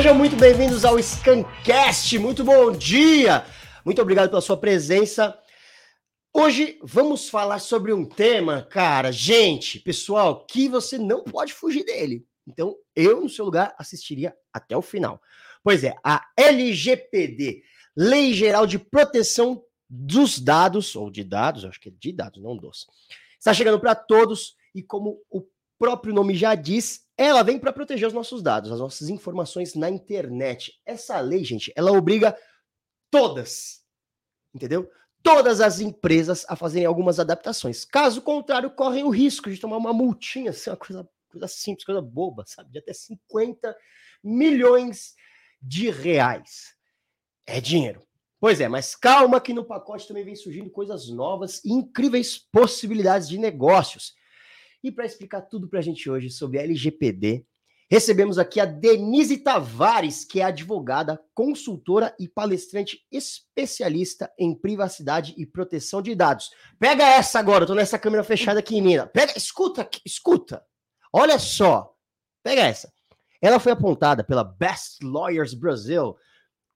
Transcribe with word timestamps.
Sejam 0.00 0.14
muito 0.14 0.34
bem-vindos 0.34 0.82
ao 0.82 0.98
Scancast. 0.98 2.18
Muito 2.18 2.42
bom 2.42 2.72
dia. 2.72 3.44
Muito 3.84 4.00
obrigado 4.00 4.30
pela 4.30 4.40
sua 4.40 4.56
presença. 4.56 5.38
Hoje 6.32 6.78
vamos 6.82 7.28
falar 7.28 7.58
sobre 7.58 7.92
um 7.92 8.06
tema, 8.06 8.62
cara, 8.62 9.12
gente, 9.12 9.78
pessoal, 9.78 10.46
que 10.46 10.70
você 10.70 10.96
não 10.96 11.22
pode 11.22 11.52
fugir 11.52 11.84
dele. 11.84 12.26
Então, 12.46 12.76
eu, 12.96 13.20
no 13.20 13.28
seu 13.28 13.44
lugar, 13.44 13.74
assistiria 13.76 14.34
até 14.50 14.74
o 14.74 14.80
final. 14.80 15.20
Pois 15.62 15.84
é, 15.84 15.94
a 16.02 16.26
LGPD, 16.34 17.62
Lei 17.94 18.32
Geral 18.32 18.66
de 18.66 18.78
Proteção 18.78 19.62
dos 19.86 20.38
Dados, 20.38 20.96
ou 20.96 21.10
de 21.10 21.22
dados, 21.22 21.62
acho 21.66 21.78
que 21.78 21.90
é 21.90 21.92
de 22.00 22.10
dados, 22.10 22.42
não 22.42 22.56
dos, 22.56 22.86
está 23.38 23.52
chegando 23.52 23.78
para 23.78 23.94
todos 23.94 24.56
e, 24.74 24.82
como 24.82 25.20
o 25.28 25.46
próprio 25.78 26.14
nome 26.14 26.34
já 26.34 26.54
diz, 26.54 27.02
ela 27.22 27.42
vem 27.42 27.58
para 27.58 27.70
proteger 27.70 28.08
os 28.08 28.14
nossos 28.14 28.42
dados, 28.42 28.72
as 28.72 28.80
nossas 28.80 29.10
informações 29.10 29.74
na 29.74 29.90
internet. 29.90 30.80
Essa 30.86 31.20
lei, 31.20 31.44
gente, 31.44 31.70
ela 31.76 31.92
obriga 31.92 32.34
todas, 33.10 33.82
entendeu? 34.54 34.90
Todas 35.22 35.60
as 35.60 35.80
empresas 35.80 36.46
a 36.48 36.56
fazerem 36.56 36.86
algumas 36.86 37.20
adaptações. 37.20 37.84
Caso 37.84 38.22
contrário, 38.22 38.70
correm 38.70 39.04
o 39.04 39.10
risco 39.10 39.50
de 39.50 39.60
tomar 39.60 39.76
uma 39.76 39.92
multinha, 39.92 40.48
assim, 40.48 40.70
uma 40.70 40.78
coisa, 40.78 41.06
coisa 41.30 41.46
simples, 41.46 41.84
coisa 41.84 42.00
boba, 42.00 42.44
sabe? 42.46 42.72
De 42.72 42.78
até 42.78 42.94
50 42.94 43.76
milhões 44.24 45.14
de 45.60 45.90
reais. 45.90 46.74
É 47.46 47.60
dinheiro. 47.60 48.02
Pois 48.40 48.62
é, 48.62 48.68
mas 48.68 48.96
calma 48.96 49.42
que 49.42 49.52
no 49.52 49.66
pacote 49.66 50.08
também 50.08 50.24
vem 50.24 50.34
surgindo 50.34 50.70
coisas 50.70 51.10
novas 51.10 51.62
e 51.66 51.70
incríveis 51.70 52.38
possibilidades 52.38 53.28
de 53.28 53.36
negócios. 53.36 54.14
E 54.82 54.90
para 54.90 55.04
explicar 55.04 55.42
tudo 55.42 55.68
para 55.68 55.78
a 55.78 55.82
gente 55.82 56.08
hoje 56.08 56.30
sobre 56.30 56.58
LGPD, 56.58 57.44
recebemos 57.90 58.38
aqui 58.38 58.60
a 58.60 58.64
Denise 58.64 59.38
Tavares, 59.38 60.24
que 60.24 60.40
é 60.40 60.44
advogada, 60.44 61.20
consultora 61.34 62.14
e 62.18 62.26
palestrante 62.26 63.04
especialista 63.12 64.32
em 64.38 64.54
privacidade 64.54 65.34
e 65.36 65.44
proteção 65.44 66.00
de 66.00 66.14
dados. 66.14 66.50
Pega 66.78 67.04
essa 67.04 67.38
agora, 67.38 67.64
eu 67.64 67.66
tô 67.66 67.74
nessa 67.74 67.98
câmera 67.98 68.24
fechada 68.24 68.60
aqui 68.60 68.80
Minas. 68.80 69.10
Pega, 69.12 69.36
escuta, 69.36 69.86
escuta. 70.04 70.64
Olha 71.12 71.38
só. 71.38 71.94
Pega 72.42 72.62
essa. 72.62 72.90
Ela 73.42 73.58
foi 73.58 73.72
apontada 73.72 74.24
pela 74.24 74.44
Best 74.44 75.02
Lawyers 75.02 75.52
Brasil 75.52 76.16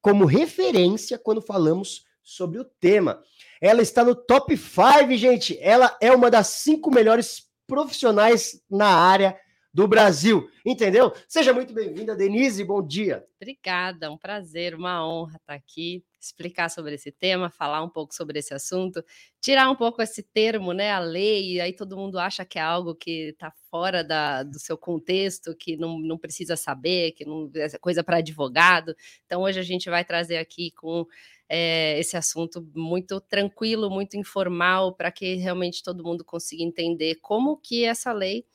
como 0.02 0.26
referência 0.26 1.18
quando 1.18 1.40
falamos 1.40 2.04
sobre 2.22 2.58
o 2.58 2.64
tema. 2.64 3.22
Ela 3.60 3.80
está 3.80 4.04
no 4.04 4.14
top 4.14 4.56
5, 4.56 5.16
gente. 5.16 5.58
Ela 5.60 5.96
é 6.00 6.12
uma 6.12 6.30
das 6.30 6.48
cinco 6.48 6.90
melhores 6.90 7.44
profissionais 7.66 8.60
na 8.70 8.88
área 8.88 9.36
do 9.74 9.88
Brasil, 9.88 10.48
entendeu? 10.64 11.12
Seja 11.26 11.52
muito 11.52 11.74
bem-vinda, 11.74 12.14
Denise, 12.14 12.62
bom 12.62 12.80
dia. 12.80 13.26
Obrigada, 13.42 14.08
um 14.08 14.16
prazer, 14.16 14.72
uma 14.72 15.04
honra 15.04 15.34
estar 15.34 15.54
aqui, 15.54 16.04
explicar 16.20 16.70
sobre 16.70 16.94
esse 16.94 17.10
tema, 17.10 17.50
falar 17.50 17.82
um 17.82 17.88
pouco 17.88 18.14
sobre 18.14 18.38
esse 18.38 18.54
assunto, 18.54 19.04
tirar 19.40 19.68
um 19.68 19.74
pouco 19.74 20.00
esse 20.00 20.22
termo, 20.22 20.72
né, 20.72 20.92
a 20.92 21.00
lei, 21.00 21.60
aí 21.60 21.72
todo 21.72 21.96
mundo 21.96 22.20
acha 22.20 22.44
que 22.44 22.56
é 22.56 22.62
algo 22.62 22.94
que 22.94 23.30
está 23.30 23.52
fora 23.68 24.04
da, 24.04 24.44
do 24.44 24.60
seu 24.60 24.78
contexto, 24.78 25.56
que 25.56 25.76
não, 25.76 25.98
não 25.98 26.16
precisa 26.16 26.54
saber, 26.54 27.10
que 27.10 27.24
não 27.24 27.50
é 27.56 27.68
coisa 27.78 28.04
para 28.04 28.18
advogado. 28.18 28.94
Então, 29.26 29.42
hoje 29.42 29.58
a 29.58 29.64
gente 29.64 29.90
vai 29.90 30.04
trazer 30.04 30.36
aqui 30.36 30.70
com 30.70 31.04
é, 31.48 31.98
esse 31.98 32.16
assunto 32.16 32.64
muito 32.76 33.20
tranquilo, 33.20 33.90
muito 33.90 34.16
informal, 34.16 34.94
para 34.94 35.10
que 35.10 35.34
realmente 35.34 35.82
todo 35.82 36.04
mundo 36.04 36.24
consiga 36.24 36.62
entender 36.62 37.16
como 37.16 37.56
que 37.56 37.84
essa 37.84 38.12
lei 38.12 38.46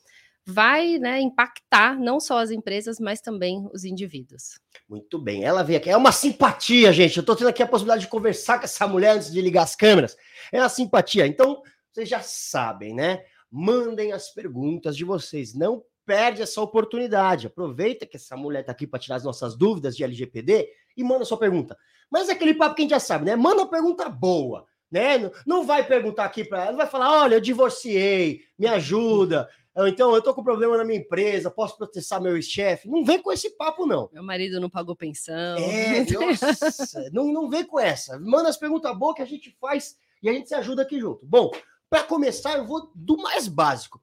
vai 0.46 0.98
né, 0.98 1.20
impactar 1.20 1.98
não 1.98 2.18
só 2.18 2.38
as 2.38 2.50
empresas, 2.50 2.98
mas 2.98 3.20
também 3.20 3.68
os 3.72 3.84
indivíduos. 3.84 4.58
Muito 4.88 5.18
bem, 5.18 5.44
ela 5.44 5.62
veio 5.62 5.78
aqui. 5.78 5.90
É 5.90 5.96
uma 5.96 6.12
simpatia, 6.12 6.92
gente. 6.92 7.16
Eu 7.16 7.20
estou 7.20 7.36
tendo 7.36 7.48
aqui 7.48 7.62
a 7.62 7.66
possibilidade 7.66 8.02
de 8.02 8.10
conversar 8.10 8.58
com 8.58 8.64
essa 8.64 8.86
mulher 8.86 9.16
antes 9.16 9.30
de 9.32 9.40
ligar 9.40 9.62
as 9.62 9.76
câmeras. 9.76 10.16
É 10.52 10.60
uma 10.60 10.68
simpatia. 10.68 11.26
Então, 11.26 11.62
vocês 11.92 12.08
já 12.08 12.20
sabem, 12.20 12.94
né? 12.94 13.24
Mandem 13.50 14.12
as 14.12 14.30
perguntas 14.30 14.96
de 14.96 15.04
vocês. 15.04 15.54
Não 15.54 15.84
perde 16.04 16.42
essa 16.42 16.60
oportunidade. 16.60 17.46
Aproveita 17.46 18.06
que 18.06 18.16
essa 18.16 18.36
mulher 18.36 18.60
está 18.60 18.72
aqui 18.72 18.86
para 18.86 18.98
tirar 18.98 19.16
as 19.16 19.24
nossas 19.24 19.56
dúvidas 19.56 19.96
de 19.96 20.02
LGPD 20.02 20.68
e 20.96 21.04
manda 21.04 21.24
sua 21.24 21.38
pergunta. 21.38 21.76
Mas 22.10 22.28
é 22.28 22.32
aquele 22.32 22.54
papo 22.54 22.74
que 22.74 22.82
a 22.82 22.84
gente 22.84 22.90
já 22.90 23.00
sabe, 23.00 23.26
né? 23.26 23.36
Manda 23.36 23.62
uma 23.62 23.70
pergunta 23.70 24.08
boa, 24.08 24.66
né? 24.90 25.30
Não 25.46 25.64
vai 25.64 25.86
perguntar 25.86 26.24
aqui 26.24 26.44
para 26.44 26.66
ela, 26.66 26.76
vai 26.76 26.86
falar: 26.86 27.22
olha, 27.22 27.36
eu 27.36 27.40
divorciei, 27.40 28.40
me 28.58 28.66
ajuda. 28.66 29.48
Então, 29.88 30.14
eu 30.14 30.22
tô 30.22 30.34
com 30.34 30.42
problema 30.42 30.76
na 30.76 30.84
minha 30.84 30.98
empresa, 30.98 31.50
posso 31.50 31.76
processar 31.76 32.20
meu 32.20 32.40
chefe. 32.42 32.88
Não 32.88 33.04
vem 33.04 33.20
com 33.22 33.32
esse 33.32 33.50
papo, 33.56 33.86
não. 33.86 34.08
Meu 34.12 34.22
marido 34.22 34.60
não 34.60 34.70
pagou 34.70 34.96
pensão. 34.96 35.58
É, 35.58 36.04
nossa, 36.12 37.10
não, 37.12 37.32
não 37.32 37.48
vem 37.48 37.64
com 37.64 37.78
essa. 37.78 38.18
Manda 38.18 38.48
as 38.48 38.56
perguntas 38.56 38.96
boas 38.96 39.16
que 39.16 39.22
a 39.22 39.26
gente 39.26 39.56
faz 39.60 39.96
e 40.22 40.28
a 40.28 40.32
gente 40.32 40.48
se 40.48 40.54
ajuda 40.54 40.82
aqui 40.82 40.98
junto. 40.98 41.24
Bom, 41.24 41.50
para 41.88 42.04
começar, 42.04 42.56
eu 42.56 42.66
vou 42.66 42.90
do 42.94 43.16
mais 43.16 43.48
básico. 43.48 44.02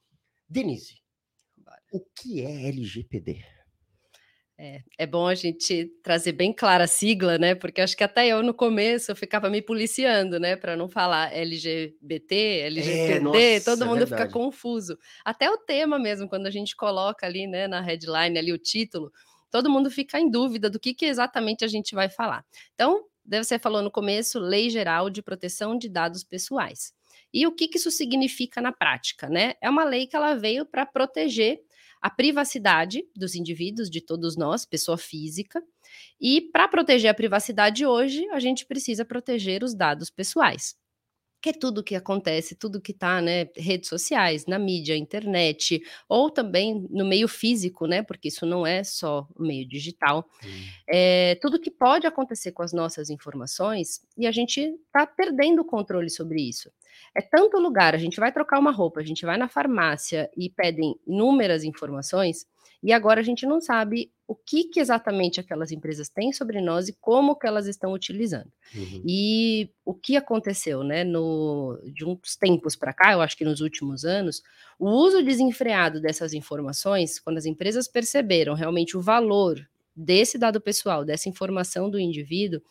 Denise, 0.49 1.01
o 1.91 1.99
que 1.99 2.41
é 2.41 2.67
LGPD? 2.67 3.56
É, 4.59 4.81
é, 4.97 5.05
bom 5.05 5.27
a 5.27 5.35
gente 5.35 5.85
trazer 6.01 6.31
bem 6.31 6.51
clara 6.51 6.85
a 6.85 6.87
sigla, 6.87 7.37
né? 7.37 7.53
Porque 7.53 7.79
acho 7.79 7.95
que 7.95 8.03
até 8.03 8.27
eu 8.27 8.41
no 8.41 8.55
começo 8.55 9.11
eu 9.11 9.15
ficava 9.15 9.51
me 9.51 9.61
policiando, 9.61 10.39
né? 10.39 10.55
Para 10.55 10.75
não 10.75 10.89
falar 10.89 11.31
LGBT, 11.31 12.35
LGPD, 12.65 13.11
é, 13.11 13.19
nossa, 13.19 13.65
todo 13.65 13.85
mundo 13.85 14.01
é 14.01 14.07
fica 14.07 14.27
confuso. 14.27 14.97
Até 15.23 15.47
o 15.51 15.59
tema 15.59 15.99
mesmo, 15.99 16.27
quando 16.27 16.47
a 16.47 16.49
gente 16.49 16.75
coloca 16.75 17.27
ali, 17.27 17.45
né, 17.45 17.67
na 17.67 17.81
headline, 17.81 18.39
ali 18.39 18.51
o 18.51 18.57
título, 18.57 19.11
todo 19.51 19.69
mundo 19.69 19.91
fica 19.91 20.19
em 20.19 20.27
dúvida 20.27 20.71
do 20.71 20.79
que, 20.79 20.91
que 20.95 21.05
exatamente 21.05 21.63
a 21.63 21.67
gente 21.67 21.93
vai 21.93 22.09
falar. 22.09 22.43
Então, 22.73 23.05
você 23.23 23.59
falou 23.59 23.83
no 23.83 23.91
começo, 23.91 24.39
Lei 24.39 24.71
Geral 24.71 25.11
de 25.11 25.21
Proteção 25.21 25.77
de 25.77 25.87
Dados 25.87 26.23
Pessoais. 26.23 26.93
E 27.31 27.45
o 27.45 27.51
que, 27.51 27.67
que 27.67 27.77
isso 27.77 27.91
significa 27.91 28.59
na 28.59 28.71
prática, 28.71 29.29
né? 29.29 29.53
É 29.61 29.69
uma 29.69 29.83
lei 29.83 30.07
que 30.07 30.15
ela 30.15 30.33
veio 30.33 30.65
para 30.65 30.83
proteger 30.83 31.59
a 32.01 32.09
privacidade 32.09 33.03
dos 33.15 33.35
indivíduos, 33.35 33.89
de 33.89 34.01
todos 34.01 34.35
nós, 34.35 34.65
pessoa 34.65 34.97
física. 34.97 35.63
E 36.19 36.41
para 36.51 36.67
proteger 36.67 37.09
a 37.09 37.13
privacidade 37.13 37.85
hoje, 37.85 38.27
a 38.29 38.39
gente 38.39 38.65
precisa 38.65 39.05
proteger 39.05 39.63
os 39.63 39.73
dados 39.73 40.09
pessoais. 40.09 40.75
Que 41.39 41.49
é 41.49 41.53
tudo 41.53 41.83
que 41.83 41.93
acontece, 41.93 42.55
tudo 42.55 42.81
que 42.81 42.91
está, 42.91 43.21
né, 43.21 43.47
redes 43.55 43.89
sociais, 43.89 44.47
na 44.47 44.57
mídia, 44.57 44.97
internet, 44.97 45.79
ou 46.09 46.31
também 46.31 46.87
no 46.89 47.05
meio 47.05 47.27
físico, 47.27 47.85
né, 47.85 48.01
porque 48.01 48.29
isso 48.29 48.43
não 48.45 48.65
é 48.65 48.83
só 48.83 49.27
o 49.35 49.43
meio 49.43 49.67
digital. 49.67 50.27
É, 50.89 51.35
tudo 51.35 51.59
que 51.59 51.69
pode 51.69 52.07
acontecer 52.07 52.51
com 52.53 52.63
as 52.63 52.73
nossas 52.73 53.11
informações 53.11 54.01
e 54.17 54.25
a 54.25 54.31
gente 54.31 54.59
está 54.61 55.05
perdendo 55.05 55.61
o 55.61 55.65
controle 55.65 56.09
sobre 56.09 56.41
isso. 56.41 56.71
É 57.15 57.21
tanto 57.21 57.57
lugar, 57.57 57.95
a 57.95 57.97
gente 57.97 58.19
vai 58.19 58.31
trocar 58.31 58.59
uma 58.59 58.71
roupa, 58.71 58.99
a 58.99 59.03
gente 59.03 59.25
vai 59.25 59.37
na 59.37 59.47
farmácia 59.47 60.29
e 60.35 60.49
pedem 60.49 60.95
inúmeras 61.05 61.63
informações, 61.63 62.45
e 62.81 62.93
agora 62.93 63.21
a 63.21 63.23
gente 63.23 63.45
não 63.45 63.59
sabe 63.59 64.11
o 64.27 64.35
que, 64.35 64.65
que 64.65 64.79
exatamente 64.79 65.39
aquelas 65.39 65.71
empresas 65.71 66.09
têm 66.09 66.31
sobre 66.31 66.61
nós 66.61 66.89
e 66.89 66.93
como 66.99 67.35
que 67.35 67.47
elas 67.47 67.65
estão 67.65 67.93
utilizando. 67.93 68.51
Uhum. 68.75 69.01
E 69.05 69.71
o 69.85 69.93
que 69.93 70.17
aconteceu, 70.17 70.83
né, 70.83 71.03
no, 71.03 71.79
de 71.85 72.05
uns 72.05 72.35
tempos 72.35 72.75
para 72.75 72.93
cá, 72.93 73.13
eu 73.13 73.21
acho 73.21 73.37
que 73.37 73.45
nos 73.45 73.61
últimos 73.61 74.03
anos, 74.05 74.43
o 74.77 74.89
uso 74.89 75.23
desenfreado 75.23 76.01
dessas 76.01 76.33
informações, 76.33 77.19
quando 77.19 77.37
as 77.37 77.45
empresas 77.45 77.87
perceberam 77.87 78.53
realmente 78.53 78.97
o 78.97 79.01
valor 79.01 79.65
desse 79.95 80.37
dado 80.37 80.61
pessoal, 80.61 81.03
dessa 81.03 81.27
informação 81.29 81.89
do 81.89 81.99
indivíduo, 81.99 82.61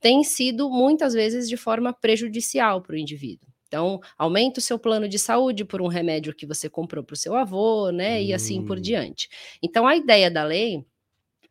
tem 0.00 0.22
sido 0.22 0.68
muitas 0.68 1.14
vezes 1.14 1.48
de 1.48 1.56
forma 1.56 1.92
prejudicial 1.92 2.82
para 2.82 2.94
o 2.94 2.98
indivíduo. 2.98 3.48
Então, 3.66 4.00
aumenta 4.18 4.60
o 4.60 4.62
seu 4.62 4.78
plano 4.78 5.08
de 5.08 5.18
saúde 5.18 5.64
por 5.64 5.82
um 5.82 5.88
remédio 5.88 6.34
que 6.34 6.46
você 6.46 6.68
comprou 6.70 7.02
para 7.04 7.14
o 7.14 7.16
seu 7.16 7.34
avô, 7.36 7.90
né? 7.90 8.18
Hum. 8.18 8.22
E 8.22 8.32
assim 8.34 8.62
por 8.64 8.78
hum. 8.78 8.80
diante. 8.80 9.28
Então, 9.62 9.86
a 9.86 9.96
ideia 9.96 10.30
da 10.30 10.44
lei 10.44 10.84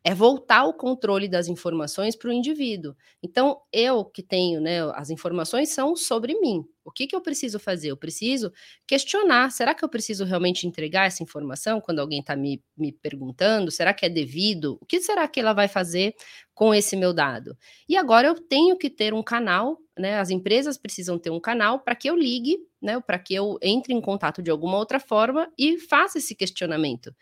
é 0.04 0.14
voltar 0.14 0.64
o 0.66 0.74
controle 0.74 1.28
das 1.28 1.48
informações 1.48 2.16
para 2.16 2.30
o 2.30 2.32
indivíduo. 2.32 2.94
Então, 3.22 3.60
eu 3.72 4.04
que 4.04 4.22
tenho, 4.22 4.60
né, 4.60 4.82
as 4.94 5.10
informações 5.10 5.70
são 5.70 5.96
sobre 5.96 6.38
mim. 6.40 6.64
O 6.86 6.92
que, 6.92 7.06
que 7.06 7.16
eu 7.16 7.20
preciso 7.20 7.58
fazer? 7.58 7.90
Eu 7.90 7.96
preciso 7.96 8.52
questionar: 8.86 9.50
será 9.50 9.74
que 9.74 9.84
eu 9.84 9.88
preciso 9.88 10.24
realmente 10.24 10.66
entregar 10.66 11.06
essa 11.06 11.22
informação 11.22 11.80
quando 11.80 11.98
alguém 11.98 12.20
está 12.20 12.36
me, 12.36 12.62
me 12.76 12.92
perguntando? 12.92 13.70
Será 13.70 13.92
que 13.92 14.06
é 14.06 14.08
devido? 14.08 14.78
O 14.80 14.86
que 14.86 15.00
será 15.00 15.26
que 15.26 15.40
ela 15.40 15.52
vai 15.52 15.66
fazer 15.66 16.14
com 16.54 16.72
esse 16.72 16.96
meu 16.96 17.12
dado? 17.12 17.56
E 17.88 17.96
agora 17.96 18.28
eu 18.28 18.34
tenho 18.34 18.78
que 18.78 18.88
ter 18.88 19.12
um 19.12 19.22
canal, 19.22 19.78
né? 19.98 20.18
As 20.20 20.30
empresas 20.30 20.78
precisam 20.78 21.18
ter 21.18 21.30
um 21.30 21.40
canal 21.40 21.80
para 21.80 21.96
que 21.96 22.08
eu 22.08 22.14
ligue, 22.14 22.58
né? 22.80 23.00
Para 23.00 23.18
que 23.18 23.34
eu 23.34 23.58
entre 23.60 23.92
em 23.92 24.00
contato 24.00 24.40
de 24.40 24.50
alguma 24.50 24.78
outra 24.78 25.00
forma 25.00 25.50
e 25.58 25.78
faça 25.80 26.18
esse 26.18 26.34
questionamento. 26.34 27.12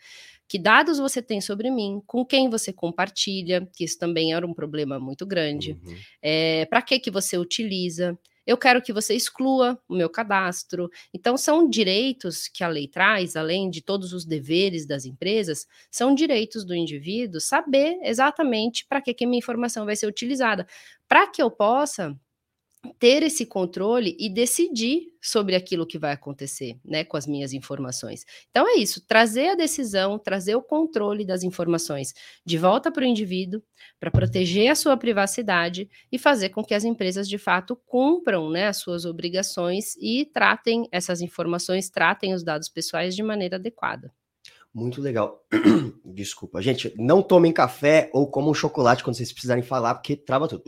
Que 0.47 0.59
dados 0.59 0.99
você 0.99 1.21
tem 1.21 1.41
sobre 1.41 1.71
mim? 1.71 2.01
Com 2.05 2.23
quem 2.23 2.49
você 2.49 2.71
compartilha? 2.71 3.67
Que 3.73 3.83
isso 3.83 3.97
também 3.97 4.33
era 4.33 4.45
um 4.45 4.53
problema 4.53 4.99
muito 4.99 5.25
grande. 5.25 5.71
Uhum. 5.71 5.95
É, 6.21 6.65
para 6.65 6.83
que 6.83 6.99
que 6.99 7.09
você 7.09 7.35
utiliza? 7.35 8.17
Eu 8.45 8.57
quero 8.57 8.81
que 8.81 8.93
você 8.93 9.15
exclua 9.15 9.79
o 9.87 9.95
meu 9.95 10.09
cadastro. 10.09 10.89
Então, 11.13 11.37
são 11.37 11.69
direitos 11.69 12.47
que 12.47 12.63
a 12.63 12.67
lei 12.67 12.87
traz, 12.87 13.35
além 13.35 13.69
de 13.69 13.81
todos 13.81 14.13
os 14.13 14.25
deveres 14.25 14.85
das 14.85 15.05
empresas, 15.05 15.67
são 15.89 16.13
direitos 16.13 16.63
do 16.63 16.75
indivíduo 16.75 17.41
saber 17.41 17.97
exatamente 18.03 18.85
para 18.85 19.01
que, 19.01 19.13
que 19.13 19.25
minha 19.25 19.39
informação 19.39 19.85
vai 19.85 19.95
ser 19.95 20.07
utilizada, 20.07 20.67
para 21.07 21.27
que 21.27 21.41
eu 21.41 21.49
possa 21.49 22.15
ter 22.85 23.23
esse 23.23 23.45
controle 23.45 24.15
e 24.19 24.29
decidir 24.29 25.13
sobre 25.21 25.55
aquilo 25.55 25.87
que 25.87 25.97
vai 25.97 26.11
acontecer, 26.11 26.77
né, 26.85 27.03
com 27.03 27.17
as 27.17 27.25
minhas 27.25 27.51
informações. 27.53 28.25
Então 28.49 28.67
é 28.67 28.75
isso, 28.75 29.05
trazer 29.07 29.49
a 29.49 29.55
decisão, 29.55 30.19
trazer 30.19 30.55
o 30.55 30.61
controle 30.61 31.25
das 31.25 31.43
informações 31.43 32.13
de 32.45 32.57
volta 32.57 32.91
para 32.91 33.03
o 33.03 33.07
indivíduo, 33.07 33.61
para 33.99 34.11
proteger 34.11 34.69
a 34.69 34.75
sua 34.75 34.95
privacidade 34.95 35.89
e 36.11 36.19
fazer 36.19 36.49
com 36.49 36.63
que 36.63 36.73
as 36.73 36.83
empresas 36.83 37.27
de 37.27 37.37
fato 37.37 37.75
cumpram, 37.85 38.49
né, 38.49 38.67
as 38.67 38.77
suas 38.77 39.05
obrigações 39.05 39.95
e 39.97 40.25
tratem 40.25 40.87
essas 40.91 41.21
informações, 41.21 41.89
tratem 41.89 42.33
os 42.33 42.43
dados 42.43 42.69
pessoais 42.69 43.15
de 43.15 43.23
maneira 43.23 43.55
adequada. 43.55 44.13
Muito 44.75 45.01
legal. 45.01 45.41
Desculpa, 46.03 46.61
gente, 46.61 46.93
não 46.97 47.21
tomem 47.21 47.53
café 47.53 48.09
ou 48.11 48.29
comam 48.29 48.53
chocolate 48.53 49.05
quando 49.05 49.15
vocês 49.15 49.31
precisarem 49.31 49.63
falar, 49.63 49.95
porque 49.95 50.17
trava 50.17 50.49
tudo. 50.49 50.63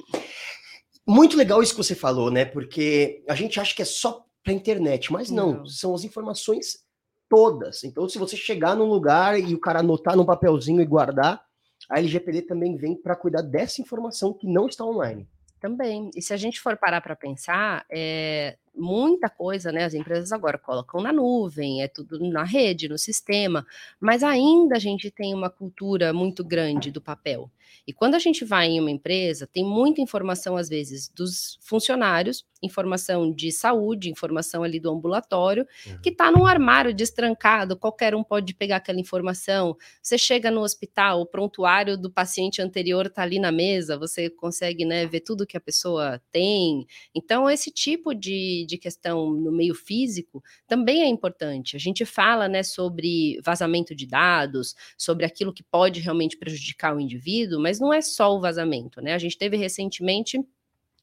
Muito 1.08 1.38
legal 1.38 1.64
isso 1.64 1.74
que 1.74 1.84
você 1.84 1.96
falou, 1.96 2.30
né? 2.30 2.44
Porque 2.44 3.24
a 3.30 3.34
gente 3.34 3.60
acha 3.60 3.74
que 3.74 3.82
é 3.82 3.86
só 3.86 4.26
para 4.44 4.52
internet, 4.52 5.12
mas 5.12 5.30
não, 5.30 5.60
não, 5.60 5.66
são 5.66 5.96
as 5.96 6.04
informações 6.04 6.86
todas. 7.30 7.84
Então, 7.84 8.08
se 8.10 8.18
você 8.18 8.36
chegar 8.36 8.76
num 8.76 8.86
lugar 8.86 9.40
e 9.40 9.54
o 9.54 9.60
cara 9.60 9.80
anotar 9.80 10.16
num 10.18 10.26
papelzinho 10.26 10.82
e 10.82 10.86
guardar, 10.86 11.42
a 11.90 12.00
LGPD 12.00 12.42
também 12.44 12.76
vem 12.76 12.96
para 12.96 13.16
cuidar 13.16 13.42
dessa 13.42 13.82
informação 13.82 14.34
que 14.34 14.48
não 14.48 14.68
está 14.68 14.84
online. 14.84 15.28
Também. 15.60 16.12
E 16.16 16.22
se 16.22 16.34
a 16.34 16.38
gente 16.38 16.60
for 16.60 16.78
parar 16.78 17.02
para 17.02 17.16
pensar, 17.16 17.86
é, 17.90 18.58
muita 18.76 19.30
coisa, 19.30 19.72
né? 19.72 19.86
As 19.86 19.94
empresas 19.94 20.32
agora 20.32 20.58
colocam 20.58 21.02
na 21.02 21.12
nuvem, 21.12 21.82
é 21.82 21.88
tudo 21.88 22.20
na 22.20 22.44
rede, 22.44 22.88
no 22.88 22.98
sistema, 22.98 23.66
mas 24.00 24.24
ainda 24.24 24.76
a 24.76 24.80
gente 24.80 25.10
tem 25.10 25.34
uma 25.34 25.50
cultura 25.50 26.14
muito 26.14 26.44
grande 26.44 26.92
do 26.92 27.02
papel. 27.02 27.50
E 27.86 27.94
quando 27.94 28.16
a 28.16 28.20
gente 28.20 28.44
vai 28.44 28.68
em 28.68 28.80
uma 28.80 28.92
empresa, 28.92 29.48
tem 29.48 29.64
muita 29.64 30.02
informação, 30.02 30.58
às 30.58 30.70
vezes, 30.70 31.10
dos 31.10 31.58
funcionários, 31.62 32.46
informação 32.62 33.32
de 33.32 33.52
saúde, 33.52 34.10
informação 34.10 34.64
ali 34.64 34.80
do 34.80 34.90
ambulatório, 34.90 35.68
uhum. 35.86 36.02
que 36.02 36.10
está 36.10 36.32
num 36.32 36.46
armário 36.46 36.94
destrancado, 36.94 37.78
qualquer 37.78 38.16
um 38.16 38.24
pode 38.24 38.54
pegar 38.54 38.78
aquela 38.78 39.00
informação. 39.00 39.76
Você 40.02 40.18
chega 40.18 40.50
no 40.50 40.62
hospital, 40.62 41.22
o 41.22 41.26
prontuário 41.26 41.98
do 41.98 42.12
paciente 42.12 42.62
anterior 42.62 43.08
está 43.08 43.24
ali 43.24 43.40
na 43.40 43.52
mesa, 43.52 43.98
você 43.98 44.30
consegue 44.30 44.86
né, 44.86 45.06
ver 45.06 45.22
tudo 45.22 45.46
que 45.46 45.58
a 45.58 45.62
pessoa 45.62 46.22
tem. 46.32 46.86
Então, 47.14 47.50
esse 47.50 47.72
tipo 47.72 48.14
de, 48.14 48.66
de 48.68 48.78
questão 48.78 49.30
no 49.32 49.52
meio 49.52 49.76
físico 49.76 50.44
também 50.68 51.02
é 51.02 51.08
importante. 51.08 51.76
A 51.76 51.80
gente 51.80 52.06
fala 52.06 52.48
né, 52.48 52.64
sobre 52.64 53.40
vazamento 53.44 53.96
de 53.96 54.06
dados, 54.06 54.76
sobre 54.98 55.26
aquilo 55.26 55.54
que 55.54 55.64
pode 55.64 56.00
realmente 56.00 56.38
prejudicar 56.38 56.96
o 56.96 57.00
indivíduo, 57.00 57.57
mas 57.60 57.80
não 57.80 57.94
é 57.94 58.02
só 58.02 58.36
o 58.36 58.40
vazamento, 58.40 59.02
né? 59.02 59.14
A 59.14 59.18
gente 59.18 59.38
teve 59.38 59.58
recentemente 59.58 60.40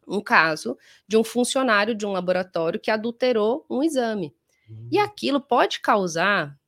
um 0.06 0.20
caso 0.20 0.76
de 1.08 1.16
um 1.16 1.24
funcionário 1.24 1.94
de 1.94 2.06
um 2.06 2.12
laboratório 2.12 2.80
que 2.80 2.90
adulterou 2.90 3.64
um 3.68 3.82
exame. 3.82 4.34
E 4.90 4.98
hum. 4.98 5.02
aquilo 5.02 5.40
pode 5.40 5.80
causar 5.80 6.58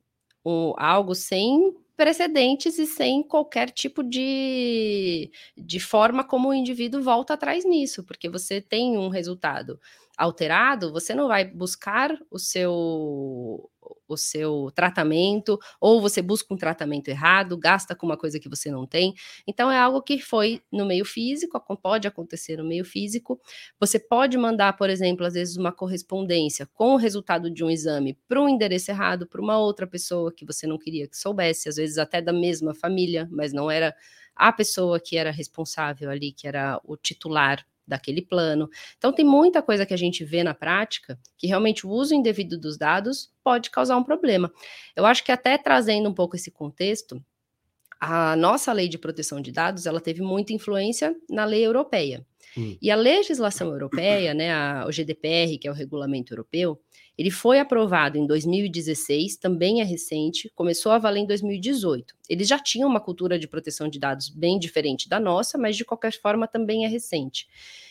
um, 0.45 0.73
algo 0.77 1.15
sem 1.15 1.75
precedentes 1.97 2.79
e 2.79 2.87
sem 2.87 3.23
qualquer 3.23 3.71
tipo 3.71 4.03
de, 4.03 5.31
de 5.57 5.81
forma 5.81 6.23
como 6.23 6.51
o 6.51 6.55
indivíduo 6.55 7.03
volta 7.03 7.35
atrás 7.35 7.65
nisso, 7.65 8.05
porque 8.05 8.29
você 8.29 8.61
tem 8.61 8.99
um 8.99 9.09
resultado 9.09 9.81
alterado, 10.17 10.93
você 10.93 11.15
não 11.15 11.27
vai 11.27 11.45
buscar 11.45 12.17
o 12.31 12.39
seu 12.39 13.71
o 14.09 14.17
seu 14.17 14.71
tratamento, 14.75 15.59
ou 15.81 16.01
você 16.01 16.23
busca 16.23 16.53
um 16.55 16.57
tratamento 16.57 17.09
errado, 17.09 17.57
gasta 17.59 17.95
com 17.95 18.07
uma 18.07 18.17
coisa 18.17 18.39
que 18.41 18.49
você 18.49 18.71
não 18.71 18.87
tem. 18.87 19.15
Então, 19.47 19.71
é 19.71 19.79
algo 19.79 20.03
que 20.03 20.19
foi 20.21 20.61
no 20.73 20.85
meio 20.87 21.05
físico, 21.05 21.61
pode 21.83 22.07
acontecer 22.09 22.57
no 22.59 22.65
meio 22.65 22.85
físico. 22.85 23.41
Você 23.81 23.99
pode 23.99 24.37
mandar, 24.39 24.75
por 24.77 24.91
exemplo, 24.91 25.25
às 25.27 25.35
vezes, 25.35 25.57
uma 25.57 25.73
correspondência 25.73 26.67
com 26.75 26.95
o 26.95 26.97
resultado 26.97 27.51
de 27.51 27.65
um 27.65 27.71
exame 27.71 28.19
para 28.29 28.41
um 28.41 28.49
endereço 28.49 28.91
errado, 28.91 29.27
para 29.27 29.41
uma 29.41 29.59
outra 29.59 29.87
pessoa 29.87 30.33
que 30.33 30.45
você 30.45 30.67
não 30.67 30.79
queria 30.79 31.07
que 31.09 31.17
soubesse, 31.17 31.69
às 31.69 31.77
vezes 31.77 31.99
até 31.99 32.21
da 32.23 32.33
mesma 32.33 32.75
família, 32.75 33.29
mas 33.31 33.53
não 33.53 33.71
era 33.71 33.95
a 34.35 34.53
pessoa 34.53 35.01
que 35.01 35.17
era 35.17 35.31
responsável 35.31 36.11
ali, 36.11 36.33
que 36.33 36.47
era 36.47 36.81
o 36.85 36.97
titular 36.97 37.65
daquele 37.87 38.23
plano. 38.23 38.69
Então, 38.97 39.13
tem 39.13 39.25
muita 39.25 39.63
coisa 39.63 39.87
que 39.87 39.95
a 39.95 39.99
gente 39.99 40.25
vê 40.25 40.43
na 40.43 40.55
prática 40.55 41.19
que 41.39 41.47
realmente 41.47 41.87
o 41.87 41.91
uso 41.91 42.15
indevido 42.15 42.59
dos 42.59 42.77
dados 42.77 43.31
pode 43.45 43.71
causar 43.71 43.97
um 43.97 44.05
problema. 44.05 44.53
Eu 44.95 45.07
acho 45.07 45.25
que 45.25 45.33
até 45.33 45.57
trazendo 45.57 46.09
um 46.09 46.15
pouco 46.15 46.37
esse 46.37 46.51
contexto, 46.51 47.23
a 48.01 48.37
nossa 48.37 48.73
lei 48.73 48.89
de 48.89 48.99
proteção 48.99 49.41
de 49.41 49.51
dados, 49.51 49.87
ela 49.87 50.01
teve 50.01 50.21
muita 50.21 50.53
influência 50.53 51.15
na 51.29 51.45
lei 51.45 51.65
europeia. 51.65 52.27
Hum. 52.57 52.77
E 52.81 52.91
a 52.91 52.97
legislação 52.97 53.69
europeia, 53.69 54.33
né, 54.35 54.53
a, 54.53 54.85
o 54.87 54.93
GDPR, 54.93 55.59
que 55.59 55.69
é 55.69 55.71
o 55.71 55.75
regulamento 55.75 56.33
europeu, 56.33 56.81
ele 57.19 57.31
foi 57.31 57.59
aprovado 57.59 58.19
em 58.19 58.27
2016, 58.27 59.37
também 59.37 59.81
é 59.81 59.85
recente, 59.85 60.51
começou 60.55 60.93
a 60.93 60.99
valer 60.99 61.21
em 61.21 61.27
2018. 61.27 62.15
Eles 62.29 62.47
já 62.47 62.59
tinham 62.59 62.89
uma 62.89 63.01
cultura 63.01 63.39
de 63.39 63.49
proteção 63.49 63.89
de 63.89 63.99
dados 63.99 64.29
bem 64.29 64.59
diferente 64.59 65.09
da 65.09 65.19
nossa, 65.19 65.57
mas 65.57 65.77
de 65.77 65.85
qualquer 65.85 66.13
forma 66.13 66.47
também 66.47 66.85
é 66.85 66.89
recente. 66.89 67.49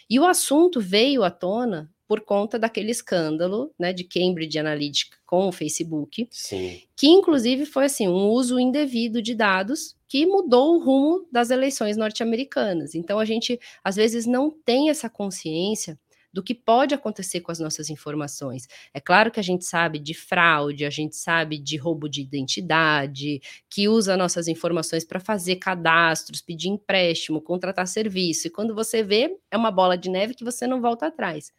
E 0.10 0.20
o 0.20 0.26
assunto 0.26 0.80
veio 0.80 1.24
à 1.24 1.32
tona 1.32 1.92
por 2.08 2.22
conta 2.22 2.60
daquele 2.60 2.92
escândalo 2.92 3.74
né, 3.80 3.92
de 3.92 4.04
Cambridge 4.04 4.60
Analytica 4.60 5.18
com 5.26 5.48
o 5.48 5.52
Facebook, 5.52 6.28
Sim. 6.30 6.82
que 6.96 7.08
inclusive 7.08 7.66
foi 7.66 7.86
assim 7.86 8.08
um 8.08 8.30
uso 8.30 8.60
indevido 8.60 9.22
de 9.22 9.34
dados 9.34 9.96
que 10.08 10.26
mudou 10.26 10.76
o 10.76 10.84
rumo 10.84 11.28
das 11.32 11.50
eleições 11.50 11.98
norte-americanas. 11.98 12.94
Então 12.94 13.18
a 13.18 13.26
gente 13.26 13.60
às 13.84 13.96
vezes 13.96 14.28
não 14.28 14.52
tem 14.52 14.92
essa 14.92 15.10
consciência 15.10 16.00
do 16.36 16.44
que 16.44 16.54
pode 16.54 16.94
acontecer 16.94 17.40
com 17.40 17.50
as 17.50 17.60
nossas 17.60 17.90
informações. 17.90 18.68
É 18.94 19.00
claro 19.00 19.32
que 19.32 19.40
a 19.40 19.44
gente 19.44 19.64
sabe 19.64 19.98
de 19.98 20.14
fraude, 20.14 20.84
a 20.84 20.90
gente 20.90 21.16
sabe 21.16 21.58
de 21.58 21.78
roubo 21.78 22.10
de 22.10 22.22
identidade, 22.22 23.40
que 23.70 23.88
usa 23.88 24.18
nossas 24.18 24.50
informações 24.50 25.06
para 25.06 25.18
fazer 25.18 25.56
cadastros, 25.56 26.42
pedir 26.42 26.68
empréstimo, 26.68 27.42
contratar 27.42 27.88
serviço. 27.88 28.48
E 28.48 28.52
quando 28.52 28.76
você 28.76 29.02
vê, 29.02 29.34
é 29.50 29.56
uma 29.56 29.72
bola 29.72 29.98
de 29.98 30.10
neve 30.10 30.36
que 30.36 30.44
você 30.44 30.68
não 30.68 30.82
volta 30.82 31.08
atrás. 31.08 31.54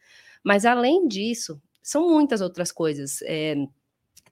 Mas 0.45 0.67
além 0.67 1.09
disso, 1.09 1.59
são 1.83 2.11
muitas 2.11 2.43
outras 2.43 2.71
coisas. 2.71 3.23
É, 3.23 3.55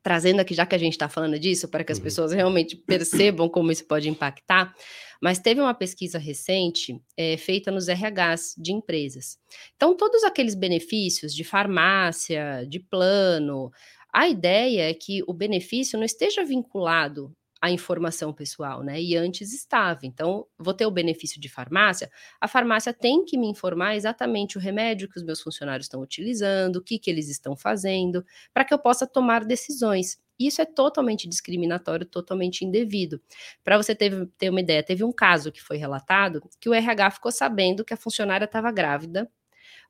trazendo 0.04 0.40
aqui, 0.40 0.54
já 0.54 0.66
que 0.66 0.74
a 0.74 0.78
gente 0.78 0.92
está 0.92 1.08
falando 1.08 1.38
disso, 1.38 1.66
para 1.66 1.82
que 1.82 1.90
as 1.90 1.96
uhum. 1.96 2.04
pessoas 2.04 2.32
realmente 2.32 2.76
percebam 2.76 3.48
como 3.48 3.72
isso 3.72 3.86
pode 3.86 4.06
impactar, 4.06 4.74
mas 5.20 5.38
teve 5.38 5.62
uma 5.62 5.72
pesquisa 5.72 6.18
recente 6.18 7.00
é, 7.16 7.38
feita 7.38 7.70
nos 7.70 7.88
RHs 7.88 8.54
de 8.58 8.72
empresas. 8.72 9.38
Então, 9.74 9.96
todos 9.96 10.22
aqueles 10.22 10.54
benefícios 10.54 11.34
de 11.34 11.42
farmácia, 11.42 12.66
de 12.68 12.78
plano, 12.78 13.72
a 14.12 14.28
ideia 14.28 14.90
é 14.90 14.94
que 14.94 15.22
o 15.26 15.32
benefício 15.32 15.98
não 15.98 16.04
esteja 16.04 16.44
vinculado 16.44 17.34
a 17.64 17.70
informação 17.70 18.30
pessoal, 18.30 18.82
né? 18.82 19.00
E 19.00 19.16
antes 19.16 19.54
estava. 19.54 20.00
Então, 20.02 20.46
vou 20.58 20.74
ter 20.74 20.84
o 20.84 20.90
benefício 20.90 21.40
de 21.40 21.48
farmácia. 21.48 22.10
A 22.38 22.46
farmácia 22.46 22.92
tem 22.92 23.24
que 23.24 23.38
me 23.38 23.46
informar 23.46 23.96
exatamente 23.96 24.58
o 24.58 24.60
remédio 24.60 25.08
que 25.08 25.16
os 25.16 25.24
meus 25.24 25.40
funcionários 25.40 25.86
estão 25.86 26.02
utilizando, 26.02 26.76
o 26.76 26.82
que, 26.82 26.98
que 26.98 27.10
eles 27.10 27.30
estão 27.30 27.56
fazendo, 27.56 28.22
para 28.52 28.66
que 28.66 28.74
eu 28.74 28.78
possa 28.78 29.06
tomar 29.06 29.46
decisões. 29.46 30.18
Isso 30.38 30.60
é 30.60 30.66
totalmente 30.66 31.26
discriminatório, 31.26 32.04
totalmente 32.04 32.66
indevido. 32.66 33.18
Para 33.62 33.78
você 33.78 33.94
ter, 33.94 34.26
ter 34.36 34.50
uma 34.50 34.60
ideia, 34.60 34.82
teve 34.82 35.02
um 35.02 35.12
caso 35.12 35.50
que 35.50 35.62
foi 35.62 35.78
relatado 35.78 36.42
que 36.60 36.68
o 36.68 36.74
RH 36.74 37.12
ficou 37.12 37.32
sabendo 37.32 37.82
que 37.82 37.94
a 37.94 37.96
funcionária 37.96 38.44
estava 38.44 38.70
grávida 38.70 39.30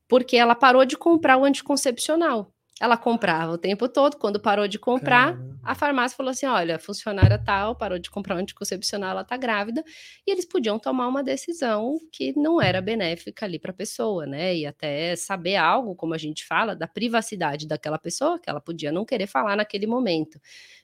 porque 0.06 0.36
ela 0.36 0.54
parou 0.54 0.84
de 0.84 0.96
comprar 0.96 1.36
o 1.38 1.44
anticoncepcional. 1.44 2.53
Ela 2.80 2.96
comprava 2.96 3.52
o 3.52 3.58
tempo 3.58 3.88
todo, 3.88 4.16
quando 4.16 4.40
parou 4.40 4.66
de 4.66 4.80
comprar, 4.80 5.36
Caramba. 5.36 5.58
a 5.62 5.74
farmácia 5.76 6.16
falou 6.16 6.30
assim: 6.30 6.46
olha, 6.46 6.76
funcionária 6.76 7.38
tal 7.38 7.76
parou 7.76 8.00
de 8.00 8.10
comprar 8.10 8.34
um 8.34 8.38
anticoncepcional, 8.38 9.10
ela 9.10 9.20
está 9.22 9.36
grávida, 9.36 9.84
e 10.26 10.32
eles 10.32 10.44
podiam 10.44 10.76
tomar 10.76 11.06
uma 11.06 11.22
decisão 11.22 12.00
que 12.10 12.36
não 12.36 12.60
era 12.60 12.80
benéfica 12.80 13.46
ali 13.46 13.60
para 13.60 13.70
a 13.70 13.74
pessoa, 13.74 14.26
né? 14.26 14.56
E 14.56 14.66
até 14.66 15.14
saber 15.14 15.54
algo, 15.54 15.94
como 15.94 16.14
a 16.14 16.18
gente 16.18 16.44
fala, 16.44 16.74
da 16.74 16.88
privacidade 16.88 17.68
daquela 17.68 17.98
pessoa, 17.98 18.40
que 18.40 18.50
ela 18.50 18.60
podia 18.60 18.90
não 18.90 19.04
querer 19.04 19.28
falar 19.28 19.56
naquele 19.56 19.86
momento. 19.86 20.40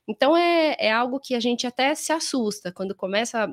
Então 0.06 0.36
é, 0.36 0.76
é 0.78 0.92
algo 0.92 1.18
que 1.18 1.34
a 1.34 1.40
gente 1.40 1.66
até 1.66 1.94
se 1.96 2.12
assusta 2.12 2.70
quando 2.72 2.94
começa 2.94 3.52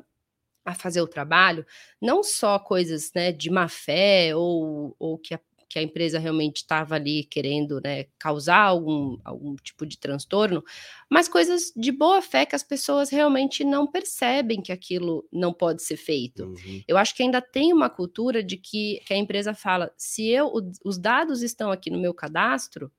a 0.64 0.74
fazer 0.74 1.00
o 1.00 1.06
trabalho, 1.08 1.66
não 2.00 2.22
só 2.22 2.58
coisas 2.58 3.10
né, 3.14 3.32
de 3.32 3.50
má 3.50 3.68
fé 3.68 4.36
ou, 4.36 4.94
ou 4.98 5.18
que 5.18 5.34
a 5.34 5.40
que 5.68 5.78
a 5.78 5.82
empresa 5.82 6.18
realmente 6.18 6.58
estava 6.58 6.94
ali 6.94 7.24
querendo 7.24 7.80
né, 7.82 8.04
causar 8.18 8.62
algum, 8.62 9.18
algum 9.24 9.54
tipo 9.56 9.84
de 9.84 9.98
transtorno, 9.98 10.64
mas 11.10 11.28
coisas 11.28 11.72
de 11.76 11.92
boa 11.92 12.22
fé 12.22 12.46
que 12.46 12.56
as 12.56 12.62
pessoas 12.62 13.10
realmente 13.10 13.64
não 13.64 13.86
percebem 13.86 14.62
que 14.62 14.72
aquilo 14.72 15.28
não 15.32 15.52
pode 15.52 15.82
ser 15.82 15.96
feito. 15.96 16.44
Uhum. 16.44 16.82
Eu 16.88 16.96
acho 16.96 17.14
que 17.14 17.22
ainda 17.22 17.42
tem 17.42 17.72
uma 17.72 17.90
cultura 17.90 18.42
de 18.42 18.56
que, 18.56 19.00
que 19.06 19.12
a 19.12 19.16
empresa 19.16 19.52
fala: 19.54 19.92
se 19.96 20.26
eu, 20.28 20.50
os 20.84 20.98
dados 20.98 21.42
estão 21.42 21.70
aqui 21.70 21.90
no 21.90 21.98
meu 21.98 22.14
cadastro, 22.14 22.90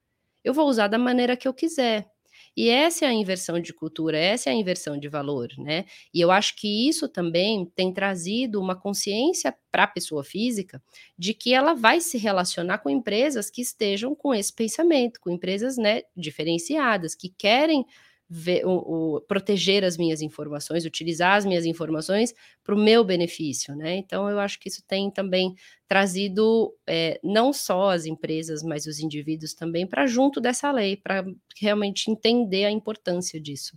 eu 0.44 0.54
vou 0.54 0.68
usar 0.68 0.88
da 0.88 0.98
maneira 0.98 1.36
que 1.36 1.48
eu 1.48 1.54
quiser. 1.54 2.08
E 2.56 2.70
essa 2.70 3.06
é 3.06 3.08
a 3.08 3.14
inversão 3.14 3.60
de 3.60 3.74
cultura, 3.74 4.18
essa 4.18 4.50
é 4.50 4.54
a 4.54 4.56
inversão 4.56 4.98
de 4.98 5.08
valor, 5.08 5.48
né? 5.58 5.86
E 6.14 6.20
eu 6.22 6.32
acho 6.32 6.56
que 6.56 6.88
isso 6.88 7.08
também 7.08 7.66
tem 7.76 7.94
trazido 7.94 8.60
uma 8.62 8.76
consciência 8.76 9.56
para 9.72 9.84
a 9.84 9.88
pessoa 9.88 10.24
física 10.24 10.82
de 11.18 11.34
que 11.34 11.54
ela 11.54 11.74
vai 11.74 12.02
se 12.02 12.18
relacionar 12.18 12.80
com 12.80 12.90
empresas 12.90 13.50
que 13.50 13.62
estejam 13.62 14.16
com 14.16 14.34
esse 14.34 14.54
pensamento, 14.54 15.20
com 15.20 15.30
empresas 15.30 15.78
né, 15.78 16.02
diferenciadas, 16.16 17.16
que 17.16 17.30
querem 17.30 17.86
ver, 18.30 18.64
o, 18.64 19.16
o, 19.16 19.22
proteger 19.22 19.84
as 19.84 19.98
minhas 19.98 20.22
informações, 20.22 20.86
utilizar 20.86 21.36
as 21.36 21.46
minhas 21.46 21.66
informações 21.66 22.34
para 22.64 22.76
o 22.76 22.78
meu 22.78 23.04
benefício, 23.04 23.76
né? 23.76 23.96
Então 23.98 24.30
eu 24.30 24.40
acho 24.40 24.60
que 24.60 24.70
isso 24.70 24.84
tem 24.88 25.10
também 25.10 25.56
trazido 25.88 26.72
é, 26.86 27.20
não 27.24 27.52
só 27.52 27.90
as 27.90 28.06
empresas, 28.06 28.62
mas 28.62 28.86
os 28.86 29.00
indivíduos 29.00 29.56
também 29.56 29.88
para 29.88 30.06
junto 30.06 30.40
dessa 30.40 30.72
lei, 30.72 30.96
para 30.96 31.26
realmente 31.60 32.12
entender 32.12 32.66
a 32.66 32.72
importância 32.72 33.42
disso. 33.42 33.76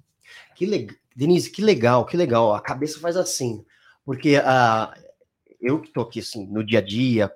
Que 0.54 0.66
Denise, 1.16 1.50
que 1.50 1.62
legal, 1.62 2.04
que 2.04 2.16
legal. 2.16 2.54
A 2.54 2.60
cabeça 2.60 3.00
faz 3.00 3.16
assim, 3.16 3.64
porque 4.04 4.36
uh, 4.36 4.92
eu 5.60 5.80
que 5.80 5.88
estou 5.88 6.02
aqui 6.02 6.20
assim 6.20 6.46
no 6.46 6.62
dia 6.62 6.80
a 6.80 6.82
dia, 6.82 7.30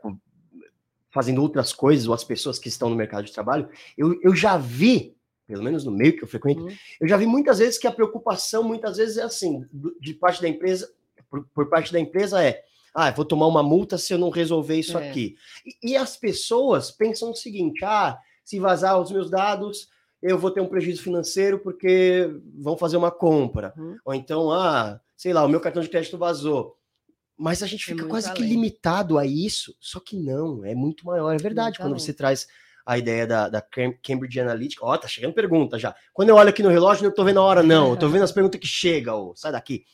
fazendo 1.11 1.41
outras 1.41 1.73
coisas, 1.73 2.07
ou 2.07 2.13
as 2.13 2.25
pessoas 2.25 2.59
que 2.59 2.69
estão 2.69 2.91
no 2.91 2.97
mercado 2.97 3.25
de 3.25 3.33
trabalho, 3.33 3.71
eu, 3.97 4.21
eu 4.23 4.35
já 4.35 4.59
vi 4.59 5.16
pelo 5.47 5.63
menos 5.63 5.85
no 5.85 5.93
meio 5.93 6.17
que 6.17 6.25
eu 6.25 6.29
frequento, 6.29 6.63
uhum. 6.63 6.75
eu 7.01 7.09
já 7.09 7.17
vi 7.17 7.27
muitas 7.27 7.59
vezes 7.59 7.79
que 7.79 7.87
a 7.87 7.93
preocupação, 7.93 8.63
muitas 8.63 8.97
vezes, 8.97 9.17
é 9.17 9.23
assim, 9.23 9.65
de 10.01 10.15
parte 10.15 10.43
da 10.43 10.49
empresa, 10.49 10.91
por, 11.31 11.47
por 11.55 11.69
parte 11.69 11.93
da 11.93 12.01
empresa 12.01 12.43
é, 12.43 12.63
ah, 12.93 13.11
vou 13.11 13.25
tomar 13.25 13.47
uma 13.47 13.63
multa 13.63 13.99
se 13.99 14.13
eu 14.13 14.19
não 14.19 14.31
resolver 14.31 14.77
isso 14.77 14.99
é. 14.99 15.09
aqui. 15.09 15.37
E, 15.65 15.93
e, 15.93 15.97
as 15.97 16.17
pessoas 16.17 16.91
pensam 16.91 17.31
o 17.31 17.35
seguinte, 17.35 17.85
ah, 17.85 18.19
se 18.43 18.59
vazar 18.59 18.99
os 18.99 19.13
meus 19.13 19.31
dados, 19.31 19.89
eu 20.23 20.39
vou 20.39 20.51
ter 20.51 20.61
um 20.61 20.67
prejuízo 20.67 21.03
financeiro 21.03 21.59
porque 21.59 22.31
vão 22.59 22.77
fazer 22.77 22.97
uma 22.97 23.11
compra. 23.11 23.75
Uhum. 23.77 23.99
Ou 24.05 24.15
então, 24.15 24.51
ah, 24.51 24.99
sei 25.17 25.33
lá, 25.33 25.45
o 25.45 25.49
meu 25.49 25.61
cartão 25.61 25.83
de 25.83 25.91
crédito 25.91 26.17
vazou. 26.17 26.77
Mas 27.37 27.63
a 27.63 27.67
gente 27.67 27.83
é 27.83 27.93
fica 27.93 28.07
é 28.07 28.09
quase 28.09 28.29
além. 28.29 28.43
que 28.43 28.49
limitado 28.49 29.19
a 29.19 29.27
isso, 29.27 29.77
só 29.79 30.01
que 30.01 30.17
não, 30.17 30.65
é 30.65 30.75
muito 30.75 31.05
maior. 31.05 31.35
É 31.35 31.37
verdade, 31.39 31.79
muito 31.79 31.83
quando 31.83 31.93
além. 31.93 31.99
você 31.99 32.15
traz 32.15 32.49
a 32.87 32.97
ideia 32.97 33.27
da, 33.27 33.49
da 33.49 33.61
Cambridge 33.61 34.39
Analytica. 34.39 34.87
Ó, 34.87 34.95
oh, 34.95 34.99
tá 34.99 35.09
chegando 35.09 35.35
pergunta 35.35 35.77
já. 35.77 35.95
Quando 36.15 36.29
eu 36.29 36.37
olho 36.37 36.51
aqui 36.51 36.63
no 36.63 36.69
relógio, 36.69 37.03
não 37.03 37.13
tô 37.13 37.25
vendo 37.25 37.41
a 37.41 37.43
hora, 37.43 37.63
não. 37.63 37.91
Eu 37.91 37.97
tô 37.97 38.09
vendo 38.09 38.23
as 38.23 38.31
perguntas 38.31 38.61
que 38.61 38.67
chegam, 38.67 39.35
sai 39.35 39.51
daqui. 39.51 39.85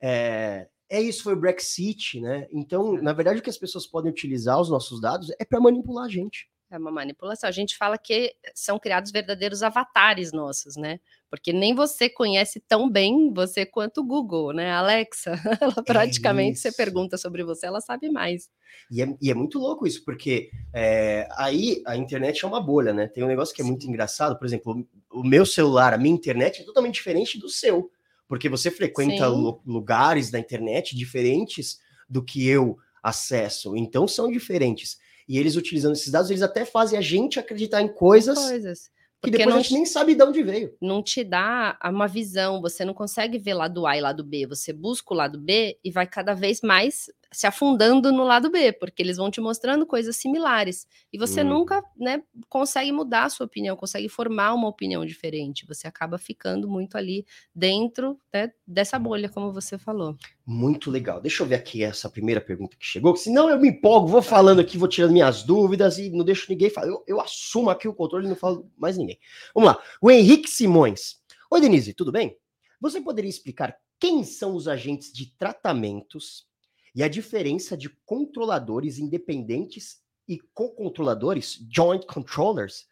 É, 0.00 0.68
é 0.90 1.00
isso, 1.00 1.22
foi 1.22 1.32
o 1.32 1.40
Brexit, 1.40 2.20
né? 2.20 2.46
Então, 2.52 2.92
na 3.00 3.14
verdade, 3.14 3.40
o 3.40 3.42
que 3.42 3.48
as 3.48 3.56
pessoas 3.56 3.86
podem 3.86 4.10
utilizar 4.10 4.60
os 4.60 4.68
nossos 4.68 5.00
dados 5.00 5.32
é 5.40 5.44
para 5.46 5.58
manipular 5.58 6.04
a 6.04 6.08
gente. 6.10 6.46
É 6.70 6.76
uma 6.76 6.90
manipulação. 6.90 7.48
A 7.48 7.52
gente 7.52 7.76
fala 7.76 7.96
que 7.96 8.34
são 8.54 8.78
criados 8.78 9.10
verdadeiros 9.10 9.62
avatares 9.62 10.30
nossos, 10.30 10.76
né? 10.76 11.00
Porque 11.30 11.52
nem 11.52 11.74
você 11.74 12.08
conhece 12.08 12.60
tão 12.68 12.88
bem 12.88 13.32
você 13.32 13.66
quanto 13.66 14.00
o 14.00 14.06
Google, 14.06 14.52
né? 14.52 14.70
Alexa, 14.70 15.32
ela 15.60 15.74
é 15.78 15.82
praticamente 15.82 16.58
é 16.58 16.60
você 16.60 16.72
pergunta 16.72 17.18
sobre 17.18 17.42
você, 17.42 17.66
ela 17.66 17.80
sabe 17.80 18.08
mais. 18.10 18.48
E 18.90 19.02
é, 19.02 19.16
e 19.20 19.30
é 19.30 19.34
muito 19.34 19.58
louco 19.58 19.86
isso, 19.86 20.04
porque 20.04 20.50
é, 20.72 21.28
aí 21.36 21.82
a 21.86 21.96
internet 21.96 22.44
é 22.44 22.48
uma 22.48 22.60
bolha, 22.60 22.92
né? 22.92 23.08
Tem 23.08 23.24
um 23.24 23.28
negócio 23.28 23.54
que 23.54 23.60
é 23.60 23.64
muito 23.64 23.86
engraçado, 23.86 24.38
por 24.38 24.46
exemplo, 24.46 24.86
o 25.10 25.24
meu 25.24 25.44
celular, 25.44 25.92
a 25.92 25.98
minha 25.98 26.14
internet 26.14 26.62
é 26.62 26.64
totalmente 26.64 26.94
diferente 26.94 27.38
do 27.38 27.48
seu, 27.48 27.90
porque 28.28 28.48
você 28.48 28.70
frequenta 28.70 29.26
lugares 29.26 30.30
da 30.30 30.38
internet 30.38 30.96
diferentes 30.96 31.80
do 32.08 32.22
que 32.22 32.46
eu 32.46 32.76
acesso, 33.02 33.76
então 33.76 34.06
são 34.06 34.30
diferentes. 34.30 34.98
E 35.28 35.38
eles 35.38 35.56
utilizando 35.56 35.94
esses 35.94 36.10
dados, 36.10 36.30
eles 36.30 36.42
até 36.42 36.64
fazem 36.64 36.96
a 36.96 37.02
gente 37.02 37.38
acreditar 37.40 37.82
em 37.82 37.88
coisas, 37.88 38.38
coisas. 38.38 38.90
Que 39.22 39.30
depois 39.30 39.54
a 39.54 39.58
gente 39.60 39.74
nem 39.74 39.86
sabe 39.86 40.14
de 40.14 40.22
onde 40.22 40.42
veio. 40.42 40.74
Não 40.80 41.02
te 41.02 41.24
dá 41.24 41.78
uma 41.84 42.06
visão, 42.06 42.60
você 42.60 42.84
não 42.84 42.94
consegue 42.94 43.38
ver 43.38 43.54
lado 43.54 43.86
A 43.86 43.96
e 43.96 44.00
lado 44.00 44.24
B, 44.24 44.46
você 44.46 44.72
busca 44.72 45.12
o 45.12 45.16
lado 45.16 45.38
B 45.38 45.78
e 45.82 45.90
vai 45.90 46.06
cada 46.06 46.34
vez 46.34 46.60
mais 46.60 47.06
se 47.32 47.46
afundando 47.46 48.12
no 48.12 48.24
lado 48.24 48.50
B, 48.50 48.72
porque 48.72 49.02
eles 49.02 49.16
vão 49.16 49.30
te 49.30 49.40
mostrando 49.40 49.86
coisas 49.86 50.16
similares. 50.16 50.86
E 51.12 51.18
você 51.18 51.42
hum. 51.42 51.48
nunca 51.48 51.84
né, 51.96 52.22
consegue 52.48 52.92
mudar 52.92 53.24
a 53.24 53.28
sua 53.28 53.46
opinião, 53.46 53.76
consegue 53.76 54.08
formar 54.08 54.54
uma 54.54 54.68
opinião 54.68 55.04
diferente. 55.04 55.66
Você 55.66 55.86
acaba 55.86 56.18
ficando 56.18 56.68
muito 56.68 56.96
ali 56.96 57.26
dentro 57.54 58.18
né, 58.32 58.52
dessa 58.66 58.98
bolha, 58.98 59.28
como 59.28 59.52
você 59.52 59.78
falou. 59.78 60.16
Muito 60.46 60.90
legal. 60.90 61.20
Deixa 61.20 61.42
eu 61.42 61.46
ver 61.46 61.56
aqui 61.56 61.82
essa 61.82 62.08
primeira 62.08 62.40
pergunta 62.40 62.76
que 62.76 62.86
chegou, 62.86 63.16
senão 63.16 63.50
eu 63.50 63.58
me 63.58 63.68
empolgo, 63.68 64.06
vou 64.06 64.22
falando 64.22 64.60
aqui, 64.60 64.78
vou 64.78 64.88
tirando 64.88 65.12
minhas 65.12 65.42
dúvidas 65.42 65.98
e 65.98 66.10
não 66.10 66.24
deixo 66.24 66.46
ninguém 66.48 66.70
falar. 66.70 66.88
Eu, 66.88 67.04
eu 67.06 67.20
assumo 67.20 67.70
aqui 67.70 67.88
o 67.88 67.94
controle 67.94 68.26
e 68.26 68.28
não 68.28 68.36
falo 68.36 68.70
mais 68.76 68.96
ninguém. 68.96 69.18
Vamos 69.54 69.70
lá. 69.70 69.82
O 70.00 70.10
Henrique 70.10 70.48
Simões. 70.48 71.16
Oi, 71.50 71.60
Denise, 71.60 71.94
tudo 71.94 72.12
bem? 72.12 72.36
Você 72.80 73.00
poderia 73.00 73.30
explicar 73.30 73.76
quem 73.98 74.24
são 74.24 74.54
os 74.54 74.68
agentes 74.68 75.12
de 75.12 75.32
tratamentos 75.36 76.46
e 76.96 77.02
a 77.02 77.08
diferença 77.08 77.76
de 77.76 77.90
controladores 78.06 78.98
independentes 78.98 80.00
e 80.26 80.38
co-controladores, 80.54 81.62
joint 81.70 82.06
controllers. 82.06 82.88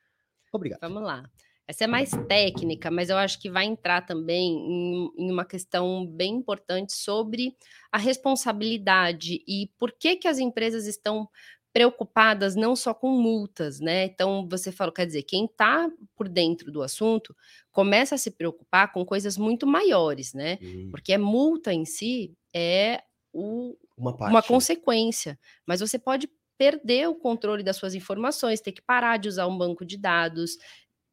Obrigado. 0.53 0.81
Vamos 0.83 1.03
lá. 1.03 1.29
Essa 1.67 1.85
é 1.85 1.87
mais 1.87 2.11
técnica, 2.29 2.91
mas 2.91 3.09
eu 3.09 3.17
acho 3.17 3.41
que 3.41 3.51
vai 3.51 3.65
entrar 3.65 4.03
também 4.03 4.53
em, 4.53 5.11
em, 5.17 5.33
uma 5.33 5.47
questão 5.47 6.07
bem 6.07 6.35
importante 6.35 6.93
sobre 6.93 7.57
a 7.91 7.97
responsabilidade 7.97 9.43
e 9.49 9.71
por 9.79 9.91
que, 9.91 10.17
que 10.17 10.29
as 10.29 10.39
empresas 10.39 10.87
estão 10.87 11.27
preocupadas 11.73 12.55
não 12.55 12.77
só 12.77 12.93
com 12.93 13.09
multas, 13.09 13.81
né? 13.81 14.05
Então, 14.05 14.47
você 14.49 14.71
falou, 14.71 14.93
quer 14.93 15.07
dizer, 15.07 15.23
quem 15.23 15.47
está 15.47 15.91
por 16.15 16.29
dentro 16.29 16.71
do 16.71 16.83
assunto 16.83 17.35
começa 17.73 18.15
a 18.15 18.19
se 18.19 18.31
preocupar 18.31 18.93
com 18.93 19.05
coisas 19.05 19.39
muito 19.39 19.67
maiores, 19.67 20.35
né? 20.35 20.59
Uhum. 20.61 20.91
Porque 20.91 21.15
a 21.15 21.19
multa 21.19 21.73
em 21.73 21.87
si 21.87 22.37
é 22.55 23.03
o, 23.33 23.77
uma, 23.97 24.15
uma 24.29 24.43
consequência. 24.43 25.39
Mas 25.67 25.81
você 25.81 25.99
pode 25.99 26.29
perder 26.57 27.09
o 27.09 27.15
controle 27.15 27.63
das 27.63 27.77
suas 27.77 27.95
informações, 27.95 28.61
ter 28.61 28.73
que 28.73 28.83
parar 28.83 29.17
de 29.17 29.29
usar 29.29 29.47
um 29.47 29.59
banco 29.59 29.85
de 29.85 29.97
dados, 29.97 30.57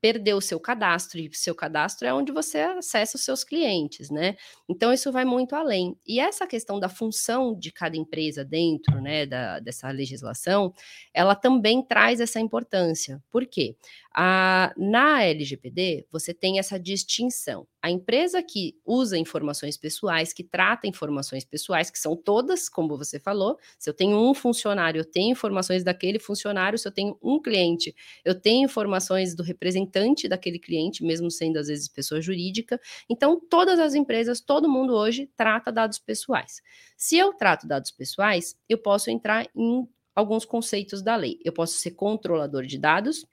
perder 0.02 0.34
o 0.34 0.42
seu 0.42 0.60
cadastro, 0.60 1.20
e 1.20 1.30
seu 1.32 1.54
cadastro 1.54 2.08
é 2.08 2.14
onde 2.14 2.32
você 2.32 2.60
acessa 2.60 3.18
os 3.18 3.24
seus 3.24 3.44
clientes, 3.44 4.10
né? 4.10 4.36
Então, 4.68 4.92
isso 4.92 5.12
vai 5.12 5.24
muito 5.24 5.56
além. 5.56 5.96
E 6.06 6.20
essa 6.20 6.48
questão 6.48 6.80
da 6.80 6.90
função 6.90 7.56
de 7.58 7.72
cada 7.72 7.96
empresa 7.96 8.44
dentro, 8.44 9.00
né, 9.00 9.28
da, 9.28 9.60
dessa 9.60 9.90
legislação, 9.92 10.74
ela 11.14 11.36
também 11.36 11.86
traz 11.86 12.20
essa 12.20 12.40
importância. 12.40 13.22
Por 13.30 13.46
quê? 13.46 13.78
A, 14.14 14.74
na 14.76 15.24
LGPD, 15.24 16.08
você 16.12 16.34
tem 16.34 16.58
essa 16.58 16.80
distinção. 16.80 17.68
A 17.82 17.90
empresa 17.90 18.44
que 18.44 18.76
usa 18.86 19.18
informações 19.18 19.76
pessoais, 19.76 20.32
que 20.34 20.44
trata 20.44 20.88
informações 20.88 21.44
pessoais, 21.44 21.90
que 21.90 21.98
são 21.98 22.16
todas, 22.16 22.70
como 22.70 22.96
você 22.98 23.20
falou, 23.20 23.58
se 23.80 23.90
eu 23.90 23.94
tenho 23.94 24.18
um 24.18 24.34
funcionário, 24.36 25.00
eu 25.00 25.06
tenho 25.06 25.32
informações 25.32 25.84
daquele 25.84 26.20
funcionário, 26.20 26.78
se 26.78 26.88
eu 26.88 26.92
tenho 26.92 27.18
um 27.22 27.42
cliente, 27.42 27.96
eu 28.24 28.40
tenho 28.40 28.66
informações 28.66 29.34
do 29.36 29.42
representante 29.42 30.28
daquele 30.28 30.60
cliente, 30.60 31.04
mesmo 31.04 31.32
sendo 31.32 31.58
às 31.58 31.68
vezes 31.68 31.88
pessoa 31.88 32.22
jurídica. 32.22 32.80
Então, 33.10 33.40
todas 33.50 33.80
as 33.80 33.96
empresas, 33.96 34.42
todo 34.42 34.70
mundo 34.70 34.94
hoje 34.94 35.30
trata 35.36 35.72
dados 35.72 35.98
pessoais. 35.98 36.62
Se 36.96 37.18
eu 37.18 37.34
trato 37.34 37.68
dados 37.68 37.92
pessoais, 37.92 38.56
eu 38.70 38.78
posso 38.78 39.10
entrar 39.10 39.48
em 39.56 39.88
alguns 40.16 40.46
conceitos 40.46 41.02
da 41.02 41.16
lei. 41.16 41.40
Eu 41.44 41.54
posso 41.54 41.74
ser 41.74 41.92
controlador 41.92 42.66
de 42.66 42.78
dados, 42.78 43.26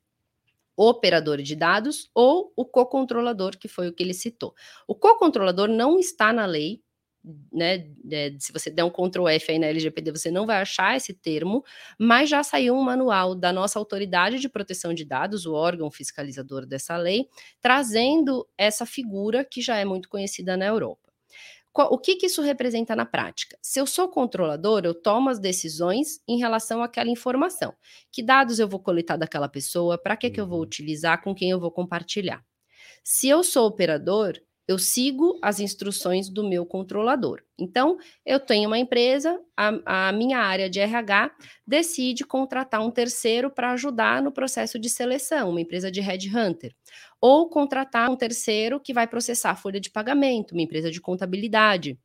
operador 0.78 1.42
de 1.42 1.56
dados 1.56 2.10
ou 2.14 2.52
o 2.56 2.64
co-controlador, 2.64 3.58
que 3.58 3.68
foi 3.68 3.88
o 3.88 3.92
que 3.92 4.02
ele 4.02 4.14
citou. 4.14 4.54
O 4.86 4.94
co-controlador 4.94 5.68
não 5.68 5.98
está 5.98 6.32
na 6.32 6.46
lei, 6.46 6.82
né? 7.52 7.90
É, 8.10 8.32
se 8.38 8.52
você 8.52 8.70
der 8.70 8.84
um 8.84 8.90
Ctrl 8.90 9.28
F 9.28 9.50
aí 9.52 9.58
na 9.58 9.66
LGPD, 9.66 10.12
você 10.12 10.30
não 10.30 10.46
vai 10.46 10.60
achar 10.62 10.96
esse 10.96 11.12
termo, 11.12 11.64
mas 11.98 12.30
já 12.30 12.42
saiu 12.42 12.74
um 12.74 12.82
manual 12.82 13.34
da 13.34 13.52
nossa 13.52 13.78
autoridade 13.78 14.38
de 14.38 14.48
proteção 14.48 14.94
de 14.94 15.04
dados, 15.04 15.44
o 15.46 15.52
órgão 15.54 15.90
fiscalizador 15.90 16.64
dessa 16.64 16.96
lei, 16.96 17.26
trazendo 17.60 18.46
essa 18.56 18.86
figura 18.86 19.44
que 19.44 19.60
já 19.60 19.76
é 19.76 19.84
muito 19.84 20.08
conhecida 20.08 20.56
na 20.56 20.66
Europa 20.66 21.07
o 21.84 21.98
que, 21.98 22.16
que 22.16 22.26
isso 22.26 22.42
representa 22.42 22.94
na 22.96 23.06
prática? 23.06 23.58
Se 23.62 23.80
eu 23.80 23.86
sou 23.86 24.08
controlador, 24.08 24.82
eu 24.84 24.94
tomo 24.94 25.30
as 25.30 25.38
decisões 25.38 26.20
em 26.26 26.38
relação 26.38 26.82
àquela 26.82 27.10
informação. 27.10 27.74
Que 28.12 28.22
dados 28.22 28.58
eu 28.58 28.68
vou 28.68 28.80
coletar 28.80 29.16
daquela 29.16 29.48
pessoa? 29.48 29.96
Para 29.96 30.16
que, 30.16 30.30
que 30.30 30.40
eu 30.40 30.46
vou 30.46 30.58
uhum. 30.58 30.64
utilizar? 30.64 31.22
Com 31.22 31.34
quem 31.34 31.50
eu 31.50 31.60
vou 31.60 31.70
compartilhar? 31.70 32.44
Se 33.04 33.28
eu 33.28 33.42
sou 33.42 33.66
operador, 33.66 34.34
eu 34.68 34.78
sigo 34.78 35.38
as 35.42 35.60
instruções 35.60 36.28
do 36.28 36.46
meu 36.46 36.66
controlador. 36.66 37.42
Então, 37.58 37.96
eu 38.24 38.38
tenho 38.38 38.68
uma 38.68 38.78
empresa, 38.78 39.40
a, 39.56 40.08
a 40.08 40.12
minha 40.12 40.38
área 40.38 40.68
de 40.68 40.78
RH 40.78 41.30
decide 41.66 42.22
contratar 42.22 42.82
um 42.84 42.90
terceiro 42.90 43.50
para 43.50 43.72
ajudar 43.72 44.22
no 44.22 44.30
processo 44.30 44.78
de 44.78 44.90
seleção, 44.90 45.48
uma 45.50 45.60
empresa 45.62 45.90
de 45.90 46.02
headhunter. 46.02 46.74
Ou 47.20 47.48
contratar 47.48 48.10
um 48.10 48.16
terceiro 48.16 48.80
que 48.80 48.94
vai 48.94 49.06
processar 49.06 49.50
a 49.50 49.56
folha 49.56 49.80
de 49.80 49.90
pagamento, 49.90 50.52
uma 50.52 50.62
empresa 50.62 50.90
de 50.90 51.00
contabilidade 51.00 51.98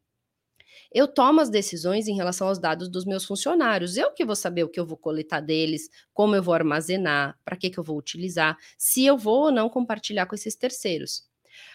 eu 0.93 1.07
tomo 1.07 1.41
as 1.41 1.49
decisões 1.49 2.07
em 2.07 2.15
relação 2.15 2.47
aos 2.47 2.59
dados 2.59 2.87
dos 2.87 3.03
meus 3.05 3.25
funcionários. 3.25 3.97
Eu 3.97 4.11
que 4.13 4.23
vou 4.25 4.35
saber 4.35 4.63
o 4.63 4.69
que 4.69 4.79
eu 4.79 4.85
vou 4.85 4.97
coletar 4.97 5.41
deles, 5.41 5.89
como 6.13 6.35
eu 6.35 6.43
vou 6.43 6.53
armazenar, 6.53 7.37
para 7.43 7.57
que, 7.57 7.69
que 7.69 7.79
eu 7.79 7.83
vou 7.83 7.97
utilizar, 7.97 8.57
se 8.77 9.05
eu 9.05 9.17
vou 9.17 9.45
ou 9.45 9.51
não 9.51 9.69
compartilhar 9.69 10.25
com 10.27 10.35
esses 10.35 10.55
terceiros. 10.55 11.23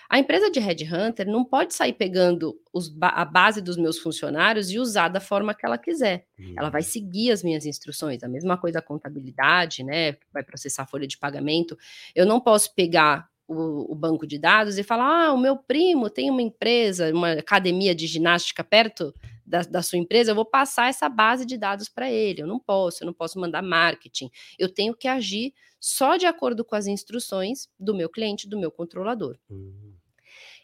A 0.09 0.19
empresa 0.19 0.50
de 0.50 0.59
headhunter 0.59 1.27
não 1.27 1.45
pode 1.45 1.75
sair 1.75 1.93
pegando 1.93 2.59
os, 2.73 2.95
a 3.00 3.25
base 3.27 3.61
dos 3.61 3.77
meus 3.77 3.99
funcionários 3.99 4.71
e 4.71 4.79
usar 4.79 5.09
da 5.09 5.21
forma 5.21 5.55
que 5.55 5.67
ela 5.67 5.77
quiser. 5.77 6.27
Uhum. 6.38 6.55
Ela 6.57 6.71
vai 6.71 6.81
uhum. 6.81 6.88
seguir 6.88 7.31
as 7.31 7.43
minhas 7.43 7.67
instruções. 7.67 8.23
A 8.23 8.29
mesma 8.29 8.57
coisa 8.57 8.79
a 8.79 8.83
contabilidade, 8.83 9.85
né? 9.85 10.17
Vai 10.33 10.43
processar 10.43 10.85
a 10.85 10.87
folha 10.87 11.07
de 11.07 11.19
pagamento. 11.19 11.77
Eu 12.15 12.25
não 12.25 12.41
posso 12.41 12.75
pegar 12.75 13.29
o, 13.47 13.93
o, 13.93 13.95
banco 13.95 14.27
de 14.27 14.38
dados 14.38 14.79
e 14.79 14.83
falar: 14.83 15.27
ah, 15.27 15.33
o 15.33 15.38
meu 15.38 15.57
primo 15.57 16.09
tem 16.09 16.31
uma 16.31 16.43
empresa, 16.43 17.12
uma 17.12 17.33
academia 17.33 17.95
de 17.95 18.07
ginástica 18.07 18.65
perto 18.65 19.12
da, 19.49 19.62
da 19.62 19.83
sua 19.83 19.99
empresa, 19.99 20.31
eu 20.31 20.35
vou 20.35 20.45
passar 20.45 20.88
essa 20.88 21.09
base 21.09 21.47
de 21.47 21.57
dados 21.57 21.88
para 21.88 22.11
ele. 22.11 22.43
Eu 22.43 22.47
não 22.47 22.61
posso, 22.61 23.03
eu 23.03 23.07
não 23.07 23.15
posso 23.15 23.41
mandar 23.41 23.62
marketing. 23.62 24.31
Eu 24.59 24.73
tenho 24.73 24.95
que 24.95 25.09
agir 25.09 25.55
só 25.81 26.17
de 26.17 26.27
acordo 26.27 26.65
com 26.65 26.77
as 26.77 26.87
instruções 26.87 27.69
do 27.79 27.95
meu 27.95 28.09
cliente, 28.09 28.49
do 28.49 28.59
meu 28.59 28.71
controlador. 28.71 29.38
Uhum. 29.49 29.95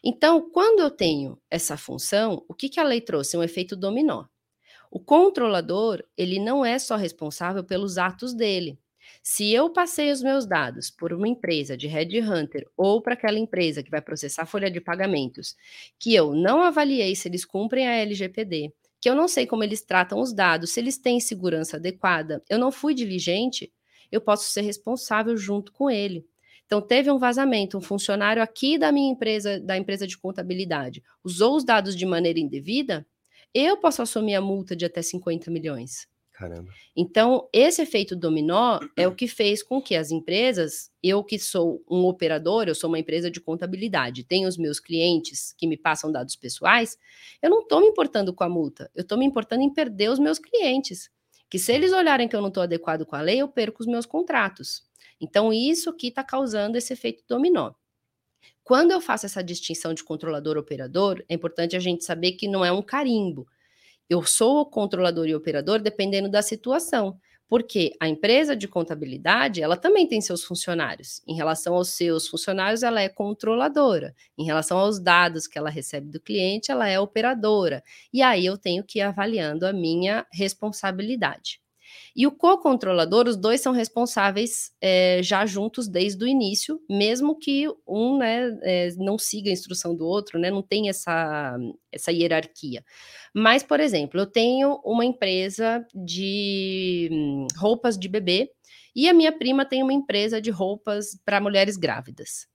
Então, 0.05 0.49
quando 0.51 0.81
eu 0.81 0.91
tenho 0.91 1.37
essa 1.49 1.75
função, 1.75 2.45
o 2.47 2.53
que, 2.53 2.69
que 2.69 2.79
a 2.79 2.83
lei 2.83 3.01
trouxe? 3.01 3.35
Um 3.35 3.43
efeito 3.43 3.75
dominó. 3.75 4.25
O 4.91 4.99
controlador, 4.99 6.03
ele 6.15 6.39
não 6.39 6.63
é 6.63 6.77
só 6.77 6.95
responsável 6.95 7.63
pelos 7.63 7.97
atos 7.97 8.33
dele, 8.33 8.79
se 9.21 9.51
eu 9.51 9.69
passei 9.69 10.11
os 10.11 10.21
meus 10.21 10.45
dados 10.45 10.89
por 10.89 11.13
uma 11.13 11.27
empresa 11.27 11.75
de 11.75 11.87
headhunter 11.87 12.67
ou 12.77 13.01
para 13.01 13.13
aquela 13.13 13.39
empresa 13.39 13.83
que 13.83 13.89
vai 13.89 14.01
processar 14.01 14.45
folha 14.45 14.69
de 14.69 14.79
pagamentos, 14.79 15.55
que 15.99 16.13
eu 16.13 16.33
não 16.33 16.61
avaliei 16.61 17.15
se 17.15 17.27
eles 17.27 17.45
cumprem 17.45 17.87
a 17.87 17.95
LGPD, 17.95 18.73
que 19.01 19.09
eu 19.09 19.15
não 19.15 19.27
sei 19.27 19.45
como 19.45 19.63
eles 19.63 19.81
tratam 19.81 20.19
os 20.19 20.33
dados, 20.33 20.71
se 20.71 20.79
eles 20.79 20.97
têm 20.97 21.19
segurança 21.19 21.77
adequada, 21.77 22.43
eu 22.49 22.57
não 22.57 22.71
fui 22.71 22.93
diligente, 22.93 23.71
eu 24.11 24.21
posso 24.21 24.49
ser 24.51 24.61
responsável 24.61 25.35
junto 25.35 25.71
com 25.71 25.89
ele. 25.89 26.25
Então, 26.65 26.81
teve 26.81 27.11
um 27.11 27.19
vazamento, 27.19 27.77
um 27.77 27.81
funcionário 27.81 28.41
aqui 28.41 28.77
da 28.77 28.91
minha 28.91 29.11
empresa, 29.11 29.59
da 29.59 29.77
empresa 29.77 30.07
de 30.07 30.17
contabilidade, 30.17 31.03
usou 31.23 31.55
os 31.55 31.63
dados 31.63 31.95
de 31.95 32.05
maneira 32.05 32.39
indevida, 32.39 33.05
eu 33.53 33.77
posso 33.77 34.01
assumir 34.01 34.35
a 34.35 34.41
multa 34.41 34.75
de 34.75 34.83
até 34.83 35.01
50 35.01 35.49
milhões. 35.49 36.07
Caramba. 36.35 36.69
Então, 36.93 37.47
esse 37.53 37.81
efeito 37.81 38.13
dominó 38.13 38.79
é 38.97 39.07
o 39.07 39.15
que 39.15 39.25
fez 39.25 39.63
com 39.63 39.81
que 39.81 39.95
as 39.95 40.11
empresas, 40.11 40.91
eu 41.01 41.23
que 41.23 41.39
sou 41.39 41.81
um 41.89 42.03
operador, 42.03 42.67
eu 42.67 42.75
sou 42.75 42.89
uma 42.89 42.99
empresa 42.99 43.31
de 43.31 43.39
contabilidade, 43.39 44.25
tenho 44.25 44.45
os 44.45 44.57
meus 44.57 44.77
clientes 44.77 45.55
que 45.57 45.65
me 45.65 45.77
passam 45.77 46.11
dados 46.11 46.35
pessoais, 46.35 46.97
eu 47.41 47.49
não 47.49 47.61
estou 47.61 47.79
me 47.79 47.87
importando 47.87 48.33
com 48.33 48.43
a 48.43 48.49
multa, 48.49 48.91
eu 48.93 49.03
estou 49.03 49.17
me 49.17 49.25
importando 49.25 49.63
em 49.63 49.73
perder 49.73 50.09
os 50.09 50.19
meus 50.19 50.37
clientes. 50.37 51.09
Que 51.49 51.57
se 51.57 51.71
eles 51.71 51.93
olharem 51.93 52.27
que 52.27 52.35
eu 52.35 52.41
não 52.41 52.49
estou 52.49 52.63
adequado 52.63 53.05
com 53.05 53.15
a 53.15 53.21
lei, 53.21 53.37
eu 53.37 53.47
perco 53.47 53.81
os 53.81 53.87
meus 53.87 54.05
contratos. 54.05 54.83
Então, 55.19 55.53
isso 55.53 55.93
que 55.93 56.07
está 56.07 56.23
causando 56.23 56.77
esse 56.77 56.93
efeito 56.93 57.23
dominó. 57.27 57.73
Quando 58.63 58.91
eu 58.91 58.99
faço 58.99 59.25
essa 59.25 59.43
distinção 59.43 59.93
de 59.93 60.03
controlador-operador, 60.03 61.23
é 61.29 61.35
importante 61.35 61.75
a 61.75 61.79
gente 61.79 62.03
saber 62.03 62.33
que 62.33 62.47
não 62.47 62.65
é 62.65 62.71
um 62.71 62.81
carimbo. 62.81 63.47
Eu 64.09 64.23
sou 64.23 64.61
o 64.61 64.65
controlador 64.65 65.27
e 65.27 65.35
operador 65.35 65.79
dependendo 65.79 66.29
da 66.29 66.41
situação, 66.41 67.19
porque 67.47 67.95
a 67.99 68.07
empresa 68.07 68.55
de 68.55 68.67
contabilidade, 68.67 69.61
ela 69.61 69.77
também 69.77 70.07
tem 70.07 70.19
seus 70.19 70.43
funcionários. 70.43 71.21
Em 71.27 71.35
relação 71.35 71.75
aos 71.75 71.89
seus 71.89 72.27
funcionários, 72.27 72.81
ela 72.83 73.01
é 73.01 73.09
controladora. 73.09 74.15
Em 74.37 74.45
relação 74.45 74.79
aos 74.79 74.99
dados 74.99 75.47
que 75.47 75.57
ela 75.57 75.69
recebe 75.69 76.09
do 76.09 76.19
cliente, 76.19 76.71
ela 76.71 76.87
é 76.87 76.99
operadora. 76.99 77.83
E 78.11 78.21
aí 78.21 78.45
eu 78.45 78.57
tenho 78.57 78.83
que 78.83 78.99
ir 78.99 79.03
avaliando 79.03 79.65
a 79.67 79.73
minha 79.73 80.25
responsabilidade. 80.31 81.61
E 82.15 82.25
o 82.25 82.31
co-controlador, 82.31 83.27
os 83.27 83.35
dois 83.35 83.61
são 83.61 83.73
responsáveis 83.73 84.71
é, 84.81 85.21
já 85.21 85.45
juntos 85.45 85.87
desde 85.87 86.23
o 86.23 86.27
início, 86.27 86.79
mesmo 86.89 87.37
que 87.37 87.67
um 87.87 88.17
né, 88.17 88.57
é, 88.63 88.89
não 88.97 89.17
siga 89.17 89.49
a 89.49 89.53
instrução 89.53 89.95
do 89.95 90.05
outro, 90.05 90.39
né, 90.39 90.49
não 90.49 90.61
tem 90.61 90.89
essa, 90.89 91.57
essa 91.91 92.11
hierarquia. 92.11 92.83
Mas, 93.33 93.63
por 93.63 93.79
exemplo, 93.79 94.19
eu 94.19 94.25
tenho 94.25 94.79
uma 94.83 95.05
empresa 95.05 95.85
de 95.93 97.09
hum, 97.11 97.47
roupas 97.57 97.97
de 97.97 98.07
bebê 98.07 98.49
e 98.95 99.09
a 99.09 99.13
minha 99.13 99.31
prima 99.31 99.65
tem 99.65 99.83
uma 99.83 99.93
empresa 99.93 100.41
de 100.41 100.49
roupas 100.49 101.19
para 101.25 101.41
mulheres 101.41 101.75
grávidas. 101.75 102.47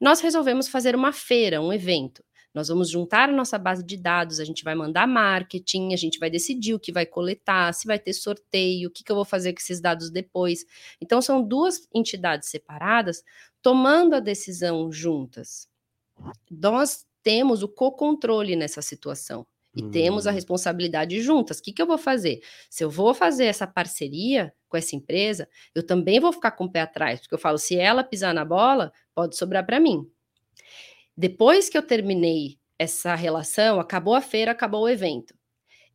Nós 0.00 0.20
resolvemos 0.20 0.68
fazer 0.68 0.94
uma 0.94 1.12
feira, 1.12 1.60
um 1.60 1.72
evento. 1.72 2.22
Nós 2.58 2.66
vamos 2.66 2.90
juntar 2.90 3.28
a 3.28 3.32
nossa 3.32 3.56
base 3.56 3.84
de 3.84 3.96
dados, 3.96 4.40
a 4.40 4.44
gente 4.44 4.64
vai 4.64 4.74
mandar 4.74 5.06
marketing, 5.06 5.92
a 5.92 5.96
gente 5.96 6.18
vai 6.18 6.28
decidir 6.28 6.74
o 6.74 6.80
que 6.80 6.90
vai 6.90 7.06
coletar, 7.06 7.72
se 7.72 7.86
vai 7.86 8.00
ter 8.00 8.12
sorteio, 8.12 8.88
o 8.88 8.90
que, 8.90 9.04
que 9.04 9.12
eu 9.12 9.14
vou 9.14 9.24
fazer 9.24 9.52
com 9.52 9.60
esses 9.60 9.80
dados 9.80 10.10
depois. 10.10 10.66
Então, 11.00 11.22
são 11.22 11.40
duas 11.40 11.86
entidades 11.94 12.48
separadas 12.48 13.22
tomando 13.62 14.16
a 14.16 14.18
decisão 14.18 14.90
juntas. 14.90 15.68
Nós 16.50 17.06
temos 17.22 17.62
o 17.62 17.68
co-controle 17.68 18.56
nessa 18.56 18.82
situação. 18.82 19.46
E 19.72 19.84
hum. 19.84 19.90
temos 19.92 20.26
a 20.26 20.32
hum. 20.32 20.34
responsabilidade 20.34 21.22
juntas. 21.22 21.60
O 21.60 21.62
que, 21.62 21.72
que 21.72 21.80
eu 21.80 21.86
vou 21.86 21.98
fazer? 21.98 22.40
Se 22.68 22.82
eu 22.82 22.90
vou 22.90 23.14
fazer 23.14 23.44
essa 23.44 23.68
parceria 23.68 24.52
com 24.68 24.76
essa 24.76 24.96
empresa, 24.96 25.48
eu 25.76 25.86
também 25.86 26.18
vou 26.18 26.32
ficar 26.32 26.50
com 26.50 26.64
o 26.64 26.72
pé 26.72 26.80
atrás, 26.80 27.20
porque 27.20 27.36
eu 27.36 27.38
falo, 27.38 27.56
se 27.56 27.76
ela 27.78 28.02
pisar 28.02 28.34
na 28.34 28.44
bola, 28.44 28.92
pode 29.14 29.36
sobrar 29.36 29.64
para 29.64 29.78
mim. 29.78 30.10
Depois 31.20 31.68
que 31.68 31.76
eu 31.76 31.82
terminei 31.82 32.60
essa 32.78 33.16
relação, 33.16 33.80
acabou 33.80 34.14
a 34.14 34.20
feira, 34.20 34.52
acabou 34.52 34.82
o 34.82 34.88
evento. 34.88 35.34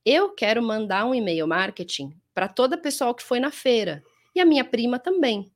Eu 0.06 0.36
quero 0.36 0.62
mandar 0.62 1.06
um 1.06 1.16
e-mail 1.16 1.48
marketing 1.48 2.14
para 2.34 2.50
toda 2.50 2.76
a 2.76 2.78
pessoa 2.78 3.16
que 3.16 3.24
foi 3.24 3.40
na 3.40 3.50
feira 3.50 4.04
e 4.36 4.42
a 4.42 4.46
minha 4.46 4.66
prima 4.66 5.00
também. 5.00 5.50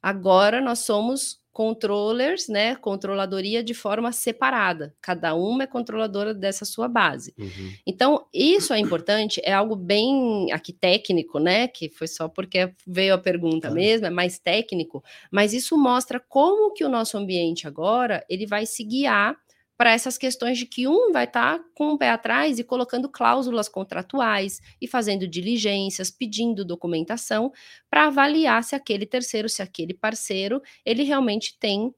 Agora 0.00 0.58
nós 0.58 0.78
somos 0.78 1.38
controllers, 1.60 2.48
né, 2.48 2.74
controladoria 2.74 3.62
de 3.62 3.74
forma 3.74 4.12
separada. 4.12 4.94
Cada 4.98 5.34
uma 5.34 5.64
é 5.64 5.66
controladora 5.66 6.32
dessa 6.32 6.64
sua 6.64 6.88
base. 6.88 7.34
Uhum. 7.38 7.72
Então, 7.86 8.26
isso 8.32 8.72
é 8.72 8.78
importante, 8.78 9.42
é 9.44 9.52
algo 9.52 9.76
bem 9.76 10.50
aqui 10.52 10.72
técnico, 10.72 11.38
né, 11.38 11.68
que 11.68 11.90
foi 11.90 12.08
só 12.08 12.30
porque 12.30 12.72
veio 12.86 13.12
a 13.12 13.18
pergunta 13.18 13.70
mesmo, 13.70 14.06
é 14.06 14.10
mais 14.10 14.38
técnico, 14.38 15.04
mas 15.30 15.52
isso 15.52 15.76
mostra 15.76 16.18
como 16.18 16.72
que 16.72 16.82
o 16.82 16.88
nosso 16.88 17.18
ambiente 17.18 17.68
agora, 17.68 18.24
ele 18.26 18.46
vai 18.46 18.64
se 18.64 18.82
guiar 18.82 19.36
para 19.80 19.92
essas 19.92 20.18
questões 20.18 20.58
de 20.58 20.66
que 20.66 20.86
um 20.86 21.10
vai 21.10 21.24
estar 21.24 21.58
tá 21.58 21.64
com 21.74 21.92
o 21.92 21.96
pé 21.96 22.10
atrás 22.10 22.58
e 22.58 22.62
colocando 22.62 23.08
cláusulas 23.08 23.66
contratuais 23.66 24.60
e 24.78 24.86
fazendo 24.86 25.26
diligências, 25.26 26.10
pedindo 26.10 26.66
documentação 26.66 27.50
para 27.88 28.08
avaliar 28.08 28.62
se 28.62 28.74
aquele 28.74 29.06
terceiro, 29.06 29.48
se 29.48 29.62
aquele 29.62 29.94
parceiro, 29.94 30.60
ele 30.84 31.02
realmente 31.02 31.56
tem, 31.58 31.94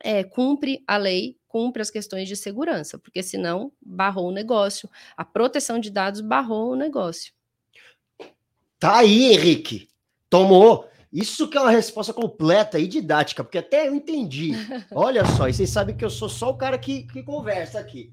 é, 0.00 0.22
cumpre 0.22 0.84
a 0.86 0.98
lei, 0.98 1.38
cumpre 1.48 1.80
as 1.80 1.90
questões 1.90 2.28
de 2.28 2.36
segurança, 2.36 2.98
porque 2.98 3.22
senão 3.22 3.72
barrou 3.80 4.28
o 4.28 4.30
negócio. 4.30 4.86
A 5.16 5.24
proteção 5.24 5.78
de 5.78 5.90
dados 5.90 6.20
barrou 6.20 6.72
o 6.72 6.76
negócio. 6.76 7.32
Tá 8.78 8.98
aí, 8.98 9.32
Henrique. 9.32 9.88
Tomou. 10.28 10.86
Isso 11.14 11.48
que 11.48 11.56
é 11.56 11.60
uma 11.60 11.70
resposta 11.70 12.12
completa 12.12 12.76
e 12.76 12.88
didática, 12.88 13.44
porque 13.44 13.58
até 13.58 13.86
eu 13.86 13.94
entendi. 13.94 14.50
Olha 14.90 15.24
só, 15.24 15.48
e 15.48 15.54
vocês 15.54 15.70
sabem 15.70 15.96
que 15.96 16.04
eu 16.04 16.10
sou 16.10 16.28
só 16.28 16.50
o 16.50 16.58
cara 16.58 16.76
que, 16.76 17.04
que 17.04 17.22
conversa 17.22 17.78
aqui. 17.78 18.12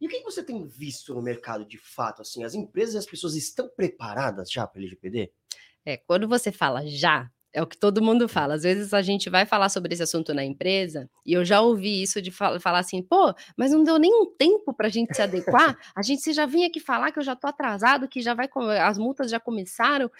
E 0.00 0.06
o 0.08 0.10
que 0.10 0.24
você 0.24 0.42
tem 0.42 0.66
visto 0.66 1.14
no 1.14 1.22
mercado 1.22 1.64
de 1.64 1.78
fato? 1.78 2.22
Assim, 2.22 2.42
as 2.42 2.52
empresas 2.52 2.94
e 2.96 2.98
as 2.98 3.06
pessoas 3.06 3.36
estão 3.36 3.68
preparadas 3.68 4.50
já 4.50 4.66
para 4.66 4.80
o 4.80 4.82
LGPD? 4.82 5.30
É, 5.84 5.96
quando 5.96 6.26
você 6.26 6.50
fala 6.50 6.84
já, 6.84 7.30
é 7.52 7.62
o 7.62 7.66
que 7.66 7.78
todo 7.78 8.02
mundo 8.02 8.28
fala. 8.28 8.54
Às 8.54 8.64
vezes 8.64 8.92
a 8.92 9.02
gente 9.02 9.30
vai 9.30 9.46
falar 9.46 9.68
sobre 9.68 9.94
esse 9.94 10.02
assunto 10.02 10.34
na 10.34 10.44
empresa 10.44 11.08
e 11.24 11.32
eu 11.32 11.44
já 11.44 11.60
ouvi 11.60 12.02
isso 12.02 12.20
de 12.20 12.32
falar, 12.32 12.58
falar 12.58 12.80
assim, 12.80 13.02
pô, 13.02 13.32
mas 13.56 13.70
não 13.70 13.84
deu 13.84 13.98
nenhum 13.98 14.26
tempo 14.36 14.74
para 14.74 14.88
a 14.88 14.90
gente 14.90 15.14
se 15.14 15.22
adequar. 15.22 15.78
A 15.94 16.02
gente 16.02 16.32
já 16.32 16.44
vinha 16.44 16.66
aqui 16.66 16.80
falar 16.80 17.12
que 17.12 17.20
eu 17.20 17.24
já 17.24 17.34
estou 17.34 17.48
atrasado, 17.48 18.08
que 18.08 18.20
já 18.20 18.34
vai, 18.34 18.48
as 18.82 18.98
multas 18.98 19.30
já 19.30 19.38
começaram. 19.38 20.10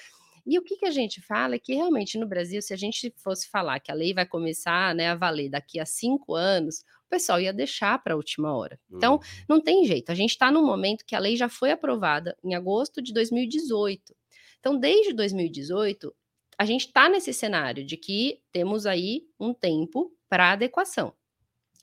E 0.47 0.59
o 0.59 0.63
que, 0.63 0.77
que 0.77 0.87
a 0.87 0.91
gente 0.91 1.21
fala 1.21 1.57
é 1.57 1.59
que 1.59 1.75
realmente 1.75 2.17
no 2.17 2.27
Brasil, 2.27 2.63
se 2.63 2.73
a 2.73 2.77
gente 2.77 3.13
fosse 3.17 3.49
falar 3.49 3.81
que 3.81 3.91
a 3.91 3.95
lei 3.95 4.15
vai 4.15 4.25
começar 4.25 4.95
né, 4.95 5.09
a 5.09 5.15
valer 5.15 5.51
daqui 5.51 5.81
a 5.81 5.85
cinco 5.85 6.35
anos, 6.35 6.85
o 7.07 7.09
pessoal 7.11 7.41
ia 7.41 7.53
deixar 7.53 8.03
para 8.03 8.15
a 8.15 8.17
última 8.17 8.57
hora. 8.57 8.79
Então, 8.91 9.15
uhum. 9.15 9.21
não 9.49 9.61
tem 9.61 9.85
jeito. 9.85 10.11
A 10.11 10.15
gente 10.15 10.31
está 10.31 10.51
num 10.51 10.65
momento 10.65 11.05
que 11.05 11.17
a 11.17 11.19
lei 11.19 11.37
já 11.37 11.49
foi 11.49 11.73
aprovada 11.73 12.37
em 12.45 12.55
agosto 12.55 13.03
de 13.03 13.13
2018. 13.13 14.15
Então, 14.61 14.79
desde 14.79 15.13
2018, 15.13 16.15
a 16.59 16.65
gente 16.65 16.87
está 16.87 17.09
nesse 17.09 17.33
cenário 17.33 17.85
de 17.85 17.97
que 17.97 18.41
temos 18.53 18.87
aí 18.87 19.27
um 19.39 19.53
tempo 19.53 20.17
para 20.29 20.53
adequação. 20.53 21.13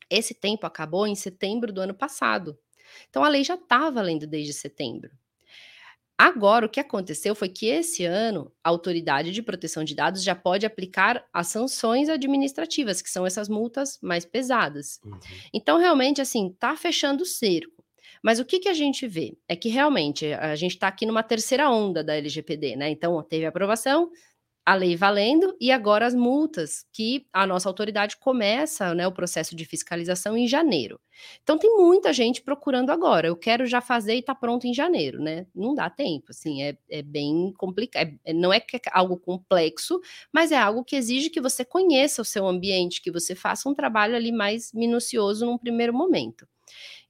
Esse 0.09 0.33
tempo 0.33 0.65
acabou 0.65 1.07
em 1.07 1.15
setembro 1.15 1.71
do 1.71 1.81
ano 1.81 1.93
passado. 1.93 2.57
Então 3.09 3.23
a 3.23 3.29
lei 3.29 3.43
já 3.43 3.55
estava 3.55 3.91
valendo 3.91 4.27
desde 4.27 4.53
setembro. 4.53 5.11
Agora, 6.17 6.65
o 6.65 6.69
que 6.69 6.79
aconteceu 6.79 7.33
foi 7.33 7.49
que 7.49 7.65
esse 7.65 8.05
ano 8.05 8.51
a 8.63 8.69
Autoridade 8.69 9.31
de 9.31 9.41
Proteção 9.41 9.83
de 9.83 9.95
Dados 9.95 10.23
já 10.23 10.35
pode 10.35 10.65
aplicar 10.65 11.25
as 11.33 11.47
sanções 11.47 12.07
administrativas, 12.07 13.01
que 13.01 13.09
são 13.09 13.25
essas 13.25 13.49
multas 13.49 13.99
mais 14.01 14.23
pesadas. 14.23 14.99
Uhum. 15.03 15.19
Então, 15.53 15.77
realmente, 15.77 16.21
assim, 16.21 16.49
está 16.49 16.75
fechando 16.75 17.23
o 17.23 17.25
cerco. 17.25 17.83
Mas 18.21 18.39
o 18.39 18.45
que, 18.45 18.59
que 18.59 18.69
a 18.69 18.73
gente 18.73 19.05
vê? 19.07 19.35
É 19.49 19.55
que 19.55 19.67
realmente 19.67 20.31
a 20.33 20.55
gente 20.55 20.75
está 20.75 20.87
aqui 20.87 21.05
numa 21.05 21.23
terceira 21.23 21.69
onda 21.69 22.03
da 22.03 22.15
LGPD, 22.15 22.77
né? 22.77 22.89
Então, 22.89 23.21
teve 23.23 23.45
aprovação, 23.45 24.09
a 24.65 24.75
lei 24.75 24.95
valendo 24.95 25.55
e 25.59 25.71
agora 25.71 26.05
as 26.05 26.15
multas 26.15 26.85
que 26.93 27.27
a 27.33 27.45
nossa 27.45 27.67
autoridade 27.67 28.17
começa 28.17 28.93
né, 28.95 29.05
o 29.05 29.11
processo 29.11 29.55
de 29.55 29.65
fiscalização 29.65 30.37
em 30.37 30.47
janeiro. 30.47 30.99
Então 31.43 31.57
tem 31.57 31.75
muita 31.75 32.13
gente 32.13 32.41
procurando 32.41 32.89
agora. 32.89 33.27
Eu 33.27 33.35
quero 33.35 33.65
já 33.65 33.81
fazer 33.81 34.15
e 34.15 34.21
tá 34.21 34.33
pronto 34.33 34.65
em 34.65 34.73
janeiro, 34.73 35.21
né? 35.21 35.45
Não 35.53 35.75
dá 35.75 35.89
tempo, 35.89 36.27
assim, 36.29 36.63
é, 36.63 36.77
é 36.89 37.01
bem 37.01 37.53
complicado. 37.57 38.07
É, 38.25 38.31
é 38.31 38.33
não 38.33 38.53
é, 38.53 38.57
é 38.57 38.79
algo 38.91 39.17
complexo, 39.17 39.99
mas 40.31 40.51
é 40.51 40.57
algo 40.57 40.83
que 40.83 40.95
exige 40.95 41.29
que 41.29 41.41
você 41.41 41.65
conheça 41.65 42.21
o 42.21 42.25
seu 42.25 42.47
ambiente, 42.47 43.01
que 43.01 43.11
você 43.11 43.35
faça 43.35 43.69
um 43.69 43.75
trabalho 43.75 44.15
ali 44.15 44.31
mais 44.31 44.71
minucioso 44.73 45.45
num 45.45 45.57
primeiro 45.57 45.93
momento. 45.93 46.47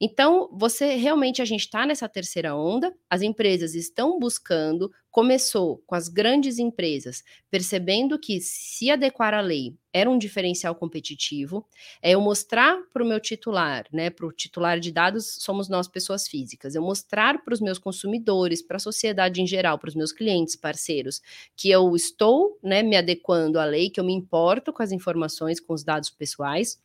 Então, 0.00 0.48
você 0.52 0.94
realmente 0.96 1.40
a 1.40 1.44
gente 1.44 1.60
está 1.60 1.86
nessa 1.86 2.08
terceira 2.08 2.54
onda, 2.56 2.94
as 3.08 3.22
empresas 3.22 3.74
estão 3.74 4.18
buscando, 4.18 4.90
começou 5.10 5.82
com 5.86 5.94
as 5.94 6.08
grandes 6.08 6.58
empresas, 6.58 7.22
percebendo 7.50 8.18
que 8.18 8.40
se 8.40 8.90
adequar 8.90 9.32
à 9.32 9.40
lei 9.40 9.76
era 9.92 10.10
um 10.10 10.18
diferencial 10.18 10.74
competitivo, 10.74 11.64
é 12.02 12.10
eu 12.10 12.20
mostrar 12.20 12.76
para 12.92 13.04
o 13.04 13.06
meu 13.06 13.20
titular, 13.20 13.86
né, 13.92 14.10
para 14.10 14.26
o 14.26 14.32
titular 14.32 14.80
de 14.80 14.90
dados 14.90 15.36
somos 15.40 15.68
nós 15.68 15.86
pessoas 15.86 16.26
físicas, 16.26 16.74
eu 16.74 16.82
mostrar 16.82 17.44
para 17.44 17.54
os 17.54 17.60
meus 17.60 17.78
consumidores, 17.78 18.60
para 18.60 18.76
a 18.76 18.80
sociedade 18.80 19.40
em 19.40 19.46
geral, 19.46 19.78
para 19.78 19.88
os 19.88 19.94
meus 19.94 20.10
clientes, 20.10 20.56
parceiros, 20.56 21.20
que 21.56 21.70
eu 21.70 21.94
estou, 21.94 22.58
né, 22.60 22.82
me 22.82 22.96
adequando 22.96 23.60
à 23.60 23.64
lei, 23.64 23.88
que 23.90 24.00
eu 24.00 24.04
me 24.04 24.12
importo 24.12 24.72
com 24.72 24.82
as 24.82 24.90
informações, 24.90 25.60
com 25.60 25.72
os 25.74 25.84
dados 25.84 26.10
pessoais, 26.10 26.82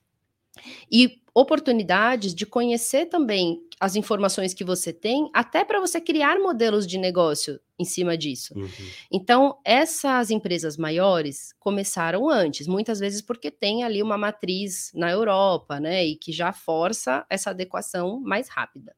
e 0.92 1.22
oportunidades 1.34 2.34
de 2.34 2.46
conhecer 2.46 3.06
também 3.06 3.62
as 3.80 3.96
informações 3.96 4.54
que 4.54 4.64
você 4.64 4.92
tem, 4.92 5.30
até 5.34 5.64
para 5.64 5.80
você 5.80 6.02
criar 6.02 6.38
modelos 6.38 6.86
de 6.86 6.98
negócio 6.98 7.60
em 7.80 7.86
cima 7.86 8.18
disso. 8.18 8.54
Uhum. 8.58 8.68
Então, 9.10 9.58
essas 9.64 10.30
empresas 10.30 10.76
maiores 10.76 11.54
começaram 11.60 12.30
antes, 12.30 12.68
muitas 12.68 13.00
vezes 13.00 13.22
porque 13.22 13.50
tem 13.50 13.84
ali 13.84 14.04
uma 14.04 14.18
matriz 14.18 14.92
na 14.94 15.10
Europa, 15.10 15.80
né, 15.80 16.06
e 16.06 16.16
que 16.18 16.34
já 16.34 16.52
força 16.52 17.26
essa 17.30 17.52
adequação 17.52 18.20
mais 18.20 18.50
rápida. 18.50 18.94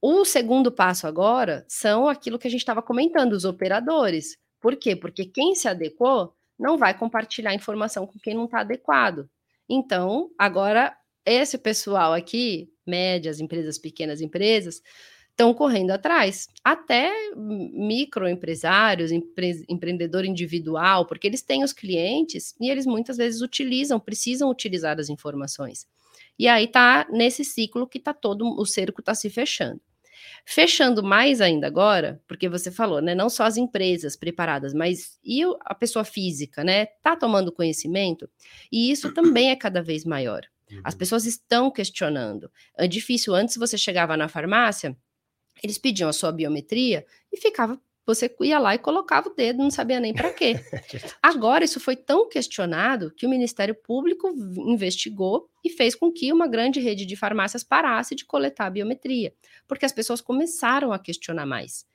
O 0.00 0.24
segundo 0.24 0.70
passo 0.70 1.06
agora 1.06 1.66
são 1.68 2.08
aquilo 2.08 2.38
que 2.38 2.46
a 2.46 2.50
gente 2.50 2.60
estava 2.60 2.80
comentando, 2.80 3.32
os 3.32 3.44
operadores. 3.44 4.38
Por 4.60 4.76
quê? 4.76 4.94
Porque 4.94 5.24
quem 5.24 5.54
se 5.54 5.68
adequou 5.68 6.32
não 6.58 6.78
vai 6.78 6.96
compartilhar 6.96 7.54
informação 7.54 8.06
com 8.06 8.18
quem 8.18 8.34
não 8.34 8.44
está 8.44 8.60
adequado. 8.60 9.28
Então, 9.70 10.28
agora, 10.36 10.96
esse 11.24 11.56
pessoal 11.56 12.12
aqui, 12.12 12.68
médias, 12.84 13.38
empresas, 13.38 13.78
pequenas 13.78 14.20
empresas, 14.20 14.82
estão 15.30 15.54
correndo 15.54 15.92
atrás, 15.92 16.48
até 16.64 17.12
microempresários, 17.36 19.12
empre 19.12 19.64
empreendedor 19.68 20.24
individual, 20.24 21.06
porque 21.06 21.26
eles 21.26 21.40
têm 21.40 21.62
os 21.62 21.72
clientes 21.72 22.52
e 22.60 22.68
eles 22.68 22.84
muitas 22.84 23.16
vezes 23.16 23.40
utilizam, 23.40 24.00
precisam 24.00 24.50
utilizar 24.50 24.98
as 24.98 25.08
informações. 25.08 25.86
E 26.36 26.48
aí 26.48 26.66
tá 26.66 27.06
nesse 27.10 27.44
ciclo 27.44 27.86
que 27.86 28.00
tá 28.00 28.12
todo 28.12 28.44
o 28.60 28.66
cerco 28.66 29.00
está 29.00 29.14
se 29.14 29.30
fechando. 29.30 29.80
Fechando 30.44 31.02
mais 31.02 31.40
ainda 31.40 31.66
agora, 31.66 32.20
porque 32.26 32.48
você 32.48 32.70
falou, 32.70 33.00
né? 33.00 33.14
Não 33.14 33.28
só 33.28 33.44
as 33.44 33.56
empresas 33.56 34.16
preparadas, 34.16 34.74
mas 34.74 35.18
e 35.24 35.42
a 35.64 35.74
pessoa 35.74 36.04
física, 36.04 36.64
né? 36.64 36.86
Tá 37.02 37.16
tomando 37.16 37.52
conhecimento, 37.52 38.28
e 38.70 38.90
isso 38.90 39.12
também 39.12 39.50
é 39.50 39.56
cada 39.56 39.82
vez 39.82 40.04
maior. 40.04 40.42
As 40.84 40.94
uhum. 40.94 40.98
pessoas 40.98 41.26
estão 41.26 41.70
questionando. 41.70 42.50
É 42.78 42.86
difícil, 42.86 43.34
antes 43.34 43.56
você 43.56 43.76
chegava 43.76 44.16
na 44.16 44.28
farmácia, 44.28 44.96
eles 45.62 45.78
pediam 45.78 46.08
a 46.08 46.12
sua 46.12 46.32
biometria 46.32 47.04
e 47.32 47.36
ficava 47.36 47.80
você 48.06 48.34
ia 48.40 48.58
lá 48.58 48.74
e 48.74 48.78
colocava 48.78 49.28
o 49.28 49.34
dedo, 49.34 49.58
não 49.58 49.70
sabia 49.70 50.00
nem 50.00 50.12
para 50.12 50.32
quê. 50.32 50.56
Agora, 51.22 51.64
isso 51.64 51.78
foi 51.78 51.96
tão 51.96 52.28
questionado 52.28 53.12
que 53.14 53.26
o 53.26 53.30
Ministério 53.30 53.74
Público 53.74 54.28
investigou 54.66 55.48
e 55.64 55.70
fez 55.70 55.94
com 55.94 56.10
que 56.10 56.32
uma 56.32 56.48
grande 56.48 56.80
rede 56.80 57.06
de 57.06 57.16
farmácias 57.16 57.62
parasse 57.62 58.14
de 58.14 58.24
coletar 58.24 58.66
a 58.66 58.70
biometria, 58.70 59.32
porque 59.68 59.84
as 59.84 59.92
pessoas 59.92 60.20
começaram 60.20 60.92
a 60.92 60.98
questionar 60.98 61.46
mais. 61.46 61.86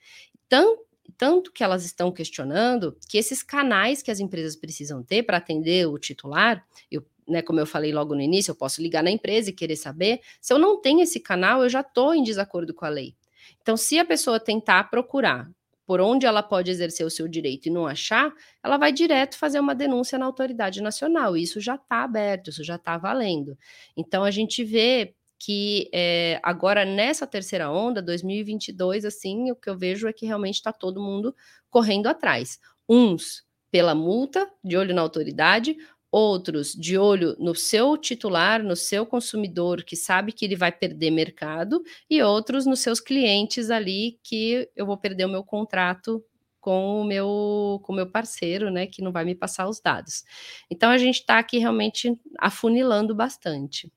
Tanto, 0.47 0.85
tanto 1.17 1.51
que 1.51 1.63
elas 1.63 1.85
estão 1.85 2.11
questionando 2.11 2.97
que 3.09 3.17
esses 3.17 3.43
canais 3.43 4.01
que 4.01 4.11
as 4.11 4.19
empresas 4.19 4.55
precisam 4.55 5.03
ter 5.03 5.23
para 5.23 5.37
atender 5.37 5.87
o 5.87 5.97
titular, 5.97 6.65
eu 6.89 7.05
né, 7.27 7.41
como 7.41 7.59
eu 7.59 7.65
falei 7.65 7.91
logo 7.91 8.13
no 8.13 8.21
início, 8.21 8.51
eu 8.51 8.55
posso 8.55 8.81
ligar 8.81 9.03
na 9.03 9.09
empresa 9.09 9.49
e 9.49 9.53
querer 9.53 9.75
saber. 9.75 10.21
Se 10.39 10.53
eu 10.53 10.59
não 10.59 10.79
tenho 10.79 11.01
esse 11.01 11.19
canal, 11.19 11.63
eu 11.63 11.69
já 11.69 11.81
estou 11.81 12.13
em 12.13 12.23
desacordo 12.23 12.73
com 12.73 12.85
a 12.85 12.89
lei. 12.89 13.15
Então, 13.61 13.75
se 13.75 13.97
a 13.97 14.05
pessoa 14.05 14.39
tentar 14.39 14.83
procurar 14.85 15.49
por 15.85 16.01
onde 16.01 16.25
ela 16.25 16.41
pode 16.41 16.71
exercer 16.71 17.05
o 17.05 17.09
seu 17.09 17.27
direito 17.27 17.67
e 17.67 17.71
não 17.71 17.85
achar, 17.85 18.33
ela 18.63 18.77
vai 18.77 18.91
direto 18.91 19.37
fazer 19.37 19.59
uma 19.59 19.75
denúncia 19.75 20.17
na 20.17 20.25
autoridade 20.25 20.81
nacional. 20.81 21.37
Isso 21.37 21.61
já 21.61 21.75
está 21.75 22.03
aberto, 22.03 22.49
isso 22.49 22.63
já 22.63 22.75
está 22.75 22.97
valendo. 22.97 23.57
Então 23.95 24.23
a 24.23 24.31
gente 24.31 24.63
vê 24.63 25.13
que 25.37 25.89
é, 25.93 26.39
agora 26.41 26.85
nessa 26.85 27.27
terceira 27.27 27.69
onda, 27.69 28.01
2022, 28.01 29.05
assim, 29.05 29.51
o 29.51 29.55
que 29.55 29.69
eu 29.69 29.77
vejo 29.77 30.07
é 30.07 30.13
que 30.13 30.25
realmente 30.25 30.55
está 30.55 30.71
todo 30.73 31.01
mundo 31.01 31.35
correndo 31.69 32.07
atrás. 32.07 32.59
Uns 32.89 33.45
pela 33.75 33.93
multa, 33.93 34.49
de 34.63 34.77
olho 34.77 34.95
na 34.95 35.01
autoridade, 35.01 35.75
outros 36.15 36.71
de 36.71 36.97
olho 36.97 37.35
no 37.37 37.53
seu 37.53 37.97
titular, 37.97 38.63
no 38.63 38.73
seu 38.73 39.05
consumidor 39.05 39.83
que 39.83 39.97
sabe 39.97 40.31
que 40.31 40.45
ele 40.45 40.55
vai 40.55 40.71
perder 40.71 41.11
mercado, 41.11 41.83
e 42.09 42.23
outros 42.23 42.65
nos 42.65 42.79
seus 42.79 43.01
clientes 43.01 43.69
ali 43.69 44.17
que 44.23 44.69
eu 44.77 44.85
vou 44.85 44.97
perder 44.97 45.25
o 45.25 45.29
meu 45.29 45.43
contrato 45.43 46.23
com 46.61 47.01
o 47.01 47.03
meu 47.03 47.81
com 47.83 47.91
o 47.91 47.95
meu 47.97 48.09
parceiro, 48.09 48.71
né, 48.71 48.87
que 48.87 49.01
não 49.01 49.11
vai 49.11 49.25
me 49.25 49.35
passar 49.35 49.67
os 49.67 49.81
dados. 49.81 50.23
Então 50.71 50.89
a 50.89 50.97
gente 50.97 51.19
está 51.19 51.37
aqui 51.37 51.57
realmente 51.57 52.17
afunilando 52.39 53.13
bastante. 53.13 53.91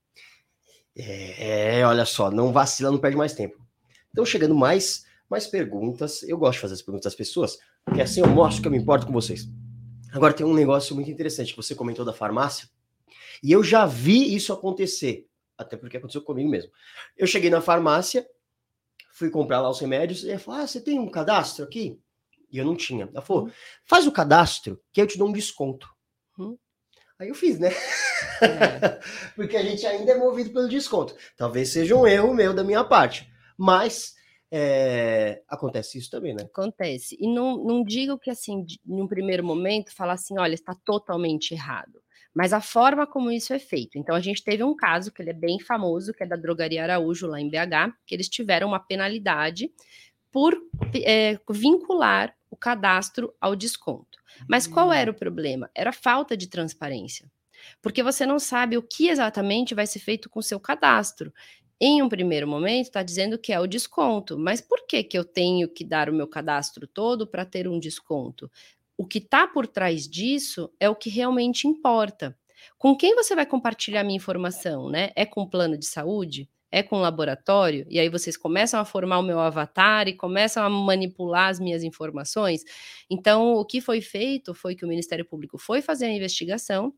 É, 0.96 1.86
olha 1.86 2.04
só, 2.04 2.32
não 2.32 2.52
vacila, 2.52 2.90
não 2.90 2.98
perde 2.98 3.16
mais 3.16 3.32
tempo. 3.32 3.64
Então 4.10 4.26
chegando 4.26 4.56
mais 4.56 5.06
mais 5.30 5.46
perguntas, 5.46 6.24
eu 6.24 6.36
gosto 6.36 6.54
de 6.54 6.60
fazer 6.62 6.74
as 6.74 6.82
perguntas 6.82 7.12
das 7.12 7.14
pessoas, 7.14 7.58
porque 7.84 8.00
assim 8.00 8.22
eu 8.22 8.26
mostro 8.26 8.60
que 8.60 8.66
eu 8.66 8.72
me 8.72 8.78
importo 8.78 9.06
com 9.06 9.12
vocês. 9.12 9.46
Agora 10.12 10.32
tem 10.32 10.46
um 10.46 10.54
negócio 10.54 10.94
muito 10.94 11.10
interessante 11.10 11.52
que 11.52 11.56
você 11.56 11.74
comentou 11.74 12.04
da 12.04 12.12
farmácia, 12.12 12.68
e 13.42 13.52
eu 13.52 13.62
já 13.62 13.86
vi 13.86 14.34
isso 14.34 14.52
acontecer, 14.52 15.26
até 15.56 15.76
porque 15.76 15.96
aconteceu 15.96 16.22
comigo 16.22 16.48
mesmo. 16.48 16.70
Eu 17.16 17.26
cheguei 17.26 17.50
na 17.50 17.60
farmácia, 17.60 18.26
fui 19.12 19.30
comprar 19.30 19.60
lá 19.60 19.70
os 19.70 19.80
remédios, 19.80 20.24
e 20.24 20.30
ela 20.30 20.38
falou: 20.38 20.60
Ah, 20.60 20.66
você 20.66 20.80
tem 20.80 20.98
um 20.98 21.10
cadastro 21.10 21.64
aqui? 21.64 22.00
E 22.50 22.58
eu 22.58 22.64
não 22.64 22.76
tinha. 22.76 23.08
Ela 23.12 23.22
falou: 23.22 23.44
uhum. 23.44 23.52
faz 23.84 24.06
o 24.06 24.12
cadastro, 24.12 24.80
que 24.92 25.00
eu 25.00 25.06
te 25.06 25.18
dou 25.18 25.28
um 25.28 25.32
desconto. 25.32 25.88
Uhum. 26.38 26.56
Aí 27.18 27.28
eu 27.28 27.34
fiz, 27.34 27.58
né? 27.58 27.70
É. 28.40 29.00
porque 29.34 29.56
a 29.56 29.62
gente 29.62 29.84
ainda 29.84 30.12
é 30.12 30.18
movido 30.18 30.50
pelo 30.50 30.68
desconto. 30.68 31.16
Talvez 31.36 31.70
seja 31.70 31.96
um 31.96 32.06
erro 32.06 32.32
meu 32.32 32.54
da 32.54 32.62
minha 32.62 32.84
parte. 32.84 33.28
Mas 33.56 34.14
é, 34.50 35.42
acontece 35.48 35.98
isso 35.98 36.10
também, 36.10 36.34
né? 36.34 36.44
Acontece. 36.44 37.16
E 37.20 37.32
não, 37.32 37.62
não 37.62 37.84
digo 37.84 38.18
que, 38.18 38.30
assim, 38.30 38.64
num 38.84 39.06
primeiro 39.06 39.44
momento, 39.44 39.94
falar 39.94 40.14
assim, 40.14 40.38
olha, 40.38 40.54
está 40.54 40.74
totalmente 40.84 41.52
errado. 41.52 42.02
Mas 42.34 42.52
a 42.52 42.60
forma 42.60 43.06
como 43.06 43.30
isso 43.30 43.52
é 43.52 43.58
feito. 43.58 43.98
Então, 43.98 44.14
a 44.14 44.20
gente 44.20 44.42
teve 44.42 44.62
um 44.62 44.74
caso 44.74 45.12
que 45.12 45.20
ele 45.20 45.30
é 45.30 45.34
bem 45.34 45.58
famoso, 45.60 46.12
que 46.12 46.22
é 46.22 46.26
da 46.26 46.36
Drogaria 46.36 46.82
Araújo, 46.82 47.26
lá 47.26 47.40
em 47.40 47.48
BH, 47.48 47.94
que 48.06 48.14
eles 48.14 48.28
tiveram 48.28 48.68
uma 48.68 48.80
penalidade 48.80 49.70
por 50.30 50.56
é, 51.04 51.38
vincular 51.50 52.34
o 52.50 52.56
cadastro 52.56 53.34
ao 53.40 53.56
desconto. 53.56 54.18
Mas 54.48 54.66
qual 54.66 54.92
era 54.92 55.10
hum. 55.10 55.14
o 55.14 55.18
problema? 55.18 55.70
Era 55.74 55.92
falta 55.92 56.36
de 56.36 56.48
transparência 56.48 57.28
porque 57.80 58.02
você 58.02 58.24
não 58.26 58.38
sabe 58.38 58.76
o 58.76 58.82
que 58.82 59.08
exatamente 59.08 59.74
vai 59.74 59.86
ser 59.86 59.98
feito 59.98 60.28
com 60.28 60.40
o 60.40 60.42
seu 60.42 60.58
cadastro. 60.60 61.32
Em 61.80 62.02
um 62.02 62.08
primeiro 62.08 62.46
momento, 62.48 62.86
está 62.86 63.02
dizendo 63.02 63.38
que 63.38 63.52
é 63.52 63.60
o 63.60 63.66
desconto, 63.66 64.36
mas 64.38 64.60
por 64.60 64.84
que, 64.86 65.02
que 65.04 65.16
eu 65.16 65.24
tenho 65.24 65.68
que 65.68 65.84
dar 65.84 66.10
o 66.10 66.12
meu 66.12 66.26
cadastro 66.26 66.86
todo 66.88 67.26
para 67.26 67.44
ter 67.44 67.68
um 67.68 67.78
desconto? 67.78 68.50
O 68.96 69.06
que 69.06 69.18
está 69.18 69.46
por 69.46 69.66
trás 69.66 70.08
disso 70.08 70.70
é 70.80 70.90
o 70.90 70.96
que 70.96 71.08
realmente 71.08 71.68
importa. 71.68 72.36
Com 72.76 72.96
quem 72.96 73.14
você 73.14 73.34
vai 73.34 73.46
compartilhar 73.46 74.02
minha 74.02 74.16
informação, 74.16 74.90
né? 74.90 75.10
É 75.14 75.24
com 75.24 75.46
plano 75.48 75.78
de 75.78 75.86
saúde? 75.86 76.48
É 76.70 76.82
com 76.82 76.98
laboratório? 77.00 77.86
E 77.88 77.98
aí 78.00 78.08
vocês 78.08 78.36
começam 78.36 78.80
a 78.80 78.84
formar 78.84 79.20
o 79.20 79.22
meu 79.22 79.38
avatar 79.38 80.08
e 80.08 80.12
começam 80.16 80.62
a 80.64 80.68
manipular 80.68 81.48
as 81.48 81.60
minhas 81.60 81.84
informações. 81.84 82.62
Então, 83.08 83.54
o 83.54 83.64
que 83.64 83.80
foi 83.80 84.00
feito 84.00 84.52
foi 84.52 84.74
que 84.74 84.84
o 84.84 84.88
Ministério 84.88 85.24
Público 85.24 85.56
foi 85.58 85.80
fazer 85.80 86.06
a 86.06 86.10
investigação 86.12 86.92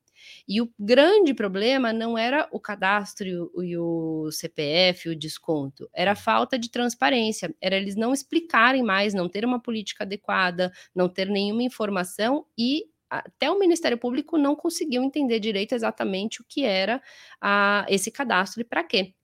E 0.46 0.60
o 0.60 0.70
grande 0.78 1.34
problema 1.34 1.92
não 1.92 2.16
era 2.16 2.48
o 2.52 2.60
cadastro 2.60 3.50
e 3.62 3.76
o, 3.76 4.30
CPF, 4.30 5.08
o 5.08 5.16
desconto, 5.16 5.88
era 5.94 6.12
a 6.12 6.16
falta 6.16 6.58
de 6.58 6.70
transparência, 6.70 7.54
era 7.60 7.76
eles 7.76 7.96
não 7.96 8.12
explicarem 8.12 8.82
mais, 8.82 9.14
não 9.14 9.28
ter 9.28 9.44
uma 9.44 9.60
política 9.60 10.04
adequada, 10.04 10.72
não 10.94 11.08
ter 11.08 11.28
nenhuma 11.28 11.62
informação 11.62 12.46
e 12.56 12.84
até 13.08 13.50
o 13.50 13.58
Ministério 13.58 13.98
Público 13.98 14.38
não 14.38 14.54
conseguiu 14.54 15.02
entender 15.02 15.40
direito 15.40 15.74
exatamente 15.74 16.40
o 16.40 16.44
que 16.48 16.64
era 16.64 17.02
a, 17.40 17.84
esse 17.88 18.10
cadastro 18.10 18.60
e 18.60 18.64
para 18.64 18.84
quê 18.84 19.14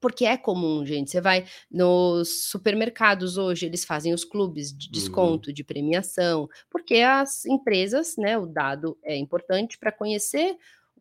porque 0.00 0.24
é 0.24 0.36
comum, 0.36 0.84
gente. 0.84 1.10
Você 1.10 1.20
vai 1.20 1.44
nos 1.70 2.48
supermercados 2.48 3.36
hoje, 3.36 3.66
eles 3.66 3.84
fazem 3.84 4.12
os 4.12 4.24
clubes 4.24 4.72
de 4.76 4.86
uhum. 4.86 4.92
desconto, 4.92 5.48
uhum. 5.48 5.54
de 5.54 5.64
premiação, 5.64 6.48
porque 6.70 6.96
as 6.96 7.44
empresas, 7.46 8.16
né, 8.16 8.38
o 8.38 8.46
dado 8.46 8.98
é 9.02 9.16
importante 9.16 9.78
para 9.78 9.92
conhecer 9.92 10.56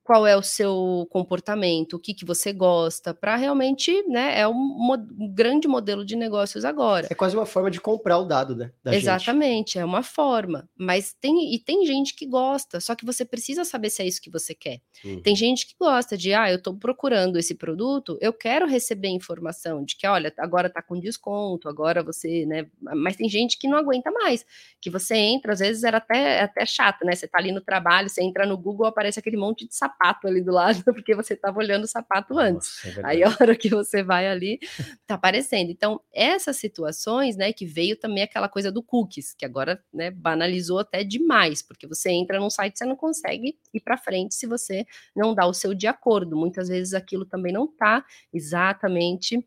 qual 0.07 0.25
é 0.25 0.37
o 0.37 0.41
seu 0.41 1.05
comportamento, 1.11 1.97
o 1.97 1.99
que, 1.99 2.13
que 2.13 2.23
você 2.23 2.53
gosta, 2.53 3.13
para 3.13 3.35
realmente, 3.35 3.91
né, 4.07 4.39
é 4.39 4.47
um, 4.47 4.95
grande 5.35 5.67
modelo 5.67 6.05
de 6.05 6.15
negócios 6.15 6.63
agora. 6.63 7.07
É 7.11 7.13
quase 7.13 7.35
uma 7.35 7.45
forma 7.45 7.69
de 7.69 7.81
comprar 7.81 8.17
o 8.17 8.23
dado, 8.23 8.55
né? 8.55 8.71
Exatamente, 8.85 9.73
gente. 9.73 9.79
é 9.79 9.83
uma 9.83 10.01
forma. 10.01 10.69
Mas 10.77 11.13
tem, 11.19 11.53
e 11.53 11.59
tem 11.59 11.85
gente 11.85 12.15
que 12.15 12.25
gosta, 12.25 12.79
só 12.79 12.95
que 12.95 13.05
você 13.05 13.25
precisa 13.25 13.65
saber 13.65 13.89
se 13.89 14.01
é 14.01 14.07
isso 14.07 14.21
que 14.21 14.31
você 14.31 14.55
quer. 14.55 14.79
Uhum. 15.03 15.21
Tem 15.21 15.35
gente 15.35 15.67
que 15.67 15.75
gosta 15.77 16.17
de, 16.17 16.33
ah, 16.33 16.49
eu 16.49 16.55
estou 16.55 16.73
procurando 16.77 17.37
esse 17.37 17.53
produto, 17.53 18.17
eu 18.21 18.31
quero 18.31 18.65
receber 18.65 19.09
informação 19.09 19.83
de 19.83 19.97
que, 19.97 20.07
olha, 20.07 20.33
agora 20.37 20.67
está 20.67 20.81
com 20.81 20.97
desconto, 20.97 21.67
agora 21.67 22.01
você, 22.01 22.45
né, 22.45 22.65
mas 22.95 23.17
tem 23.17 23.27
gente 23.27 23.59
que 23.59 23.67
não 23.67 23.77
aguenta 23.77 24.09
mais, 24.09 24.45
que 24.79 24.89
você 24.89 25.15
entra, 25.15 25.51
às 25.51 25.59
vezes 25.59 25.83
era 25.83 25.97
até, 25.97 26.43
até 26.43 26.65
chato, 26.65 27.03
né, 27.03 27.13
você 27.13 27.25
está 27.25 27.39
ali 27.39 27.51
no 27.51 27.59
trabalho, 27.59 28.07
você 28.07 28.23
entra 28.23 28.45
no 28.45 28.57
Google, 28.57 28.85
aparece 28.85 29.19
aquele 29.19 29.35
monte 29.35 29.67
de 29.67 29.75
sapato 29.75 29.96
sapato 29.97 30.27
ali 30.27 30.41
do 30.41 30.51
lado, 30.51 30.83
porque 30.93 31.15
você 31.15 31.33
estava 31.33 31.57
olhando 31.59 31.83
o 31.83 31.87
sapato 31.87 32.37
antes. 32.37 32.79
Nossa, 32.85 33.01
é 33.01 33.05
Aí 33.05 33.23
a 33.23 33.29
hora 33.29 33.55
que 33.55 33.69
você 33.69 34.03
vai 34.03 34.27
ali, 34.27 34.59
tá 35.05 35.15
aparecendo. 35.15 35.71
Então, 35.71 35.99
essas 36.13 36.57
situações, 36.57 37.35
né, 37.35 37.51
que 37.51 37.65
veio 37.65 37.97
também 37.97 38.23
aquela 38.23 38.47
coisa 38.47 38.71
do 38.71 38.83
cookies, 38.83 39.33
que 39.33 39.45
agora, 39.45 39.81
né, 39.93 40.11
banalizou 40.11 40.79
até 40.79 41.03
demais, 41.03 41.61
porque 41.61 41.87
você 41.87 42.11
entra 42.11 42.39
num 42.39 42.49
site, 42.49 42.77
você 42.77 42.85
não 42.85 42.95
consegue 42.95 43.57
ir 43.73 43.79
para 43.81 43.97
frente 43.97 44.35
se 44.35 44.45
você 44.45 44.85
não 45.15 45.33
dá 45.33 45.45
o 45.45 45.53
seu 45.53 45.73
de 45.73 45.87
acordo. 45.87 46.35
Muitas 46.37 46.67
vezes 46.67 46.93
aquilo 46.93 47.25
também 47.25 47.51
não 47.51 47.65
está 47.65 48.05
exatamente 48.33 49.43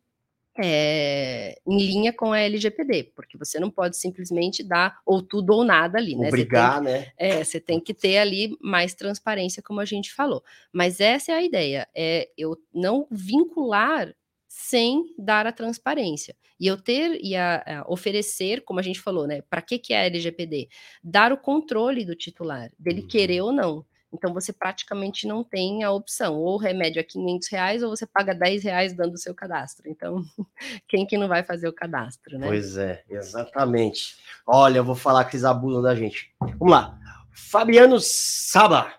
é, 0.62 1.58
em 1.66 1.78
linha 1.78 2.12
com 2.12 2.32
a 2.32 2.40
LGPD, 2.40 3.12
porque 3.14 3.38
você 3.38 3.58
não 3.58 3.70
pode 3.70 3.96
simplesmente 3.96 4.62
dar 4.62 4.98
ou 5.06 5.22
tudo 5.22 5.54
ou 5.54 5.64
nada 5.64 5.98
ali, 5.98 6.14
né? 6.14 6.28
Obrigar, 6.28 6.82
né? 6.82 7.12
É, 7.16 7.42
você 7.42 7.60
tem 7.60 7.80
que 7.80 7.94
ter 7.94 8.18
ali 8.18 8.56
mais 8.60 8.94
transparência, 8.94 9.62
como 9.62 9.80
a 9.80 9.84
gente 9.84 10.12
falou. 10.12 10.42
Mas 10.72 11.00
essa 11.00 11.32
é 11.32 11.34
a 11.34 11.42
ideia, 11.42 11.88
é 11.94 12.28
eu 12.36 12.56
não 12.72 13.06
vincular 13.10 14.14
sem 14.46 15.06
dar 15.16 15.46
a 15.46 15.52
transparência. 15.52 16.36
E 16.58 16.66
eu 16.66 16.76
ter 16.76 17.18
e 17.22 17.34
a, 17.34 17.62
a 17.64 17.90
oferecer, 17.90 18.62
como 18.62 18.80
a 18.80 18.82
gente 18.82 19.00
falou, 19.00 19.26
né? 19.26 19.40
Para 19.48 19.62
que, 19.62 19.78
que 19.78 19.94
é 19.94 20.00
a 20.00 20.04
LGPD? 20.04 20.68
Dar 21.02 21.32
o 21.32 21.38
controle 21.38 22.04
do 22.04 22.14
titular, 22.14 22.70
dele 22.78 23.00
uhum. 23.00 23.06
querer 23.06 23.40
ou 23.40 23.52
não. 23.52 23.86
Então 24.12 24.34
você 24.34 24.52
praticamente 24.52 25.26
não 25.26 25.44
tem 25.44 25.84
a 25.84 25.92
opção, 25.92 26.36
ou 26.36 26.54
o 26.54 26.58
remédio 26.58 27.00
é 27.00 27.02
500 27.04 27.48
reais, 27.48 27.82
ou 27.82 27.90
você 27.90 28.06
paga 28.06 28.34
10 28.34 28.64
reais 28.64 28.92
dando 28.92 29.14
o 29.14 29.18
seu 29.18 29.34
cadastro. 29.34 29.88
Então, 29.88 30.22
quem 30.88 31.06
que 31.06 31.16
não 31.16 31.28
vai 31.28 31.44
fazer 31.44 31.68
o 31.68 31.72
cadastro, 31.72 32.38
né? 32.38 32.46
Pois 32.46 32.76
é, 32.76 33.04
exatamente. 33.08 34.16
Olha, 34.46 34.78
eu 34.78 34.84
vou 34.84 34.96
falar 34.96 35.24
que 35.24 35.36
eles 35.36 35.44
abusam 35.44 35.80
da 35.80 35.94
gente. 35.94 36.34
Vamos 36.40 36.70
lá. 36.70 36.98
Fabiano 37.32 37.98
Saba. 38.00 38.92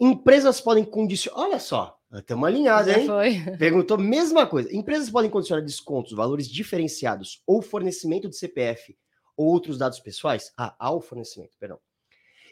Empresas 0.00 0.60
podem 0.60 0.84
condicionar. 0.84 1.46
Olha 1.46 1.60
só, 1.60 1.96
tem 2.26 2.36
uma 2.36 2.48
alinhada, 2.48 2.98
hein? 2.98 3.06
Foi. 3.06 3.56
Perguntou 3.56 3.96
mesma 3.96 4.46
coisa. 4.46 4.74
Empresas 4.74 5.08
podem 5.08 5.30
condicionar 5.30 5.64
descontos, 5.64 6.12
valores 6.12 6.48
diferenciados 6.48 7.40
ou 7.46 7.62
fornecimento 7.62 8.28
de 8.28 8.36
CPF 8.36 8.96
ou 9.36 9.46
outros 9.46 9.78
dados 9.78 10.00
pessoais? 10.00 10.52
Ah, 10.58 10.74
ao 10.78 11.00
fornecimento, 11.00 11.56
perdão. 11.58 11.78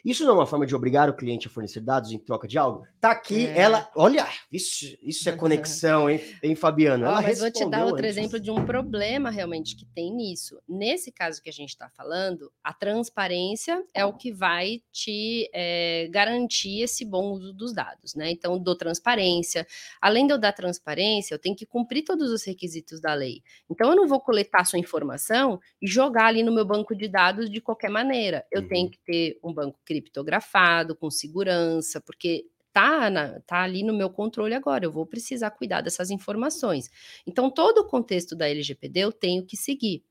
Isso 0.03 0.23
não 0.23 0.31
é 0.31 0.35
uma 0.35 0.47
forma 0.47 0.65
de 0.65 0.75
obrigar 0.75 1.09
o 1.09 1.13
cliente 1.13 1.47
a 1.47 1.49
fornecer 1.49 1.79
dados 1.79 2.11
em 2.11 2.17
troca 2.17 2.47
de 2.47 2.57
algo? 2.57 2.85
Tá 2.99 3.11
aqui, 3.11 3.47
é. 3.47 3.59
ela. 3.59 3.89
Olha, 3.95 4.27
isso, 4.51 4.85
isso 5.01 5.29
é 5.29 5.31
conexão, 5.31 6.09
hein, 6.09 6.21
hein 6.41 6.55
Fabiano? 6.55 7.05
Ela 7.05 7.19
oh, 7.19 7.21
mas 7.21 7.39
vou 7.39 7.51
te 7.51 7.65
dar 7.69 7.85
outro 7.85 8.05
antes. 8.05 8.17
exemplo 8.17 8.39
de 8.39 8.51
um 8.51 8.65
problema 8.65 9.29
realmente 9.29 9.75
que 9.75 9.85
tem 9.85 10.11
nisso. 10.13 10.59
Nesse 10.67 11.11
caso 11.11 11.41
que 11.41 11.49
a 11.49 11.53
gente 11.53 11.69
está 11.69 11.89
falando, 11.89 12.51
a 12.63 12.73
transparência 12.73 13.83
é 13.93 14.05
o 14.05 14.13
que 14.13 14.31
vai 14.31 14.81
te 14.91 15.49
é, 15.53 16.07
garantir 16.09 16.81
esse 16.81 17.05
bom 17.05 17.31
uso 17.31 17.53
dos 17.53 17.73
dados, 17.73 18.15
né? 18.15 18.31
Então, 18.31 18.57
dou 18.57 18.75
transparência. 18.75 19.65
Além 20.01 20.27
de 20.27 20.33
eu 20.33 20.37
dar 20.37 20.53
transparência, 20.53 21.33
eu 21.33 21.39
tenho 21.39 21.55
que 21.55 21.65
cumprir 21.65 22.03
todos 22.03 22.31
os 22.31 22.43
requisitos 22.43 22.99
da 22.99 23.13
lei. 23.13 23.41
Então, 23.69 23.89
eu 23.89 23.95
não 23.95 24.07
vou 24.07 24.19
coletar 24.19 24.65
sua 24.65 24.79
informação 24.79 25.59
e 25.81 25.87
jogar 25.87 26.27
ali 26.27 26.43
no 26.43 26.51
meu 26.51 26.65
banco 26.65 26.95
de 26.95 27.07
dados 27.07 27.49
de 27.49 27.61
qualquer 27.61 27.89
maneira. 27.89 28.45
Eu 28.51 28.61
uhum. 28.61 28.67
tenho 28.67 28.89
que 28.89 28.99
ter 28.99 29.39
um 29.43 29.53
banco 29.53 29.79
criptografado, 29.91 30.95
com 30.95 31.11
segurança, 31.11 31.99
porque 31.99 32.45
tá, 32.71 33.09
na, 33.09 33.41
tá 33.41 33.61
ali 33.61 33.83
no 33.83 33.93
meu 33.93 34.09
controle 34.09 34.53
agora, 34.53 34.85
eu 34.85 34.91
vou 34.91 35.05
precisar 35.05 35.51
cuidar 35.51 35.81
dessas 35.81 36.09
informações. 36.09 36.89
Então, 37.27 37.49
todo 37.49 37.79
o 37.79 37.87
contexto 37.87 38.35
da 38.35 38.49
LGPD 38.49 39.01
eu 39.01 39.11
tenho 39.11 39.45
que 39.45 39.57
seguir. 39.57 40.03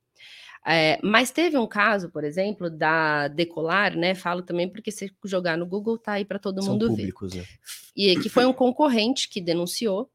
É, 0.67 0.99
mas 1.03 1.31
teve 1.31 1.57
um 1.57 1.67
caso, 1.67 2.11
por 2.11 2.23
exemplo, 2.23 2.69
da 2.69 3.29
Decolar, 3.29 3.97
né? 3.97 4.15
Falo 4.15 4.43
também 4.43 4.69
porque 4.69 4.91
se 4.91 5.11
jogar 5.25 5.57
no 5.57 5.65
Google 5.65 5.97
tá 5.97 6.13
aí 6.13 6.25
para 6.25 6.39
todo 6.39 6.63
São 6.63 6.75
mundo 6.75 6.89
públicos, 6.89 7.33
ver. 7.33 7.41
Né? 7.41 7.47
E 7.97 8.17
que 8.17 8.29
foi 8.29 8.45
um 8.45 8.53
concorrente 8.53 9.31
que 9.31 9.41
denunciou. 9.41 10.11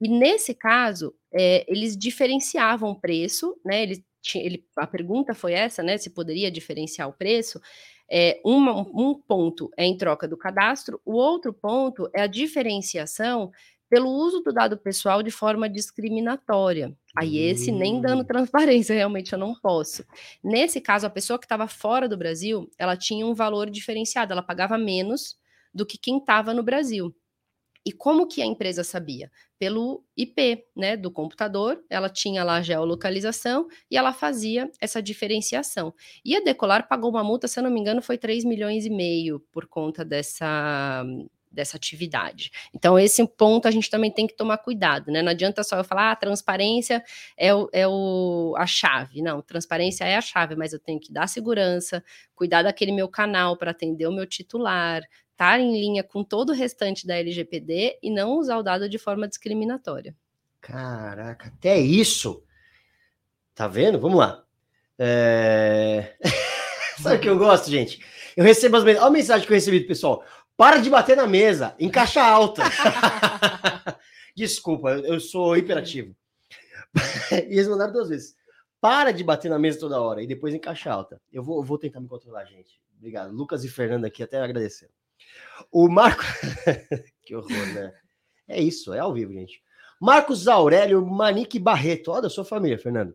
E 0.00 0.08
nesse 0.08 0.54
caso, 0.54 1.14
é, 1.30 1.70
eles 1.70 1.94
diferenciavam 1.98 2.92
o 2.92 2.98
preço, 2.98 3.54
né? 3.62 3.82
Ele, 3.82 4.02
ele, 4.36 4.64
a 4.74 4.86
pergunta 4.86 5.34
foi 5.34 5.52
essa, 5.52 5.82
né? 5.82 5.98
Se 5.98 6.08
poderia 6.08 6.50
diferenciar 6.50 7.06
o 7.06 7.12
preço. 7.12 7.60
É, 8.10 8.40
uma, 8.44 8.72
um 8.80 9.14
ponto 9.14 9.70
é 9.76 9.84
em 9.84 9.96
troca 9.96 10.26
do 10.26 10.36
cadastro, 10.36 11.00
o 11.04 11.12
outro 11.12 11.52
ponto 11.52 12.10
é 12.12 12.22
a 12.22 12.26
diferenciação 12.26 13.52
pelo 13.90 14.08
uso 14.08 14.40
do 14.40 14.52
dado 14.52 14.78
pessoal 14.78 15.22
de 15.22 15.32
forma 15.32 15.68
discriminatória. 15.68 16.96
Aí 17.16 17.38
esse 17.38 17.72
nem 17.72 18.00
dando 18.00 18.22
hum. 18.22 18.24
transparência, 18.24 18.94
realmente 18.94 19.32
eu 19.32 19.38
não 19.38 19.52
posso. 19.54 20.04
Nesse 20.42 20.80
caso, 20.80 21.06
a 21.06 21.10
pessoa 21.10 21.38
que 21.38 21.44
estava 21.44 21.66
fora 21.66 22.08
do 22.08 22.16
Brasil, 22.16 22.70
ela 22.78 22.96
tinha 22.96 23.26
um 23.26 23.34
valor 23.34 23.68
diferenciado, 23.68 24.32
ela 24.32 24.42
pagava 24.42 24.78
menos 24.78 25.36
do 25.74 25.84
que 25.84 25.98
quem 25.98 26.18
estava 26.18 26.54
no 26.54 26.62
Brasil. 26.62 27.14
E 27.84 27.92
como 27.92 28.26
que 28.26 28.42
a 28.42 28.46
empresa 28.46 28.84
sabia? 28.84 29.30
Pelo 29.58 30.04
IP, 30.16 30.64
né, 30.76 30.96
do 30.96 31.10
computador, 31.10 31.82
ela 31.88 32.08
tinha 32.10 32.44
lá 32.44 32.56
a 32.56 32.62
geolocalização 32.62 33.68
e 33.90 33.96
ela 33.96 34.12
fazia 34.12 34.70
essa 34.80 35.02
diferenciação. 35.02 35.94
E 36.24 36.36
a 36.36 36.40
Decolar 36.40 36.88
pagou 36.88 37.10
uma 37.10 37.24
multa, 37.24 37.48
se 37.48 37.58
eu 37.58 37.64
não 37.64 37.70
me 37.70 37.80
engano, 37.80 38.02
foi 38.02 38.18
3 38.18 38.44
milhões 38.44 38.84
e 38.84 38.90
meio 38.90 39.40
por 39.50 39.66
conta 39.66 40.04
dessa 40.04 41.04
dessa 41.50 41.76
atividade. 41.76 42.50
Então, 42.72 42.98
esse 42.98 43.26
ponto 43.26 43.66
a 43.66 43.70
gente 43.70 43.90
também 43.90 44.10
tem 44.10 44.26
que 44.26 44.36
tomar 44.36 44.58
cuidado, 44.58 45.10
né? 45.10 45.20
Não 45.20 45.30
adianta 45.30 45.64
só 45.64 45.76
eu 45.78 45.84
falar, 45.84 46.12
ah, 46.12 46.16
transparência 46.16 47.02
é, 47.36 47.52
o, 47.54 47.68
é 47.72 47.88
o, 47.88 48.54
a 48.56 48.66
chave. 48.66 49.20
Não, 49.20 49.42
transparência 49.42 50.04
é 50.04 50.16
a 50.16 50.20
chave, 50.20 50.54
mas 50.54 50.72
eu 50.72 50.78
tenho 50.78 51.00
que 51.00 51.12
dar 51.12 51.26
segurança, 51.26 52.04
cuidar 52.34 52.62
daquele 52.62 52.92
meu 52.92 53.08
canal 53.08 53.56
para 53.56 53.72
atender 53.72 54.06
o 54.06 54.12
meu 54.12 54.26
titular, 54.26 55.02
estar 55.40 55.58
em 55.58 55.72
linha 55.72 56.04
com 56.04 56.22
todo 56.22 56.50
o 56.50 56.54
restante 56.54 57.06
da 57.06 57.16
LGPD 57.16 57.98
e 58.02 58.10
não 58.10 58.32
usar 58.32 58.58
o 58.58 58.62
dado 58.62 58.86
de 58.86 58.98
forma 58.98 59.26
discriminatória. 59.26 60.14
Caraca, 60.60 61.48
até 61.48 61.78
isso. 61.78 62.44
Tá 63.54 63.66
vendo? 63.66 63.98
Vamos 63.98 64.18
lá. 64.18 64.44
É... 64.98 66.14
Sabe 67.00 67.16
o 67.16 67.20
que 67.20 67.28
eu 67.30 67.38
gosto, 67.38 67.70
gente? 67.70 68.04
Eu 68.36 68.44
recebo 68.44 68.76
as 68.76 68.84
mensagens. 68.84 69.02
Olha 69.02 69.08
a 69.08 69.18
mensagem 69.18 69.46
que 69.46 69.52
eu 69.52 69.56
recebi 69.56 69.80
do 69.80 69.86
pessoal. 69.86 70.22
Para 70.58 70.76
de 70.76 70.90
bater 70.90 71.16
na 71.16 71.26
mesa, 71.26 71.74
em 71.78 71.88
caixa 71.88 72.22
alta. 72.22 72.62
Desculpa, 74.36 74.90
eu 74.90 75.18
sou 75.18 75.56
hiperativo. 75.56 76.14
e 77.32 77.54
eles 77.54 77.66
mandaram 77.66 77.94
duas 77.94 78.10
vezes. 78.10 78.36
Para 78.78 79.10
de 79.10 79.24
bater 79.24 79.48
na 79.48 79.58
mesa 79.58 79.80
toda 79.80 80.02
hora 80.02 80.22
e 80.22 80.26
depois 80.26 80.52
em 80.52 80.58
caixa 80.58 80.92
alta. 80.92 81.18
Eu 81.32 81.42
vou, 81.42 81.64
vou 81.64 81.78
tentar 81.78 82.00
me 82.00 82.08
controlar, 82.08 82.44
gente. 82.44 82.78
Obrigado. 82.98 83.32
Lucas 83.32 83.64
e 83.64 83.68
Fernanda 83.68 84.06
aqui 84.06 84.22
até 84.22 84.38
agradecer. 84.38 84.90
O 85.70 85.88
Marco. 85.88 86.22
que 87.22 87.34
horror, 87.34 87.74
né? 87.74 87.92
É 88.48 88.60
isso, 88.60 88.92
é 88.92 88.98
ao 88.98 89.14
vivo, 89.14 89.32
gente. 89.32 89.62
Marcos 90.00 90.48
Aurélio 90.48 91.04
Manique 91.04 91.58
Barreto, 91.58 92.10
ó, 92.10 92.20
da 92.20 92.30
sua 92.30 92.44
família, 92.44 92.78
Fernando. 92.78 93.14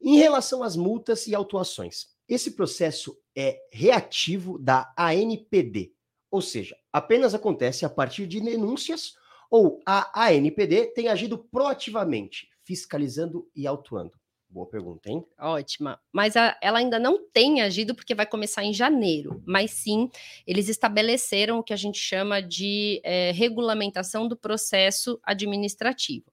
Em 0.00 0.16
relação 0.16 0.62
às 0.62 0.74
multas 0.74 1.26
e 1.26 1.34
autuações, 1.34 2.08
esse 2.28 2.52
processo 2.52 3.16
é 3.36 3.60
reativo 3.72 4.58
da 4.58 4.92
ANPD, 4.96 5.92
ou 6.30 6.40
seja, 6.40 6.76
apenas 6.92 7.34
acontece 7.34 7.84
a 7.84 7.90
partir 7.90 8.26
de 8.26 8.40
denúncias 8.40 9.14
ou 9.50 9.80
a 9.84 10.28
ANPD 10.28 10.86
tem 10.94 11.08
agido 11.08 11.36
proativamente, 11.36 12.48
fiscalizando 12.64 13.46
e 13.54 13.66
autuando. 13.66 14.18
Boa 14.52 14.66
pergunta, 14.66 15.08
hein? 15.08 15.24
Ótima. 15.38 15.98
Mas 16.12 16.36
a, 16.36 16.54
ela 16.60 16.78
ainda 16.78 16.98
não 16.98 17.26
tem 17.30 17.62
agido 17.62 17.94
porque 17.94 18.14
vai 18.14 18.26
começar 18.26 18.62
em 18.62 18.74
janeiro. 18.74 19.42
Mas 19.46 19.70
sim, 19.70 20.10
eles 20.46 20.68
estabeleceram 20.68 21.58
o 21.58 21.62
que 21.62 21.72
a 21.72 21.76
gente 21.76 21.98
chama 21.98 22.42
de 22.42 23.00
é, 23.02 23.30
regulamentação 23.32 24.28
do 24.28 24.36
processo 24.36 25.18
administrativo. 25.24 26.30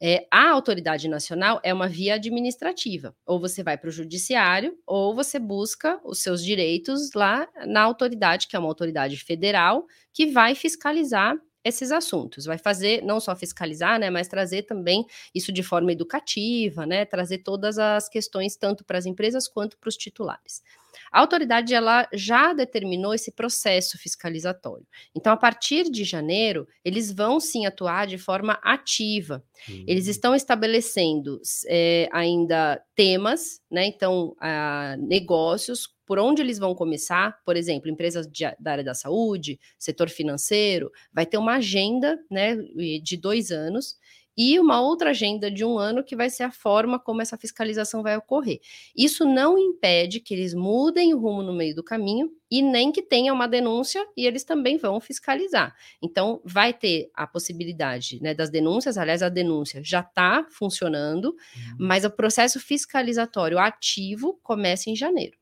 É, 0.00 0.26
a 0.30 0.48
autoridade 0.48 1.08
nacional 1.08 1.60
é 1.62 1.74
uma 1.74 1.88
via 1.88 2.14
administrativa. 2.14 3.14
Ou 3.26 3.38
você 3.38 3.62
vai 3.62 3.76
para 3.76 3.88
o 3.88 3.92
judiciário, 3.92 4.74
ou 4.86 5.14
você 5.14 5.38
busca 5.38 6.00
os 6.02 6.22
seus 6.22 6.42
direitos 6.42 7.12
lá 7.14 7.46
na 7.66 7.82
autoridade, 7.82 8.48
que 8.48 8.56
é 8.56 8.58
uma 8.58 8.68
autoridade 8.68 9.18
federal, 9.18 9.84
que 10.14 10.24
vai 10.24 10.54
fiscalizar 10.54 11.36
esses 11.68 11.92
assuntos. 11.92 12.44
Vai 12.46 12.58
fazer, 12.58 13.02
não 13.02 13.20
só 13.20 13.34
fiscalizar, 13.36 13.98
né, 13.98 14.10
mas 14.10 14.28
trazer 14.28 14.62
também 14.62 15.04
isso 15.34 15.52
de 15.52 15.62
forma 15.62 15.92
educativa, 15.92 16.86
né, 16.86 17.04
trazer 17.04 17.38
todas 17.38 17.78
as 17.78 18.08
questões, 18.08 18.56
tanto 18.56 18.84
para 18.84 18.98
as 18.98 19.06
empresas 19.06 19.48
quanto 19.48 19.78
para 19.78 19.88
os 19.88 19.96
titulares. 19.96 20.62
A 21.10 21.20
autoridade 21.20 21.74
ela 21.74 22.08
já 22.12 22.52
determinou 22.52 23.14
esse 23.14 23.32
processo 23.32 23.98
fiscalizatório. 23.98 24.86
Então, 25.14 25.32
a 25.32 25.36
partir 25.36 25.90
de 25.90 26.04
janeiro, 26.04 26.66
eles 26.84 27.12
vão 27.12 27.40
sim 27.40 27.66
atuar 27.66 28.06
de 28.06 28.18
forma 28.18 28.58
ativa. 28.62 29.42
Uhum. 29.68 29.84
Eles 29.86 30.06
estão 30.06 30.34
estabelecendo 30.34 31.40
é, 31.66 32.08
ainda 32.12 32.82
temas, 32.94 33.60
né? 33.70 33.86
Então, 33.86 34.34
a, 34.40 34.96
negócios 34.98 35.88
por 36.08 36.18
onde 36.18 36.40
eles 36.40 36.58
vão 36.58 36.74
começar, 36.74 37.38
por 37.44 37.54
exemplo, 37.54 37.90
empresas 37.90 38.26
de, 38.26 38.44
da 38.58 38.72
área 38.72 38.82
da 38.82 38.94
saúde, 38.94 39.60
setor 39.78 40.08
financeiro, 40.08 40.90
vai 41.12 41.26
ter 41.26 41.36
uma 41.36 41.56
agenda 41.56 42.18
né, 42.30 42.56
de 43.02 43.14
dois 43.18 43.50
anos 43.50 43.94
e 44.38 44.60
uma 44.60 44.80
outra 44.80 45.10
agenda 45.10 45.50
de 45.50 45.64
um 45.64 45.76
ano 45.76 46.04
que 46.04 46.14
vai 46.14 46.30
ser 46.30 46.44
a 46.44 46.52
forma 46.52 46.96
como 46.96 47.20
essa 47.20 47.36
fiscalização 47.36 48.04
vai 48.04 48.16
ocorrer. 48.16 48.60
Isso 48.96 49.24
não 49.24 49.58
impede 49.58 50.20
que 50.20 50.32
eles 50.32 50.54
mudem 50.54 51.12
o 51.12 51.18
rumo 51.18 51.42
no 51.42 51.52
meio 51.52 51.74
do 51.74 51.82
caminho 51.82 52.30
e 52.48 52.62
nem 52.62 52.92
que 52.92 53.02
tenha 53.02 53.32
uma 53.32 53.48
denúncia 53.48 54.06
e 54.16 54.26
eles 54.26 54.44
também 54.44 54.76
vão 54.76 55.00
fiscalizar. 55.00 55.74
Então, 56.02 56.40
vai 56.44 56.72
ter 56.72 57.10
a 57.14 57.26
possibilidade 57.26 58.22
né, 58.22 58.32
das 58.32 58.48
denúncias, 58.48 58.96
aliás, 58.96 59.22
a 59.22 59.28
denúncia 59.28 59.82
já 59.84 60.00
está 60.00 60.46
funcionando, 60.50 61.26
uhum. 61.26 61.76
mas 61.78 62.04
o 62.04 62.10
processo 62.10 62.60
fiscalizatório 62.60 63.58
ativo 63.58 64.38
começa 64.42 64.88
em 64.88 64.96
janeiro. 64.96 65.37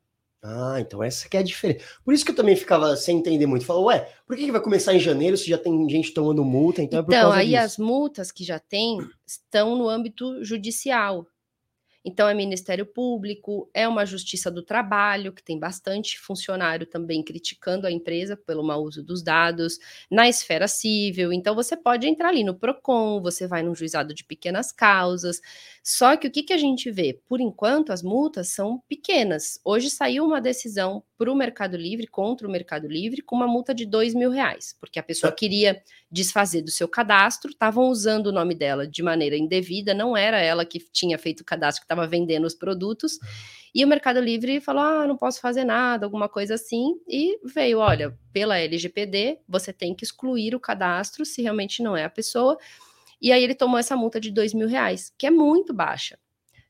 Ah, 0.49 0.81
então 0.81 1.03
essa 1.03 1.29
que 1.29 1.37
é 1.37 1.41
a 1.41 1.43
diferença. 1.43 1.85
Por 2.05 2.15
isso 2.15 2.25
que 2.25 2.31
eu 2.31 2.37
também 2.37 2.55
ficava 2.55 2.95
sem 2.97 3.19
entender 3.19 3.47
muito. 3.47 3.67
Falou, 3.67 3.87
ué, 3.87 4.09
por 4.25 4.37
que, 4.37 4.45
que 4.45 4.53
vai 4.53 4.61
começar 4.61 4.95
em 4.95 5.01
janeiro 5.01 5.37
se 5.37 5.51
já 5.51 5.59
tem 5.59 5.89
gente 5.89 6.15
tomando 6.15 6.45
multa? 6.45 6.83
Então, 6.83 7.01
é 7.01 7.03
então 7.03 7.33
aí 7.33 7.49
disso. 7.49 7.59
as 7.59 7.79
multas 7.79 8.31
que 8.31 8.45
já 8.45 8.61
tem 8.61 8.99
estão 9.27 9.77
no 9.77 9.89
âmbito 9.89 10.45
judicial. 10.45 11.27
Então, 12.09 12.29
é 12.29 12.35
Ministério 12.35 12.87
Público, 12.87 13.69
é 13.75 13.89
uma 13.89 14.07
Justiça 14.07 14.49
do 14.49 14.63
Trabalho, 14.63 15.33
que 15.33 15.43
tem 15.43 15.59
bastante 15.59 16.21
funcionário 16.21 16.87
também 16.87 17.21
criticando 17.21 17.85
a 17.85 17.91
empresa 17.91 18.37
pelo 18.37 18.63
mau 18.63 18.85
uso 18.85 19.03
dos 19.03 19.25
dados, 19.25 19.77
na 20.09 20.29
esfera 20.29 20.69
civil. 20.69 21.33
Então, 21.33 21.53
você 21.53 21.77
pode 21.77 22.07
entrar 22.07 22.29
ali 22.29 22.45
no 22.45 22.55
PROCON, 22.55 23.21
você 23.21 23.49
vai 23.49 23.65
num 23.65 23.75
juizado 23.75 24.15
de 24.15 24.23
pequenas 24.23 24.71
causas. 24.71 25.41
Só 25.83 26.17
que 26.17 26.29
o 26.29 26.31
que, 26.31 26.45
que 26.45 26.53
a 26.53 26.59
gente 26.59 26.93
vê? 26.93 27.21
Por 27.29 27.41
enquanto, 27.41 27.93
as 27.93 28.05
multas 28.05 28.51
são 28.51 28.81
pequenas. 28.89 29.59
Hoje 29.65 29.91
saiu 29.91 30.25
uma 30.25 30.41
decisão 30.41 31.03
para 31.19 31.33
o 31.33 31.35
Mercado 31.35 31.77
Livre, 31.77 32.07
contra 32.07 32.47
o 32.47 32.51
Mercado 32.51 32.87
Livre, 32.87 33.23
com 33.23 33.37
uma 33.37 33.47
multa 33.49 33.75
de 33.75 33.87
dois 33.87 34.15
mil 34.15 34.31
reais, 34.31 34.77
porque 34.79 34.99
a 34.99 35.03
pessoa 35.03 35.31
tá. 35.31 35.37
queria 35.37 35.83
desfazer 36.11 36.63
do 36.63 36.71
seu 36.71 36.87
cadastro, 36.87 37.51
estavam 37.51 37.89
usando 37.89 38.27
o 38.27 38.33
nome 38.33 38.55
dela 38.55 38.87
de 38.87 39.03
maneira 39.03 39.37
indevida, 39.37 39.95
não 39.95 40.17
era 40.17 40.39
ela 40.41 40.65
que 40.65 40.79
tinha 40.79 41.19
feito 41.19 41.41
o 41.41 41.45
cadastro, 41.45 41.81
que 41.81 41.85
estava 41.85 41.96
vendendo 42.05 42.45
os 42.45 42.55
produtos, 42.55 43.21
e 43.73 43.85
o 43.85 43.89
Mercado 43.89 44.19
Livre 44.21 44.61
falou: 44.61 44.83
ah, 44.83 45.07
não 45.07 45.17
posso 45.17 45.41
fazer 45.41 45.63
nada, 45.63 46.07
alguma 46.07 46.29
coisa 46.29 46.55
assim, 46.55 46.99
e 47.07 47.39
veio: 47.45 47.79
olha, 47.79 48.19
pela 48.33 48.59
LGPD, 48.59 49.39
você 49.47 49.73
tem 49.73 49.95
que 49.95 50.03
excluir 50.03 50.55
o 50.55 50.61
cadastro 50.61 51.25
se 51.25 51.43
realmente 51.43 51.83
não 51.83 51.97
é 51.97 52.05
a 52.05 52.11
pessoa. 52.11 52.59
E 53.21 53.31
aí 53.33 53.45
ele 53.45 53.55
tomou 53.55 53.79
essa 53.79 53.95
multa 53.95 54.19
de 54.19 54.31
dois 54.31 54.55
mil 54.55 54.67
reais, 54.67 55.13
que 55.19 55.27
é 55.27 55.31
muito 55.31 55.75
baixa. 55.75 56.19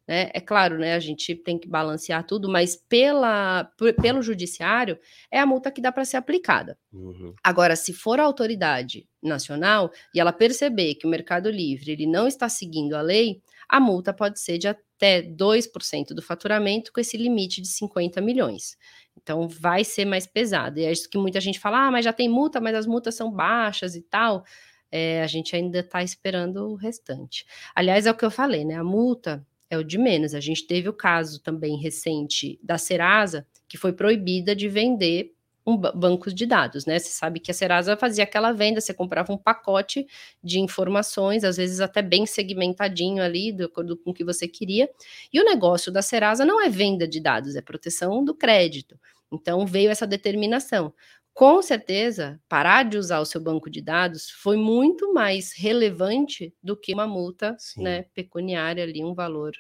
Né? 0.07 0.31
É 0.33 0.41
claro, 0.41 0.79
né, 0.79 0.95
a 0.95 1.01
gente 1.01 1.35
tem 1.35 1.59
que 1.59 1.69
balancear 1.69 2.25
tudo, 2.25 2.49
mas 2.49 2.77
pela, 2.77 3.71
pelo 4.01 4.23
judiciário 4.23 4.99
é 5.31 5.41
a 5.41 5.47
multa 5.47 5.71
que 5.71 5.81
dá 5.81 5.91
para 5.91 6.05
ser 6.05 6.17
aplicada. 6.17 6.79
Uhum. 6.93 7.35
Agora, 7.43 7.75
se 7.75 7.93
for 7.93 8.21
a 8.21 8.25
autoridade 8.25 9.09
nacional 9.21 9.91
e 10.15 10.21
ela 10.21 10.33
perceber 10.33 10.95
que 10.95 11.07
o 11.07 11.11
Mercado 11.11 11.51
Livre 11.51 11.91
ele 11.91 12.07
não 12.07 12.29
está 12.29 12.49
seguindo 12.49 12.95
a 12.95 13.01
lei, 13.01 13.43
a 13.69 13.81
multa 13.81 14.13
pode 14.13 14.39
ser 14.41 14.59
de 14.59 14.69
até 14.97 15.23
2% 15.23 16.09
do 16.09 16.23
faturamento 16.23 16.93
com 16.93 17.01
esse 17.01 17.17
limite 17.17 17.61
de 17.61 17.69
50 17.69 18.21
milhões. 18.21 18.77
Então 19.17 19.49
vai 19.49 19.85
ser 19.85 20.05
mais 20.05 20.27
pesado. 20.27 20.79
E 20.81 20.85
é 20.85 20.93
isso 20.93 21.09
que 21.09 21.19
muita 21.19 21.41
gente 21.41 21.61
fala: 21.61 21.87
ah, 21.87 21.91
mas 21.91 22.05
já 22.05 22.13
tem 22.13 22.29
multa, 22.29 22.61
mas 22.61 22.75
as 22.75 22.87
multas 22.87 23.15
são 23.15 23.31
baixas 23.31 23.95
e 23.95 24.03
tal. 24.03 24.45
É, 24.91 25.23
a 25.23 25.27
gente 25.27 25.55
ainda 25.55 25.81
está 25.81 26.03
esperando 26.03 26.69
o 26.69 26.75
restante. 26.75 27.45
Aliás, 27.75 28.07
é 28.07 28.11
o 28.11 28.15
que 28.15 28.25
eu 28.25 28.31
falei, 28.31 28.65
né? 28.65 28.75
A 28.75 28.85
multa 28.85 29.47
é 29.69 29.77
o 29.77 29.85
de 29.85 29.99
menos. 29.99 30.35
A 30.35 30.41
gente 30.41 30.67
teve 30.67 30.89
o 30.89 30.93
caso 30.93 31.43
também 31.43 31.77
recente 31.77 32.59
da 32.63 32.79
Serasa, 32.79 33.47
que 33.69 33.77
foi 33.77 33.93
proibida 33.93 34.55
de 34.55 34.69
vender 34.69 35.36
um 35.67 35.77
bancos 35.77 36.35
de 36.35 36.47
dados, 36.47 36.87
né? 36.87 36.99
Você 36.99 37.11
sabe 37.11 37.41
que 37.41 37.51
a 37.51 37.55
Serasa 37.55 37.97
fazia 37.97 38.25
aquela 38.25 38.53
venda, 38.53 38.81
você 38.81 38.95
comprava 38.95 39.33
um 39.33 39.39
pacote 39.39 40.07
de 40.43 40.61
informações, 40.61 41.43
às 41.45 41.57
vezes 41.57 41.81
até 41.81 42.03
bem 42.03 42.25
segmentadinho 42.27 43.23
ali, 43.23 43.53
de 43.53 43.65
acordo 43.65 43.97
com 43.97 44.11
o 44.11 44.15
que 44.15 44.25
você 44.25 44.47
queria. 44.47 44.89
E 45.33 45.41
o 45.41 45.45
negócio 45.45 45.91
da 45.93 46.03
Serasa 46.03 46.45
não 46.45 46.61
é 46.63 46.69
venda 46.69 47.07
de 47.09 47.21
dados, 47.21 47.57
é 47.57 47.61
proteção 47.63 48.25
do 48.25 48.35
crédito. 48.35 48.99
Então 49.33 49.67
veio 49.67 49.91
essa 49.91 50.07
determinação 50.07 50.93
com 51.37 51.61
certeza, 51.61 52.41
parar 52.49 52.83
de 52.85 52.97
usar 52.97 53.21
o 53.21 53.27
seu 53.27 53.39
banco 53.39 53.69
de 53.69 53.83
dados 53.83 54.31
foi 54.31 54.57
muito 54.57 55.13
mais 55.13 55.53
relevante 55.55 56.55
do 56.63 56.75
que 56.75 56.95
uma 56.95 57.07
multa 57.07 57.55
né, 57.77 58.05
pecuniária 58.15 58.83
ali, 58.83 59.05
um 59.05 59.13
valor. 59.15 59.53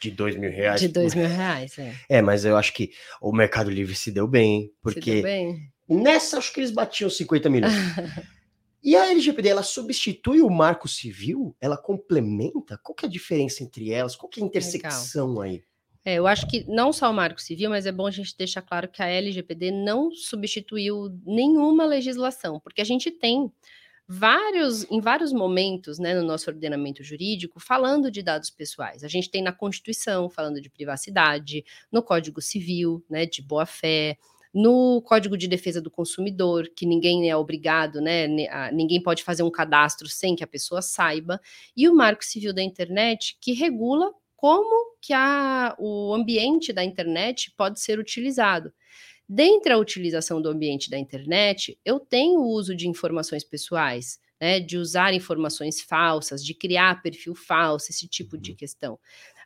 De 0.00 0.10
dois 0.10 0.34
mil 0.34 0.50
reais. 0.50 0.80
De 0.80 0.88
dois 0.88 1.14
mil 1.14 1.28
reais, 1.28 1.78
é. 1.78 1.94
É, 2.08 2.22
mas 2.22 2.44
eu 2.44 2.56
acho 2.56 2.72
que 2.72 2.90
o 3.20 3.32
Mercado 3.32 3.70
Livre 3.70 3.94
se 3.94 4.10
deu 4.10 4.26
bem, 4.26 4.72
porque 4.80 5.14
deu 5.14 5.22
bem. 5.22 5.70
nessa 5.88 6.38
acho 6.38 6.52
que 6.52 6.60
eles 6.60 6.70
batiam 6.70 7.10
50 7.10 7.50
milhões. 7.50 7.72
e 8.82 8.96
a 8.96 9.10
LGPD, 9.10 9.50
ela 9.50 9.62
substitui 9.62 10.40
o 10.40 10.48
marco 10.48 10.88
civil? 10.88 11.54
Ela 11.60 11.76
complementa? 11.76 12.78
Qual 12.82 12.94
que 12.94 13.04
é 13.04 13.08
a 13.08 13.12
diferença 13.12 13.62
entre 13.62 13.92
elas? 13.92 14.16
Qual 14.16 14.30
que 14.30 14.40
é 14.40 14.42
a 14.42 14.46
intersecção 14.46 15.28
Legal. 15.28 15.42
aí? 15.42 15.64
É, 16.04 16.14
eu 16.14 16.26
acho 16.26 16.46
que 16.46 16.64
não 16.66 16.92
só 16.92 17.10
o 17.10 17.14
Marco 17.14 17.40
Civil, 17.40 17.68
mas 17.68 17.84
é 17.84 17.92
bom 17.92 18.06
a 18.06 18.10
gente 18.10 18.34
deixar 18.36 18.62
claro 18.62 18.88
que 18.88 19.02
a 19.02 19.06
LGPD 19.06 19.70
não 19.70 20.10
substituiu 20.10 21.10
nenhuma 21.26 21.84
legislação, 21.84 22.58
porque 22.58 22.80
a 22.80 22.84
gente 22.84 23.10
tem 23.10 23.52
vários, 24.12 24.84
em 24.90 25.00
vários 25.00 25.32
momentos, 25.32 26.00
né, 26.00 26.14
no 26.14 26.26
nosso 26.26 26.50
ordenamento 26.50 27.00
jurídico, 27.04 27.60
falando 27.60 28.10
de 28.10 28.24
dados 28.24 28.50
pessoais. 28.50 29.04
A 29.04 29.08
gente 29.08 29.30
tem 29.30 29.40
na 29.40 29.52
Constituição 29.52 30.28
falando 30.28 30.60
de 30.60 30.68
privacidade, 30.68 31.64
no 31.92 32.02
Código 32.02 32.42
Civil, 32.42 33.04
né, 33.08 33.24
de 33.24 33.40
boa 33.40 33.64
fé, 33.64 34.18
no 34.52 35.00
Código 35.02 35.38
de 35.38 35.46
Defesa 35.46 35.80
do 35.80 35.92
Consumidor, 35.92 36.68
que 36.74 36.84
ninguém 36.84 37.30
é 37.30 37.36
obrigado, 37.36 38.00
né? 38.00 38.26
Ninguém 38.72 39.00
pode 39.00 39.22
fazer 39.22 39.44
um 39.44 39.50
cadastro 39.50 40.08
sem 40.08 40.34
que 40.34 40.42
a 40.42 40.46
pessoa 40.48 40.82
saiba, 40.82 41.40
e 41.76 41.88
o 41.88 41.94
Marco 41.94 42.24
Civil 42.24 42.52
da 42.52 42.60
Internet, 42.60 43.38
que 43.40 43.52
regula 43.52 44.12
como 44.34 44.96
que 45.00 45.12
a, 45.12 45.76
o 45.78 46.12
ambiente 46.12 46.72
da 46.72 46.82
internet 46.82 47.54
pode 47.56 47.78
ser 47.78 48.00
utilizado. 48.00 48.72
Dentre 49.32 49.72
a 49.72 49.78
utilização 49.78 50.42
do 50.42 50.48
ambiente 50.48 50.90
da 50.90 50.98
internet, 50.98 51.78
eu 51.84 52.00
tenho 52.00 52.40
o 52.40 52.48
uso 52.48 52.74
de 52.74 52.88
informações 52.88 53.44
pessoais, 53.44 54.18
né, 54.40 54.58
de 54.58 54.76
usar 54.76 55.14
informações 55.14 55.80
falsas, 55.80 56.44
de 56.44 56.52
criar 56.52 57.00
perfil 57.00 57.36
falso, 57.36 57.92
esse 57.92 58.08
tipo 58.08 58.36
de 58.36 58.50
uhum. 58.50 58.56
questão. 58.56 58.98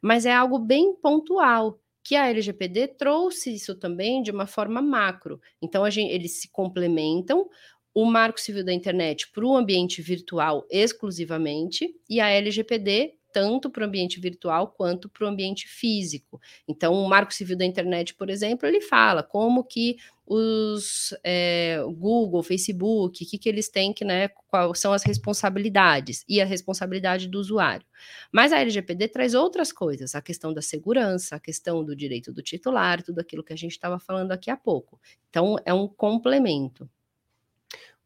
Mas 0.02 0.24
é 0.24 0.32
algo 0.32 0.58
bem 0.58 0.94
pontual, 0.96 1.78
que 2.02 2.16
a 2.16 2.30
LGPD 2.30 2.88
trouxe 2.96 3.54
isso 3.54 3.74
também 3.74 4.22
de 4.22 4.30
uma 4.30 4.46
forma 4.46 4.80
macro. 4.80 5.38
Então, 5.60 5.88
gente, 5.90 6.14
eles 6.14 6.40
se 6.40 6.48
complementam, 6.50 7.46
o 7.92 8.06
Marco 8.06 8.40
Civil 8.40 8.64
da 8.64 8.72
Internet 8.72 9.30
para 9.32 9.44
o 9.44 9.54
ambiente 9.54 10.00
virtual 10.00 10.66
exclusivamente, 10.70 11.94
e 12.08 12.20
a 12.20 12.30
LGPD 12.30 13.18
tanto 13.34 13.68
para 13.68 13.82
o 13.82 13.86
ambiente 13.86 14.20
virtual 14.20 14.68
quanto 14.68 15.08
para 15.08 15.24
o 15.24 15.28
ambiente 15.28 15.66
físico. 15.66 16.40
Então, 16.68 16.94
o 16.94 17.08
Marco 17.08 17.34
Civil 17.34 17.58
da 17.58 17.64
Internet, 17.64 18.14
por 18.14 18.30
exemplo, 18.30 18.68
ele 18.68 18.80
fala 18.80 19.24
como 19.24 19.64
que 19.64 19.96
os 20.24 21.12
é, 21.24 21.82
Google, 21.96 22.44
Facebook, 22.44 23.24
o 23.24 23.28
que, 23.28 23.36
que 23.36 23.48
eles 23.48 23.68
têm 23.68 23.92
que, 23.92 24.04
né, 24.04 24.28
quais 24.46 24.78
são 24.78 24.92
as 24.92 25.02
responsabilidades 25.02 26.24
e 26.28 26.40
a 26.40 26.44
responsabilidade 26.44 27.26
do 27.26 27.40
usuário. 27.40 27.84
Mas 28.30 28.52
a 28.52 28.60
LGPD 28.60 29.08
traz 29.08 29.34
outras 29.34 29.72
coisas, 29.72 30.14
a 30.14 30.22
questão 30.22 30.54
da 30.54 30.62
segurança, 30.62 31.34
a 31.34 31.40
questão 31.40 31.84
do 31.84 31.96
direito 31.96 32.32
do 32.32 32.40
titular, 32.40 33.02
tudo 33.02 33.18
aquilo 33.18 33.42
que 33.42 33.52
a 33.52 33.56
gente 33.56 33.72
estava 33.72 33.98
falando 33.98 34.30
aqui 34.30 34.48
há 34.48 34.56
pouco. 34.56 35.00
Então, 35.28 35.56
é 35.64 35.74
um 35.74 35.88
complemento. 35.88 36.88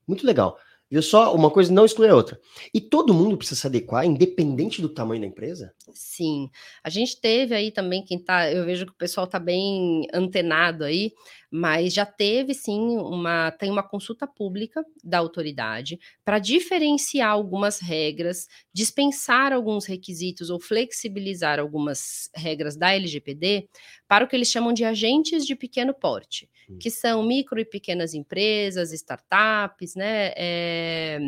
Muito 0.06 0.26
legal. 0.26 0.58
Viu 0.90 1.02
só? 1.02 1.34
Uma 1.34 1.50
coisa 1.50 1.72
não 1.72 1.84
exclui 1.84 2.08
a 2.08 2.14
outra. 2.14 2.40
E 2.72 2.80
todo 2.80 3.12
mundo 3.12 3.36
precisa 3.36 3.60
se 3.60 3.66
adequar, 3.66 4.06
independente 4.06 4.80
do 4.80 4.88
tamanho 4.88 5.20
da 5.20 5.26
empresa? 5.26 5.74
Sim. 5.92 6.50
A 6.82 6.88
gente 6.88 7.20
teve 7.20 7.54
aí 7.54 7.70
também, 7.70 8.02
quem 8.02 8.18
tá. 8.18 8.50
Eu 8.50 8.64
vejo 8.64 8.86
que 8.86 8.92
o 8.92 8.96
pessoal 8.96 9.26
tá 9.26 9.38
bem 9.38 10.06
antenado 10.14 10.84
aí, 10.84 11.12
mas 11.50 11.92
já 11.92 12.06
teve 12.06 12.54
sim 12.54 12.96
uma. 12.96 13.50
Tem 13.50 13.70
uma 13.70 13.82
consulta 13.82 14.26
pública 14.26 14.82
da 15.04 15.18
autoridade 15.18 15.98
para 16.24 16.38
diferenciar 16.38 17.30
algumas 17.30 17.80
regras, 17.80 18.46
dispensar 18.72 19.52
alguns 19.52 19.84
requisitos 19.84 20.48
ou 20.48 20.58
flexibilizar 20.58 21.58
algumas 21.58 22.30
regras 22.34 22.76
da 22.76 22.94
LGPD 22.94 23.68
para 24.06 24.24
o 24.24 24.28
que 24.28 24.34
eles 24.34 24.48
chamam 24.48 24.72
de 24.72 24.84
agentes 24.84 25.46
de 25.46 25.54
pequeno 25.54 25.92
porte. 25.92 26.48
Que 26.78 26.90
são 26.90 27.22
micro 27.22 27.58
e 27.60 27.64
pequenas 27.64 28.14
empresas, 28.14 28.92
startups, 28.92 29.94
né? 29.94 30.32
É, 30.36 31.18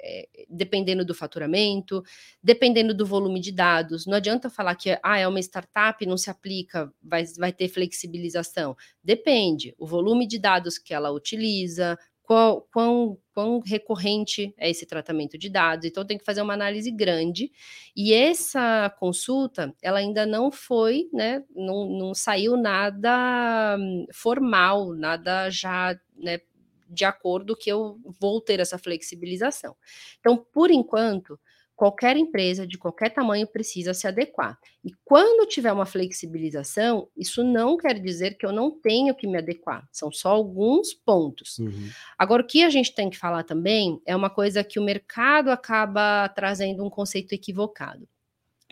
é, 0.00 0.28
dependendo 0.48 1.04
do 1.04 1.14
faturamento, 1.14 2.02
dependendo 2.42 2.94
do 2.94 3.06
volume 3.06 3.40
de 3.40 3.52
dados. 3.52 4.06
Não 4.06 4.14
adianta 4.14 4.50
falar 4.50 4.74
que 4.74 4.98
ah, 5.02 5.18
é 5.18 5.26
uma 5.26 5.40
startup, 5.40 6.04
não 6.06 6.16
se 6.16 6.30
aplica, 6.30 6.92
vai, 7.02 7.24
vai 7.38 7.52
ter 7.52 7.68
flexibilização. 7.68 8.76
Depende, 9.02 9.74
o 9.78 9.86
volume 9.86 10.26
de 10.26 10.38
dados 10.38 10.78
que 10.78 10.94
ela 10.94 11.10
utiliza, 11.10 11.98
qual, 12.24 12.62
quão, 12.72 13.18
quão 13.34 13.60
recorrente 13.60 14.54
é 14.58 14.70
esse 14.70 14.86
tratamento 14.86 15.38
de 15.38 15.48
dados. 15.50 15.86
Então, 15.86 16.04
tem 16.04 16.18
que 16.18 16.24
fazer 16.24 16.40
uma 16.42 16.54
análise 16.54 16.90
grande. 16.90 17.52
E 17.94 18.12
essa 18.14 18.90
consulta, 18.98 19.74
ela 19.82 19.98
ainda 19.98 20.24
não 20.26 20.50
foi, 20.50 21.08
né? 21.12 21.44
Não, 21.54 21.86
não 21.86 22.14
saiu 22.14 22.56
nada 22.56 23.76
hum, 23.78 24.06
formal, 24.12 24.94
nada 24.94 25.50
já, 25.50 25.94
né? 26.16 26.40
De 26.88 27.04
acordo 27.04 27.56
que 27.56 27.70
eu 27.70 27.98
vou 28.20 28.40
ter 28.40 28.60
essa 28.60 28.78
flexibilização. 28.78 29.76
Então, 30.20 30.36
por 30.36 30.70
enquanto, 30.70 31.38
qualquer 31.76 32.16
empresa 32.16 32.66
de 32.66 32.78
qualquer 32.78 33.10
tamanho 33.10 33.46
precisa 33.46 33.92
se 33.92 34.06
adequar. 34.06 34.58
E 34.84 34.92
quando 35.04 35.46
tiver 35.48 35.72
uma 35.72 35.86
flexibilização, 35.86 37.08
isso 37.16 37.42
não 37.42 37.76
quer 37.76 37.98
dizer 37.98 38.36
que 38.36 38.46
eu 38.46 38.52
não 38.52 38.70
tenho 38.70 39.14
que 39.14 39.26
me 39.26 39.38
adequar, 39.38 39.88
são 39.92 40.12
só 40.12 40.30
alguns 40.30 40.94
pontos. 40.94 41.58
Uhum. 41.58 41.88
Agora, 42.18 42.42
o 42.42 42.46
que 42.46 42.62
a 42.62 42.70
gente 42.70 42.94
tem 42.94 43.10
que 43.10 43.18
falar 43.18 43.42
também 43.42 44.00
é 44.06 44.14
uma 44.14 44.30
coisa 44.30 44.62
que 44.62 44.78
o 44.78 44.84
mercado 44.84 45.50
acaba 45.50 46.28
trazendo 46.28 46.84
um 46.84 46.90
conceito 46.90 47.32
equivocado. 47.32 48.08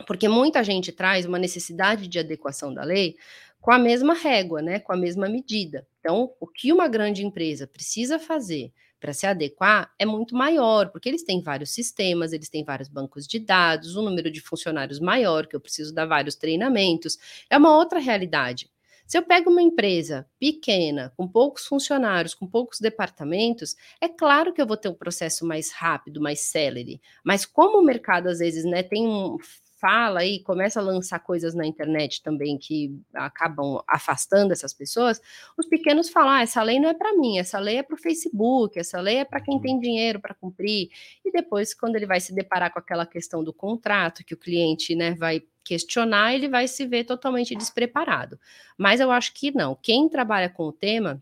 Porque 0.06 0.28
muita 0.28 0.64
gente 0.64 0.90
traz 0.92 1.26
uma 1.26 1.38
necessidade 1.38 2.08
de 2.08 2.18
adequação 2.18 2.72
da 2.72 2.82
lei 2.82 3.16
com 3.60 3.70
a 3.70 3.78
mesma 3.78 4.14
régua, 4.14 4.60
né, 4.60 4.80
com 4.80 4.92
a 4.92 4.96
mesma 4.96 5.28
medida. 5.28 5.86
Então, 6.00 6.32
o 6.40 6.46
que 6.46 6.72
uma 6.72 6.88
grande 6.88 7.24
empresa 7.24 7.66
precisa 7.66 8.18
fazer 8.18 8.72
para 9.02 9.12
se 9.12 9.26
adequar 9.26 9.92
é 9.98 10.06
muito 10.06 10.36
maior, 10.36 10.90
porque 10.90 11.08
eles 11.08 11.24
têm 11.24 11.42
vários 11.42 11.74
sistemas, 11.74 12.32
eles 12.32 12.48
têm 12.48 12.62
vários 12.62 12.88
bancos 12.88 13.26
de 13.26 13.40
dados, 13.40 13.96
um 13.96 14.02
número 14.02 14.30
de 14.30 14.40
funcionários 14.40 15.00
maior, 15.00 15.48
que 15.48 15.56
eu 15.56 15.60
preciso 15.60 15.92
dar 15.92 16.06
vários 16.06 16.36
treinamentos, 16.36 17.18
é 17.50 17.58
uma 17.58 17.76
outra 17.76 17.98
realidade. 17.98 18.70
Se 19.04 19.18
eu 19.18 19.24
pego 19.24 19.50
uma 19.50 19.60
empresa 19.60 20.24
pequena, 20.38 21.12
com 21.16 21.26
poucos 21.26 21.66
funcionários, 21.66 22.32
com 22.32 22.46
poucos 22.46 22.78
departamentos, 22.78 23.74
é 24.00 24.08
claro 24.08 24.52
que 24.52 24.62
eu 24.62 24.66
vou 24.66 24.76
ter 24.76 24.88
um 24.88 24.94
processo 24.94 25.44
mais 25.44 25.72
rápido, 25.72 26.20
mais 26.20 26.40
célere. 26.42 27.00
Mas 27.24 27.44
como 27.44 27.80
o 27.80 27.84
mercado 27.84 28.28
às 28.28 28.38
vezes 28.38 28.64
né, 28.64 28.84
tem 28.84 29.06
um 29.06 29.36
fala 29.82 30.24
e 30.24 30.38
começa 30.38 30.78
a 30.78 30.82
lançar 30.82 31.18
coisas 31.18 31.54
na 31.54 31.66
internet 31.66 32.22
também 32.22 32.56
que 32.56 32.96
acabam 33.12 33.82
afastando 33.88 34.52
essas 34.52 34.72
pessoas, 34.72 35.20
os 35.58 35.66
pequenos 35.66 36.08
falam: 36.08 36.30
ah, 36.30 36.42
essa 36.42 36.62
lei 36.62 36.78
não 36.78 36.88
é 36.88 36.94
para 36.94 37.12
mim, 37.14 37.38
essa 37.38 37.58
lei 37.58 37.78
é 37.78 37.82
para 37.82 37.96
o 37.96 37.98
Facebook, 37.98 38.78
essa 38.78 39.00
lei 39.00 39.16
é 39.16 39.24
para 39.24 39.40
quem 39.40 39.60
tem 39.60 39.80
dinheiro 39.80 40.20
para 40.20 40.34
cumprir. 40.34 40.88
E 41.24 41.32
depois, 41.32 41.74
quando 41.74 41.96
ele 41.96 42.06
vai 42.06 42.20
se 42.20 42.32
deparar 42.32 42.72
com 42.72 42.78
aquela 42.78 43.04
questão 43.04 43.42
do 43.42 43.52
contrato, 43.52 44.24
que 44.24 44.34
o 44.34 44.38
cliente 44.38 44.94
né, 44.94 45.16
vai 45.16 45.42
questionar, 45.64 46.32
ele 46.32 46.48
vai 46.48 46.68
se 46.68 46.86
ver 46.86 47.02
totalmente 47.02 47.56
despreparado. 47.56 48.38
Mas 48.78 49.00
eu 49.00 49.10
acho 49.10 49.34
que 49.34 49.50
não. 49.50 49.76
Quem 49.82 50.08
trabalha 50.08 50.48
com 50.48 50.64
o 50.64 50.72
tema 50.72 51.20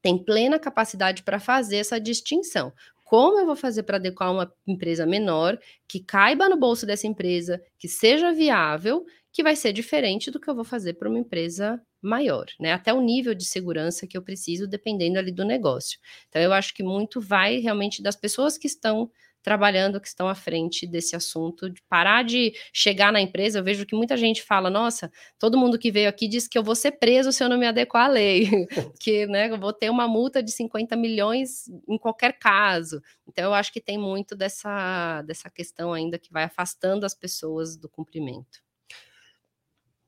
tem 0.00 0.16
plena 0.16 0.58
capacidade 0.58 1.24
para 1.24 1.40
fazer 1.40 1.78
essa 1.78 2.00
distinção. 2.00 2.72
Como 3.08 3.38
eu 3.40 3.46
vou 3.46 3.56
fazer 3.56 3.84
para 3.84 3.96
adequar 3.96 4.30
uma 4.30 4.52
empresa 4.66 5.06
menor, 5.06 5.58
que 5.88 5.98
caiba 6.00 6.46
no 6.48 6.58
bolso 6.58 6.84
dessa 6.84 7.06
empresa, 7.06 7.62
que 7.78 7.88
seja 7.88 8.32
viável, 8.34 9.06
que 9.32 9.42
vai 9.42 9.56
ser 9.56 9.72
diferente 9.72 10.30
do 10.30 10.38
que 10.38 10.48
eu 10.50 10.54
vou 10.54 10.64
fazer 10.64 10.92
para 10.94 11.08
uma 11.08 11.18
empresa 11.18 11.80
maior, 12.02 12.46
né? 12.60 12.72
Até 12.74 12.92
o 12.92 13.00
nível 13.00 13.34
de 13.34 13.46
segurança 13.46 14.06
que 14.06 14.16
eu 14.16 14.22
preciso, 14.22 14.66
dependendo 14.68 15.18
ali 15.18 15.32
do 15.32 15.44
negócio. 15.44 15.98
Então, 16.28 16.42
eu 16.42 16.52
acho 16.52 16.74
que 16.74 16.82
muito 16.82 17.18
vai 17.20 17.56
realmente 17.60 18.02
das 18.02 18.14
pessoas 18.16 18.58
que 18.58 18.66
estão 18.66 19.10
trabalhando, 19.42 20.00
que 20.00 20.08
estão 20.08 20.28
à 20.28 20.34
frente 20.34 20.86
desse 20.86 21.16
assunto, 21.16 21.70
de 21.70 21.80
parar 21.88 22.22
de 22.24 22.52
chegar 22.72 23.12
na 23.12 23.20
empresa. 23.20 23.58
Eu 23.58 23.64
vejo 23.64 23.86
que 23.86 23.96
muita 23.96 24.16
gente 24.16 24.42
fala: 24.42 24.70
nossa, 24.70 25.10
todo 25.38 25.58
mundo 25.58 25.78
que 25.78 25.90
veio 25.90 26.08
aqui 26.08 26.28
diz 26.28 26.48
que 26.48 26.58
eu 26.58 26.62
vou 26.62 26.74
ser 26.74 26.92
preso 26.92 27.32
se 27.32 27.42
eu 27.42 27.48
não 27.48 27.58
me 27.58 27.66
adequar 27.66 28.06
à 28.06 28.08
lei, 28.08 28.48
que 29.00 29.26
né, 29.26 29.50
eu 29.50 29.58
vou 29.58 29.72
ter 29.72 29.90
uma 29.90 30.08
multa 30.08 30.42
de 30.42 30.50
50 30.52 30.96
milhões 30.96 31.68
em 31.88 31.98
qualquer 31.98 32.38
caso. 32.38 33.00
Então, 33.26 33.44
eu 33.44 33.54
acho 33.54 33.72
que 33.72 33.80
tem 33.80 33.98
muito 33.98 34.36
dessa, 34.36 35.22
dessa 35.22 35.50
questão 35.50 35.92
ainda 35.92 36.18
que 36.18 36.32
vai 36.32 36.44
afastando 36.44 37.06
as 37.06 37.14
pessoas 37.14 37.76
do 37.76 37.88
cumprimento. 37.88 38.60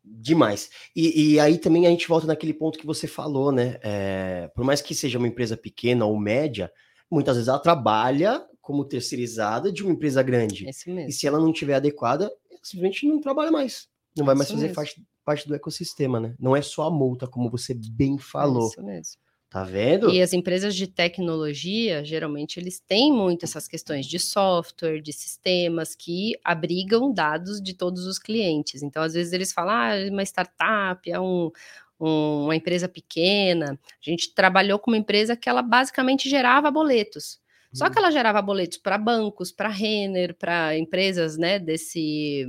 Demais. 0.03 0.71
E, 0.97 1.35
e, 1.35 1.41
aí 1.41 1.59
também 1.59 1.87
a 1.87 1.91
gente 1.91 2.09
volta 2.09 2.27
naquele 2.27 2.55
ponto 2.55 2.79
que 2.79 2.87
você 2.87 3.07
falou, 3.07 3.53
né? 3.53 3.79
É, 3.83 4.51
por 4.55 4.65
mais 4.65 4.81
que 4.81 4.95
seja 4.95 5.19
uma 5.19 5.29
empresa 5.29 5.57
pequena 5.57 6.07
ou 6.07 6.19
média, 6.19 6.73
muitas 7.11 7.37
vezes 7.37 7.49
ela 7.49 7.59
trabalha 7.59 8.43
como 8.61 8.85
terceirizada 8.85 9.73
de 9.73 9.83
uma 9.83 9.93
empresa 9.93 10.23
grande. 10.23 10.67
E 11.07 11.13
se 11.13 11.27
ela 11.27 11.39
não 11.39 11.53
tiver 11.53 11.75
adequada, 11.75 12.31
simplesmente 12.63 13.07
não 13.07 13.21
trabalha 13.21 13.51
mais. 13.51 13.89
Não 14.17 14.25
vai 14.25 14.35
mais 14.35 14.51
fazer 14.51 14.73
parte, 14.73 15.03
parte, 15.25 15.49
do 15.49 15.55
ecossistema, 15.55 16.21
né? 16.21 16.35
Não 16.39 16.57
é 16.57 16.63
só 16.63 16.85
a 16.85 16.91
multa, 16.91 17.27
como 17.27 17.51
você 17.51 17.75
bem 17.75 18.19
falou. 18.19 18.69
Isso 18.69 18.83
mesmo. 18.83 19.21
Tá 19.49 19.65
vendo? 19.65 20.11
E 20.11 20.23
as 20.23 20.33
empresas 20.33 20.77
de 20.77 20.87
tecnologia, 20.87 22.05
geralmente, 22.05 22.61
eles 22.61 22.79
têm 22.79 23.13
muito 23.13 23.45
essas 23.45 23.67
questões 23.67 24.07
de 24.07 24.17
software, 24.17 25.01
de 25.01 25.13
sistemas 25.13 25.97
que 25.97 26.39
abrigam 26.45 27.13
dados 27.13 27.61
de 27.61 27.75
todos 27.75 28.07
os 28.07 28.17
clientes. 28.17 28.81
Então, 28.81 29.03
às 29.03 29.15
vezes, 29.15 29.33
eles 29.33 29.53
falam, 29.53 29.75
ah, 29.75 30.09
uma 30.09 30.23
startup, 30.23 31.11
é 31.11 31.19
um, 31.19 31.51
um, 31.99 32.45
uma 32.45 32.55
empresa 32.55 32.89
pequena. 32.89 33.77
A 34.07 34.11
gente 34.11 34.33
trabalhou 34.33 34.79
com 34.79 34.93
uma 34.93 34.99
empresa 34.99 35.37
que 35.37 35.49
ela 35.49 35.63
basicamente 35.63 36.31
gerava 36.31 36.71
boletos. 36.71 37.40
Só 37.73 37.89
que 37.89 37.99
uhum. 37.99 38.05
ela 38.05 38.11
gerava 38.11 38.43
boletos 38.43 38.79
para 38.79 38.99
bancos, 38.99 39.53
para 39.53 39.69
Renner, 39.69 40.35
para 40.35 40.77
empresas 40.77 41.37
né, 41.37 41.59
desse, 41.59 42.47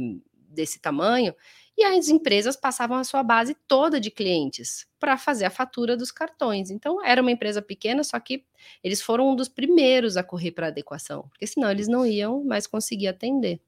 desse 0.50 0.80
tamanho, 0.80 1.34
e 1.78 1.84
as 1.84 2.10
empresas 2.10 2.56
passavam 2.56 2.98
a 2.98 3.04
sua 3.04 3.24
base 3.24 3.56
toda 3.68 4.00
de 4.00 4.12
clientes 4.12 4.88
para 5.00 5.18
fazer 5.18 5.46
a 5.46 5.50
fatura 5.50 5.96
dos 5.96 6.12
cartões. 6.12 6.70
Então, 6.70 7.04
era 7.04 7.22
uma 7.22 7.32
empresa 7.32 7.62
pequena, 7.62 8.04
só 8.04 8.20
que 8.20 8.46
eles 8.84 9.02
foram 9.02 9.32
um 9.32 9.36
dos 9.36 9.48
primeiros 9.48 10.18
a 10.18 10.24
correr 10.24 10.52
para 10.52 10.68
adequação, 10.68 11.24
porque 11.30 11.48
senão 11.48 11.72
eles 11.72 11.88
não 11.88 12.06
iam 12.06 12.44
mais 12.44 12.68
conseguir 12.68 13.08
atender. 13.08 13.60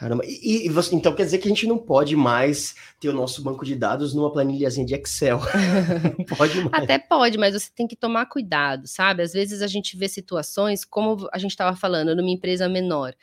Caramba, 0.00 0.24
e, 0.24 0.66
e 0.66 0.70
então 0.92 1.14
quer 1.14 1.26
dizer 1.26 1.36
que 1.36 1.46
a 1.46 1.50
gente 1.50 1.66
não 1.66 1.76
pode 1.76 2.16
mais 2.16 2.74
ter 2.98 3.10
o 3.10 3.12
nosso 3.12 3.42
banco 3.42 3.66
de 3.66 3.76
dados 3.76 4.14
numa 4.14 4.32
planilhazinha 4.32 4.86
de 4.86 4.94
Excel. 4.94 5.38
pode 6.38 6.58
mais. 6.62 6.84
Até 6.84 6.98
pode, 6.98 7.36
mas 7.36 7.52
você 7.52 7.70
tem 7.76 7.86
que 7.86 7.94
tomar 7.94 8.24
cuidado, 8.24 8.86
sabe? 8.86 9.22
Às 9.22 9.34
vezes 9.34 9.60
a 9.60 9.66
gente 9.66 9.98
vê 9.98 10.08
situações, 10.08 10.86
como 10.86 11.28
a 11.30 11.36
gente 11.36 11.50
estava 11.50 11.76
falando, 11.76 12.16
numa 12.16 12.30
empresa 12.30 12.66
menor 12.66 13.14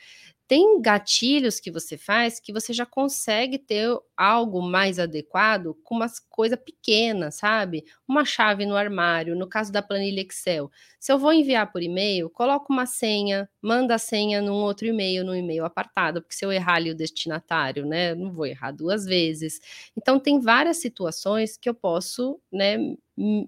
tem 0.48 0.80
gatilhos 0.80 1.60
que 1.60 1.70
você 1.70 1.98
faz 1.98 2.40
que 2.40 2.52
você 2.52 2.72
já 2.72 2.86
consegue 2.86 3.58
ter 3.58 3.88
algo 4.16 4.62
mais 4.62 4.98
adequado 4.98 5.74
com 5.84 5.94
uma 5.96 6.06
coisa 6.30 6.56
pequena, 6.56 7.30
sabe? 7.30 7.84
Uma 8.08 8.24
chave 8.24 8.64
no 8.66 8.74
armário, 8.74 9.36
no 9.36 9.46
caso 9.48 9.70
da 9.70 9.82
planilha 9.82 10.22
Excel. 10.22 10.70
Se 10.98 11.12
eu 11.12 11.18
vou 11.18 11.32
enviar 11.34 11.70
por 11.70 11.82
e-mail, 11.82 12.30
coloco 12.30 12.72
uma 12.72 12.86
senha, 12.86 13.48
manda 13.62 13.94
a 13.94 13.98
senha 13.98 14.40
num 14.40 14.54
outro 14.54 14.86
e-mail, 14.86 15.24
num 15.24 15.34
e-mail 15.34 15.64
apartado, 15.66 16.22
porque 16.22 16.34
se 16.34 16.44
eu 16.44 16.50
errar 16.52 16.76
ali 16.76 16.90
o 16.90 16.96
destinatário, 16.96 17.84
né, 17.86 18.14
não 18.14 18.32
vou 18.32 18.46
errar 18.46 18.72
duas 18.72 19.04
vezes. 19.04 19.60
Então 19.96 20.18
tem 20.18 20.40
várias 20.40 20.78
situações 20.78 21.56
que 21.56 21.68
eu 21.68 21.74
posso, 21.74 22.40
né, 22.52 22.78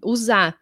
usar. 0.05 0.59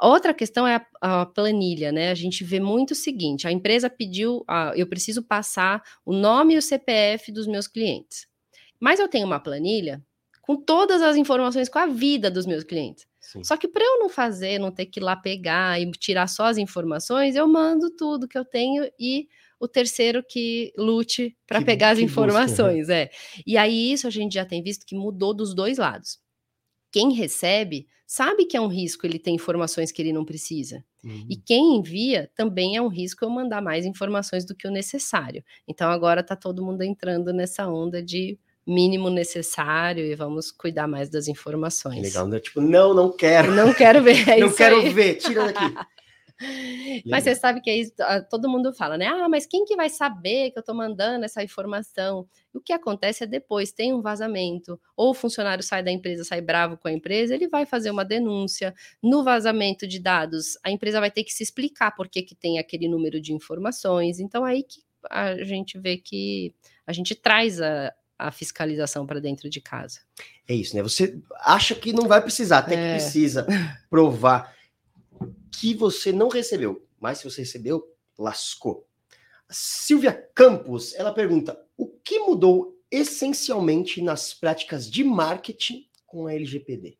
Outra 0.00 0.32
questão 0.32 0.66
é 0.66 0.76
a, 1.00 1.22
a, 1.22 1.26
planilha, 1.26 1.90
né? 1.90 2.10
A 2.10 2.14
gente 2.14 2.44
vê 2.44 2.60
muito 2.60 2.92
o 2.92 2.96
seguinte: 2.96 3.48
a 3.48 3.52
empresa 3.52 3.90
pediu, 3.90 4.44
ah, 4.46 4.72
eu 4.76 4.86
preciso 4.86 5.22
passar 5.22 5.82
o 6.04 6.12
nome 6.12 6.54
e 6.54 6.58
o 6.58 6.62
CPF 6.62 7.32
dos 7.32 7.46
meus 7.46 7.66
clientes. 7.66 8.26
Mas 8.80 9.00
eu 9.00 9.08
tenho 9.08 9.26
uma 9.26 9.40
planilha 9.40 10.02
com 10.40 10.56
todas 10.56 11.02
as 11.02 11.16
informações 11.16 11.68
com 11.68 11.78
a 11.78 11.86
vida 11.86 12.30
dos 12.30 12.46
meus 12.46 12.64
clientes. 12.64 13.06
Sim. 13.20 13.44
Só 13.44 13.56
que 13.56 13.68
para 13.68 13.84
eu 13.84 13.98
não 13.98 14.08
fazer, 14.08 14.58
não 14.58 14.70
ter 14.70 14.86
que 14.86 15.00
ir 15.00 15.02
lá 15.02 15.14
pegar 15.14 15.78
e 15.80 15.90
tirar 15.90 16.26
só 16.26 16.46
as 16.46 16.56
informações, 16.56 17.36
eu 17.36 17.46
mando 17.46 17.90
tudo 17.90 18.28
que 18.28 18.38
eu 18.38 18.44
tenho 18.44 18.90
e 18.98 19.28
o 19.60 19.68
terceiro 19.68 20.22
que 20.22 20.72
lute 20.78 21.36
para 21.46 21.60
pegar 21.60 21.90
as 21.90 21.98
informações, 21.98 22.86
busca, 22.86 22.94
né? 22.94 23.02
é. 23.02 23.10
E 23.46 23.58
aí 23.58 23.92
isso 23.92 24.06
a 24.06 24.10
gente 24.10 24.34
já 24.34 24.44
tem 24.46 24.62
visto 24.62 24.86
que 24.86 24.94
mudou 24.94 25.34
dos 25.34 25.54
dois 25.54 25.76
lados. 25.76 26.18
Quem 26.90 27.12
recebe 27.12 27.86
sabe 28.08 28.46
que 28.46 28.56
é 28.56 28.60
um 28.60 28.68
risco 28.68 29.06
ele 29.06 29.18
ter 29.18 29.30
informações 29.30 29.92
que 29.92 30.00
ele 30.00 30.14
não 30.14 30.24
precisa. 30.24 30.82
Uhum. 31.04 31.26
E 31.28 31.36
quem 31.36 31.76
envia 31.76 32.30
também 32.34 32.74
é 32.74 32.80
um 32.80 32.88
risco 32.88 33.22
eu 33.22 33.28
mandar 33.28 33.60
mais 33.60 33.84
informações 33.84 34.46
do 34.46 34.54
que 34.54 34.66
o 34.66 34.70
necessário. 34.70 35.44
Então 35.68 35.90
agora 35.90 36.22
está 36.22 36.34
todo 36.34 36.64
mundo 36.64 36.82
entrando 36.82 37.34
nessa 37.34 37.68
onda 37.68 38.02
de 38.02 38.38
mínimo 38.66 39.10
necessário 39.10 40.04
e 40.06 40.14
vamos 40.14 40.50
cuidar 40.50 40.88
mais 40.88 41.10
das 41.10 41.28
informações. 41.28 42.02
Legal, 42.02 42.26
né? 42.26 42.40
Tipo, 42.40 42.62
não, 42.62 42.94
não 42.94 43.12
quero. 43.14 43.52
Não 43.52 43.74
quero 43.74 44.02
ver. 44.02 44.26
É 44.26 44.40
não 44.40 44.52
quero 44.52 44.76
aí. 44.76 44.88
ver, 44.88 45.16
tira 45.16 45.52
daqui. 45.52 45.74
Mas 47.06 47.24
você 47.24 47.34
sabe 47.34 47.60
que 47.60 47.68
é 47.68 47.76
isso, 47.76 47.92
todo 48.30 48.48
mundo 48.48 48.72
fala, 48.72 48.96
né? 48.96 49.06
Ah, 49.06 49.28
mas 49.28 49.44
quem 49.44 49.64
que 49.64 49.74
vai 49.74 49.88
saber 49.88 50.50
que 50.50 50.58
eu 50.58 50.60
estou 50.60 50.74
mandando 50.74 51.24
essa 51.24 51.42
informação? 51.42 52.28
O 52.54 52.60
que 52.60 52.72
acontece 52.72 53.24
é 53.24 53.26
depois, 53.26 53.72
tem 53.72 53.92
um 53.92 54.00
vazamento, 54.00 54.80
ou 54.96 55.10
o 55.10 55.14
funcionário 55.14 55.64
sai 55.64 55.82
da 55.82 55.90
empresa, 55.90 56.24
sai 56.24 56.40
bravo 56.40 56.76
com 56.76 56.88
a 56.88 56.92
empresa, 56.92 57.34
ele 57.34 57.48
vai 57.48 57.66
fazer 57.66 57.90
uma 57.90 58.04
denúncia. 58.04 58.74
No 59.02 59.24
vazamento 59.24 59.86
de 59.86 59.98
dados, 59.98 60.56
a 60.64 60.70
empresa 60.70 61.00
vai 61.00 61.10
ter 61.10 61.24
que 61.24 61.32
se 61.32 61.42
explicar 61.42 61.90
por 61.92 62.08
que, 62.08 62.22
que 62.22 62.34
tem 62.34 62.58
aquele 62.58 62.88
número 62.88 63.20
de 63.20 63.32
informações. 63.32 64.20
Então, 64.20 64.44
aí 64.44 64.62
que 64.62 64.80
a 65.10 65.42
gente 65.42 65.78
vê 65.78 65.96
que 65.96 66.54
a 66.86 66.92
gente 66.92 67.14
traz 67.14 67.60
a, 67.60 67.92
a 68.18 68.30
fiscalização 68.30 69.06
para 69.06 69.20
dentro 69.20 69.48
de 69.48 69.60
casa. 69.60 70.00
É 70.48 70.54
isso, 70.54 70.74
né? 70.76 70.82
Você 70.82 71.20
acha 71.40 71.74
que 71.74 71.92
não 71.92 72.08
vai 72.08 72.20
precisar, 72.20 72.58
até 72.58 72.74
é. 72.74 72.76
que 72.76 73.02
precisa 73.02 73.46
provar 73.90 74.57
que 75.58 75.74
você 75.74 76.12
não 76.12 76.28
recebeu, 76.28 76.86
mas 77.00 77.18
se 77.18 77.24
você 77.24 77.40
recebeu, 77.40 77.82
lascou. 78.16 78.86
Silvia 79.50 80.12
Campos, 80.12 80.94
ela 80.94 81.12
pergunta: 81.12 81.58
o 81.76 81.88
que 81.88 82.20
mudou 82.20 82.78
essencialmente 82.88 84.00
nas 84.00 84.32
práticas 84.32 84.88
de 84.88 85.02
marketing 85.02 85.88
com 86.06 86.28
a 86.28 86.34
LGPD? 86.34 86.96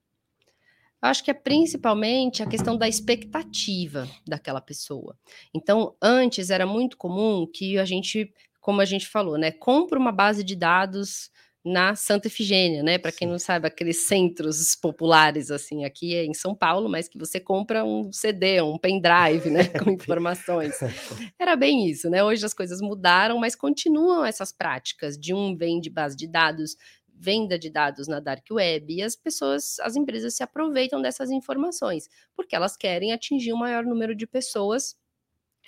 Acho 1.00 1.22
que 1.22 1.30
é 1.30 1.34
principalmente 1.34 2.42
a 2.42 2.48
questão 2.48 2.76
da 2.76 2.88
expectativa 2.88 4.08
daquela 4.26 4.60
pessoa. 4.60 5.16
Então, 5.54 5.94
antes 6.02 6.50
era 6.50 6.66
muito 6.66 6.96
comum 6.96 7.46
que 7.46 7.78
a 7.78 7.84
gente, 7.84 8.34
como 8.60 8.80
a 8.80 8.84
gente 8.84 9.06
falou, 9.06 9.38
né, 9.38 9.52
compra 9.52 9.96
uma 9.96 10.10
base 10.10 10.42
de 10.42 10.56
dados 10.56 11.30
na 11.68 11.94
Santa 11.94 12.28
Efigênia, 12.28 12.82
né? 12.82 12.98
Para 12.98 13.12
quem 13.12 13.28
não 13.28 13.38
sabe, 13.38 13.66
aqueles 13.66 14.06
centros 14.06 14.74
populares 14.74 15.50
assim 15.50 15.84
aqui 15.84 16.14
é 16.14 16.24
em 16.24 16.34
São 16.34 16.54
Paulo, 16.54 16.88
mas 16.88 17.08
que 17.08 17.18
você 17.18 17.38
compra 17.38 17.84
um 17.84 18.10
CD, 18.12 18.60
um 18.62 18.78
pendrive, 18.78 19.50
né, 19.50 19.64
com 19.84 19.90
informações. 19.90 20.74
Era 21.38 21.56
bem 21.56 21.86
isso, 21.86 22.08
né? 22.08 22.24
Hoje 22.24 22.44
as 22.44 22.54
coisas 22.54 22.80
mudaram, 22.80 23.38
mas 23.38 23.54
continuam 23.54 24.24
essas 24.24 24.52
práticas 24.52 25.18
de 25.18 25.34
um 25.34 25.56
vende 25.56 25.90
base 25.90 26.16
de 26.16 26.26
dados, 26.26 26.76
venda 27.14 27.58
de 27.58 27.70
dados 27.70 28.08
na 28.08 28.20
dark 28.20 28.44
web 28.50 28.94
e 28.94 29.02
as 29.02 29.14
pessoas, 29.14 29.78
as 29.80 29.96
empresas 29.96 30.34
se 30.34 30.42
aproveitam 30.42 31.02
dessas 31.02 31.30
informações 31.30 32.08
porque 32.34 32.54
elas 32.54 32.76
querem 32.76 33.12
atingir 33.12 33.52
o 33.52 33.58
maior 33.58 33.84
número 33.84 34.14
de 34.14 34.26
pessoas 34.26 34.96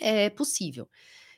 é, 0.01 0.31
possível. 0.31 0.89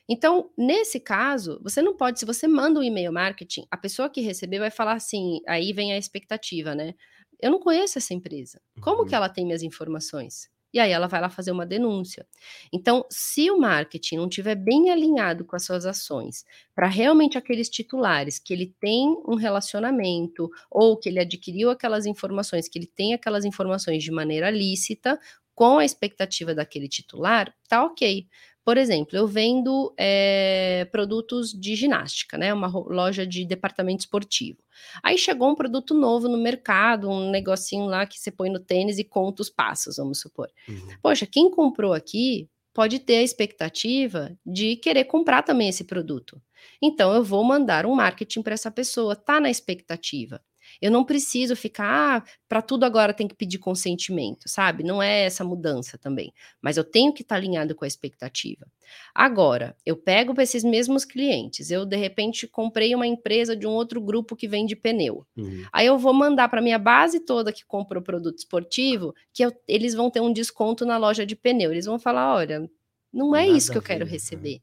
Então, 0.09 0.51
nesse 0.57 0.99
caso, 0.99 1.59
você 1.63 1.81
não 1.81 1.95
pode, 1.95 2.19
se 2.19 2.25
você 2.25 2.47
manda 2.47 2.79
um 2.79 2.83
e-mail 2.83 3.11
marketing, 3.11 3.65
a 3.71 3.77
pessoa 3.77 4.09
que 4.09 4.21
recebeu 4.21 4.59
vai 4.59 4.71
falar 4.71 4.93
assim, 4.93 5.39
aí 5.47 5.71
vem 5.71 5.93
a 5.93 5.97
expectativa, 5.97 6.75
né? 6.75 6.93
Eu 7.41 7.51
não 7.51 7.59
conheço 7.59 7.97
essa 7.97 8.13
empresa. 8.13 8.61
Como 8.81 9.01
uhum. 9.01 9.07
que 9.07 9.15
ela 9.15 9.29
tem 9.29 9.45
minhas 9.45 9.63
informações? 9.63 10.51
E 10.73 10.79
aí 10.79 10.91
ela 10.91 11.07
vai 11.07 11.21
lá 11.21 11.29
fazer 11.29 11.51
uma 11.51 11.67
denúncia. 11.67 12.25
Então, 12.71 13.05
se 13.09 13.51
o 13.51 13.59
marketing 13.59 14.17
não 14.17 14.27
estiver 14.27 14.55
bem 14.55 14.89
alinhado 14.89 15.45
com 15.45 15.55
as 15.55 15.63
suas 15.63 15.85
ações, 15.85 16.43
para 16.73 16.87
realmente 16.87 17.37
aqueles 17.37 17.69
titulares 17.69 18.39
que 18.39 18.51
ele 18.51 18.73
tem 18.79 19.15
um 19.27 19.35
relacionamento 19.35 20.49
ou 20.71 20.97
que 20.97 21.09
ele 21.09 21.19
adquiriu 21.19 21.69
aquelas 21.69 22.07
informações, 22.07 22.67
que 22.67 22.79
ele 22.79 22.87
tem 22.87 23.13
aquelas 23.13 23.45
informações 23.45 24.03
de 24.03 24.11
maneira 24.11 24.49
lícita, 24.49 25.19
com 25.53 25.77
a 25.77 25.85
expectativa 25.85 26.55
daquele 26.55 26.87
titular, 26.87 27.53
tá 27.69 27.85
ok. 27.85 28.27
Por 28.65 28.77
exemplo, 28.77 29.17
eu 29.17 29.27
vendo 29.27 29.93
é, 29.97 30.87
produtos 30.91 31.51
de 31.51 31.75
ginástica, 31.75 32.37
né? 32.37 32.53
Uma 32.53 32.67
loja 32.67 33.27
de 33.27 33.45
departamento 33.45 34.01
esportivo. 34.01 34.59
Aí 35.03 35.17
chegou 35.17 35.49
um 35.49 35.55
produto 35.55 35.93
novo 35.93 36.29
no 36.29 36.37
mercado, 36.37 37.09
um 37.09 37.29
negocinho 37.29 37.85
lá 37.85 38.05
que 38.05 38.17
você 38.17 38.31
põe 38.31 38.49
no 38.49 38.59
tênis 38.59 38.97
e 38.97 39.03
conta 39.03 39.41
os 39.41 39.49
passos, 39.49 39.97
vamos 39.97 40.19
supor. 40.19 40.49
Uhum. 40.67 40.97
Poxa, 41.01 41.25
quem 41.25 41.51
comprou 41.51 41.93
aqui 41.93 42.49
pode 42.73 42.99
ter 42.99 43.17
a 43.17 43.23
expectativa 43.23 44.35
de 44.45 44.77
querer 44.77 45.05
comprar 45.05 45.43
também 45.43 45.69
esse 45.69 45.83
produto. 45.83 46.41
Então, 46.81 47.13
eu 47.13 47.23
vou 47.23 47.43
mandar 47.43 47.85
um 47.85 47.93
marketing 47.93 48.41
para 48.41 48.53
essa 48.53 48.71
pessoa, 48.71 49.15
tá 49.15 49.39
na 49.39 49.49
expectativa. 49.49 50.41
Eu 50.81 50.91
não 50.91 51.03
preciso 51.03 51.55
ficar, 51.55 52.17
ah, 52.17 52.23
para 52.47 52.61
tudo 52.61 52.83
agora 52.83 53.13
tem 53.13 53.27
que 53.27 53.35
pedir 53.35 53.57
consentimento, 53.57 54.47
sabe? 54.47 54.83
Não 54.83 55.01
é 55.01 55.23
essa 55.25 55.43
mudança 55.43 55.97
também. 55.97 56.33
Mas 56.61 56.77
eu 56.77 56.83
tenho 56.83 57.13
que 57.13 57.21
estar 57.21 57.35
tá 57.35 57.39
alinhado 57.39 57.75
com 57.75 57.85
a 57.85 57.87
expectativa. 57.87 58.65
Agora, 59.13 59.75
eu 59.85 59.95
pego 59.95 60.33
para 60.33 60.43
esses 60.43 60.63
mesmos 60.63 61.05
clientes, 61.05 61.71
eu 61.71 61.85
de 61.85 61.95
repente 61.95 62.47
comprei 62.47 62.93
uma 62.93 63.07
empresa 63.07 63.55
de 63.55 63.65
um 63.65 63.71
outro 63.71 64.01
grupo 64.01 64.35
que 64.35 64.47
vende 64.47 64.75
pneu. 64.75 65.25
Uhum. 65.37 65.65
Aí 65.71 65.87
eu 65.87 65.97
vou 65.97 66.13
mandar 66.13 66.49
para 66.49 66.61
minha 66.61 66.79
base 66.79 67.19
toda 67.19 67.53
que 67.53 67.65
comprou 67.65 68.01
produto 68.01 68.37
esportivo, 68.37 69.13
que 69.33 69.43
eu, 69.43 69.51
eles 69.67 69.93
vão 69.93 70.09
ter 70.09 70.21
um 70.21 70.33
desconto 70.33 70.85
na 70.85 70.97
loja 70.97 71.25
de 71.25 71.35
pneu. 71.35 71.71
Eles 71.71 71.85
vão 71.85 71.97
falar: 71.99 72.35
olha, 72.35 72.69
não 73.11 73.35
é 73.35 73.45
Nada 73.45 73.57
isso 73.57 73.71
que 73.71 73.77
eu 73.77 73.81
quero 73.81 74.05
né? 74.05 74.11
receber. 74.11 74.61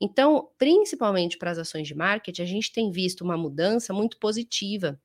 Então, 0.00 0.48
principalmente 0.56 1.36
para 1.36 1.50
as 1.50 1.58
ações 1.58 1.88
de 1.88 1.94
marketing, 1.94 2.42
a 2.42 2.46
gente 2.46 2.72
tem 2.72 2.90
visto 2.90 3.22
uma 3.22 3.36
mudança 3.36 3.92
muito 3.92 4.16
positiva 4.18 4.98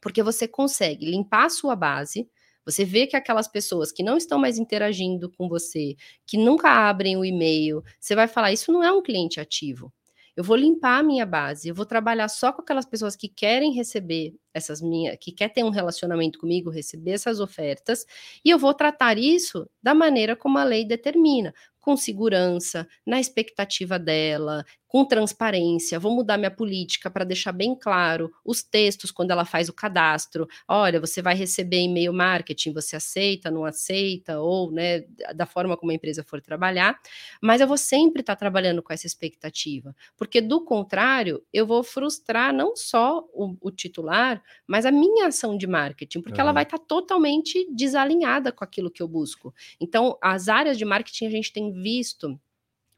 porque 0.00 0.22
você 0.22 0.48
consegue 0.48 1.06
limpar 1.06 1.46
a 1.46 1.50
sua 1.50 1.76
base, 1.76 2.28
você 2.64 2.84
vê 2.84 3.06
que 3.06 3.16
aquelas 3.16 3.48
pessoas 3.48 3.90
que 3.90 4.02
não 4.02 4.16
estão 4.16 4.38
mais 4.38 4.58
interagindo 4.58 5.30
com 5.30 5.48
você, 5.48 5.96
que 6.26 6.36
nunca 6.36 6.68
abrem 6.68 7.16
o 7.16 7.24
e-mail, 7.24 7.82
você 7.98 8.14
vai 8.14 8.28
falar: 8.28 8.52
Isso 8.52 8.70
não 8.70 8.82
é 8.82 8.92
um 8.92 9.02
cliente 9.02 9.40
ativo. 9.40 9.92
Eu 10.36 10.44
vou 10.44 10.54
limpar 10.54 11.00
a 11.00 11.02
minha 11.02 11.26
base, 11.26 11.68
eu 11.68 11.74
vou 11.74 11.84
trabalhar 11.84 12.28
só 12.28 12.52
com 12.52 12.62
aquelas 12.62 12.86
pessoas 12.86 13.16
que 13.16 13.28
querem 13.28 13.72
receber 13.72 14.36
essas 14.54 14.80
minhas, 14.80 15.16
que 15.20 15.32
quer 15.32 15.48
ter 15.48 15.64
um 15.64 15.70
relacionamento 15.70 16.38
comigo, 16.38 16.70
receber 16.70 17.10
essas 17.10 17.40
ofertas, 17.40 18.06
e 18.44 18.50
eu 18.50 18.56
vou 18.56 18.72
tratar 18.72 19.18
isso 19.18 19.68
da 19.82 19.94
maneira 19.94 20.36
como 20.36 20.56
a 20.58 20.62
lei 20.62 20.84
determina 20.84 21.52
com 21.80 21.96
segurança, 21.96 22.86
na 23.04 23.18
expectativa 23.18 23.98
dela, 23.98 24.64
com 24.88 25.04
transparência. 25.04 26.00
Vou 26.00 26.12
mudar 26.12 26.38
minha 26.38 26.50
política 26.50 27.10
para 27.10 27.24
deixar 27.24 27.52
bem 27.52 27.74
claro 27.74 28.32
os 28.42 28.62
textos 28.62 29.10
quando 29.10 29.30
ela 29.30 29.44
faz 29.44 29.68
o 29.68 29.72
cadastro. 29.72 30.48
Olha, 30.66 30.98
você 30.98 31.20
vai 31.20 31.34
receber 31.34 31.82
e-mail 31.82 32.12
marketing, 32.12 32.72
você 32.72 32.96
aceita, 32.96 33.50
não 33.50 33.66
aceita, 33.66 34.40
ou 34.40 34.72
né, 34.72 35.04
da 35.34 35.44
forma 35.44 35.76
como 35.76 35.92
a 35.92 35.94
empresa 35.94 36.24
for 36.24 36.40
trabalhar. 36.40 36.98
Mas 37.40 37.60
eu 37.60 37.66
vou 37.66 37.76
sempre 37.76 38.22
estar 38.22 38.34
tá 38.34 38.38
trabalhando 38.38 38.82
com 38.82 38.92
essa 38.92 39.06
expectativa, 39.06 39.94
porque 40.16 40.40
do 40.40 40.64
contrário, 40.64 41.44
eu 41.52 41.66
vou 41.66 41.82
frustrar 41.82 42.52
não 42.54 42.74
só 42.74 43.22
o, 43.34 43.54
o 43.60 43.70
titular, 43.70 44.42
mas 44.66 44.86
a 44.86 44.90
minha 44.90 45.26
ação 45.26 45.56
de 45.56 45.66
marketing, 45.66 46.22
porque 46.22 46.40
uhum. 46.40 46.44
ela 46.46 46.52
vai 46.52 46.62
estar 46.62 46.78
tá 46.78 46.84
totalmente 46.84 47.68
desalinhada 47.74 48.50
com 48.50 48.64
aquilo 48.64 48.90
que 48.90 49.02
eu 49.02 49.08
busco. 49.08 49.54
Então, 49.78 50.16
as 50.22 50.48
áreas 50.48 50.78
de 50.78 50.84
marketing 50.86 51.26
a 51.26 51.30
gente 51.30 51.52
tem 51.52 51.70
visto 51.70 52.40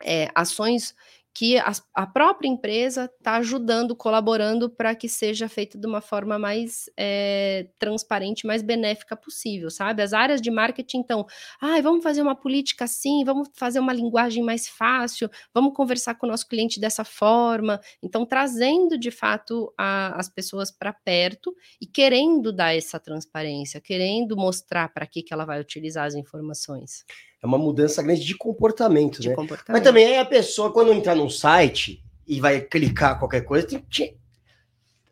é, 0.03 0.31
ações 0.35 0.95
que 1.33 1.57
a, 1.59 1.73
a 1.95 2.07
própria 2.07 2.49
empresa 2.49 3.11
está 3.19 3.37
ajudando, 3.37 3.95
colaborando 3.95 4.69
para 4.69 4.95
que 4.95 5.09
seja 5.09 5.49
feito 5.49 5.79
de 5.79 5.87
uma 5.87 6.01
forma 6.01 6.39
mais 6.39 6.91
é, 6.97 7.69
transparente, 7.79 8.47
mais 8.47 8.63
benéfica 8.63 9.17
possível, 9.17 9.71
sabe? 9.71 10.03
As 10.03 10.13
áreas 10.13 10.41
de 10.41 10.51
marketing, 10.51 10.99
então, 10.99 11.27
ah, 11.61 11.81
vamos 11.81 12.03
fazer 12.03 12.21
uma 12.23 12.35
política 12.35 12.85
assim, 12.85 13.25
vamos 13.25 13.49
fazer 13.55 13.79
uma 13.79 13.93
linguagem 13.93 14.43
mais 14.43 14.69
fácil, 14.69 15.31
vamos 15.55 15.73
conversar 15.75 16.15
com 16.17 16.27
o 16.27 16.31
nosso 16.31 16.49
cliente 16.49 16.81
dessa 16.81 17.05
forma. 17.05 17.81
Então, 18.03 18.27
trazendo 18.27 18.99
de 18.99 19.11
fato 19.11 19.73
a, 19.79 20.19
as 20.19 20.29
pessoas 20.29 20.71
para 20.71 20.93
perto 20.93 21.55
e 21.81 21.87
querendo 21.87 22.53
dar 22.53 22.77
essa 22.77 22.99
transparência, 22.99 23.81
querendo 23.81 24.37
mostrar 24.37 24.93
para 24.93 25.07
que, 25.07 25.23
que 25.23 25.33
ela 25.33 25.45
vai 25.45 25.61
utilizar 25.61 26.07
as 26.07 26.15
informações 26.15 27.05
é 27.43 27.47
uma 27.47 27.59
mudança 27.59 28.03
grande 28.03 28.25
de 28.25 28.37
comportamento, 28.37 29.21
de 29.21 29.31
né? 29.31 29.35
Comportamento. 29.35 29.73
Mas 29.73 29.83
também 29.83 30.13
é 30.13 30.21
a 30.21 30.25
pessoa, 30.25 30.73
quando 30.73 30.93
entrar 30.93 31.15
num 31.15 31.31
site 31.31 32.03
e 32.27 32.41
vai 32.41 32.61
clicar 32.61 33.19
qualquer 33.19 33.43
coisa, 33.43 33.67
tem... 33.67 34.17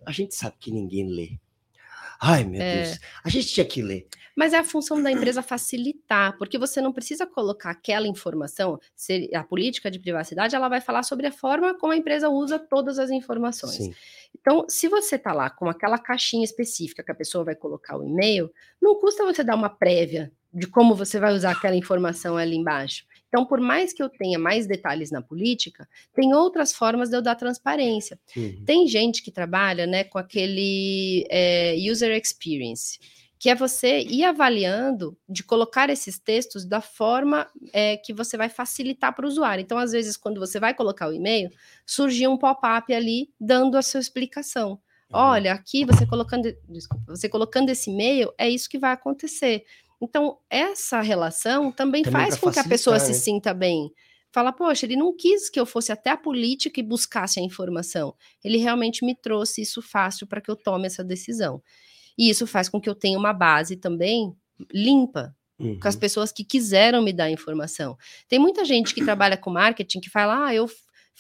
a 0.04 0.12
gente 0.12 0.34
sabe 0.34 0.56
que 0.60 0.70
ninguém 0.70 1.08
lê. 1.08 1.38
Ai, 2.20 2.44
meu 2.44 2.60
é. 2.60 2.82
Deus, 2.82 2.98
a 3.24 3.28
gente 3.28 3.46
tinha 3.48 3.64
que 3.64 3.80
ler. 3.80 4.06
Mas 4.36 4.52
é 4.52 4.58
a 4.58 4.64
função 4.64 5.02
da 5.02 5.10
empresa 5.10 5.42
facilitar, 5.42 6.36
porque 6.38 6.58
você 6.58 6.80
não 6.80 6.92
precisa 6.92 7.26
colocar 7.26 7.70
aquela 7.70 8.06
informação. 8.06 8.78
Se 8.94 9.28
a 9.34 9.42
política 9.42 9.90
de 9.90 9.98
privacidade 9.98 10.54
ela 10.54 10.68
vai 10.68 10.80
falar 10.80 11.02
sobre 11.02 11.26
a 11.26 11.32
forma 11.32 11.76
como 11.76 11.92
a 11.92 11.96
empresa 11.96 12.28
usa 12.28 12.56
todas 12.56 13.00
as 13.00 13.10
informações. 13.10 13.74
Sim. 13.74 13.94
Então, 14.38 14.64
se 14.68 14.86
você 14.86 15.16
está 15.16 15.32
lá 15.32 15.50
com 15.50 15.68
aquela 15.68 15.98
caixinha 15.98 16.44
específica 16.44 17.02
que 17.02 17.10
a 17.10 17.16
pessoa 17.16 17.42
vai 17.44 17.56
colocar 17.56 17.96
o 17.96 18.04
e-mail, 18.04 18.48
não 18.80 18.94
custa 19.00 19.24
você 19.24 19.42
dar 19.42 19.56
uma 19.56 19.68
prévia 19.68 20.32
de 20.53 20.66
como 20.66 20.94
você 20.94 21.20
vai 21.20 21.32
usar 21.34 21.53
aquela 21.53 21.76
informação 21.76 22.36
ali 22.36 22.57
embaixo. 22.57 23.05
Então, 23.28 23.44
por 23.44 23.61
mais 23.61 23.92
que 23.92 24.03
eu 24.03 24.09
tenha 24.09 24.38
mais 24.38 24.66
detalhes 24.66 25.11
na 25.11 25.20
política, 25.20 25.86
tem 26.14 26.34
outras 26.34 26.72
formas 26.72 27.11
de 27.11 27.16
eu 27.16 27.22
dar 27.22 27.34
transparência. 27.34 28.18
Uhum. 28.34 28.64
Tem 28.64 28.86
gente 28.86 29.22
que 29.22 29.30
trabalha 29.30 29.86
né, 29.86 30.05
com 30.05 30.18
aquele 30.18 31.26
é, 31.30 31.76
user 31.90 32.16
experience, 32.16 32.99
que 33.38 33.51
é 33.51 33.55
você 33.55 34.01
ir 34.01 34.24
avaliando 34.24 35.16
de 35.28 35.44
colocar 35.44 35.90
esses 35.90 36.18
textos 36.18 36.64
da 36.64 36.80
forma 36.80 37.46
é, 37.72 37.99
que 37.99 38.14
você 38.14 38.36
vai 38.36 38.49
facilitar 38.49 39.14
para 39.14 39.26
o 39.26 39.28
usuário. 39.28 39.62
Então, 39.62 39.76
às 39.76 39.92
vezes, 39.92 40.16
quando 40.16 40.40
você 40.40 40.59
vai 40.59 40.72
colocar 40.72 41.09
o 41.09 41.12
e-mail, 41.12 41.51
surgia 41.86 42.30
um 42.30 42.38
pop-up 42.38 42.92
ali 42.92 43.30
dando 43.38 43.76
a 43.76 43.82
sua 43.82 44.01
explicação. 44.01 44.70
Uhum. 44.70 45.20
Olha, 45.20 45.53
aqui 45.53 45.84
você 45.84 46.07
colocando, 46.07 46.51
desculpa, 46.68 47.05
você 47.14 47.28
colocando 47.28 47.68
esse 47.68 47.90
e-mail, 47.90 48.32
é 48.38 48.49
isso 48.49 48.68
que 48.68 48.78
vai 48.78 48.92
acontecer. 48.92 49.64
Então, 50.01 50.38
essa 50.49 51.01
relação 51.01 51.72
também, 51.72 52.03
também 52.03 52.22
faz 52.22 52.36
com 52.36 52.51
que 52.51 52.59
a 52.59 52.64
pessoa 52.64 53.01
se 53.01 53.14
sinta 53.14 53.53
bem. 53.53 53.90
Fala, 54.30 54.53
poxa, 54.53 54.86
ele 54.86 54.96
não 54.96 55.16
quis 55.16 55.49
que 55.49 55.59
eu 55.59 55.64
fosse 55.64 55.90
até 55.90 56.11
a 56.11 56.16
política 56.16 56.78
e 56.78 56.82
buscasse 56.82 57.40
a 57.40 57.42
informação. 57.42 58.14
Ele 58.44 58.59
realmente 58.59 59.05
me 59.05 59.14
trouxe 59.14 59.62
isso 59.62 59.80
fácil 59.80 60.26
para 60.26 60.40
que 60.40 60.51
eu 60.51 60.57
tome 60.57 60.86
essa 60.86 61.03
decisão. 61.03 61.62
E 62.16 62.28
isso 62.28 62.46
faz 62.46 62.68
com 62.68 62.80
que 62.80 62.88
eu 62.88 62.94
tenha 62.94 63.18
uma 63.18 63.32
base 63.32 63.76
também 63.76 64.32
limpa, 64.72 65.34
uhum. 65.59 65.78
com 65.78 65.88
as 65.88 65.94
uhum. 65.94 66.01
pessoas 66.01 66.32
que 66.32 66.44
quiseram 66.44 67.03
me 67.03 67.12
dar 67.12 67.30
informação. 67.30 67.96
Tem 68.28 68.38
muita 68.38 68.64
gente 68.64 68.94
que 68.94 69.05
trabalha 69.05 69.36
com 69.36 69.51
marketing 69.51 70.01
que 70.01 70.11
fala, 70.11 70.46
ah, 70.46 70.55
eu 70.55 70.68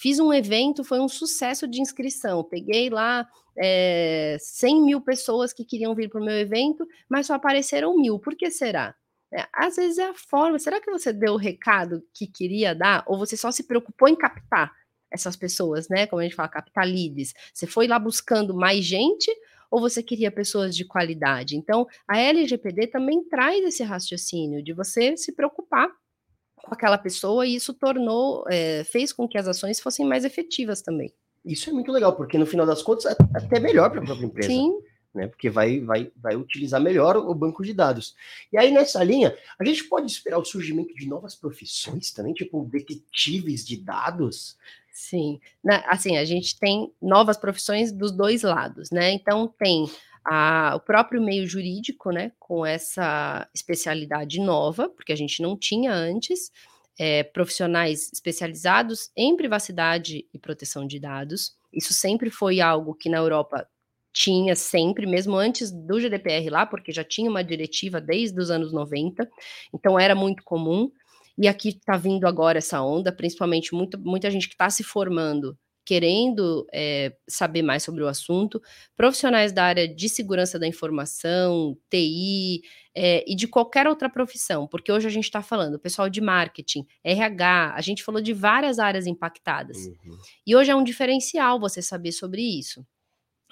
fiz 0.00 0.20
um 0.20 0.32
evento, 0.32 0.84
foi 0.84 1.00
um 1.00 1.08
sucesso 1.08 1.66
de 1.66 1.80
inscrição, 1.80 2.44
peguei 2.44 2.88
lá 2.88 3.28
é, 3.56 4.34
eh, 4.34 4.38
100 4.38 4.82
mil 4.82 5.00
pessoas 5.00 5.52
que 5.52 5.64
queriam 5.64 5.92
vir 5.92 6.08
para 6.08 6.20
o 6.20 6.24
meu 6.24 6.38
evento, 6.38 6.86
mas 7.08 7.26
só 7.26 7.34
apareceram 7.34 7.96
mil, 7.96 8.16
por 8.20 8.36
que 8.36 8.48
será? 8.48 8.94
É, 9.34 9.44
às 9.52 9.74
vezes 9.74 9.98
é 9.98 10.04
a 10.04 10.14
forma, 10.14 10.58
será 10.60 10.80
que 10.80 10.90
você 10.90 11.12
deu 11.12 11.34
o 11.34 11.36
recado 11.36 12.00
que 12.14 12.28
queria 12.28 12.76
dar, 12.76 13.02
ou 13.08 13.18
você 13.18 13.36
só 13.36 13.50
se 13.50 13.64
preocupou 13.64 14.08
em 14.08 14.14
captar 14.14 14.72
essas 15.10 15.34
pessoas, 15.34 15.88
né, 15.88 16.06
como 16.06 16.20
a 16.20 16.22
gente 16.22 16.36
fala, 16.36 16.48
captar 16.48 16.86
leads, 16.86 17.34
você 17.52 17.66
foi 17.66 17.88
lá 17.88 17.98
buscando 17.98 18.54
mais 18.54 18.84
gente, 18.84 19.30
ou 19.68 19.80
você 19.80 20.00
queria 20.00 20.30
pessoas 20.30 20.76
de 20.76 20.84
qualidade? 20.84 21.56
Então, 21.56 21.86
a 22.06 22.20
LGPD 22.20 22.86
também 22.86 23.24
traz 23.24 23.64
esse 23.64 23.82
raciocínio 23.82 24.62
de 24.62 24.72
você 24.72 25.16
se 25.16 25.32
preocupar 25.32 25.88
com 26.68 26.74
aquela 26.74 26.98
pessoa 26.98 27.46
e 27.46 27.54
isso 27.56 27.74
tornou, 27.74 28.44
é, 28.48 28.84
fez 28.84 29.12
com 29.12 29.26
que 29.26 29.38
as 29.38 29.48
ações 29.48 29.80
fossem 29.80 30.06
mais 30.06 30.24
efetivas 30.24 30.82
também. 30.82 31.12
Isso 31.44 31.70
é 31.70 31.72
muito 31.72 31.90
legal, 31.90 32.14
porque 32.14 32.36
no 32.36 32.46
final 32.46 32.66
das 32.66 32.82
contas 32.82 33.06
é 33.06 33.16
até 33.34 33.58
melhor 33.58 33.90
para 33.90 34.00
a 34.00 34.04
própria 34.04 34.26
empresa. 34.26 34.48
Sim. 34.48 34.78
Né, 35.14 35.26
porque 35.26 35.48
vai, 35.48 35.80
vai, 35.80 36.12
vai 36.14 36.36
utilizar 36.36 36.80
melhor 36.80 37.16
o 37.16 37.34
banco 37.34 37.64
de 37.64 37.72
dados. 37.72 38.14
E 38.52 38.58
aí, 38.58 38.70
nessa 38.70 39.02
linha, 39.02 39.34
a 39.58 39.64
gente 39.64 39.84
pode 39.84 40.06
esperar 40.06 40.38
o 40.38 40.44
surgimento 40.44 40.94
de 40.94 41.08
novas 41.08 41.34
profissões 41.34 42.12
também, 42.12 42.34
tipo 42.34 42.62
detetives 42.66 43.66
de 43.66 43.78
dados? 43.78 44.56
Sim, 44.92 45.40
Na, 45.64 45.78
assim, 45.86 46.18
a 46.18 46.24
gente 46.24 46.58
tem 46.58 46.92
novas 47.00 47.36
profissões 47.36 47.90
dos 47.90 48.12
dois 48.12 48.42
lados, 48.42 48.90
né? 48.90 49.12
Então 49.12 49.46
tem 49.58 49.88
a, 50.30 50.74
o 50.76 50.80
próprio 50.80 51.22
meio 51.22 51.46
jurídico, 51.46 52.10
né, 52.10 52.32
com 52.38 52.64
essa 52.64 53.48
especialidade 53.54 54.40
nova, 54.40 54.88
porque 54.88 55.12
a 55.12 55.16
gente 55.16 55.40
não 55.40 55.56
tinha 55.56 55.90
antes, 55.92 56.50
é, 56.98 57.22
profissionais 57.22 58.10
especializados 58.12 59.10
em 59.16 59.36
privacidade 59.36 60.26
e 60.34 60.38
proteção 60.38 60.86
de 60.86 61.00
dados. 61.00 61.56
Isso 61.72 61.94
sempre 61.94 62.30
foi 62.30 62.60
algo 62.60 62.94
que 62.94 63.08
na 63.08 63.18
Europa 63.18 63.66
tinha 64.12 64.54
sempre, 64.54 65.06
mesmo 65.06 65.36
antes 65.36 65.70
do 65.70 65.98
GDPR 66.00 66.50
lá, 66.50 66.66
porque 66.66 66.92
já 66.92 67.04
tinha 67.04 67.30
uma 67.30 67.44
diretiva 67.44 68.00
desde 68.00 68.38
os 68.40 68.50
anos 68.50 68.72
90, 68.72 69.28
então 69.72 69.98
era 69.98 70.14
muito 70.14 70.42
comum. 70.42 70.90
E 71.38 71.46
aqui 71.46 71.68
está 71.68 71.96
vindo 71.96 72.26
agora 72.26 72.58
essa 72.58 72.82
onda, 72.82 73.12
principalmente 73.12 73.72
muito, 73.72 73.96
muita 73.98 74.28
gente 74.30 74.48
que 74.48 74.54
está 74.54 74.68
se 74.68 74.82
formando, 74.82 75.56
querendo 75.88 76.66
é, 76.70 77.16
saber 77.26 77.62
mais 77.62 77.82
sobre 77.82 78.04
o 78.04 78.08
assunto, 78.08 78.60
profissionais 78.94 79.52
da 79.52 79.64
área 79.64 79.88
de 79.88 80.06
segurança 80.06 80.58
da 80.58 80.66
informação, 80.66 81.78
TI 81.88 82.60
é, 82.94 83.24
e 83.26 83.34
de 83.34 83.48
qualquer 83.48 83.86
outra 83.86 84.10
profissão, 84.10 84.66
porque 84.66 84.92
hoje 84.92 85.06
a 85.06 85.10
gente 85.10 85.24
está 85.24 85.40
falando, 85.40 85.78
pessoal 85.78 86.10
de 86.10 86.20
marketing, 86.20 86.86
RH, 87.02 87.72
a 87.74 87.80
gente 87.80 88.04
falou 88.04 88.20
de 88.20 88.34
várias 88.34 88.78
áreas 88.78 89.06
impactadas. 89.06 89.78
Uhum. 89.78 90.18
E 90.46 90.54
hoje 90.54 90.70
é 90.70 90.76
um 90.76 90.84
diferencial 90.84 91.58
você 91.58 91.80
saber 91.80 92.12
sobre 92.12 92.42
isso. 92.42 92.84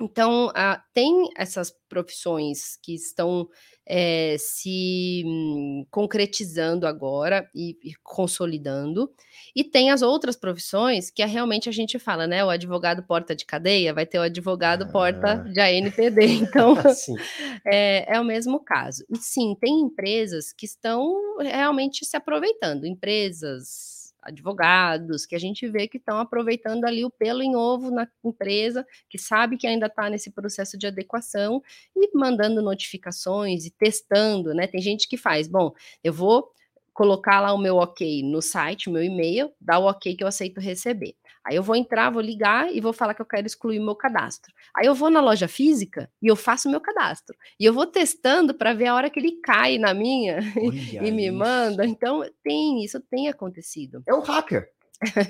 Então, 0.01 0.49
uh, 0.49 0.81
tem 0.93 1.31
essas 1.37 1.75
profissões 1.89 2.77
que 2.83 2.95
estão 2.95 3.49
é, 3.89 4.37
se 4.39 5.23
hum, 5.25 5.87
concretizando 5.91 6.87
agora 6.87 7.49
e, 7.55 7.79
e, 7.83 7.95
consolidando, 8.03 9.11
e 9.55 9.63
tem 9.63 9.91
as 9.91 10.03
outras 10.03 10.35
profissões 10.37 11.09
que 11.09 11.23
é, 11.23 11.27
realmente 11.27 11.69
a 11.69 11.73
gente 11.73 11.99
fala, 11.99 12.27
né? 12.27 12.45
O 12.45 12.51
advogado 12.51 13.03
porta 13.05 13.35
de 13.35 13.47
cadeia 13.47 13.95
vai 13.95 14.05
ter 14.05 14.19
o 14.19 14.23
advogado 14.23 14.83
ah. 14.83 14.89
porta 14.89 15.37
de 15.37 15.61
ANPD. 15.61 16.27
Então, 16.47 16.75
é, 17.65 18.17
é 18.17 18.21
o 18.21 18.25
mesmo 18.25 18.61
caso. 18.61 19.05
E 19.09 19.17
sim, 19.17 19.57
tem 19.59 19.81
empresas 19.81 20.53
que 20.53 20.67
estão 20.67 21.39
realmente 21.39 22.05
se 22.05 22.17
aproveitando, 22.17 22.87
empresas 22.87 23.96
advogados, 24.27 25.25
que 25.25 25.35
a 25.35 25.39
gente 25.39 25.69
vê 25.69 25.87
que 25.89 25.99
estão 25.99 26.19
aproveitando 26.19 26.85
ali 26.85 27.05
o 27.05 27.11
pelo 27.11 27.43
em 27.43 27.57
ovo 27.57 27.91
na 27.91 28.09
empresa, 28.25 28.87
que 29.09 29.19
sabe 29.19 29.57
que 29.57 29.67
ainda 29.67 29.87
está 29.87 30.11
nesse 30.11 30.31
processo 30.31 30.77
de 30.77 30.87
adequação 30.87 31.63
e 31.95 32.11
mandando 32.17 32.61
notificações 32.61 33.65
e 33.65 33.71
testando, 33.71 34.53
né? 34.53 34.67
Tem 34.67 34.81
gente 34.81 35.09
que 35.09 35.17
faz, 35.17 35.49
bom, 35.49 35.73
eu 36.03 36.13
vou 36.13 36.51
colocar 36.93 37.41
lá 37.41 37.53
o 37.53 37.59
meu 37.59 37.77
ok 37.77 38.23
no 38.23 38.41
site, 38.41 38.89
o 38.89 38.93
meu 38.93 39.05
e-mail, 39.05 39.53
dar 39.61 39.79
o 39.79 39.85
ok 39.85 40.17
que 40.17 40.25
eu 40.25 40.29
aceito 40.29 40.61
receber. 40.61 41.15
Aí 41.47 41.55
eu 41.55 41.63
vou 41.63 41.77
entrar, 41.77 42.11
vou 42.11 42.21
ligar 42.21 42.75
e 42.75 42.81
vou 42.81 42.93
falar 42.93 43.15
que 43.15 43.23
eu 43.23 43.27
quero 43.27 43.47
excluir 43.47 43.79
o 43.79 43.85
meu 43.85 43.95
cadastro. 43.95 44.53
Aí 44.77 44.87
eu 44.87 44.95
vou 44.97 45.09
na 45.09 45.21
loja 45.21 45.47
física 45.47 46.11
e 46.21 46.27
eu 46.27 46.35
faço 46.35 46.67
o 46.67 46.71
meu 46.71 46.81
cadastro. 46.81 47.37
E 47.59 47.65
eu 47.65 47.73
vou 47.73 47.87
testando 47.87 48.53
para 48.53 48.75
ver 48.75 48.89
a 48.89 48.95
hora 48.97 49.09
que 49.09 49.21
ele 49.21 49.41
cai 49.41 49.79
na 49.79 49.95
minha 49.95 50.41
e 51.01 51.13
me 51.13 51.27
isso. 51.29 51.37
manda. 51.37 51.87
Então, 51.87 52.29
tem, 52.43 52.85
isso 52.85 53.01
tem 53.09 53.29
acontecido. 53.29 54.03
É 54.09 54.13
um 54.13 54.21
hacker. 54.21 54.69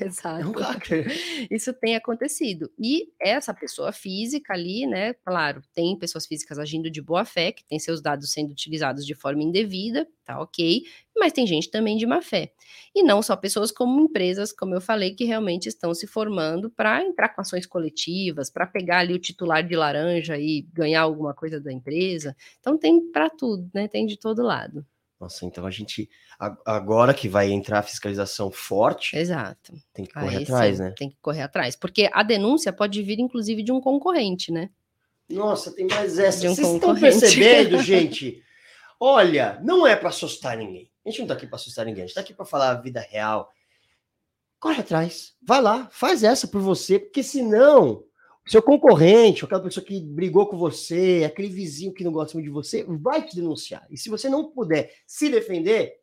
Exato. 0.00 0.26
É 0.40 0.46
um 0.46 0.52
hacker. 0.52 1.06
Isso 1.50 1.72
tem 1.72 1.96
acontecido. 1.96 2.70
E 2.78 3.08
essa 3.20 3.52
pessoa 3.52 3.90
física 3.92 4.52
ali, 4.52 4.86
né? 4.86 5.14
Claro, 5.24 5.62
tem 5.74 5.98
pessoas 5.98 6.26
físicas 6.26 6.58
agindo 6.58 6.90
de 6.90 7.02
boa 7.02 7.24
fé, 7.24 7.50
que 7.52 7.64
tem 7.64 7.78
seus 7.78 8.00
dados 8.00 8.30
sendo 8.32 8.50
utilizados 8.52 9.04
de 9.04 9.14
forma 9.14 9.42
indevida, 9.42 10.06
tá 10.24 10.40
ok, 10.40 10.82
mas 11.16 11.32
tem 11.32 11.46
gente 11.46 11.70
também 11.70 11.96
de 11.96 12.06
má 12.06 12.20
fé. 12.22 12.52
E 12.94 13.02
não 13.02 13.22
só 13.22 13.34
pessoas, 13.36 13.72
como 13.72 14.00
empresas, 14.00 14.52
como 14.52 14.74
eu 14.74 14.80
falei, 14.80 15.14
que 15.14 15.24
realmente 15.24 15.68
estão 15.68 15.92
se 15.94 16.06
formando 16.06 16.70
para 16.70 17.02
entrar 17.02 17.30
com 17.30 17.40
ações 17.40 17.66
coletivas, 17.66 18.50
para 18.50 18.66
pegar 18.66 18.98
ali 19.00 19.14
o 19.14 19.18
titular 19.18 19.66
de 19.66 19.74
laranja 19.74 20.38
e 20.38 20.62
ganhar 20.72 21.02
alguma 21.02 21.34
coisa 21.34 21.60
da 21.60 21.72
empresa. 21.72 22.36
Então 22.60 22.78
tem 22.78 23.10
para 23.10 23.28
tudo, 23.30 23.68
né? 23.74 23.88
Tem 23.88 24.06
de 24.06 24.16
todo 24.18 24.42
lado. 24.42 24.86
Nossa, 25.18 25.46
então 25.46 25.64
a 25.64 25.70
gente 25.70 26.10
agora 26.64 27.14
que 27.14 27.26
vai 27.26 27.50
entrar 27.50 27.78
a 27.78 27.82
fiscalização 27.82 28.50
forte, 28.50 29.16
exato, 29.16 29.72
tem 29.92 30.04
que 30.04 30.12
correr 30.12 30.36
Aí, 30.36 30.42
atrás, 30.42 30.76
sim, 30.76 30.82
né? 30.82 30.94
Tem 30.96 31.08
que 31.08 31.16
correr 31.22 31.40
atrás, 31.40 31.74
porque 31.74 32.10
a 32.12 32.22
denúncia 32.22 32.70
pode 32.70 33.02
vir 33.02 33.18
inclusive 33.18 33.62
de 33.62 33.72
um 33.72 33.80
concorrente, 33.80 34.52
né? 34.52 34.68
Nossa, 35.28 35.74
tem 35.74 35.86
mais 35.86 36.18
essa. 36.18 36.46
Um 36.46 36.54
Vocês 36.54 36.68
estão 36.68 36.94
percebendo, 36.94 37.78
gente? 37.82 38.42
Olha, 39.00 39.58
não 39.62 39.86
é 39.86 39.96
para 39.96 40.10
assustar 40.10 40.56
ninguém. 40.56 40.90
A 41.04 41.10
gente 41.10 41.20
não 41.20 41.28
tá 41.28 41.34
aqui 41.34 41.46
para 41.46 41.56
assustar 41.56 41.86
ninguém, 41.86 42.04
a 42.04 42.06
gente 42.06 42.14
tá 42.14 42.20
aqui 42.20 42.34
para 42.34 42.44
falar 42.44 42.70
a 42.70 42.80
vida 42.80 43.00
real. 43.00 43.50
Corre 44.60 44.80
atrás, 44.80 45.34
vai 45.42 45.60
lá, 45.60 45.88
faz 45.90 46.22
essa 46.22 46.46
por 46.46 46.60
você, 46.60 46.98
porque 46.98 47.22
senão 47.22 48.04
seu 48.46 48.62
concorrente, 48.62 49.44
aquela 49.44 49.62
pessoa 49.62 49.84
que 49.84 50.00
brigou 50.00 50.46
com 50.48 50.56
você, 50.56 51.24
aquele 51.26 51.48
vizinho 51.48 51.92
que 51.92 52.04
não 52.04 52.12
gosta 52.12 52.34
muito 52.34 52.46
de 52.46 52.52
você, 52.52 52.84
vai 52.84 53.24
te 53.26 53.34
denunciar. 53.34 53.86
E 53.90 53.96
se 53.96 54.08
você 54.08 54.28
não 54.28 54.50
puder 54.50 54.92
se 55.06 55.28
defender, 55.28 55.96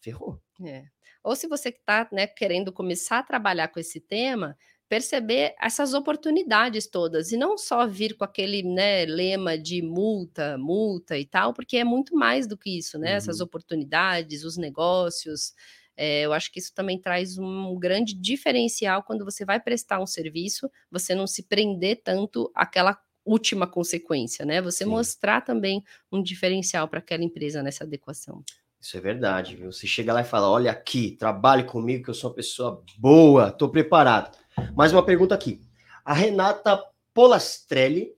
ferrou. 0.00 0.40
É. 0.64 0.84
Ou 1.22 1.36
se 1.36 1.46
você 1.46 1.70
está 1.70 2.08
né, 2.12 2.26
querendo 2.26 2.72
começar 2.72 3.18
a 3.18 3.22
trabalhar 3.22 3.68
com 3.68 3.80
esse 3.80 4.00
tema, 4.00 4.56
perceber 4.88 5.54
essas 5.60 5.94
oportunidades 5.94 6.86
todas 6.86 7.32
e 7.32 7.36
não 7.36 7.56
só 7.56 7.86
vir 7.86 8.16
com 8.16 8.24
aquele 8.24 8.62
né, 8.62 9.04
lema 9.06 9.58
de 9.58 9.82
multa, 9.82 10.56
multa 10.58 11.18
e 11.18 11.24
tal, 11.24 11.52
porque 11.54 11.78
é 11.78 11.84
muito 11.84 12.14
mais 12.14 12.46
do 12.46 12.56
que 12.56 12.78
isso, 12.78 12.98
né? 12.98 13.12
Uhum. 13.12 13.16
Essas 13.16 13.40
oportunidades, 13.40 14.44
os 14.44 14.56
negócios, 14.56 15.54
é, 15.96 16.22
eu 16.22 16.32
acho 16.32 16.50
que 16.50 16.58
isso 16.58 16.74
também 16.74 16.98
traz 16.98 17.38
um 17.38 17.76
grande 17.78 18.14
diferencial 18.14 19.02
quando 19.02 19.24
você 19.24 19.44
vai 19.44 19.60
prestar 19.60 20.00
um 20.00 20.06
serviço, 20.06 20.70
você 20.90 21.14
não 21.14 21.26
se 21.26 21.42
prender 21.44 22.02
tanto 22.02 22.50
àquela 22.54 22.98
última 23.24 23.66
consequência, 23.66 24.44
né? 24.44 24.60
Você 24.60 24.84
Sim. 24.84 24.90
mostrar 24.90 25.40
também 25.40 25.82
um 26.12 26.22
diferencial 26.22 26.88
para 26.88 26.98
aquela 26.98 27.24
empresa 27.24 27.62
nessa 27.62 27.84
adequação. 27.84 28.44
Isso 28.80 28.98
é 28.98 29.00
verdade, 29.00 29.56
viu? 29.56 29.72
Você 29.72 29.86
chega 29.86 30.12
lá 30.12 30.20
e 30.20 30.24
fala: 30.24 30.50
olha 30.50 30.70
aqui, 30.70 31.12
trabalhe 31.12 31.64
comigo, 31.64 32.04
que 32.04 32.10
eu 32.10 32.14
sou 32.14 32.30
uma 32.30 32.36
pessoa 32.36 32.82
boa, 32.98 33.48
estou 33.48 33.70
preparado. 33.70 34.36
Mais 34.74 34.92
uma 34.92 35.04
pergunta 35.04 35.34
aqui. 35.34 35.60
A 36.04 36.12
Renata 36.12 36.84
Polastrelli, 37.14 38.12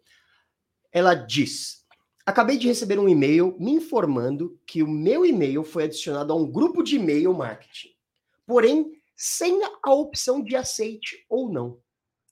ela 0.91 1.15
diz: 1.15 1.76
Acabei 2.27 2.59
de 2.59 2.67
receber 2.67 2.99
um 2.99 3.09
e-mail 3.09 3.57
me 3.59 3.71
informando 3.71 4.61
que 4.67 4.83
o 4.83 4.89
meu 4.89 5.25
e-mail 5.25 5.63
foi 5.63 5.85
adicionado 5.85 6.33
a 6.33 6.37
um 6.37 6.51
grupo 6.51 6.83
de 6.83 6.97
e-mail 6.97 7.33
marketing, 7.33 7.91
porém 8.45 8.91
sem 9.17 9.61
a 9.63 9.95
opção 9.95 10.43
de 10.43 10.57
aceite 10.57 11.25
ou 11.31 11.51
não. 11.51 11.79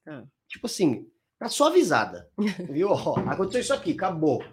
Ah. 0.06 0.24
Tipo 0.48 0.66
assim, 0.66 1.08
tá 1.38 1.48
só 1.48 1.68
avisada, 1.68 2.28
viu? 2.68 2.88
Ó, 2.90 3.18
aconteceu 3.20 3.60
isso 3.60 3.72
aqui, 3.72 3.92
acabou. 3.92 4.44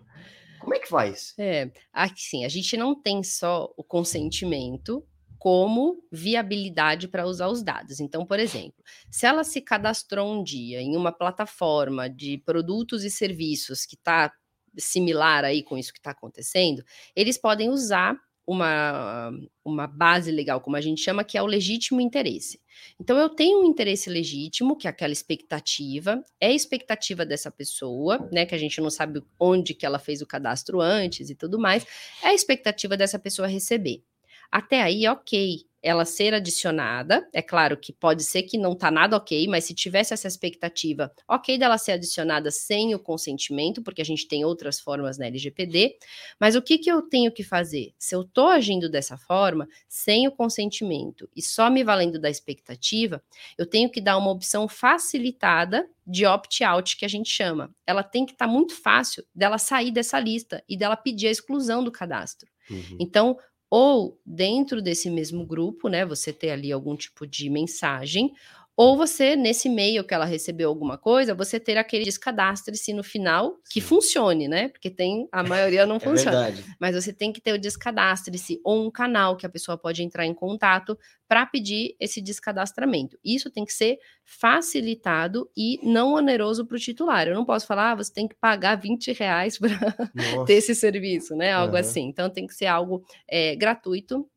Como 0.59 0.75
é 0.75 0.79
que 0.79 0.87
faz? 0.87 1.33
É, 1.39 1.71
assim, 1.91 2.45
a 2.45 2.49
gente 2.49 2.77
não 2.77 2.93
tem 2.93 3.23
só 3.23 3.73
o 3.75 3.83
consentimento, 3.83 5.03
como 5.41 6.03
viabilidade 6.11 7.07
para 7.07 7.25
usar 7.25 7.47
os 7.47 7.63
dados. 7.63 7.99
Então, 7.99 8.23
por 8.23 8.39
exemplo, 8.39 8.75
se 9.09 9.25
ela 9.25 9.43
se 9.43 9.59
cadastrou 9.59 10.31
um 10.31 10.43
dia 10.43 10.79
em 10.79 10.95
uma 10.95 11.11
plataforma 11.11 12.07
de 12.07 12.37
produtos 12.45 13.03
e 13.03 13.09
serviços 13.09 13.83
que 13.83 13.95
está 13.95 14.31
similar 14.77 15.43
aí 15.43 15.63
com 15.63 15.77
isso 15.77 15.93
que 15.93 15.99
está 15.99 16.11
acontecendo, 16.11 16.83
eles 17.15 17.37
podem 17.37 17.69
usar 17.69 18.17
uma, 18.45 19.31
uma 19.63 19.87
base 19.87 20.31
legal, 20.31 20.59
como 20.59 20.75
a 20.75 20.81
gente 20.81 21.01
chama, 21.01 21.23
que 21.23 21.37
é 21.37 21.41
o 21.41 21.45
legítimo 21.45 22.01
interesse. 22.01 22.59
Então, 22.99 23.17
eu 23.17 23.29
tenho 23.29 23.61
um 23.61 23.65
interesse 23.65 24.09
legítimo, 24.09 24.75
que 24.75 24.87
é 24.87 24.89
aquela 24.89 25.13
expectativa, 25.13 26.21
é 26.39 26.47
a 26.47 26.53
expectativa 26.53 27.25
dessa 27.25 27.51
pessoa, 27.51 28.27
né? 28.31 28.45
Que 28.45 28.55
a 28.55 28.57
gente 28.57 28.81
não 28.81 28.89
sabe 28.89 29.23
onde 29.39 29.73
que 29.73 29.85
ela 29.85 29.99
fez 29.99 30.21
o 30.21 30.27
cadastro 30.27 30.81
antes 30.81 31.29
e 31.29 31.35
tudo 31.35 31.59
mais, 31.59 31.85
é 32.23 32.27
a 32.27 32.33
expectativa 32.33 32.97
dessa 32.97 33.19
pessoa 33.19 33.47
receber. 33.47 34.03
Até 34.51 34.81
aí, 34.81 35.07
ok 35.07 35.65
ela 35.81 36.05
ser 36.05 36.33
adicionada. 36.33 37.27
É 37.33 37.41
claro 37.41 37.75
que 37.75 37.91
pode 37.91 38.23
ser 38.23 38.43
que 38.43 38.57
não 38.57 38.75
tá 38.75 38.91
nada 38.91 39.17
ok, 39.17 39.47
mas 39.47 39.65
se 39.65 39.73
tivesse 39.73 40.13
essa 40.13 40.27
expectativa, 40.27 41.11
ok 41.27 41.57
dela 41.57 41.77
ser 41.77 41.93
adicionada 41.93 42.51
sem 42.51 42.93
o 42.93 42.99
consentimento, 42.99 43.81
porque 43.81 44.01
a 44.01 44.05
gente 44.05 44.27
tem 44.27 44.45
outras 44.45 44.79
formas 44.79 45.17
na 45.17 45.25
LGPD. 45.25 45.97
Mas 46.39 46.55
o 46.55 46.61
que, 46.61 46.77
que 46.77 46.91
eu 46.91 47.01
tenho 47.01 47.31
que 47.31 47.43
fazer? 47.43 47.93
Se 47.97 48.15
eu 48.15 48.23
tô 48.23 48.47
agindo 48.47 48.89
dessa 48.89 49.17
forma, 49.17 49.67
sem 49.87 50.27
o 50.27 50.31
consentimento 50.31 51.27
e 51.35 51.41
só 51.41 51.69
me 51.69 51.83
valendo 51.83 52.19
da 52.19 52.29
expectativa, 52.29 53.23
eu 53.57 53.65
tenho 53.65 53.89
que 53.89 53.99
dar 53.99 54.17
uma 54.17 54.31
opção 54.31 54.67
facilitada 54.67 55.89
de 56.05 56.25
opt-out 56.25 56.97
que 56.97 57.05
a 57.05 57.07
gente 57.07 57.29
chama. 57.29 57.73
Ela 57.87 58.03
tem 58.03 58.25
que 58.25 58.33
estar 58.33 58.45
tá 58.45 58.51
muito 58.51 58.75
fácil 58.75 59.23
dela 59.33 59.57
sair 59.57 59.91
dessa 59.91 60.19
lista 60.19 60.63
e 60.67 60.77
dela 60.77 60.95
pedir 60.95 61.27
a 61.27 61.31
exclusão 61.31 61.83
do 61.83 61.91
cadastro. 61.91 62.49
Uhum. 62.69 62.97
Então, 62.99 63.37
ou 63.71 64.19
dentro 64.25 64.81
desse 64.83 65.09
mesmo 65.09 65.47
grupo, 65.47 65.89
né, 65.89 66.05
você 66.05 66.33
ter 66.33 66.51
ali 66.51 66.71
algum 66.73 66.97
tipo 66.97 67.25
de 67.27 67.49
mensagem, 67.49 68.33
ou 68.77 68.95
você, 68.95 69.35
nesse 69.35 69.67
e-mail 69.67 70.03
que 70.03 70.13
ela 70.13 70.25
recebeu 70.25 70.69
alguma 70.69 70.97
coisa, 70.97 71.35
você 71.35 71.59
ter 71.59 71.77
aquele 71.77 72.03
descadastre-se 72.03 72.93
no 72.93 73.03
final 73.03 73.57
que 73.69 73.81
Sim. 73.81 73.87
funcione, 73.87 74.47
né? 74.47 74.69
Porque 74.69 74.89
tem, 74.89 75.27
a 75.31 75.43
maioria 75.43 75.85
não 75.85 75.97
é 75.97 75.99
funciona. 75.99 76.45
Verdade. 76.45 76.75
Mas 76.79 76.95
você 76.95 77.11
tem 77.11 77.33
que 77.33 77.41
ter 77.41 77.53
o 77.53 77.59
descadastre-se 77.59 78.59
ou 78.63 78.85
um 78.85 78.91
canal 78.91 79.35
que 79.35 79.45
a 79.45 79.49
pessoa 79.49 79.77
pode 79.77 80.01
entrar 80.01 80.25
em 80.25 80.33
contato 80.33 80.97
para 81.27 81.45
pedir 81.45 81.95
esse 81.99 82.21
descadastramento. 82.21 83.17
Isso 83.23 83.49
tem 83.49 83.65
que 83.65 83.73
ser 83.73 83.97
facilitado 84.25 85.49
e 85.55 85.79
não 85.83 86.13
oneroso 86.13 86.65
para 86.65 86.75
o 86.75 86.79
titular. 86.79 87.27
Eu 87.27 87.35
não 87.35 87.45
posso 87.45 87.67
falar, 87.67 87.91
ah, 87.91 87.95
você 87.95 88.13
tem 88.13 88.27
que 88.27 88.35
pagar 88.35 88.75
20 88.75 89.11
reais 89.13 89.57
para 89.57 89.69
ter 90.47 90.53
esse 90.53 90.73
serviço, 90.75 91.35
né? 91.35 91.51
Algo 91.51 91.73
uhum. 91.73 91.79
assim. 91.79 92.07
Então 92.07 92.29
tem 92.29 92.47
que 92.47 92.53
ser 92.53 92.67
algo 92.67 93.03
é, 93.29 93.55
gratuito 93.55 94.27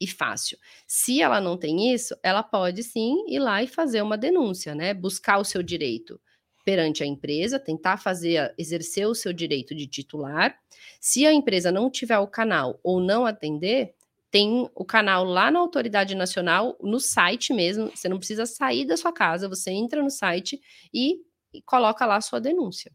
e 0.00 0.06
fácil. 0.06 0.58
Se 0.86 1.20
ela 1.20 1.40
não 1.40 1.56
tem 1.56 1.92
isso, 1.92 2.16
ela 2.22 2.42
pode 2.42 2.82
sim 2.82 3.24
ir 3.28 3.38
lá 3.38 3.62
e 3.62 3.66
fazer 3.66 4.02
uma 4.02 4.16
denúncia, 4.16 4.74
né? 4.74 4.94
Buscar 4.94 5.38
o 5.38 5.44
seu 5.44 5.62
direito 5.62 6.20
perante 6.64 7.02
a 7.02 7.06
empresa, 7.06 7.58
tentar 7.58 7.96
fazer, 7.96 8.54
exercer 8.58 9.06
o 9.08 9.14
seu 9.14 9.32
direito 9.32 9.74
de 9.74 9.86
titular. 9.86 10.58
Se 11.00 11.26
a 11.26 11.32
empresa 11.32 11.72
não 11.72 11.90
tiver 11.90 12.18
o 12.18 12.26
canal 12.26 12.78
ou 12.82 13.00
não 13.00 13.24
atender, 13.24 13.94
tem 14.30 14.68
o 14.74 14.84
canal 14.84 15.24
lá 15.24 15.50
na 15.50 15.58
autoridade 15.58 16.14
nacional, 16.14 16.76
no 16.82 17.00
site 17.00 17.54
mesmo. 17.54 17.90
Você 17.94 18.08
não 18.08 18.18
precisa 18.18 18.44
sair 18.44 18.84
da 18.84 18.96
sua 18.96 19.12
casa, 19.12 19.48
você 19.48 19.70
entra 19.70 20.02
no 20.02 20.10
site 20.10 20.60
e, 20.92 21.22
e 21.54 21.62
coloca 21.62 22.04
lá 22.04 22.16
a 22.16 22.20
sua 22.20 22.40
denúncia. 22.40 22.92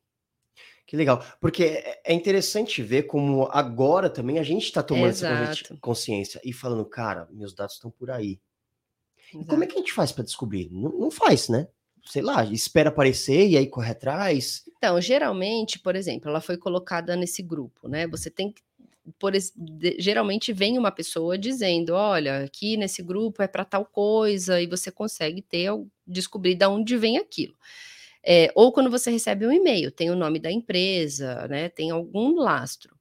Que 0.85 0.97
legal, 0.97 1.25
porque 1.39 1.63
é, 1.63 2.01
é 2.05 2.13
interessante 2.13 2.81
ver 2.83 3.03
como 3.03 3.47
agora 3.51 4.09
também 4.09 4.37
a 4.37 4.43
gente 4.43 4.63
está 4.63 4.83
tomando 4.83 5.07
Exato. 5.07 5.73
essa 5.73 5.77
consciência 5.79 6.41
e 6.43 6.51
falando, 6.51 6.85
cara, 6.85 7.27
meus 7.31 7.53
dados 7.53 7.75
estão 7.75 7.89
por 7.89 8.11
aí. 8.11 8.39
E 9.33 9.45
como 9.45 9.63
é 9.63 9.67
que 9.67 9.73
a 9.73 9.77
gente 9.77 9.93
faz 9.93 10.11
para 10.11 10.23
descobrir? 10.23 10.69
Não, 10.71 10.91
não, 10.91 11.09
faz, 11.09 11.49
né? 11.49 11.67
Sei 12.05 12.21
lá, 12.21 12.43
espera 12.45 12.89
aparecer 12.89 13.47
e 13.47 13.57
aí 13.57 13.65
corre 13.65 13.91
atrás. 13.91 14.63
Então, 14.77 14.99
geralmente, 15.01 15.79
por 15.79 15.95
exemplo, 15.95 16.29
ela 16.29 16.41
foi 16.41 16.57
colocada 16.57 17.15
nesse 17.15 17.41
grupo, 17.41 17.87
né? 17.87 18.05
Você 18.07 18.29
tem 18.29 18.51
que 18.51 18.61
por, 19.19 19.33
geralmente 19.99 20.53
vem 20.53 20.77
uma 20.77 20.91
pessoa 20.91 21.37
dizendo, 21.37 21.93
olha, 21.93 22.43
aqui 22.43 22.77
nesse 22.77 23.03
grupo 23.03 23.41
é 23.41 23.47
para 23.47 23.65
tal 23.65 23.85
coisa, 23.85 24.61
e 24.61 24.67
você 24.67 24.91
consegue 24.91 25.41
ter 25.41 25.69
descobrir 26.07 26.55
de 26.55 26.65
onde 26.65 26.97
vem 26.97 27.17
aquilo. 27.17 27.55
É, 28.25 28.51
ou 28.55 28.71
quando 28.71 28.89
você 28.89 29.11
recebe 29.11 29.45
um 29.45 29.51
e-mail, 29.51 29.91
tem 29.91 30.09
o 30.09 30.15
nome 30.15 30.39
da 30.39 30.51
empresa, 30.51 31.47
né? 31.47 31.69
Tem 31.69 31.91
algum 31.91 32.35
lastro. 32.35 32.95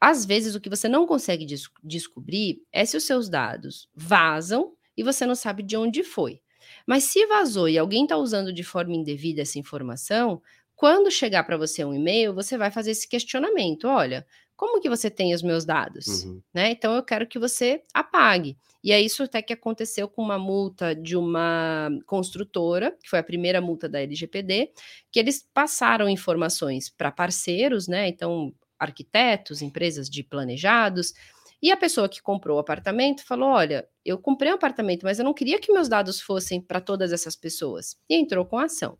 Às 0.00 0.24
vezes, 0.26 0.54
o 0.54 0.60
que 0.60 0.68
você 0.70 0.88
não 0.88 1.06
consegue 1.06 1.46
des 1.46 1.68
descobrir 1.82 2.62
é 2.72 2.84
se 2.84 2.96
os 2.96 3.04
seus 3.04 3.28
dados 3.28 3.88
vazam 3.94 4.72
e 4.96 5.02
você 5.02 5.26
não 5.26 5.34
sabe 5.34 5.62
de 5.62 5.76
onde 5.76 6.02
foi. 6.04 6.40
Mas 6.86 7.04
se 7.04 7.26
vazou 7.26 7.68
e 7.68 7.78
alguém 7.78 8.04
está 8.04 8.16
usando 8.16 8.52
de 8.52 8.62
forma 8.64 8.94
indevida 8.94 9.42
essa 9.42 9.58
informação, 9.58 10.42
quando 10.76 11.10
chegar 11.10 11.44
para 11.44 11.56
você 11.56 11.84
um 11.84 11.94
e-mail, 11.94 12.34
você 12.34 12.58
vai 12.58 12.70
fazer 12.70 12.90
esse 12.92 13.08
questionamento: 13.08 13.86
olha, 13.88 14.26
como 14.64 14.80
que 14.80 14.88
você 14.88 15.10
tem 15.10 15.34
os 15.34 15.42
meus 15.42 15.66
dados? 15.66 16.24
Uhum. 16.24 16.40
Né? 16.54 16.70
Então 16.70 16.94
eu 16.94 17.02
quero 17.02 17.26
que 17.26 17.38
você 17.38 17.82
apague. 17.92 18.56
E 18.82 18.92
é 18.92 19.00
isso 19.00 19.22
até 19.22 19.42
que 19.42 19.52
aconteceu 19.52 20.08
com 20.08 20.22
uma 20.22 20.38
multa 20.38 20.94
de 20.94 21.18
uma 21.18 21.90
construtora, 22.06 22.96
que 23.02 23.10
foi 23.10 23.18
a 23.18 23.22
primeira 23.22 23.60
multa 23.60 23.86
da 23.90 24.00
LGPD, 24.00 24.72
que 25.12 25.20
eles 25.20 25.46
passaram 25.52 26.08
informações 26.08 26.88
para 26.88 27.12
parceiros, 27.12 27.86
né? 27.86 28.08
Então, 28.08 28.54
arquitetos, 28.78 29.60
empresas 29.60 30.08
de 30.08 30.24
planejados, 30.24 31.12
e 31.60 31.70
a 31.70 31.76
pessoa 31.76 32.08
que 32.08 32.22
comprou 32.22 32.56
o 32.56 32.60
apartamento 32.60 33.22
falou: 33.22 33.50
Olha, 33.50 33.86
eu 34.02 34.16
comprei 34.16 34.50
um 34.50 34.54
apartamento, 34.54 35.02
mas 35.02 35.18
eu 35.18 35.26
não 35.26 35.34
queria 35.34 35.60
que 35.60 35.72
meus 35.72 35.90
dados 35.90 36.22
fossem 36.22 36.58
para 36.58 36.80
todas 36.80 37.12
essas 37.12 37.36
pessoas. 37.36 37.98
E 38.08 38.16
entrou 38.16 38.46
com 38.46 38.56
a 38.56 38.64
ação. 38.64 38.98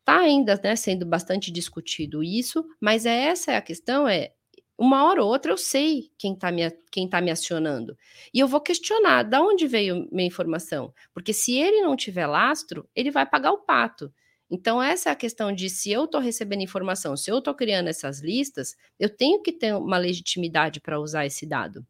Está 0.00 0.18
ainda 0.18 0.60
né, 0.62 0.74
sendo 0.74 1.06
bastante 1.06 1.50
discutido 1.52 2.24
isso, 2.24 2.64
mas 2.80 3.06
é 3.06 3.26
essa 3.26 3.52
é 3.52 3.56
a 3.56 3.62
questão: 3.62 4.08
é 4.08 4.32
uma 4.78 5.04
hora 5.04 5.22
ou 5.22 5.30
outra 5.30 5.52
eu 5.52 5.56
sei 5.56 6.10
quem 6.18 6.34
está 6.34 6.52
me, 6.52 6.70
quem 6.90 7.08
tá 7.08 7.20
me 7.20 7.30
acionando. 7.30 7.96
E 8.32 8.38
eu 8.40 8.48
vou 8.48 8.60
questionar 8.60 9.22
de 9.22 9.36
onde 9.38 9.66
veio 9.66 10.08
minha 10.12 10.26
informação. 10.28 10.92
Porque 11.14 11.32
se 11.32 11.56
ele 11.58 11.80
não 11.80 11.96
tiver 11.96 12.26
lastro, 12.26 12.88
ele 12.94 13.10
vai 13.10 13.24
pagar 13.24 13.52
o 13.52 13.58
pato. 13.58 14.12
Então, 14.50 14.80
essa 14.82 15.08
é 15.08 15.12
a 15.12 15.16
questão 15.16 15.52
de 15.52 15.68
se 15.68 15.90
eu 15.90 16.04
estou 16.04 16.20
recebendo 16.20 16.62
informação, 16.62 17.16
se 17.16 17.30
eu 17.30 17.38
estou 17.38 17.54
criando 17.54 17.88
essas 17.88 18.20
listas, 18.20 18.76
eu 18.98 19.08
tenho 19.08 19.42
que 19.42 19.52
ter 19.52 19.74
uma 19.74 19.98
legitimidade 19.98 20.80
para 20.80 21.00
usar 21.00 21.26
esse 21.26 21.44
dado. 21.46 21.84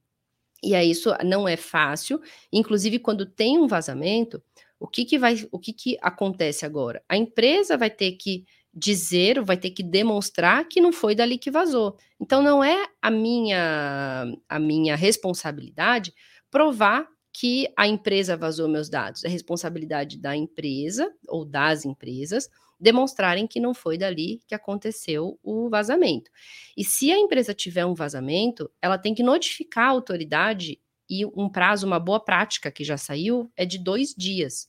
E 0.63 0.75
aí, 0.75 0.91
isso 0.91 1.11
não 1.25 1.47
é 1.47 1.57
fácil. 1.57 2.21
Inclusive, 2.53 2.99
quando 2.99 3.27
tem 3.27 3.59
um 3.59 3.67
vazamento, 3.67 4.43
o 4.81 4.87
que, 4.87 5.05
que 5.05 5.19
vai, 5.19 5.47
o 5.51 5.59
que, 5.59 5.73
que 5.73 5.99
acontece 6.01 6.65
agora? 6.65 7.03
A 7.09 7.17
empresa 7.17 7.77
vai 7.77 7.91
ter 7.91 8.13
que 8.13 8.45
dizer, 8.77 9.43
vai 9.43 9.57
ter 9.57 9.71
que 9.71 9.83
demonstrar 9.83 10.69
que 10.69 10.83
não 10.83 10.93
foi 10.93 11.15
dali 11.15 11.39
que 11.39 11.51
vazou. 11.51 11.97
Então 12.21 12.43
não 12.43 12.63
é 12.63 12.87
a 13.01 13.11
minha 13.11 14.37
a 14.47 14.59
minha 14.59 14.95
responsabilidade 14.95 16.13
provar 16.51 17.09
que 17.33 17.73
a 17.77 17.89
empresa 17.89 18.37
vazou 18.37 18.69
meus 18.69 18.91
dados. 18.91 19.25
É 19.25 19.29
responsabilidade 19.29 20.19
da 20.19 20.37
empresa 20.37 21.11
ou 21.27 21.45
das 21.45 21.87
empresas 21.87 22.51
demonstrarem 22.79 23.47
que 23.47 23.59
não 23.59 23.73
foi 23.73 23.97
dali 23.97 24.43
que 24.47 24.55
aconteceu 24.55 25.39
o 25.43 25.71
vazamento. 25.71 26.31
E 26.77 26.85
se 26.85 27.11
a 27.11 27.19
empresa 27.19 27.55
tiver 27.55 27.87
um 27.87 27.95
vazamento, 27.95 28.71
ela 28.83 28.99
tem 28.99 29.15
que 29.15 29.23
notificar 29.23 29.87
a 29.87 29.91
autoridade 29.91 30.79
e 31.09 31.25
um 31.25 31.49
prazo, 31.49 31.87
uma 31.87 31.99
boa 31.99 32.21
prática 32.21 32.71
que 32.71 32.85
já 32.85 32.99
saiu, 32.99 33.51
é 33.57 33.65
de 33.65 33.79
dois 33.79 34.15
dias. 34.15 34.69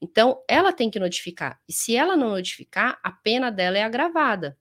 Então, 0.00 0.42
ela 0.48 0.72
tem 0.72 0.90
que 0.90 0.98
notificar. 0.98 1.60
E 1.68 1.72
se 1.72 1.96
ela 1.96 2.16
não 2.16 2.30
notificar, 2.30 2.98
a 3.02 3.10
pena 3.12 3.50
dela 3.50 3.78
é 3.78 3.82
agravada. 3.82 4.56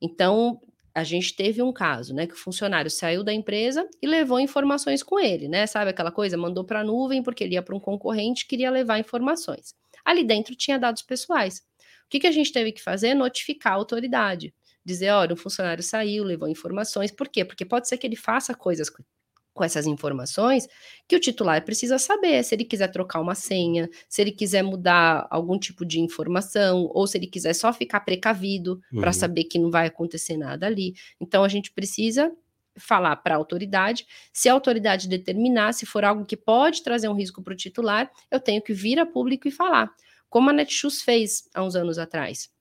Então, 0.00 0.60
a 0.94 1.02
gente 1.02 1.34
teve 1.34 1.60
um 1.60 1.72
caso, 1.72 2.14
né, 2.14 2.26
que 2.26 2.34
o 2.34 2.38
funcionário 2.38 2.90
saiu 2.90 3.24
da 3.24 3.32
empresa 3.32 3.88
e 4.00 4.06
levou 4.06 4.38
informações 4.38 5.02
com 5.02 5.18
ele, 5.18 5.48
né? 5.48 5.66
Sabe 5.66 5.90
aquela 5.90 6.12
coisa, 6.12 6.36
mandou 6.36 6.64
para 6.64 6.80
a 6.80 6.84
nuvem 6.84 7.22
porque 7.22 7.42
ele 7.42 7.54
ia 7.54 7.62
para 7.62 7.74
um 7.74 7.80
concorrente, 7.80 8.46
queria 8.46 8.70
levar 8.70 9.00
informações. 9.00 9.74
Ali 10.04 10.22
dentro 10.22 10.54
tinha 10.54 10.78
dados 10.78 11.02
pessoais. 11.02 11.58
O 12.06 12.08
que, 12.10 12.20
que 12.20 12.26
a 12.26 12.32
gente 12.32 12.52
teve 12.52 12.70
que 12.70 12.82
fazer? 12.82 13.14
Notificar 13.14 13.72
a 13.72 13.76
autoridade. 13.76 14.54
Dizer, 14.84 15.10
olha, 15.10 15.32
o 15.32 15.36
funcionário 15.36 15.82
saiu, 15.82 16.22
levou 16.22 16.46
informações. 16.48 17.10
Por 17.10 17.28
quê? 17.28 17.44
Porque 17.44 17.64
pode 17.64 17.88
ser 17.88 17.96
que 17.96 18.06
ele 18.06 18.16
faça 18.16 18.54
coisas 18.54 18.88
com 19.54 19.62
essas 19.62 19.86
informações 19.86 20.66
que 21.08 21.14
o 21.14 21.20
titular 21.20 21.64
precisa 21.64 21.96
saber 21.96 22.42
se 22.42 22.54
ele 22.54 22.64
quiser 22.64 22.88
trocar 22.88 23.20
uma 23.20 23.34
senha, 23.34 23.88
se 24.08 24.20
ele 24.20 24.32
quiser 24.32 24.62
mudar 24.62 25.26
algum 25.30 25.58
tipo 25.58 25.84
de 25.84 26.00
informação, 26.00 26.90
ou 26.92 27.06
se 27.06 27.16
ele 27.16 27.28
quiser 27.28 27.54
só 27.54 27.72
ficar 27.72 28.00
precavido 28.00 28.80
uhum. 28.92 29.00
para 29.00 29.12
saber 29.12 29.44
que 29.44 29.58
não 29.58 29.70
vai 29.70 29.86
acontecer 29.86 30.36
nada 30.36 30.66
ali. 30.66 30.94
Então 31.20 31.44
a 31.44 31.48
gente 31.48 31.72
precisa 31.72 32.32
falar 32.76 33.14
para 33.16 33.36
a 33.36 33.38
autoridade. 33.38 34.04
Se 34.32 34.48
a 34.48 34.52
autoridade 34.52 35.08
determinar, 35.08 35.72
se 35.72 35.86
for 35.86 36.04
algo 36.04 36.24
que 36.24 36.36
pode 36.36 36.82
trazer 36.82 37.08
um 37.08 37.14
risco 37.14 37.40
para 37.40 37.52
o 37.52 37.56
titular, 37.56 38.10
eu 38.30 38.40
tenho 38.40 38.60
que 38.60 38.72
vir 38.72 38.98
a 38.98 39.06
público 39.06 39.46
e 39.46 39.52
falar, 39.52 39.90
como 40.28 40.50
a 40.50 40.52
Netshoes 40.52 41.00
fez 41.00 41.48
há 41.54 41.62
uns 41.62 41.76
anos 41.76 41.98
atrás 41.98 42.52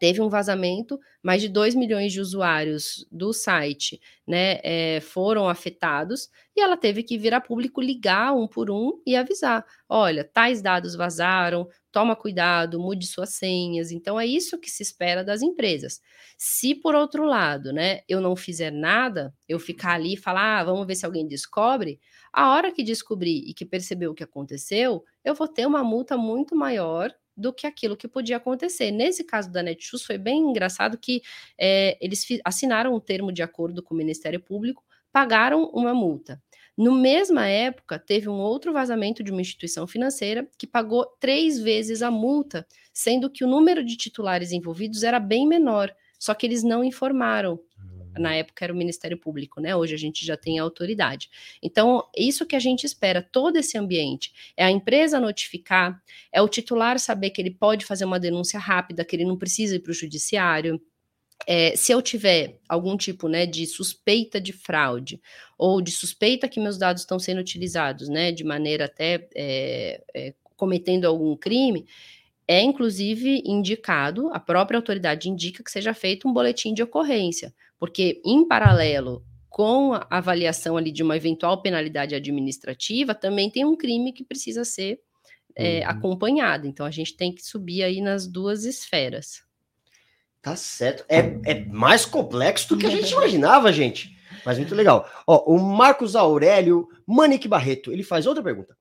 teve 0.00 0.20
um 0.20 0.28
vazamento, 0.28 0.98
mais 1.22 1.42
de 1.42 1.48
2 1.48 1.76
milhões 1.76 2.12
de 2.12 2.20
usuários 2.20 3.06
do 3.12 3.32
site 3.32 4.00
né, 4.26 4.58
é, 4.64 5.00
foram 5.00 5.48
afetados, 5.48 6.28
e 6.56 6.60
ela 6.60 6.76
teve 6.76 7.04
que 7.04 7.18
vir 7.18 7.34
a 7.34 7.40
público 7.40 7.80
ligar 7.80 8.34
um 8.34 8.48
por 8.48 8.70
um 8.70 9.00
e 9.06 9.14
avisar: 9.14 9.64
olha, 9.88 10.24
tais 10.24 10.62
dados 10.62 10.96
vazaram, 10.96 11.68
toma 11.92 12.16
cuidado, 12.16 12.80
mude 12.80 13.06
suas 13.06 13.30
senhas. 13.34 13.92
Então 13.92 14.18
é 14.18 14.26
isso 14.26 14.58
que 14.58 14.70
se 14.70 14.82
espera 14.82 15.22
das 15.22 15.42
empresas. 15.42 16.00
Se 16.38 16.74
por 16.74 16.94
outro 16.94 17.24
lado, 17.24 17.72
né, 17.72 18.00
eu 18.08 18.20
não 18.20 18.34
fizer 18.34 18.70
nada, 18.72 19.34
eu 19.48 19.58
ficar 19.58 19.92
ali 19.94 20.14
e 20.14 20.16
falar, 20.16 20.60
ah, 20.60 20.64
vamos 20.64 20.86
ver 20.86 20.94
se 20.96 21.06
alguém 21.06 21.26
descobre, 21.26 22.00
a 22.32 22.52
hora 22.52 22.72
que 22.72 22.82
descobrir 22.82 23.44
e 23.46 23.54
que 23.54 23.64
perceber 23.66 24.08
o 24.08 24.14
que 24.14 24.24
aconteceu, 24.24 25.04
eu 25.24 25.34
vou 25.34 25.48
ter 25.48 25.66
uma 25.66 25.84
multa 25.84 26.16
muito 26.16 26.56
maior 26.56 27.12
do 27.36 27.52
que 27.52 27.66
aquilo 27.66 27.96
que 27.96 28.08
podia 28.08 28.36
acontecer. 28.36 28.90
Nesse 28.90 29.24
caso 29.24 29.50
da 29.50 29.62
Netshoes 29.62 30.04
foi 30.04 30.18
bem 30.18 30.50
engraçado 30.50 30.98
que 30.98 31.22
é, 31.58 31.96
eles 32.00 32.26
assinaram 32.44 32.94
um 32.94 33.00
termo 33.00 33.32
de 33.32 33.42
acordo 33.42 33.82
com 33.82 33.94
o 33.94 33.96
Ministério 33.96 34.40
Público, 34.40 34.84
pagaram 35.12 35.64
uma 35.72 35.94
multa. 35.94 36.40
No 36.76 36.92
mesma 36.92 37.46
época, 37.46 37.98
teve 37.98 38.28
um 38.28 38.38
outro 38.38 38.72
vazamento 38.72 39.22
de 39.22 39.30
uma 39.30 39.40
instituição 39.40 39.86
financeira 39.86 40.48
que 40.56 40.66
pagou 40.66 41.04
três 41.18 41.58
vezes 41.58 42.00
a 42.00 42.10
multa, 42.10 42.66
sendo 42.92 43.28
que 43.28 43.44
o 43.44 43.48
número 43.48 43.84
de 43.84 43.96
titulares 43.96 44.52
envolvidos 44.52 45.02
era 45.02 45.20
bem 45.20 45.46
menor, 45.46 45.94
só 46.18 46.32
que 46.32 46.46
eles 46.46 46.62
não 46.62 46.84
informaram 46.84 47.60
na 48.18 48.34
época 48.34 48.64
era 48.64 48.72
o 48.72 48.76
Ministério 48.76 49.16
Público, 49.16 49.60
né? 49.60 49.74
Hoje 49.74 49.94
a 49.94 49.98
gente 49.98 50.24
já 50.24 50.36
tem 50.36 50.58
a 50.58 50.62
autoridade. 50.62 51.30
Então, 51.62 52.04
isso 52.16 52.46
que 52.46 52.56
a 52.56 52.60
gente 52.60 52.84
espera, 52.84 53.22
todo 53.22 53.56
esse 53.56 53.76
ambiente, 53.78 54.32
é 54.56 54.64
a 54.64 54.70
empresa 54.70 55.20
notificar, 55.20 56.02
é 56.32 56.40
o 56.42 56.48
titular 56.48 56.98
saber 56.98 57.30
que 57.30 57.40
ele 57.40 57.50
pode 57.50 57.84
fazer 57.84 58.04
uma 58.04 58.20
denúncia 58.20 58.58
rápida, 58.58 59.04
que 59.04 59.14
ele 59.16 59.24
não 59.24 59.36
precisa 59.36 59.76
ir 59.76 59.80
para 59.80 59.90
o 59.90 59.94
judiciário. 59.94 60.80
É, 61.46 61.74
se 61.74 61.92
eu 61.92 62.02
tiver 62.02 62.58
algum 62.68 62.96
tipo 62.96 63.26
né, 63.26 63.46
de 63.46 63.66
suspeita 63.66 64.40
de 64.40 64.52
fraude 64.52 65.20
ou 65.56 65.80
de 65.80 65.90
suspeita 65.90 66.48
que 66.48 66.60
meus 66.60 66.76
dados 66.76 67.02
estão 67.02 67.18
sendo 67.18 67.40
utilizados, 67.40 68.08
né, 68.08 68.30
de 68.30 68.44
maneira 68.44 68.84
até 68.84 69.26
é, 69.34 70.02
é, 70.14 70.34
cometendo 70.54 71.06
algum 71.06 71.34
crime, 71.34 71.86
é 72.50 72.60
inclusive 72.60 73.44
indicado, 73.46 74.28
a 74.32 74.40
própria 74.40 74.76
autoridade 74.76 75.30
indica 75.30 75.62
que 75.62 75.70
seja 75.70 75.94
feito 75.94 76.26
um 76.26 76.32
boletim 76.32 76.74
de 76.74 76.82
ocorrência, 76.82 77.54
porque 77.78 78.20
em 78.24 78.44
paralelo 78.44 79.24
com 79.48 79.94
a 79.94 80.04
avaliação 80.10 80.76
ali 80.76 80.90
de 80.90 81.00
uma 81.00 81.16
eventual 81.16 81.62
penalidade 81.62 82.12
administrativa, 82.12 83.14
também 83.14 83.48
tem 83.48 83.64
um 83.64 83.76
crime 83.76 84.12
que 84.12 84.24
precisa 84.24 84.64
ser 84.64 84.98
é, 85.54 85.78
uhum. 85.78 85.90
acompanhado. 85.90 86.66
Então 86.66 86.84
a 86.84 86.90
gente 86.90 87.16
tem 87.16 87.32
que 87.32 87.40
subir 87.40 87.84
aí 87.84 88.00
nas 88.00 88.26
duas 88.26 88.64
esferas. 88.64 89.44
Tá 90.42 90.56
certo. 90.56 91.04
É, 91.08 91.20
é 91.44 91.64
mais 91.66 92.04
complexo 92.04 92.70
do 92.70 92.78
que 92.78 92.86
a 92.86 92.90
gente 92.90 93.12
imaginava, 93.14 93.72
gente. 93.72 94.10
Mas 94.44 94.58
muito 94.58 94.74
legal. 94.74 95.08
Ó, 95.24 95.54
o 95.54 95.56
Marcos 95.56 96.16
Aurélio 96.16 96.88
Manique 97.06 97.46
Barreto, 97.46 97.92
ele 97.92 98.02
faz 98.02 98.26
outra 98.26 98.42
pergunta. 98.42 98.76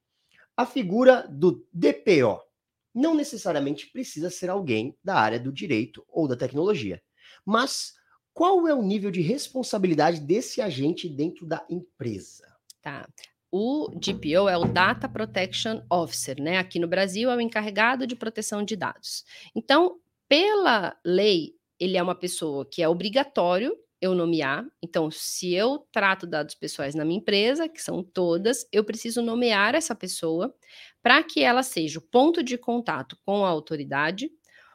A 0.58 0.66
figura 0.66 1.28
do 1.30 1.64
DPO 1.72 2.49
não 2.94 3.14
necessariamente 3.16 3.88
precisa 3.88 4.30
ser 4.30 4.50
alguém 4.50 4.98
da 5.04 5.16
área 5.16 5.40
do 5.40 5.52
direito 5.52 6.06
ou 6.08 6.28
da 6.28 6.36
tecnologia, 6.36 7.02
mas 7.46 7.94
qual 8.34 8.68
é 8.68 8.74
o 8.74 8.82
nível 8.82 9.12
de 9.12 9.22
responsabilidade 9.22 10.22
desse 10.22 10.62
agente 10.62 11.10
dentro 11.10 11.46
da 11.46 11.66
empresa? 11.70 12.48
Tá. 12.82 13.08
O 13.52 13.90
DPO 13.96 14.48
é 14.48 14.58
o 14.58 14.66
Data 14.66 15.10
Protection 15.10 15.82
Officer, 15.90 16.40
né? 16.40 16.58
Aqui 16.58 16.80
no 16.80 16.88
Brasil 16.88 17.32
é 17.32 17.36
o 17.36 17.42
encarregado 17.42 18.06
de 18.06 18.16
proteção 18.16 18.64
de 18.64 18.76
dados. 18.76 19.26
Então, 19.56 20.00
pela 20.28 20.96
lei, 21.04 21.56
ele 21.80 21.98
é 21.98 22.04
uma 22.04 22.14
pessoa 22.14 22.64
que 22.66 22.82
é 22.84 22.88
obrigatório 22.88 23.76
eu 24.02 24.16
nomear. 24.16 24.66
Então, 24.82 25.12
se 25.12 25.54
eu 25.54 25.86
trato 25.92 26.26
dados 26.26 26.56
pessoais 26.56 26.96
na 26.96 27.04
minha 27.04 27.20
empresa, 27.20 27.68
que 27.68 27.82
são 27.82 28.02
todas, 28.02 28.66
eu 28.72 28.84
preciso 28.84 29.22
nomear 29.22 29.76
essa 29.76 29.94
pessoa 29.94 30.54
para 31.02 31.24
que 31.24 31.44
ela 31.44 31.64
seja 31.64 32.00
o 32.00 32.02
ponto 32.02 32.44
de 32.44 32.58
contato 32.58 33.18
com 33.26 33.46
a 33.46 33.50
autoridade 33.50 34.30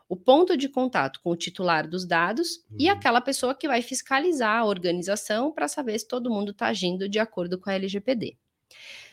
o 0.09 0.17
ponto 0.17 0.57
de 0.57 0.69
contato 0.69 1.21
com 1.23 1.31
o 1.31 1.37
titular 1.37 1.89
dos 1.89 2.07
dados 2.07 2.65
uhum. 2.71 2.77
e 2.79 2.89
aquela 2.89 3.21
pessoa 3.21 3.55
que 3.55 3.67
vai 3.67 3.83
fiscalizar 3.83 4.59
a 4.59 4.65
organização 4.65 5.51
para 5.53 5.69
saber 5.69 5.99
se 5.99 6.07
todo 6.07 6.31
mundo 6.31 6.53
está 6.53 6.67
agindo 6.67 7.09
de 7.09 7.19
acordo 7.19 7.59
com 7.59 7.71
a 7.71 7.75
LGPD. 7.75 8.37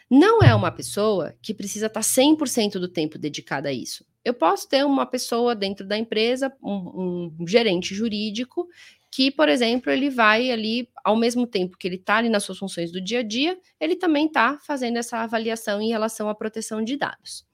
Não 0.09 0.39
é 0.41 0.53
uma 0.53 0.71
pessoa 0.71 1.33
que 1.41 1.53
precisa 1.53 1.87
estar 1.87 2.01
tá 2.01 2.05
100% 2.05 2.73
do 2.73 2.89
tempo 2.89 3.17
dedicada 3.17 3.69
a 3.69 3.73
isso. 3.73 4.05
Eu 4.23 4.33
posso 4.33 4.67
ter 4.67 4.85
uma 4.85 5.05
pessoa 5.05 5.55
dentro 5.55 5.87
da 5.87 5.97
empresa, 5.97 6.53
um, 6.61 7.33
um 7.39 7.47
gerente 7.47 7.95
jurídico, 7.95 8.67
que, 9.11 9.29
por 9.29 9.49
exemplo, 9.49 9.91
ele 9.91 10.09
vai 10.09 10.49
ali, 10.49 10.89
ao 11.03 11.17
mesmo 11.17 11.45
tempo 11.45 11.77
que 11.77 11.87
ele 11.87 11.97
está 11.97 12.15
ali 12.15 12.29
nas 12.29 12.43
suas 12.43 12.57
funções 12.57 12.91
do 12.91 13.01
dia 13.01 13.19
a 13.19 13.23
dia, 13.23 13.57
ele 13.79 13.95
também 13.95 14.27
está 14.27 14.57
fazendo 14.65 14.97
essa 14.97 15.17
avaliação 15.17 15.81
em 15.81 15.89
relação 15.89 16.29
à 16.29 16.33
proteção 16.33 16.81
de 16.81 16.95
dados. 16.95 17.45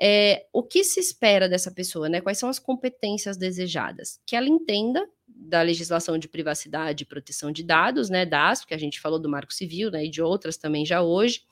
É, 0.00 0.46
o 0.52 0.62
que 0.62 0.82
se 0.84 1.00
espera 1.00 1.48
dessa 1.48 1.70
pessoa, 1.70 2.08
né? 2.08 2.20
Quais 2.20 2.38
são 2.38 2.48
as 2.48 2.58
competências 2.58 3.36
desejadas? 3.36 4.20
Que 4.26 4.34
ela 4.34 4.48
entenda 4.48 5.04
da 5.26 5.62
legislação 5.62 6.18
de 6.18 6.28
privacidade 6.28 7.02
e 7.02 7.06
proteção 7.06 7.50
de 7.50 7.62
dados, 7.62 8.08
né, 8.08 8.24
das, 8.24 8.64
que 8.64 8.74
a 8.74 8.78
gente 8.78 9.00
falou 9.00 9.18
do 9.18 9.28
Marco 9.28 9.52
Civil, 9.52 9.90
né, 9.90 10.06
e 10.06 10.10
de 10.10 10.22
outras 10.22 10.56
também 10.56 10.86
já 10.86 11.02
hoje, 11.02 11.42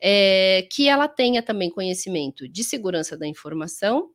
é, 0.00 0.66
que 0.70 0.88
ela 0.88 1.08
tenha 1.08 1.42
também 1.42 1.70
conhecimento 1.70 2.48
de 2.48 2.62
segurança 2.62 3.16
da 3.16 3.26
informação, 3.26 4.10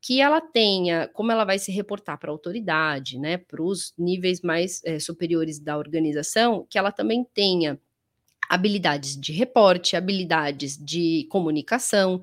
que 0.00 0.20
ela 0.20 0.40
tenha, 0.40 1.08
como 1.08 1.30
ela 1.30 1.44
vai 1.44 1.58
se 1.58 1.70
reportar 1.70 2.18
para 2.18 2.30
a 2.30 2.32
autoridade, 2.32 3.18
né, 3.18 3.36
para 3.36 3.62
os 3.62 3.92
níveis 3.98 4.40
mais 4.40 4.82
é, 4.84 4.98
superiores 4.98 5.58
da 5.58 5.76
organização, 5.76 6.66
que 6.68 6.78
ela 6.78 6.90
também 6.90 7.26
tenha 7.34 7.78
habilidades 8.48 9.18
de 9.18 9.32
reporte, 9.32 9.96
habilidades 9.96 10.76
de 10.76 11.26
comunicação, 11.30 12.20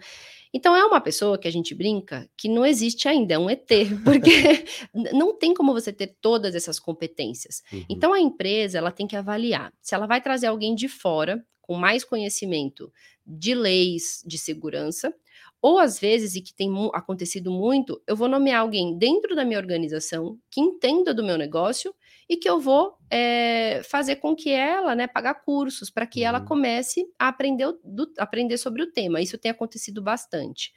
então 0.54 0.76
é 0.76 0.84
uma 0.84 1.02
pessoa 1.02 1.38
que 1.38 1.48
a 1.48 1.52
gente 1.52 1.76
brinca 1.76 2.30
que 2.36 2.50
não 2.50 2.66
existe 2.66 3.08
ainda, 3.08 3.36
é 3.36 3.38
um 3.38 3.50
ET, 3.50 3.68
porque 4.04 4.66
não 5.14 5.38
tem 5.38 5.54
como 5.54 5.74
você 5.74 5.92
ter 5.92 6.16
todas 6.22 6.56
essas 6.56 6.80
competências. 6.80 7.62
Uhum. 7.72 7.86
Então 7.90 8.14
a 8.14 8.20
empresa 8.20 8.78
ela 8.78 8.92
tem 8.92 9.08
que 9.08 9.16
avaliar 9.16 9.72
se 9.82 9.94
ela 9.94 10.08
vai 10.08 10.22
trazer 10.22 10.48
alguém 10.48 10.74
de 10.74 10.88
fora 10.88 11.46
com 11.62 11.76
mais 11.76 12.04
conhecimento 12.04 12.92
de 13.26 13.54
leis 13.54 14.24
de 14.26 14.38
segurança, 14.38 15.14
ou 15.62 15.80
às 15.80 16.00
vezes, 16.00 16.36
e 16.36 16.42
que 16.42 16.54
tem 16.54 16.70
acontecido 16.94 17.52
muito, 17.52 18.02
eu 18.06 18.16
vou 18.16 18.28
nomear 18.28 18.62
alguém 18.62 18.98
dentro 18.98 19.36
da 19.36 19.44
minha 19.44 19.60
organização 19.60 20.38
que 20.50 20.62
entenda 20.62 21.14
do 21.14 21.24
meu 21.24 21.38
negócio 21.38 21.94
e 22.30 22.38
que 22.38 22.50
eu 22.50 22.60
vou 22.60 22.98
é, 23.10 23.82
fazer 23.84 24.18
com 24.18 24.36
que 24.36 24.52
ela, 24.52 24.96
né, 24.96 25.08
pagar 25.08 25.36
cursos 25.36 25.90
para 25.90 26.06
que 26.06 26.22
uhum. 26.22 26.28
ela 26.28 26.42
comece 26.42 27.08
a 27.18 27.30
aprender, 27.30 27.74
do, 27.84 28.12
aprender 28.18 28.58
sobre 28.58 28.84
o 28.84 28.92
tema. 28.92 29.22
Isso 29.22 29.38
tem 29.38 29.50
acontecido 29.50 30.02
bastante. 30.02 30.74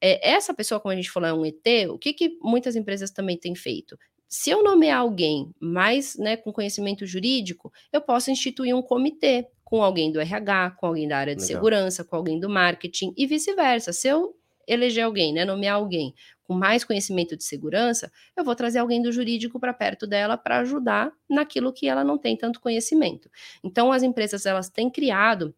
É, 0.00 0.30
essa 0.30 0.54
pessoa, 0.54 0.80
como 0.80 0.92
a 0.92 0.96
gente 0.96 1.10
falou, 1.10 1.28
é 1.28 1.32
um 1.32 1.44
ET, 1.44 1.90
o 1.90 1.98
que, 1.98 2.12
que 2.12 2.38
muitas 2.40 2.76
empresas 2.76 3.10
também 3.10 3.36
têm 3.36 3.54
feito? 3.54 3.98
Se 4.28 4.50
eu 4.50 4.62
nomear 4.62 5.00
alguém 5.00 5.54
mais 5.58 6.16
né, 6.16 6.36
com 6.36 6.52
conhecimento 6.52 7.06
jurídico, 7.06 7.72
eu 7.92 8.00
posso 8.00 8.30
instituir 8.30 8.76
um 8.76 8.82
comitê 8.82 9.46
com 9.68 9.82
alguém 9.82 10.10
do 10.10 10.18
RH, 10.18 10.76
com 10.78 10.86
alguém 10.86 11.06
da 11.06 11.18
área 11.18 11.36
de 11.36 11.42
Legal. 11.42 11.56
segurança, 11.56 12.02
com 12.02 12.16
alguém 12.16 12.40
do 12.40 12.48
marketing 12.48 13.12
e 13.14 13.26
vice-versa. 13.26 13.92
Se 13.92 14.08
eu 14.08 14.34
eleger 14.66 15.04
alguém, 15.04 15.30
né, 15.30 15.44
nomear 15.44 15.74
alguém 15.74 16.14
com 16.42 16.54
mais 16.54 16.84
conhecimento 16.84 17.36
de 17.36 17.44
segurança, 17.44 18.10
eu 18.34 18.42
vou 18.42 18.54
trazer 18.54 18.78
alguém 18.78 19.02
do 19.02 19.12
jurídico 19.12 19.60
para 19.60 19.74
perto 19.74 20.06
dela 20.06 20.38
para 20.38 20.60
ajudar 20.60 21.12
naquilo 21.28 21.70
que 21.70 21.86
ela 21.86 22.02
não 22.02 22.16
tem 22.16 22.34
tanto 22.34 22.62
conhecimento. 22.62 23.30
Então, 23.62 23.92
as 23.92 24.02
empresas 24.02 24.46
elas 24.46 24.70
têm 24.70 24.90
criado 24.90 25.54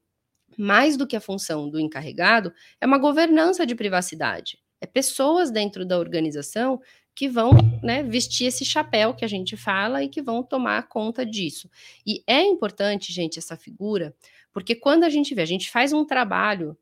mais 0.59 0.97
do 0.97 1.07
que 1.07 1.15
a 1.15 1.21
função 1.21 1.71
do 1.71 1.79
encarregado, 1.79 2.53
é 2.81 2.87
uma 2.87 2.99
governança 2.99 3.65
de 3.65 3.77
privacidade. 3.77 4.59
É 4.81 4.87
pessoas 4.89 5.53
dentro 5.53 5.87
da 5.87 5.97
organização 5.97 6.81
que 7.15 7.29
vão 7.29 7.53
né, 7.83 8.03
vestir 8.03 8.47
esse 8.47 8.65
chapéu 8.65 9.15
que 9.15 9.25
a 9.25 9.29
gente 9.29 9.57
fala 9.57 10.03
e 10.03 10.09
que 10.09 10.23
vão 10.23 10.43
tomar 10.43 10.89
conta 10.89 11.25
disso. 11.25 11.69
E 12.07 12.23
é 12.27 12.43
importante, 12.43 13.13
gente, 13.13 13.39
essa 13.39 13.57
figura, 13.57 14.15
porque 14.53 14.75
quando 14.75 15.05
a 15.05 15.11
gente 15.11 15.35
vê, 15.35 15.43
a 15.43 15.47
gente 15.47 15.71
faz 15.71 15.93
um 15.93 16.05
trabalho 16.05 16.77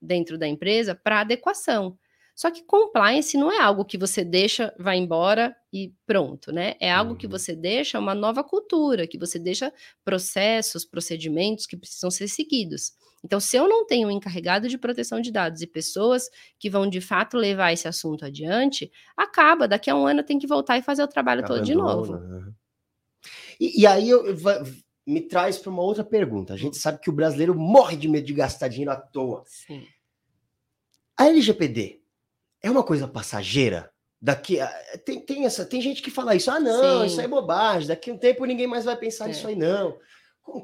dentro 0.00 0.38
da 0.38 0.46
empresa 0.46 0.94
para 0.94 1.20
adequação. 1.20 1.98
Só 2.34 2.50
que 2.50 2.62
compliance 2.62 3.34
não 3.38 3.50
é 3.50 3.58
algo 3.58 3.82
que 3.82 3.96
você 3.96 4.22
deixa, 4.22 4.74
vai 4.78 4.98
embora 4.98 5.56
e 5.72 5.94
pronto, 6.06 6.52
né? 6.52 6.74
É 6.78 6.92
algo 6.92 7.12
uhum. 7.12 7.16
que 7.16 7.26
você 7.26 7.56
deixa 7.56 7.98
uma 7.98 8.14
nova 8.14 8.44
cultura, 8.44 9.06
que 9.06 9.16
você 9.16 9.38
deixa 9.38 9.72
processos, 10.04 10.84
procedimentos 10.84 11.66
que 11.66 11.78
precisam 11.78 12.10
ser 12.10 12.28
seguidos. 12.28 12.92
Então, 13.26 13.40
se 13.40 13.56
eu 13.56 13.66
não 13.66 13.84
tenho 13.84 14.06
um 14.06 14.10
encarregado 14.12 14.68
de 14.68 14.78
proteção 14.78 15.20
de 15.20 15.32
dados 15.32 15.60
e 15.60 15.66
pessoas 15.66 16.30
que 16.60 16.70
vão 16.70 16.88
de 16.88 17.00
fato 17.00 17.36
levar 17.36 17.72
esse 17.72 17.88
assunto 17.88 18.24
adiante, 18.24 18.88
acaba, 19.16 19.66
daqui 19.66 19.90
a 19.90 19.96
um 19.96 20.06
ano 20.06 20.22
tem 20.22 20.38
que 20.38 20.46
voltar 20.46 20.78
e 20.78 20.82
fazer 20.82 21.02
o 21.02 21.08
trabalho 21.08 21.44
todo 21.44 21.60
de 21.60 21.74
novo. 21.74 22.18
Né? 22.18 22.52
E, 23.58 23.82
e, 23.82 23.86
aí 23.86 24.08
eu, 24.08 24.22
me 25.04 25.20
traz 25.20 25.58
para 25.58 25.70
uma 25.70 25.82
outra 25.82 26.04
pergunta. 26.04 26.54
A 26.54 26.56
gente 26.56 26.76
sabe 26.76 27.00
que 27.00 27.10
o 27.10 27.12
brasileiro 27.12 27.52
morre 27.52 27.96
de 27.96 28.06
medo 28.06 28.24
de 28.24 28.32
gastar 28.32 28.68
dinheiro 28.68 28.92
à 28.92 28.96
toa. 28.96 29.42
Sim. 29.44 29.84
A 31.16 31.26
LGPD, 31.26 32.00
é 32.62 32.70
uma 32.70 32.84
coisa 32.84 33.08
passageira? 33.08 33.90
Daqui 34.22 34.58
tem, 35.04 35.20
tem 35.20 35.46
essa 35.46 35.66
tem 35.66 35.80
gente 35.80 36.00
que 36.00 36.12
fala 36.12 36.36
isso, 36.36 36.48
ah 36.48 36.60
não, 36.60 37.00
Sim. 37.00 37.06
isso 37.06 37.20
é 37.20 37.26
bobagem, 37.26 37.88
daqui 37.88 38.10
a 38.10 38.14
um 38.14 38.18
tempo 38.18 38.44
ninguém 38.44 38.68
mais 38.68 38.84
vai 38.84 38.96
pensar 38.96 39.24
é. 39.24 39.28
nisso 39.28 39.48
aí 39.48 39.56
não. 39.56 39.98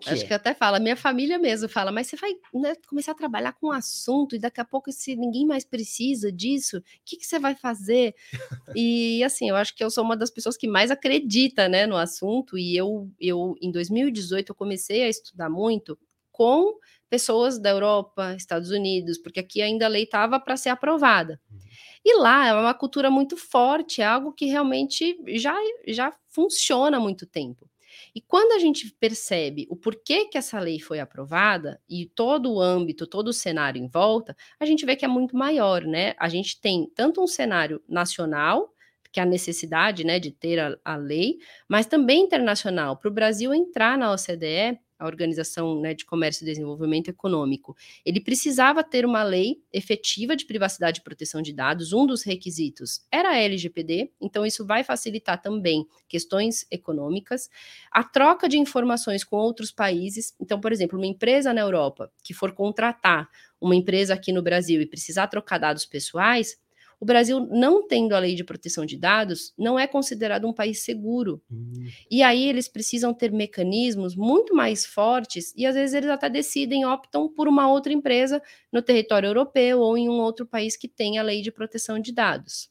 Acho 0.06 0.24
é? 0.24 0.26
que 0.26 0.34
até 0.34 0.54
fala, 0.54 0.78
minha 0.78 0.96
família 0.96 1.38
mesmo 1.38 1.68
fala, 1.68 1.90
mas 1.90 2.06
você 2.06 2.16
vai 2.16 2.32
né, 2.54 2.74
começar 2.88 3.12
a 3.12 3.14
trabalhar 3.14 3.52
com 3.52 3.68
um 3.68 3.72
assunto 3.72 4.34
e 4.34 4.38
daqui 4.38 4.60
a 4.60 4.64
pouco, 4.64 4.90
se 4.92 5.16
ninguém 5.16 5.46
mais 5.46 5.64
precisa 5.64 6.30
disso, 6.30 6.78
o 6.78 6.82
que, 7.04 7.16
que 7.16 7.26
você 7.26 7.38
vai 7.38 7.54
fazer? 7.54 8.14
e 8.76 9.22
assim, 9.24 9.48
eu 9.48 9.56
acho 9.56 9.74
que 9.74 9.82
eu 9.82 9.90
sou 9.90 10.04
uma 10.04 10.16
das 10.16 10.30
pessoas 10.30 10.56
que 10.56 10.68
mais 10.68 10.90
acredita 10.90 11.68
né, 11.68 11.86
no 11.86 11.96
assunto, 11.96 12.56
e 12.56 12.76
eu, 12.76 13.10
eu, 13.20 13.56
em 13.60 13.70
2018, 13.70 14.50
eu 14.50 14.54
comecei 14.54 15.02
a 15.02 15.08
estudar 15.08 15.50
muito 15.50 15.98
com 16.30 16.78
pessoas 17.10 17.58
da 17.58 17.70
Europa, 17.70 18.34
Estados 18.36 18.70
Unidos, 18.70 19.18
porque 19.18 19.40
aqui 19.40 19.60
ainda 19.60 19.84
a 19.84 19.88
lei 19.88 20.04
estava 20.04 20.40
para 20.40 20.56
ser 20.56 20.70
aprovada. 20.70 21.38
Uhum. 21.50 21.58
E 22.04 22.18
lá 22.18 22.48
é 22.48 22.54
uma 22.54 22.74
cultura 22.74 23.10
muito 23.10 23.36
forte, 23.36 24.00
é 24.00 24.04
algo 24.04 24.32
que 24.32 24.46
realmente 24.46 25.16
já, 25.36 25.54
já 25.86 26.12
funciona 26.28 26.96
há 26.96 27.00
muito 27.00 27.26
tempo. 27.26 27.70
E 28.14 28.20
quando 28.20 28.52
a 28.52 28.58
gente 28.58 28.94
percebe 29.00 29.66
o 29.70 29.76
porquê 29.76 30.26
que 30.26 30.36
essa 30.36 30.60
lei 30.60 30.78
foi 30.78 31.00
aprovada 31.00 31.80
e 31.88 32.06
todo 32.06 32.52
o 32.52 32.60
âmbito, 32.60 33.06
todo 33.06 33.28
o 33.28 33.32
cenário 33.32 33.82
em 33.82 33.88
volta, 33.88 34.36
a 34.60 34.66
gente 34.66 34.84
vê 34.84 34.94
que 34.94 35.04
é 35.04 35.08
muito 35.08 35.36
maior, 35.36 35.82
né? 35.84 36.14
A 36.18 36.28
gente 36.28 36.60
tem 36.60 36.90
tanto 36.94 37.22
um 37.22 37.26
cenário 37.26 37.82
nacional, 37.88 38.72
que 39.10 39.20
é 39.20 39.22
a 39.22 39.26
necessidade 39.26 40.04
né, 40.04 40.18
de 40.18 40.30
ter 40.30 40.58
a, 40.58 40.76
a 40.84 40.96
lei, 40.96 41.38
mas 41.68 41.86
também 41.86 42.22
internacional. 42.22 42.96
Para 42.96 43.10
o 43.10 43.14
Brasil 43.14 43.52
entrar 43.52 43.98
na 43.98 44.12
OCDE, 44.12 44.78
a 45.02 45.06
Organização 45.06 45.80
né, 45.80 45.94
de 45.94 46.04
Comércio 46.04 46.44
e 46.44 46.46
Desenvolvimento 46.46 47.08
Econômico, 47.08 47.76
ele 48.06 48.20
precisava 48.20 48.84
ter 48.84 49.04
uma 49.04 49.24
lei 49.24 49.60
efetiva 49.72 50.36
de 50.36 50.46
privacidade 50.46 51.00
e 51.00 51.02
proteção 51.02 51.42
de 51.42 51.52
dados. 51.52 51.92
Um 51.92 52.06
dos 52.06 52.22
requisitos 52.22 53.04
era 53.10 53.30
a 53.30 53.36
LGPD, 53.36 54.12
então 54.20 54.46
isso 54.46 54.64
vai 54.64 54.84
facilitar 54.84 55.42
também 55.42 55.84
questões 56.08 56.64
econômicas, 56.70 57.50
a 57.90 58.04
troca 58.04 58.48
de 58.48 58.58
informações 58.58 59.24
com 59.24 59.36
outros 59.36 59.72
países. 59.72 60.34
Então, 60.40 60.60
por 60.60 60.70
exemplo, 60.70 60.96
uma 60.96 61.06
empresa 61.06 61.52
na 61.52 61.60
Europa 61.60 62.12
que 62.22 62.32
for 62.32 62.52
contratar 62.52 63.28
uma 63.60 63.74
empresa 63.74 64.14
aqui 64.14 64.32
no 64.32 64.42
Brasil 64.42 64.80
e 64.80 64.86
precisar 64.86 65.26
trocar 65.26 65.58
dados 65.58 65.84
pessoais, 65.84 66.58
o 67.02 67.04
Brasil, 67.04 67.40
não 67.50 67.84
tendo 67.84 68.14
a 68.14 68.20
lei 68.20 68.36
de 68.36 68.44
proteção 68.44 68.86
de 68.86 68.96
dados, 68.96 69.52
não 69.58 69.76
é 69.76 69.88
considerado 69.88 70.46
um 70.46 70.52
país 70.52 70.84
seguro. 70.84 71.42
Hum. 71.50 71.72
E 72.08 72.22
aí 72.22 72.48
eles 72.48 72.68
precisam 72.68 73.12
ter 73.12 73.32
mecanismos 73.32 74.14
muito 74.14 74.54
mais 74.54 74.86
fortes 74.86 75.52
e 75.56 75.66
às 75.66 75.74
vezes 75.74 75.96
eles 75.96 76.08
até 76.08 76.30
decidem, 76.30 76.86
optam 76.86 77.28
por 77.28 77.48
uma 77.48 77.68
outra 77.68 77.92
empresa 77.92 78.40
no 78.70 78.80
território 78.80 79.26
europeu 79.26 79.80
ou 79.80 79.98
em 79.98 80.08
um 80.08 80.20
outro 80.20 80.46
país 80.46 80.76
que 80.76 80.86
tem 80.86 81.18
a 81.18 81.24
lei 81.24 81.42
de 81.42 81.50
proteção 81.50 81.98
de 81.98 82.12
dados 82.12 82.70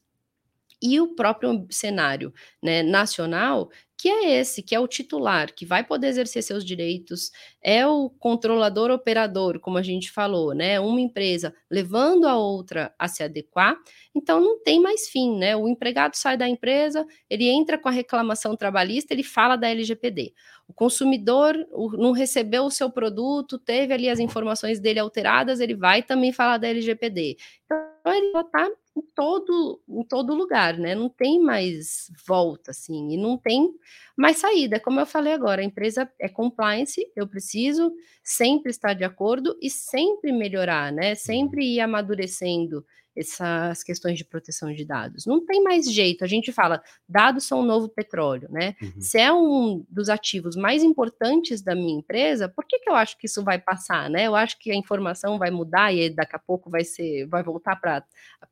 e 0.82 0.98
o 0.98 1.14
próprio 1.14 1.66
cenário 1.70 2.32
né, 2.60 2.82
nacional, 2.82 3.70
que 4.02 4.08
é 4.08 4.40
esse, 4.40 4.64
que 4.64 4.74
é 4.74 4.80
o 4.80 4.88
titular, 4.88 5.54
que 5.54 5.64
vai 5.64 5.84
poder 5.84 6.08
exercer 6.08 6.42
seus 6.42 6.64
direitos, 6.64 7.30
é 7.62 7.86
o 7.86 8.10
controlador 8.10 8.90
operador, 8.90 9.60
como 9.60 9.78
a 9.78 9.82
gente 9.82 10.10
falou, 10.10 10.52
né? 10.54 10.80
Uma 10.80 11.00
empresa 11.00 11.54
levando 11.70 12.26
a 12.26 12.36
outra 12.36 12.92
a 12.98 13.06
se 13.06 13.22
adequar, 13.22 13.76
então 14.12 14.40
não 14.40 14.60
tem 14.60 14.80
mais 14.80 15.08
fim, 15.08 15.38
né? 15.38 15.54
O 15.54 15.68
empregado 15.68 16.16
sai 16.16 16.36
da 16.36 16.48
empresa, 16.48 17.06
ele 17.30 17.48
entra 17.48 17.78
com 17.78 17.88
a 17.88 17.92
reclamação 17.92 18.56
trabalhista, 18.56 19.14
ele 19.14 19.22
fala 19.22 19.54
da 19.54 19.68
LGPD. 19.68 20.34
O 20.66 20.72
consumidor 20.72 21.54
não 21.92 22.10
recebeu 22.10 22.64
o 22.64 22.72
seu 22.72 22.90
produto, 22.90 23.56
teve 23.56 23.94
ali 23.94 24.08
as 24.08 24.18
informações 24.18 24.80
dele 24.80 24.98
alteradas, 24.98 25.60
ele 25.60 25.76
vai 25.76 26.02
também 26.02 26.32
falar 26.32 26.58
da 26.58 26.66
LGPD. 26.66 27.36
Então 27.64 28.12
ele 28.12 28.36
está 28.36 28.68
em 28.96 29.02
todo, 29.14 29.80
em 29.88 30.04
todo 30.04 30.34
lugar, 30.34 30.76
né? 30.78 30.94
Não 30.94 31.08
tem 31.08 31.40
mais 31.40 32.10
volta, 32.26 32.70
assim, 32.72 33.10
e 33.12 33.16
não 33.16 33.38
tem 33.38 33.70
mais 34.16 34.38
saída. 34.38 34.78
Como 34.80 35.00
eu 35.00 35.06
falei 35.06 35.32
agora, 35.32 35.62
a 35.62 35.64
empresa 35.64 36.10
é 36.20 36.28
compliance, 36.28 37.00
eu 37.16 37.26
preciso 37.26 37.92
sempre 38.22 38.70
estar 38.70 38.94
de 38.94 39.04
acordo 39.04 39.56
e 39.62 39.70
sempre 39.70 40.32
melhorar, 40.32 40.92
né? 40.92 41.14
Sempre 41.14 41.64
ir 41.74 41.80
amadurecendo 41.80 42.84
essas 43.14 43.82
questões 43.82 44.16
de 44.16 44.24
proteção 44.24 44.72
de 44.72 44.84
dados. 44.84 45.26
Não 45.26 45.44
tem 45.44 45.62
mais 45.62 45.90
jeito. 45.90 46.24
A 46.24 46.26
gente 46.26 46.50
fala, 46.50 46.82
dados 47.08 47.44
são 47.44 47.60
o 47.60 47.64
novo 47.64 47.88
petróleo, 47.88 48.48
né? 48.50 48.74
Uhum. 48.80 49.00
Se 49.00 49.18
é 49.18 49.32
um 49.32 49.84
dos 49.88 50.08
ativos 50.08 50.56
mais 50.56 50.82
importantes 50.82 51.60
da 51.60 51.74
minha 51.74 51.98
empresa, 51.98 52.48
por 52.48 52.64
que, 52.66 52.78
que 52.78 52.88
eu 52.88 52.94
acho 52.94 53.18
que 53.18 53.26
isso 53.26 53.44
vai 53.44 53.58
passar, 53.58 54.08
né? 54.08 54.26
Eu 54.26 54.34
acho 54.34 54.58
que 54.58 54.70
a 54.70 54.74
informação 54.74 55.38
vai 55.38 55.50
mudar 55.50 55.92
e 55.94 56.08
daqui 56.08 56.34
a 56.34 56.38
pouco 56.38 56.70
vai 56.70 56.84
ser, 56.84 57.26
vai 57.26 57.42
voltar 57.42 57.76
para 57.76 58.04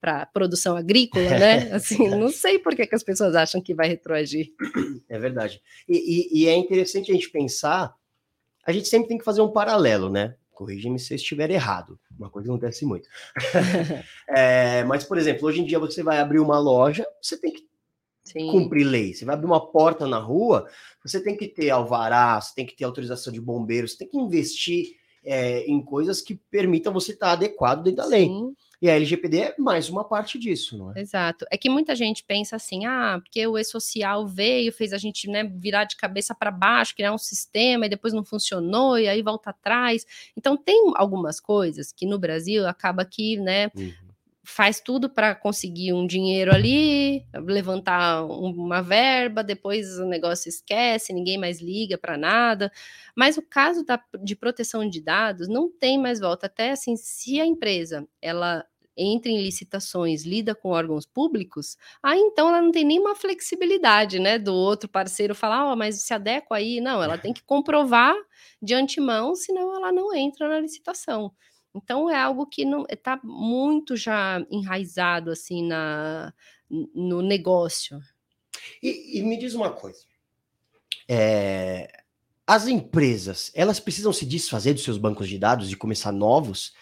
a 0.03 0.27
produção 0.27 0.77
agrícola, 0.77 1.31
né? 1.31 1.73
Assim, 1.73 2.09
não 2.09 2.29
sei 2.29 2.59
por 2.59 2.75
que, 2.77 2.87
que 2.87 2.95
as 2.95 3.03
pessoas 3.03 3.35
acham 3.35 3.63
que 3.63 3.75
vai 3.75 3.89
retroagir. 3.89 4.53
É 5.09 5.19
verdade. 5.19 5.61
E, 5.89 5.97
e, 5.97 6.43
e 6.43 6.49
é 6.49 6.55
interessante 6.55 7.11
a 7.11 7.15
gente 7.15 7.31
pensar, 7.31 7.95
a 8.67 8.73
gente 8.73 8.89
sempre 8.89 9.09
tem 9.09 9.19
que 9.19 9.25
fazer 9.25 9.41
um 9.41 9.53
paralelo, 9.53 10.11
né? 10.11 10.35
Corrija-me 10.61 10.99
se 10.99 11.15
eu 11.15 11.17
estiver 11.17 11.51
errado, 11.51 11.99
uma 12.19 12.29
coisa 12.29 12.47
que 12.47 12.53
acontece 12.53 12.85
muito. 12.85 13.09
é, 14.29 14.85
mas, 14.85 15.05
por 15.05 15.17
exemplo, 15.17 15.49
hoje 15.49 15.63
em 15.63 15.65
dia 15.65 15.79
você 15.79 16.03
vai 16.03 16.19
abrir 16.19 16.39
uma 16.39 16.59
loja, 16.59 17.07
você 17.23 17.39
tem 17.39 17.51
que 17.51 17.67
Sim. 18.23 18.51
cumprir 18.51 18.85
lei. 18.85 19.15
Você 19.15 19.25
vai 19.25 19.37
abrir 19.37 19.47
uma 19.47 19.73
porta 19.73 20.07
na 20.07 20.19
rua, 20.19 20.69
você 21.03 21.19
tem 21.19 21.35
que 21.35 21.49
ter 21.49 21.71
alvará, 21.71 22.39
você 22.39 22.55
tem 22.55 22.67
que 22.67 22.77
ter 22.77 22.85
autorização 22.85 23.33
de 23.33 23.41
bombeiros, 23.41 23.93
você 23.93 23.99
tem 23.99 24.09
que 24.09 24.19
investir 24.19 24.97
é, 25.25 25.61
em 25.61 25.83
coisas 25.83 26.21
que 26.21 26.35
permitam 26.35 26.93
você 26.93 27.13
estar 27.13 27.33
adequado 27.33 27.83
dentro 27.83 28.03
da 28.03 28.07
lei. 28.07 28.27
Sim. 28.27 28.55
E 28.83 28.89
a 28.89 28.95
LGPD 28.97 29.39
é 29.39 29.55
mais 29.59 29.91
uma 29.91 30.05
parte 30.05 30.39
disso, 30.39 30.79
não 30.79 30.93
é? 30.93 31.01
Exato. 31.01 31.45
É 31.51 31.59
que 31.59 31.69
muita 31.69 31.95
gente 31.95 32.25
pensa 32.25 32.57
assim, 32.57 32.87
ah, 32.87 33.21
porque 33.23 33.47
o 33.47 33.59
e-social 33.59 34.27
veio, 34.27 34.73
fez 34.73 34.93
a 34.93 34.99
gente 34.99 35.29
né, 35.29 35.45
virar 35.45 35.85
de 35.85 35.97
cabeça 35.97 36.35
para 36.35 36.51
baixo, 36.51 36.97
criar 36.97 37.13
um 37.13 37.19
sistema 37.19 37.85
e 37.85 37.91
depois 37.91 38.15
não 38.15 38.25
funcionou 38.25 38.99
e 38.99 39.07
aí 39.07 39.21
volta 39.23 39.51
atrás. 39.51 40.07
Então 40.37 40.57
tem 40.57 40.93
algumas 40.97 41.39
coisas 41.39 41.93
que 41.93 42.07
no 42.07 42.19
Brasil 42.19 42.67
acaba 42.67 43.05
que, 43.05 43.37
né, 43.37 43.71
uhum 43.77 43.93
faz 44.51 44.81
tudo 44.81 45.09
para 45.09 45.35
conseguir 45.35 45.93
um 45.93 46.07
dinheiro 46.07 46.53
ali, 46.53 47.25
levantar 47.33 48.25
uma 48.25 48.83
verba, 48.83 49.45
depois 49.45 49.99
o 49.99 50.07
negócio 50.07 50.49
esquece, 50.49 51.13
ninguém 51.13 51.39
mais 51.39 51.61
liga 51.61 51.97
para 51.97 52.19
nada. 52.19 52.73
Mas 53.15 53.37
o 53.37 53.43
caso 53.43 53.85
da, 53.85 54.03
de 54.23 54.35
proteção 54.35 54.89
de 54.89 55.01
dados 55.01 55.49
não 55.49 55.71
tem 55.71 55.99
mais 55.99 56.19
volta. 56.19 56.47
Até 56.47 56.73
assim, 56.73 56.97
se 56.97 57.41
a 57.41 57.47
empresa 57.47 58.07
ela 58.21 58.65
entra 58.97 59.31
em 59.31 59.43
licitações, 59.43 60.25
lida 60.25 60.55
com 60.55 60.71
órgãos 60.71 61.07
públicos, 61.07 61.77
aí 62.03 62.19
então 62.19 62.49
ela 62.49 62.61
não 62.61 62.73
tem 62.73 62.85
nenhuma 62.85 63.15
flexibilidade, 63.15 64.19
né, 64.19 64.39
do 64.39 64.55
outro 64.55 64.89
parceiro 64.89 65.35
falar, 65.35 65.67
ó, 65.67 65.73
oh, 65.73 65.77
mas 65.77 66.01
se 66.03 66.13
adequa 66.13 66.57
aí, 66.57 66.81
não, 66.81 67.03
ela 67.03 67.17
tem 67.17 67.33
que 67.33 67.43
comprovar 67.43 68.15
de 68.61 68.75
antemão, 68.75 69.35
senão 69.35 69.75
ela 69.75 69.91
não 69.93 70.15
entra 70.15 70.49
na 70.49 70.61
licitação. 70.61 71.33
Então 71.75 72.11
é 72.11 72.17
algo 72.17 72.47
que 72.47 72.65
não 72.65 72.85
está 72.89 73.21
muito 73.23 73.97
já 73.97 74.45
enraizado 74.51 75.31
assim 75.31 75.65
na, 75.65 76.33
no 76.69 77.23
negócio. 77.23 78.01
E, 78.83 79.19
e 79.19 79.23
me 79.23 79.37
diz 79.37 79.55
uma 79.55 79.71
coisa: 79.71 80.01
é, 81.09 82.03
as 82.47 82.67
empresas 82.67 83.51
elas 83.55 83.79
precisam 83.79 84.13
se 84.13 84.27
desfazer 84.27 84.75
dos 84.75 84.83
seus 84.83 84.99
bancos 84.99 85.29
de 85.29 85.39
dados 85.39 85.71
e 85.71 85.77
começar 85.77 86.13
novos? 86.13 86.75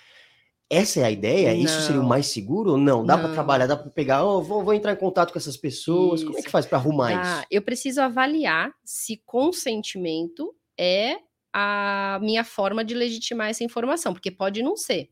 Essa 0.70 1.00
é 1.00 1.04
a 1.04 1.10
ideia? 1.10 1.54
Não. 1.54 1.60
Isso 1.60 1.80
seria 1.82 2.00
o 2.00 2.06
mais 2.06 2.26
seguro 2.26 2.72
ou 2.72 2.78
não? 2.78 3.04
Dá 3.04 3.16
para 3.16 3.32
trabalhar, 3.32 3.66
dá 3.66 3.76
para 3.76 3.90
pegar, 3.90 4.24
oh, 4.24 4.42
vou, 4.42 4.62
vou, 4.62 4.74
entrar 4.74 4.92
em 4.92 4.96
contato 4.96 5.32
com 5.32 5.38
essas 5.38 5.56
pessoas. 5.56 6.20
Isso. 6.20 6.26
Como 6.26 6.38
é 6.38 6.42
que 6.42 6.50
faz 6.50 6.66
para 6.66 6.76
arrumar 6.76 7.08
ah, 7.08 7.22
isso? 7.22 7.46
Eu 7.50 7.62
preciso 7.62 8.00
avaliar 8.02 8.72
se 8.84 9.22
consentimento 9.24 10.54
é 10.78 11.16
a 11.52 12.18
minha 12.20 12.44
forma 12.44 12.84
de 12.84 12.94
legitimar 12.94 13.48
essa 13.48 13.64
informação, 13.64 14.12
porque 14.12 14.30
pode 14.30 14.62
não 14.62 14.76
ser. 14.76 15.08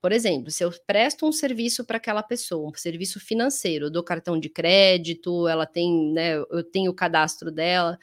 Por 0.00 0.12
exemplo, 0.12 0.50
se 0.50 0.64
eu 0.64 0.72
presto 0.86 1.26
um 1.26 1.32
serviço 1.32 1.84
para 1.84 1.96
aquela 1.96 2.22
pessoa, 2.22 2.68
um 2.68 2.74
serviço 2.74 3.18
financeiro, 3.20 3.86
eu 3.86 3.90
dou 3.90 4.02
cartão 4.02 4.38
de 4.38 4.48
crédito, 4.48 5.48
ela 5.48 5.66
tem, 5.66 6.12
né, 6.12 6.36
eu 6.36 6.62
tenho 6.62 6.90
o 6.90 6.94
cadastro 6.94 7.50
dela, 7.50 7.98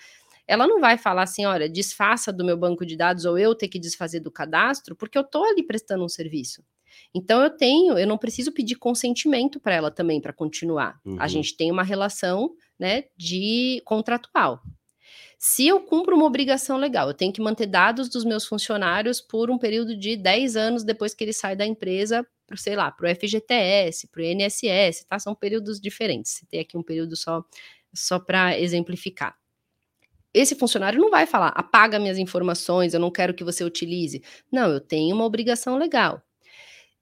ela 0.47 0.67
não 0.67 0.79
vai 0.79 0.97
falar 0.97 1.23
assim, 1.23 1.45
olha, 1.45 1.69
desfaça 1.69 2.31
do 2.33 2.43
meu 2.43 2.57
banco 2.57 2.85
de 2.85 2.97
dados 2.97 3.25
ou 3.25 3.37
eu 3.37 3.55
ter 3.55 3.67
que 3.67 3.79
desfazer 3.79 4.19
do 4.19 4.31
cadastro, 4.31 4.95
porque 4.95 5.17
eu 5.17 5.21
estou 5.21 5.45
ali 5.45 5.63
prestando 5.63 6.03
um 6.03 6.09
serviço. 6.09 6.63
Então 7.13 7.41
eu 7.41 7.49
tenho, 7.49 7.97
eu 7.97 8.07
não 8.07 8.17
preciso 8.17 8.51
pedir 8.51 8.75
consentimento 8.75 9.59
para 9.59 9.75
ela 9.75 9.91
também 9.91 10.19
para 10.19 10.33
continuar. 10.33 10.99
Uhum. 11.05 11.17
A 11.19 11.27
gente 11.27 11.55
tem 11.55 11.71
uma 11.71 11.83
relação, 11.83 12.55
né, 12.79 13.05
de 13.17 13.81
contratual. 13.85 14.61
Se 15.45 15.67
eu 15.67 15.81
cumpro 15.81 16.15
uma 16.15 16.23
obrigação 16.23 16.77
legal, 16.77 17.09
eu 17.09 17.13
tenho 17.13 17.33
que 17.33 17.41
manter 17.41 17.67
dados 17.67 18.07
dos 18.07 18.23
meus 18.23 18.45
funcionários 18.45 19.19
por 19.19 19.51
um 19.51 19.57
período 19.57 19.93
de 19.93 20.15
10 20.15 20.55
anos 20.55 20.83
depois 20.85 21.13
que 21.13 21.21
ele 21.21 21.33
sai 21.33 21.53
da 21.53 21.65
empresa, 21.65 22.25
para 22.47 22.55
sei 22.55 22.77
lá, 22.77 22.89
para 22.89 23.11
o 23.11 23.13
FGTS, 23.13 24.07
para 24.07 24.21
o 24.21 24.23
INSS, 24.23 25.05
tá? 25.05 25.19
São 25.19 25.35
períodos 25.35 25.81
diferentes. 25.81 26.45
Tem 26.49 26.61
aqui 26.61 26.77
um 26.77 26.81
período 26.81 27.17
só, 27.17 27.43
só 27.93 28.19
para 28.19 28.57
exemplificar. 28.57 29.35
Esse 30.33 30.55
funcionário 30.55 30.99
não 30.99 31.11
vai 31.11 31.27
falar, 31.27 31.49
apaga 31.49 31.99
minhas 31.99 32.17
informações, 32.17 32.93
eu 32.93 32.99
não 33.01 33.11
quero 33.11 33.33
que 33.33 33.43
você 33.43 33.65
utilize. 33.65 34.23
Não, 34.49 34.71
eu 34.71 34.79
tenho 34.79 35.13
uma 35.13 35.25
obrigação 35.25 35.77
legal. 35.77 36.23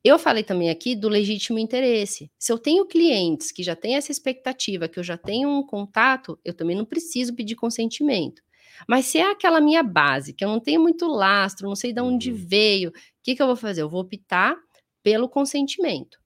Eu 0.03 0.17
falei 0.17 0.43
também 0.43 0.69
aqui 0.69 0.95
do 0.95 1.07
legítimo 1.07 1.59
interesse. 1.59 2.31
Se 2.39 2.51
eu 2.51 2.57
tenho 2.57 2.87
clientes 2.87 3.51
que 3.51 3.61
já 3.61 3.75
têm 3.75 3.95
essa 3.95 4.11
expectativa, 4.11 4.87
que 4.87 4.97
eu 4.97 5.03
já 5.03 5.15
tenho 5.15 5.47
um 5.47 5.63
contato, 5.63 6.39
eu 6.43 6.55
também 6.55 6.75
não 6.75 6.85
preciso 6.85 7.35
pedir 7.35 7.55
consentimento. 7.55 8.41
Mas 8.87 9.05
se 9.05 9.19
é 9.19 9.29
aquela 9.29 9.61
minha 9.61 9.83
base, 9.83 10.33
que 10.33 10.43
eu 10.43 10.49
não 10.49 10.59
tenho 10.59 10.81
muito 10.81 11.05
lastro, 11.05 11.67
não 11.67 11.75
sei 11.75 11.93
de 11.93 12.01
onde 12.01 12.31
uhum. 12.31 12.37
veio, 12.37 12.89
o 12.89 12.93
que, 13.23 13.35
que 13.35 13.41
eu 13.41 13.47
vou 13.47 13.55
fazer? 13.55 13.83
Eu 13.83 13.89
vou 13.89 14.01
optar 14.01 14.55
pelo 15.03 15.29
consentimento. 15.29 16.20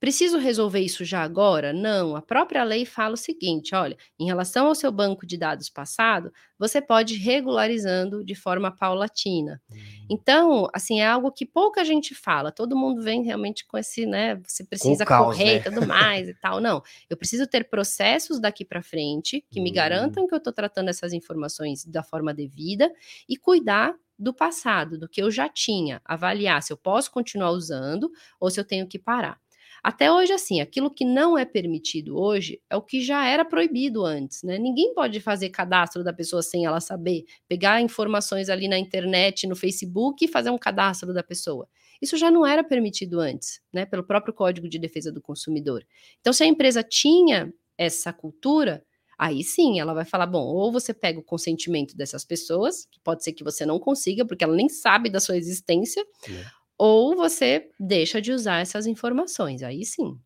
Preciso 0.00 0.38
resolver 0.38 0.78
isso 0.78 1.04
já 1.04 1.22
agora? 1.22 1.72
Não, 1.72 2.14
a 2.14 2.22
própria 2.22 2.62
lei 2.62 2.84
fala 2.84 3.14
o 3.14 3.16
seguinte: 3.16 3.74
olha, 3.74 3.96
em 4.18 4.26
relação 4.26 4.68
ao 4.68 4.74
seu 4.74 4.92
banco 4.92 5.26
de 5.26 5.36
dados 5.36 5.68
passado, 5.68 6.32
você 6.56 6.80
pode 6.80 7.14
ir 7.14 7.18
regularizando 7.18 8.24
de 8.24 8.34
forma 8.36 8.70
paulatina. 8.70 9.60
Hum. 9.70 9.76
Então, 10.08 10.68
assim, 10.72 11.00
é 11.00 11.06
algo 11.06 11.32
que 11.32 11.44
pouca 11.44 11.84
gente 11.84 12.14
fala. 12.14 12.52
Todo 12.52 12.76
mundo 12.76 13.02
vem 13.02 13.24
realmente 13.24 13.66
com 13.66 13.76
esse, 13.76 14.06
né? 14.06 14.36
Você 14.46 14.64
precisa 14.64 15.04
caos, 15.04 15.36
correr 15.36 15.56
e 15.56 15.58
né? 15.58 15.60
tudo 15.64 15.84
mais 15.84 16.28
e 16.28 16.34
tal. 16.34 16.60
Não, 16.60 16.80
eu 17.10 17.16
preciso 17.16 17.46
ter 17.46 17.68
processos 17.68 18.40
daqui 18.40 18.64
para 18.64 18.82
frente 18.82 19.44
que 19.50 19.60
me 19.60 19.70
hum. 19.70 19.74
garantam 19.74 20.28
que 20.28 20.34
eu 20.34 20.38
estou 20.38 20.52
tratando 20.52 20.90
essas 20.90 21.12
informações 21.12 21.84
da 21.84 22.04
forma 22.04 22.32
devida 22.32 22.88
e 23.28 23.36
cuidar 23.36 23.94
do 24.18 24.34
passado, 24.34 24.98
do 24.98 25.08
que 25.08 25.22
eu 25.22 25.30
já 25.30 25.48
tinha, 25.48 26.00
avaliar 26.04 26.62
se 26.62 26.72
eu 26.72 26.76
posso 26.76 27.10
continuar 27.10 27.50
usando 27.50 28.10
ou 28.40 28.50
se 28.50 28.58
eu 28.58 28.64
tenho 28.64 28.86
que 28.86 28.98
parar. 28.98 29.40
Até 29.82 30.10
hoje, 30.10 30.32
assim, 30.32 30.60
aquilo 30.60 30.90
que 30.90 31.04
não 31.04 31.36
é 31.38 31.44
permitido 31.44 32.18
hoje 32.18 32.60
é 32.68 32.76
o 32.76 32.82
que 32.82 33.00
já 33.00 33.26
era 33.26 33.44
proibido 33.44 34.04
antes, 34.04 34.42
né? 34.42 34.58
Ninguém 34.58 34.92
pode 34.94 35.20
fazer 35.20 35.50
cadastro 35.50 36.02
da 36.02 36.12
pessoa 36.12 36.42
sem 36.42 36.64
ela 36.64 36.80
saber, 36.80 37.24
pegar 37.48 37.80
informações 37.80 38.48
ali 38.48 38.68
na 38.68 38.78
internet, 38.78 39.46
no 39.46 39.56
Facebook 39.56 40.24
e 40.24 40.28
fazer 40.28 40.50
um 40.50 40.58
cadastro 40.58 41.12
da 41.14 41.22
pessoa. 41.22 41.68
Isso 42.00 42.16
já 42.16 42.30
não 42.30 42.46
era 42.46 42.62
permitido 42.62 43.20
antes, 43.20 43.60
né? 43.72 43.84
Pelo 43.84 44.04
próprio 44.04 44.34
Código 44.34 44.68
de 44.68 44.78
Defesa 44.78 45.12
do 45.12 45.20
Consumidor. 45.20 45.84
Então, 46.20 46.32
se 46.32 46.42
a 46.42 46.46
empresa 46.46 46.82
tinha 46.82 47.52
essa 47.76 48.12
cultura, 48.12 48.84
aí 49.18 49.42
sim 49.42 49.80
ela 49.80 49.94
vai 49.94 50.04
falar: 50.04 50.26
bom, 50.26 50.44
ou 50.44 50.70
você 50.72 50.94
pega 50.94 51.18
o 51.18 51.24
consentimento 51.24 51.96
dessas 51.96 52.24
pessoas, 52.24 52.86
que 52.90 53.00
pode 53.00 53.24
ser 53.24 53.32
que 53.32 53.44
você 53.44 53.66
não 53.66 53.78
consiga, 53.78 54.24
porque 54.24 54.44
ela 54.44 54.54
nem 54.54 54.68
sabe 54.68 55.10
da 55.10 55.20
sua 55.20 55.36
existência, 55.36 56.04
é 56.28 56.57
ou 56.78 57.16
você 57.16 57.68
deixa 57.78 58.22
de 58.22 58.32
usar 58.32 58.60
essas 58.60 58.86
informações, 58.86 59.62
aí 59.62 59.84
sim. 59.84 60.18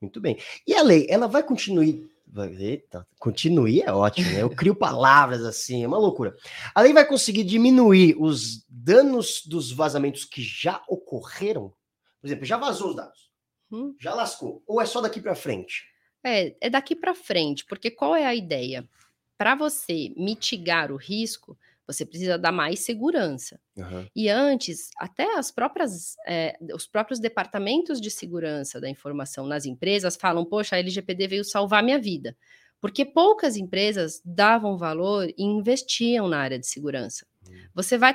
Muito 0.00 0.20
bem. 0.20 0.38
E 0.66 0.74
a 0.74 0.82
lei, 0.82 1.06
ela 1.08 1.26
vai 1.26 1.42
continuar. 1.42 1.86
Eita, 2.58 3.06
continue 3.18 3.80
é 3.80 3.92
ótimo, 3.92 4.28
né? 4.32 4.42
Eu 4.42 4.50
crio 4.54 4.74
palavras 4.74 5.44
assim, 5.44 5.84
é 5.84 5.86
uma 5.86 5.98
loucura. 5.98 6.36
A 6.74 6.82
lei 6.82 6.92
vai 6.92 7.06
conseguir 7.06 7.44
diminuir 7.44 8.16
os 8.18 8.66
danos 8.68 9.42
dos 9.46 9.70
vazamentos 9.70 10.24
que 10.24 10.42
já 10.42 10.82
ocorreram? 10.88 11.72
Por 12.20 12.26
exemplo, 12.26 12.44
já 12.44 12.56
vazou 12.56 12.90
os 12.90 12.96
dados, 12.96 13.30
hum. 13.70 13.94
já 14.00 14.14
lascou, 14.14 14.62
ou 14.66 14.80
é 14.80 14.86
só 14.86 15.00
daqui 15.00 15.20
para 15.20 15.34
frente? 15.34 15.84
É, 16.24 16.56
é 16.60 16.70
daqui 16.70 16.96
para 16.96 17.14
frente, 17.14 17.64
porque 17.66 17.90
qual 17.90 18.16
é 18.16 18.26
a 18.26 18.34
ideia? 18.34 18.88
Para 19.38 19.54
você 19.54 20.12
mitigar 20.16 20.90
o 20.90 20.96
risco, 20.96 21.56
você 21.86 22.04
precisa 22.04 22.38
dar 22.38 22.52
mais 22.52 22.80
segurança. 22.80 23.60
Uhum. 23.76 24.06
E 24.14 24.28
antes, 24.28 24.88
até 24.98 25.36
as 25.36 25.50
próprias, 25.50 26.16
é, 26.26 26.56
os 26.74 26.86
próprios 26.86 27.20
departamentos 27.20 28.00
de 28.00 28.10
segurança 28.10 28.80
da 28.80 28.88
informação 28.88 29.46
nas 29.46 29.66
empresas 29.66 30.16
falam: 30.16 30.44
poxa, 30.44 30.76
a 30.76 30.78
LGPD 30.78 31.28
veio 31.28 31.44
salvar 31.44 31.82
minha 31.82 31.98
vida. 31.98 32.36
Porque 32.80 33.04
poucas 33.04 33.56
empresas 33.56 34.20
davam 34.24 34.76
valor 34.76 35.26
e 35.28 35.42
investiam 35.42 36.28
na 36.28 36.38
área 36.38 36.58
de 36.58 36.66
segurança. 36.66 37.26
Uhum. 37.48 37.54
Você 37.74 37.96
vai 37.96 38.14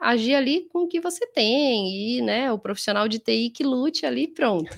agir 0.00 0.34
ali 0.34 0.68
com 0.68 0.84
o 0.84 0.88
que 0.88 1.00
você 1.00 1.26
tem, 1.26 2.16
e 2.16 2.22
né, 2.22 2.52
o 2.52 2.58
profissional 2.58 3.08
de 3.08 3.18
TI 3.18 3.50
que 3.50 3.64
lute 3.64 4.06
ali, 4.06 4.28
pronto. 4.28 4.70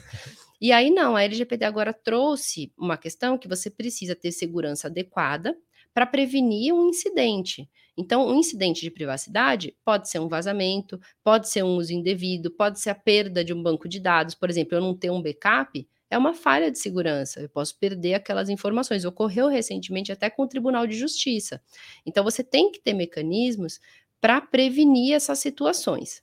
E 0.61 0.73
aí 0.73 0.91
não, 0.91 1.17
a 1.17 1.23
LGPD 1.23 1.65
agora 1.65 1.93
trouxe 1.93 2.71
uma 2.77 2.99
questão 2.99 3.39
que 3.39 3.49
você 3.49 3.71
precisa 3.71 4.15
ter 4.15 4.31
segurança 4.31 4.89
adequada 4.89 5.57
para 5.95 6.07
prevenir 6.07 6.75
um 6.75 6.89
incidente. 6.89 7.69
Então, 8.01 8.27
um 8.27 8.39
incidente 8.39 8.81
de 8.81 8.91
privacidade 8.91 9.77
pode 9.85 10.09
ser 10.09 10.21
um 10.21 10.29
vazamento, 10.29 10.99
pode 11.23 11.51
ser 11.51 11.63
um 11.63 11.77
uso 11.77 11.93
indevido, 11.93 12.51
pode 12.51 12.81
ser 12.81 12.89
a 12.89 12.95
perda 12.95 13.45
de 13.45 13.53
um 13.53 13.63
banco 13.63 13.87
de 13.87 14.01
dados. 14.01 14.35
Por 14.35 14.49
exemplo, 14.49 14.75
eu 14.75 14.81
não 14.81 14.97
ter 14.97 15.11
um 15.11 15.21
backup 15.21 15.87
é 16.09 16.17
uma 16.17 16.33
falha 16.33 16.71
de 16.71 16.79
segurança. 16.79 17.41
Eu 17.41 17.49
posso 17.51 17.79
perder 17.79 18.15
aquelas 18.15 18.49
informações. 18.49 19.05
Ocorreu 19.05 19.49
recentemente 19.49 20.11
até 20.11 20.31
com 20.31 20.43
o 20.43 20.49
Tribunal 20.49 20.87
de 20.87 20.97
Justiça. 20.97 21.63
Então, 22.07 22.25
você 22.25 22.43
tem 22.43 22.73
que 22.73 22.81
ter 22.81 22.95
mecanismos 22.95 23.79
para 24.19 24.41
prevenir 24.41 25.13
essas 25.13 25.39
situações. 25.39 26.23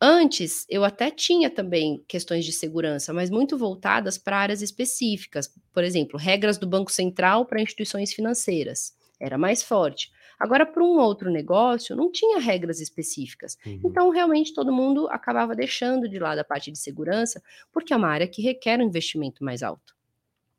Antes, 0.00 0.64
eu 0.68 0.84
até 0.84 1.10
tinha 1.10 1.50
também 1.50 2.04
questões 2.06 2.44
de 2.44 2.52
segurança, 2.52 3.12
mas 3.12 3.28
muito 3.28 3.58
voltadas 3.58 4.16
para 4.16 4.38
áreas 4.38 4.62
específicas. 4.62 5.52
Por 5.72 5.82
exemplo, 5.82 6.16
regras 6.16 6.56
do 6.56 6.68
Banco 6.68 6.92
Central 6.92 7.44
para 7.44 7.60
instituições 7.60 8.12
financeiras. 8.12 8.96
Era 9.20 9.36
mais 9.36 9.64
forte. 9.64 10.12
Agora, 10.38 10.64
para 10.64 10.82
um 10.82 10.98
outro 10.98 11.30
negócio, 11.30 11.96
não 11.96 12.10
tinha 12.10 12.38
regras 12.38 12.80
específicas. 12.80 13.58
Uhum. 13.66 13.80
Então, 13.84 14.10
realmente, 14.10 14.54
todo 14.54 14.72
mundo 14.72 15.08
acabava 15.08 15.54
deixando 15.54 16.08
de 16.08 16.18
lado 16.18 16.38
a 16.38 16.44
parte 16.44 16.70
de 16.70 16.78
segurança, 16.78 17.42
porque 17.72 17.92
é 17.92 17.96
uma 17.96 18.08
área 18.08 18.28
que 18.28 18.40
requer 18.42 18.78
um 18.78 18.84
investimento 18.84 19.42
mais 19.42 19.62
alto. 19.62 19.96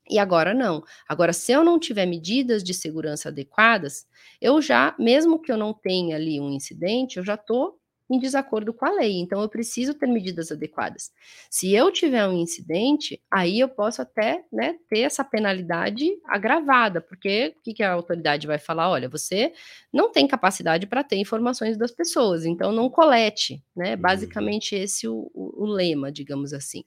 E 0.09 0.17
agora 0.17 0.53
não. 0.53 0.83
Agora, 1.07 1.31
se 1.31 1.51
eu 1.51 1.63
não 1.63 1.79
tiver 1.79 2.05
medidas 2.07 2.63
de 2.63 2.73
segurança 2.73 3.29
adequadas, 3.29 4.07
eu 4.41 4.59
já, 4.61 4.95
mesmo 4.97 5.39
que 5.39 5.51
eu 5.51 5.57
não 5.57 5.71
tenha 5.71 6.15
ali 6.15 6.39
um 6.39 6.49
incidente, 6.51 7.17
eu 7.17 7.23
já 7.23 7.35
estou 7.35 7.79
em 8.09 8.17
desacordo 8.17 8.73
com 8.73 8.85
a 8.85 8.91
lei. 8.91 9.19
Então, 9.19 9.41
eu 9.41 9.47
preciso 9.47 9.93
ter 9.93 10.07
medidas 10.07 10.51
adequadas. 10.51 11.11
Se 11.49 11.73
eu 11.73 11.91
tiver 11.91 12.27
um 12.27 12.33
incidente, 12.33 13.21
aí 13.29 13.59
eu 13.59 13.69
posso 13.69 14.01
até 14.01 14.43
né, 14.51 14.77
ter 14.89 15.01
essa 15.01 15.23
penalidade 15.23 16.09
agravada, 16.25 16.99
porque 16.99 17.55
o 17.57 17.73
que, 17.73 17.83
a 17.83 17.93
autoridade 17.93 18.47
vai 18.47 18.57
falar? 18.57 18.89
Olha, 18.89 19.07
você 19.07 19.53
não 19.93 20.11
tem 20.11 20.27
capacidade 20.27 20.87
para 20.87 21.03
ter 21.03 21.17
informações 21.17 21.77
das 21.77 21.91
pessoas, 21.91 22.45
então 22.45 22.71
não 22.71 22.89
colete, 22.89 23.63
né? 23.75 23.93
Uhum. 23.93 24.01
Basicamente, 24.01 24.75
esse 24.75 25.05
é 25.05 25.09
o, 25.09 25.29
o, 25.33 25.63
o 25.63 25.65
lema, 25.65 26.11
digamos 26.11 26.53
assim. 26.53 26.83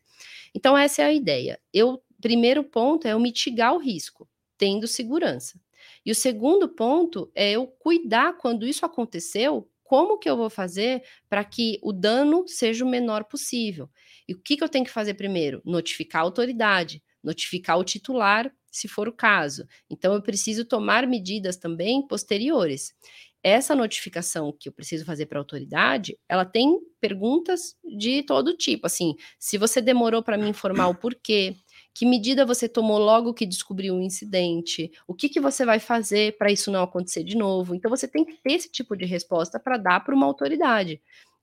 Então, 0.54 0.76
essa 0.76 1.02
é 1.02 1.04
a 1.04 1.12
ideia. 1.12 1.60
Eu, 1.72 2.02
primeiro 2.20 2.64
ponto 2.64 3.06
é 3.06 3.12
eu 3.12 3.20
mitigar 3.20 3.74
o 3.74 3.78
risco, 3.78 4.28
tendo 4.58 4.86
segurança. 4.86 5.60
E 6.04 6.10
o 6.10 6.14
segundo 6.14 6.68
ponto 6.68 7.30
é 7.34 7.52
eu 7.52 7.66
cuidar 7.66 8.36
quando 8.36 8.66
isso 8.66 8.84
aconteceu 8.84 9.68
como 9.92 10.16
que 10.16 10.26
eu 10.26 10.38
vou 10.38 10.48
fazer 10.48 11.02
para 11.28 11.44
que 11.44 11.78
o 11.82 11.92
dano 11.92 12.48
seja 12.48 12.82
o 12.82 12.88
menor 12.88 13.24
possível? 13.24 13.90
E 14.26 14.32
o 14.32 14.40
que, 14.40 14.56
que 14.56 14.64
eu 14.64 14.68
tenho 14.70 14.86
que 14.86 14.90
fazer 14.90 15.12
primeiro? 15.12 15.60
Notificar 15.66 16.22
a 16.22 16.24
autoridade, 16.24 17.02
notificar 17.22 17.78
o 17.78 17.84
titular, 17.84 18.50
se 18.70 18.88
for 18.88 19.06
o 19.06 19.12
caso. 19.12 19.66
Então, 19.90 20.14
eu 20.14 20.22
preciso 20.22 20.64
tomar 20.64 21.06
medidas 21.06 21.58
também 21.58 22.06
posteriores. 22.08 22.94
Essa 23.42 23.74
notificação 23.74 24.56
que 24.58 24.66
eu 24.66 24.72
preciso 24.72 25.04
fazer 25.04 25.26
para 25.26 25.38
a 25.38 25.42
autoridade, 25.42 26.18
ela 26.26 26.46
tem 26.46 26.80
perguntas 26.98 27.76
de 27.84 28.22
todo 28.22 28.56
tipo. 28.56 28.86
Assim, 28.86 29.14
se 29.38 29.58
você 29.58 29.82
demorou 29.82 30.22
para 30.22 30.38
me 30.38 30.48
informar 30.48 30.88
o 30.88 30.94
porquê, 30.94 31.54
que 31.94 32.06
medida 32.06 32.46
você 32.46 32.68
tomou 32.68 32.98
logo 32.98 33.34
que 33.34 33.44
descobriu 33.44 33.94
o 33.94 33.98
um 33.98 34.02
incidente? 34.02 34.90
O 35.06 35.14
que, 35.14 35.28
que 35.28 35.40
você 35.40 35.64
vai 35.64 35.78
fazer 35.78 36.36
para 36.38 36.50
isso 36.50 36.70
não 36.70 36.82
acontecer 36.82 37.22
de 37.22 37.36
novo? 37.36 37.74
Então, 37.74 37.90
você 37.90 38.08
tem 38.08 38.24
que 38.24 38.34
ter 38.34 38.52
esse 38.52 38.70
tipo 38.70 38.96
de 38.96 39.04
resposta 39.04 39.60
para 39.60 39.76
dar 39.76 40.00
para 40.04 40.14
uma 40.14 40.26
autoridade. 40.26 41.00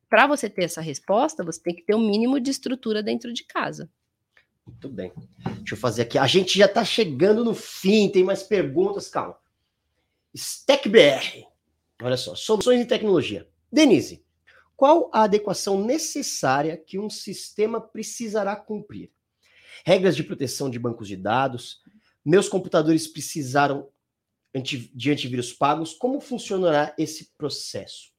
Para 0.10 0.26
você 0.26 0.50
ter 0.50 0.64
essa 0.64 0.82
resposta, 0.82 1.44
você 1.44 1.62
tem 1.62 1.76
que 1.76 1.84
ter 1.84 1.94
um 1.94 2.00
mínimo 2.00 2.40
de 2.40 2.50
estrutura 2.50 3.04
dentro 3.04 3.32
de 3.32 3.44
casa. 3.44 3.90
Muito 4.66 4.90
bem. 4.90 5.12
Deixa 5.60 5.76
eu 5.76 5.78
fazer 5.78 6.04
aqui. 6.04 6.18
A 6.18 6.28
gente 6.28 6.58
já 6.58 6.66
está 6.66 6.84
chegando 6.84 7.44
no 7.44 7.54
fim, 7.54 8.10
tem 8.10 8.24
mais 8.24 8.42
perguntas, 8.42 9.08
calma. 9.08 9.38
StackBR. 10.34 11.46
Olha 12.02 12.18
só, 12.18 12.34
soluções 12.34 12.80
de 12.80 12.86
tecnologia. 12.86 13.48
Denise, 13.72 14.24
qual 14.76 15.10
a 15.14 15.24
adequação 15.24 15.84
necessária 15.84 16.78
que 16.78 16.98
um 16.98 17.10
sistema 17.10 17.82
precisará 17.82 18.56
cumprir? 18.56 19.12
Regras 19.86 20.16
de 20.16 20.24
proteção 20.24 20.70
de 20.70 20.80
bancos 20.80 21.08
de 21.08 21.16
dados. 21.16 21.82
Meus 22.26 22.50
computadores 22.50 23.08
precisaram 23.08 23.90
de 24.94 25.12
antivírus 25.12 25.54
pagos. 25.54 25.94
Como 25.94 26.20
funcionará 26.20 26.94
esse 26.98 27.32
processo? 27.38 28.12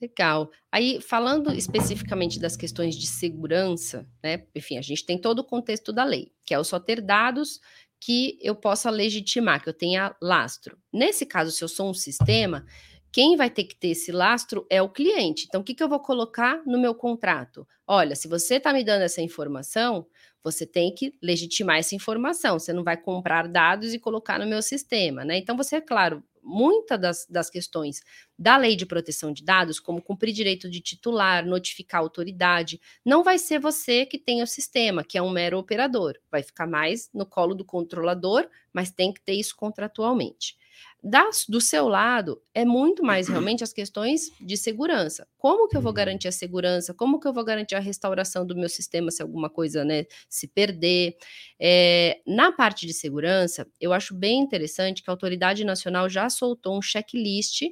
Legal. 0.00 0.50
Aí, 0.70 1.00
falando 1.00 1.52
especificamente 1.52 2.38
das 2.38 2.56
questões 2.56 2.96
de 2.96 3.06
segurança, 3.06 4.06
né? 4.22 4.44
Enfim, 4.54 4.76
a 4.76 4.82
gente 4.82 5.06
tem 5.06 5.18
todo 5.18 5.38
o 5.38 5.44
contexto 5.44 5.92
da 5.92 6.04
lei, 6.04 6.32
que 6.44 6.52
é 6.52 6.58
o 6.58 6.64
só 6.64 6.78
ter 6.78 7.00
dados 7.00 7.60
que 8.00 8.38
eu 8.42 8.54
possa 8.54 8.90
legitimar, 8.90 9.62
que 9.62 9.68
eu 9.68 9.72
tenha 9.72 10.14
lastro. 10.20 10.76
Nesse 10.92 11.24
caso, 11.24 11.50
se 11.50 11.64
eu 11.64 11.68
sou 11.68 11.88
um 11.88 11.94
sistema, 11.94 12.66
quem 13.10 13.36
vai 13.36 13.48
ter 13.48 13.64
que 13.64 13.76
ter 13.76 13.88
esse 13.88 14.12
lastro 14.12 14.66
é 14.68 14.82
o 14.82 14.90
cliente. 14.90 15.46
Então, 15.46 15.62
o 15.62 15.64
que, 15.64 15.72
que 15.72 15.82
eu 15.82 15.88
vou 15.88 16.00
colocar 16.00 16.60
no 16.66 16.78
meu 16.78 16.94
contrato? 16.94 17.66
Olha, 17.86 18.14
se 18.14 18.28
você 18.28 18.56
está 18.56 18.72
me 18.74 18.84
dando 18.84 19.02
essa 19.02 19.22
informação, 19.22 20.06
você 20.44 20.66
tem 20.66 20.94
que 20.94 21.14
legitimar 21.22 21.78
essa 21.78 21.94
informação. 21.94 22.58
Você 22.58 22.72
não 22.72 22.84
vai 22.84 22.96
comprar 22.98 23.48
dados 23.48 23.94
e 23.94 23.98
colocar 23.98 24.38
no 24.38 24.46
meu 24.46 24.60
sistema, 24.60 25.24
né? 25.24 25.38
Então, 25.38 25.56
você, 25.56 25.76
é 25.76 25.80
claro, 25.80 26.22
muitas 26.42 27.00
das, 27.00 27.26
das 27.28 27.48
questões 27.48 28.02
da 28.38 28.56
lei 28.58 28.76
de 28.76 28.84
proteção 28.84 29.32
de 29.32 29.42
dados, 29.42 29.80
como 29.80 30.02
cumprir 30.02 30.32
direito 30.32 30.68
de 30.68 30.80
titular, 30.80 31.44
notificar 31.46 32.02
autoridade, 32.02 32.78
não 33.04 33.24
vai 33.24 33.38
ser 33.38 33.58
você 33.58 34.04
que 34.04 34.18
tem 34.18 34.42
o 34.42 34.46
sistema, 34.46 35.02
que 35.02 35.16
é 35.16 35.22
um 35.22 35.30
mero 35.30 35.58
operador. 35.58 36.18
Vai 36.30 36.42
ficar 36.42 36.66
mais 36.66 37.08
no 37.14 37.24
colo 37.24 37.54
do 37.54 37.64
controlador, 37.64 38.46
mas 38.72 38.90
tem 38.90 39.12
que 39.12 39.22
ter 39.22 39.32
isso 39.32 39.56
contratualmente. 39.56 40.56
Das, 41.02 41.44
do 41.46 41.60
seu 41.60 41.86
lado, 41.86 42.40
é 42.54 42.64
muito 42.64 43.02
mais 43.02 43.28
realmente 43.28 43.62
as 43.62 43.72
questões 43.72 44.30
de 44.40 44.56
segurança. 44.56 45.28
Como 45.36 45.68
que 45.68 45.76
eu 45.76 45.82
vou 45.82 45.90
uhum. 45.90 45.94
garantir 45.96 46.28
a 46.28 46.32
segurança? 46.32 46.94
Como 46.94 47.20
que 47.20 47.28
eu 47.28 47.32
vou 47.32 47.44
garantir 47.44 47.74
a 47.74 47.80
restauração 47.80 48.46
do 48.46 48.56
meu 48.56 48.68
sistema 48.68 49.10
se 49.10 49.20
alguma 49.20 49.50
coisa 49.50 49.84
né, 49.84 50.06
se 50.28 50.48
perder? 50.48 51.14
É, 51.60 52.20
na 52.26 52.52
parte 52.52 52.86
de 52.86 52.94
segurança, 52.94 53.66
eu 53.78 53.92
acho 53.92 54.14
bem 54.14 54.40
interessante 54.40 55.02
que 55.02 55.10
a 55.10 55.12
Autoridade 55.12 55.62
Nacional 55.62 56.08
já 56.08 56.30
soltou 56.30 56.78
um 56.78 56.82
checklist 56.82 57.62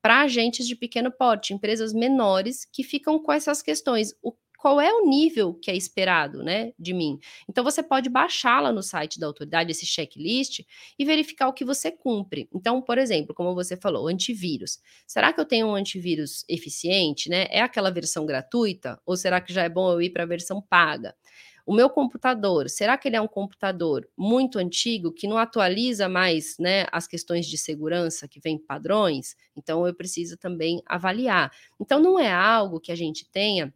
para 0.00 0.22
agentes 0.22 0.66
de 0.66 0.74
pequeno 0.74 1.10
porte, 1.10 1.52
empresas 1.52 1.92
menores 1.92 2.64
que 2.72 2.82
ficam 2.82 3.22
com 3.22 3.32
essas 3.32 3.60
questões. 3.60 4.14
O 4.22 4.32
qual 4.58 4.80
é 4.80 4.92
o 4.92 5.06
nível 5.08 5.54
que 5.54 5.70
é 5.70 5.76
esperado, 5.76 6.42
né, 6.42 6.72
de 6.78 6.92
mim. 6.92 7.18
Então 7.48 7.62
você 7.62 7.82
pode 7.82 8.10
baixar 8.10 8.60
lá 8.60 8.72
no 8.72 8.82
site 8.82 9.18
da 9.18 9.26
autoridade 9.26 9.70
esse 9.70 9.86
checklist 9.86 10.60
e 10.98 11.04
verificar 11.04 11.48
o 11.48 11.52
que 11.52 11.64
você 11.64 11.92
cumpre. 11.92 12.48
Então, 12.52 12.82
por 12.82 12.98
exemplo, 12.98 13.34
como 13.34 13.54
você 13.54 13.76
falou, 13.76 14.08
antivírus. 14.08 14.80
Será 15.06 15.32
que 15.32 15.40
eu 15.40 15.44
tenho 15.46 15.68
um 15.68 15.74
antivírus 15.76 16.44
eficiente, 16.48 17.30
né? 17.30 17.46
É 17.50 17.62
aquela 17.62 17.90
versão 17.90 18.26
gratuita 18.26 19.00
ou 19.06 19.16
será 19.16 19.40
que 19.40 19.52
já 19.52 19.62
é 19.62 19.68
bom 19.68 19.92
eu 19.92 20.02
ir 20.02 20.10
para 20.10 20.24
a 20.24 20.26
versão 20.26 20.60
paga? 20.60 21.14
O 21.64 21.74
meu 21.74 21.90
computador, 21.90 22.70
será 22.70 22.96
que 22.96 23.06
ele 23.06 23.16
é 23.16 23.20
um 23.20 23.28
computador 23.28 24.08
muito 24.16 24.58
antigo 24.58 25.12
que 25.12 25.28
não 25.28 25.36
atualiza 25.36 26.08
mais 26.08 26.56
né, 26.58 26.86
as 26.90 27.06
questões 27.06 27.46
de 27.46 27.58
segurança 27.58 28.26
que 28.26 28.40
vem 28.40 28.58
padrões? 28.58 29.36
Então 29.54 29.86
eu 29.86 29.94
preciso 29.94 30.38
também 30.38 30.82
avaliar. 30.86 31.52
Então 31.78 32.00
não 32.00 32.18
é 32.18 32.32
algo 32.32 32.80
que 32.80 32.90
a 32.90 32.96
gente 32.96 33.28
tenha 33.30 33.72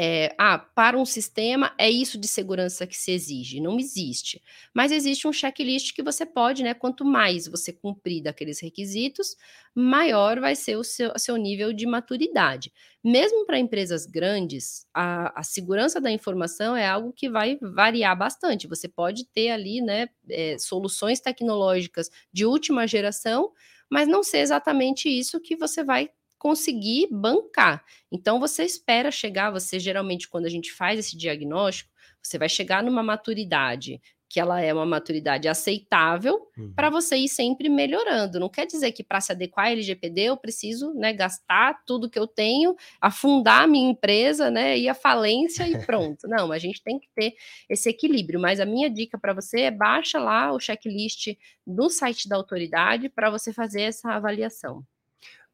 é, 0.00 0.32
ah, 0.38 0.56
para 0.60 0.96
um 0.96 1.04
sistema 1.04 1.74
é 1.76 1.90
isso 1.90 2.16
de 2.16 2.28
segurança 2.28 2.86
que 2.86 2.96
se 2.96 3.10
exige. 3.10 3.60
Não 3.60 3.80
existe. 3.80 4.40
Mas 4.72 4.92
existe 4.92 5.26
um 5.26 5.32
checklist 5.32 5.92
que 5.92 6.04
você 6.04 6.24
pode, 6.24 6.62
né? 6.62 6.72
Quanto 6.72 7.04
mais 7.04 7.48
você 7.48 7.72
cumprir 7.72 8.22
daqueles 8.22 8.60
requisitos, 8.60 9.36
maior 9.74 10.38
vai 10.38 10.54
ser 10.54 10.76
o 10.76 10.84
seu, 10.84 11.12
seu 11.18 11.36
nível 11.36 11.72
de 11.72 11.84
maturidade. 11.84 12.72
Mesmo 13.02 13.44
para 13.44 13.58
empresas 13.58 14.06
grandes, 14.06 14.86
a, 14.94 15.40
a, 15.40 15.42
segurança 15.42 16.00
da 16.00 16.12
informação 16.12 16.76
é 16.76 16.86
algo 16.86 17.12
que 17.12 17.28
vai 17.28 17.58
variar 17.60 18.16
bastante. 18.16 18.68
Você 18.68 18.86
pode 18.86 19.26
ter 19.26 19.50
ali, 19.50 19.80
né, 19.80 20.06
é, 20.30 20.56
soluções 20.58 21.18
tecnológicas 21.18 22.08
de 22.32 22.46
última 22.46 22.86
geração, 22.86 23.50
mas 23.90 24.06
não 24.06 24.22
ser 24.22 24.38
exatamente 24.38 25.08
isso 25.08 25.40
que 25.40 25.56
você 25.56 25.82
vai 25.82 26.08
conseguir 26.38 27.08
bancar. 27.10 27.84
Então 28.10 28.38
você 28.38 28.64
espera 28.64 29.10
chegar, 29.10 29.50
você 29.50 29.78
geralmente 29.78 30.28
quando 30.28 30.46
a 30.46 30.50
gente 30.50 30.72
faz 30.72 30.98
esse 30.98 31.16
diagnóstico, 31.16 31.90
você 32.22 32.38
vai 32.38 32.48
chegar 32.48 32.82
numa 32.82 33.02
maturidade 33.02 34.00
que 34.28 34.38
ela 34.38 34.60
é 34.60 34.72
uma 34.74 34.84
maturidade 34.84 35.48
aceitável 35.48 36.38
uhum. 36.56 36.72
para 36.74 36.90
você 36.90 37.16
ir 37.16 37.28
sempre 37.28 37.68
melhorando. 37.68 38.38
Não 38.38 38.48
quer 38.48 38.66
dizer 38.66 38.92
que 38.92 39.02
para 39.02 39.20
se 39.20 39.32
adequar 39.32 39.66
à 39.66 39.70
LGPD 39.70 40.22
eu 40.24 40.36
preciso 40.36 40.92
né, 40.92 41.14
gastar 41.14 41.82
tudo 41.86 42.10
que 42.10 42.18
eu 42.18 42.26
tenho, 42.26 42.76
afundar 43.00 43.62
a 43.62 43.66
minha 43.66 43.90
empresa, 43.90 44.50
né, 44.50 44.76
ir 44.76 44.88
à 44.88 44.94
falência 44.94 45.66
e 45.66 45.78
pronto. 45.86 46.28
Não, 46.28 46.52
a 46.52 46.58
gente 46.58 46.82
tem 46.82 46.98
que 46.98 47.08
ter 47.14 47.34
esse 47.70 47.88
equilíbrio. 47.88 48.38
Mas 48.38 48.60
a 48.60 48.66
minha 48.66 48.90
dica 48.90 49.18
para 49.18 49.32
você 49.32 49.62
é 49.62 49.70
baixa 49.70 50.18
lá 50.18 50.52
o 50.52 50.60
checklist 50.60 51.28
do 51.66 51.88
site 51.88 52.28
da 52.28 52.36
autoridade 52.36 53.08
para 53.08 53.30
você 53.30 53.50
fazer 53.52 53.82
essa 53.82 54.10
avaliação. 54.10 54.84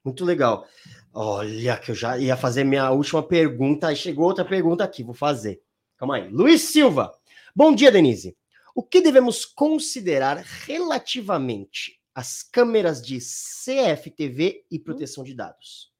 Muito 0.04 0.22
legal. 0.22 0.68
Olha, 1.14 1.78
que 1.78 1.90
eu 1.90 1.94
já 1.94 2.18
ia 2.18 2.36
fazer 2.36 2.62
minha 2.62 2.90
última 2.90 3.22
pergunta, 3.22 3.88
aí 3.88 3.96
chegou 3.96 4.26
outra 4.26 4.44
pergunta 4.44 4.84
aqui, 4.84 5.02
vou 5.02 5.14
fazer. 5.14 5.62
Calma 5.96 6.16
aí. 6.16 6.28
Luiz 6.28 6.60
Silva. 6.60 7.16
Bom 7.56 7.74
dia, 7.74 7.90
Denise. 7.90 8.36
O 8.74 8.82
que 8.82 9.00
devemos 9.00 9.44
considerar 9.46 10.36
relativamente 10.66 12.00
às 12.14 12.42
câmeras 12.42 13.00
de 13.00 13.18
CFTV 13.18 14.66
e 14.70 14.78
proteção 14.78 15.24
de 15.24 15.34
dados? 15.34 15.92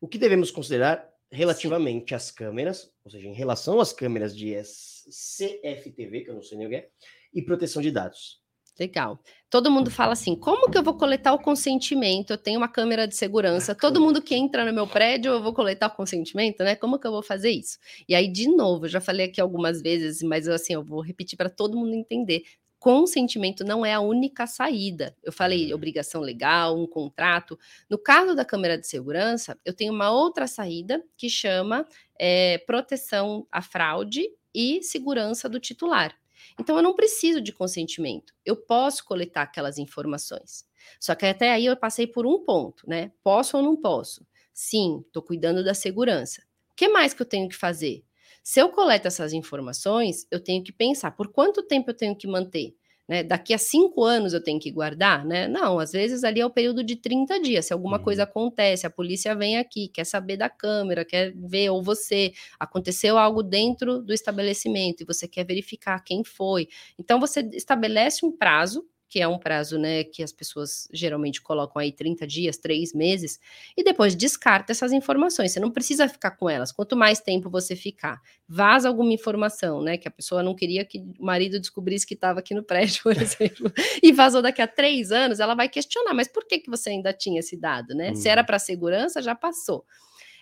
O 0.00 0.06
que 0.06 0.18
devemos 0.18 0.50
considerar 0.50 1.08
relativamente 1.30 2.14
às 2.14 2.30
câmeras, 2.30 2.92
ou 3.04 3.10
seja, 3.10 3.26
em 3.26 3.32
relação 3.32 3.80
às 3.80 3.92
câmeras 3.92 4.36
de 4.36 4.54
CFTV, 4.54 6.24
que 6.24 6.30
eu 6.30 6.34
não 6.34 6.42
sei 6.42 6.58
nem 6.58 6.66
o 6.66 6.70
que 6.70 6.76
é, 6.76 6.90
e 7.32 7.40
proteção 7.40 7.80
de 7.80 7.90
dados? 7.90 8.41
Legal. 8.80 9.20
Todo 9.50 9.70
mundo 9.70 9.90
fala 9.90 10.14
assim: 10.14 10.34
como 10.34 10.70
que 10.70 10.78
eu 10.78 10.82
vou 10.82 10.94
coletar 10.94 11.32
o 11.34 11.38
consentimento? 11.38 12.30
Eu 12.30 12.38
tenho 12.38 12.58
uma 12.58 12.68
câmera 12.68 13.06
de 13.06 13.14
segurança. 13.14 13.74
Todo 13.74 14.00
mundo 14.00 14.22
que 14.22 14.34
entra 14.34 14.64
no 14.64 14.72
meu 14.72 14.86
prédio, 14.86 15.32
eu 15.32 15.42
vou 15.42 15.52
coletar 15.52 15.88
o 15.88 15.96
consentimento, 15.96 16.64
né? 16.64 16.74
Como 16.74 16.98
que 16.98 17.06
eu 17.06 17.10
vou 17.12 17.22
fazer 17.22 17.50
isso? 17.50 17.78
E 18.08 18.14
aí, 18.14 18.28
de 18.28 18.48
novo, 18.48 18.86
eu 18.86 18.88
já 18.88 19.00
falei 19.00 19.26
aqui 19.26 19.40
algumas 19.40 19.82
vezes, 19.82 20.22
mas 20.22 20.48
assim, 20.48 20.72
eu 20.72 20.82
vou 20.82 21.02
repetir 21.02 21.36
para 21.36 21.50
todo 21.50 21.76
mundo 21.76 21.94
entender. 21.94 22.44
Consentimento 22.78 23.62
não 23.62 23.86
é 23.86 23.92
a 23.92 24.00
única 24.00 24.44
saída. 24.46 25.14
Eu 25.22 25.32
falei 25.32 25.68
uhum. 25.68 25.76
obrigação 25.76 26.20
legal, 26.20 26.76
um 26.76 26.86
contrato. 26.86 27.56
No 27.88 27.96
caso 27.96 28.34
da 28.34 28.44
câmera 28.44 28.76
de 28.78 28.88
segurança, 28.88 29.56
eu 29.64 29.72
tenho 29.72 29.92
uma 29.92 30.10
outra 30.10 30.46
saída 30.48 31.00
que 31.16 31.28
chama 31.28 31.86
é, 32.18 32.58
proteção 32.66 33.46
à 33.52 33.62
fraude 33.62 34.22
e 34.52 34.82
segurança 34.82 35.48
do 35.48 35.60
titular. 35.60 36.21
Então 36.58 36.76
eu 36.76 36.82
não 36.82 36.94
preciso 36.94 37.40
de 37.40 37.52
consentimento. 37.52 38.32
Eu 38.44 38.56
posso 38.56 39.04
coletar 39.04 39.42
aquelas 39.42 39.78
informações. 39.78 40.64
Só 41.00 41.14
que 41.14 41.26
até 41.26 41.50
aí 41.52 41.66
eu 41.66 41.76
passei 41.76 42.06
por 42.06 42.26
um 42.26 42.44
ponto, 42.44 42.88
né? 42.88 43.12
Posso 43.22 43.56
ou 43.56 43.62
não 43.62 43.76
posso? 43.76 44.26
Sim, 44.52 45.02
estou 45.06 45.22
cuidando 45.22 45.64
da 45.64 45.74
segurança. 45.74 46.42
O 46.72 46.74
que 46.76 46.88
mais 46.88 47.14
que 47.14 47.22
eu 47.22 47.26
tenho 47.26 47.48
que 47.48 47.56
fazer? 47.56 48.04
Se 48.42 48.60
eu 48.60 48.68
coleto 48.70 49.06
essas 49.06 49.32
informações, 49.32 50.26
eu 50.30 50.42
tenho 50.42 50.64
que 50.64 50.72
pensar 50.72 51.12
por 51.12 51.28
quanto 51.28 51.62
tempo 51.62 51.90
eu 51.90 51.94
tenho 51.96 52.16
que 52.16 52.26
manter. 52.26 52.74
Né? 53.12 53.22
Daqui 53.22 53.52
a 53.52 53.58
cinco 53.58 54.04
anos 54.04 54.32
eu 54.32 54.42
tenho 54.42 54.58
que 54.58 54.70
guardar, 54.70 55.22
né? 55.22 55.46
Não, 55.46 55.78
às 55.78 55.92
vezes 55.92 56.24
ali 56.24 56.40
é 56.40 56.46
o 56.46 56.50
período 56.50 56.82
de 56.82 56.96
30 56.96 57.38
dias. 57.40 57.66
Se 57.66 57.72
alguma 57.74 57.98
uhum. 57.98 58.04
coisa 58.04 58.22
acontece, 58.22 58.86
a 58.86 58.90
polícia 58.90 59.34
vem 59.34 59.58
aqui, 59.58 59.88
quer 59.88 60.04
saber 60.04 60.38
da 60.38 60.48
câmera, 60.48 61.04
quer 61.04 61.30
ver, 61.36 61.68
ou 61.68 61.82
você, 61.82 62.32
aconteceu 62.58 63.18
algo 63.18 63.42
dentro 63.42 64.00
do 64.00 64.14
estabelecimento 64.14 65.02
e 65.02 65.04
você 65.04 65.28
quer 65.28 65.44
verificar 65.44 66.02
quem 66.02 66.24
foi. 66.24 66.68
Então, 66.98 67.20
você 67.20 67.40
estabelece 67.52 68.24
um 68.24 68.34
prazo 68.34 68.82
que 69.12 69.20
é 69.20 69.28
um 69.28 69.38
prazo, 69.38 69.78
né, 69.78 70.04
que 70.04 70.22
as 70.22 70.32
pessoas 70.32 70.88
geralmente 70.90 71.42
colocam 71.42 71.82
aí 71.82 71.92
30 71.92 72.26
dias, 72.26 72.56
3 72.56 72.94
meses, 72.94 73.38
e 73.76 73.84
depois 73.84 74.16
descarta 74.16 74.72
essas 74.72 74.90
informações. 74.90 75.52
Você 75.52 75.60
não 75.60 75.70
precisa 75.70 76.08
ficar 76.08 76.30
com 76.30 76.48
elas. 76.48 76.72
Quanto 76.72 76.96
mais 76.96 77.20
tempo 77.20 77.50
você 77.50 77.76
ficar, 77.76 78.22
vaza 78.48 78.88
alguma 78.88 79.12
informação, 79.12 79.82
né, 79.82 79.98
que 79.98 80.08
a 80.08 80.10
pessoa 80.10 80.42
não 80.42 80.54
queria 80.54 80.82
que 80.82 80.98
o 80.98 81.26
marido 81.26 81.60
descobrisse 81.60 82.06
que 82.06 82.14
estava 82.14 82.40
aqui 82.40 82.54
no 82.54 82.62
prédio, 82.62 83.02
por 83.02 83.14
exemplo, 83.20 83.70
e 84.02 84.12
vazou 84.12 84.40
daqui 84.40 84.62
a 84.62 84.66
três 84.66 85.12
anos, 85.12 85.40
ela 85.40 85.54
vai 85.54 85.68
questionar, 85.68 86.14
mas 86.14 86.26
por 86.26 86.46
que, 86.46 86.60
que 86.60 86.70
você 86.70 86.88
ainda 86.88 87.12
tinha 87.12 87.40
esse 87.40 87.54
dado, 87.54 87.94
né? 87.94 88.08
Uhum. 88.08 88.16
Se 88.16 88.30
era 88.30 88.40
uhum. 88.40 88.46
para 88.46 88.58
segurança, 88.58 89.20
já 89.20 89.34
passou. 89.34 89.84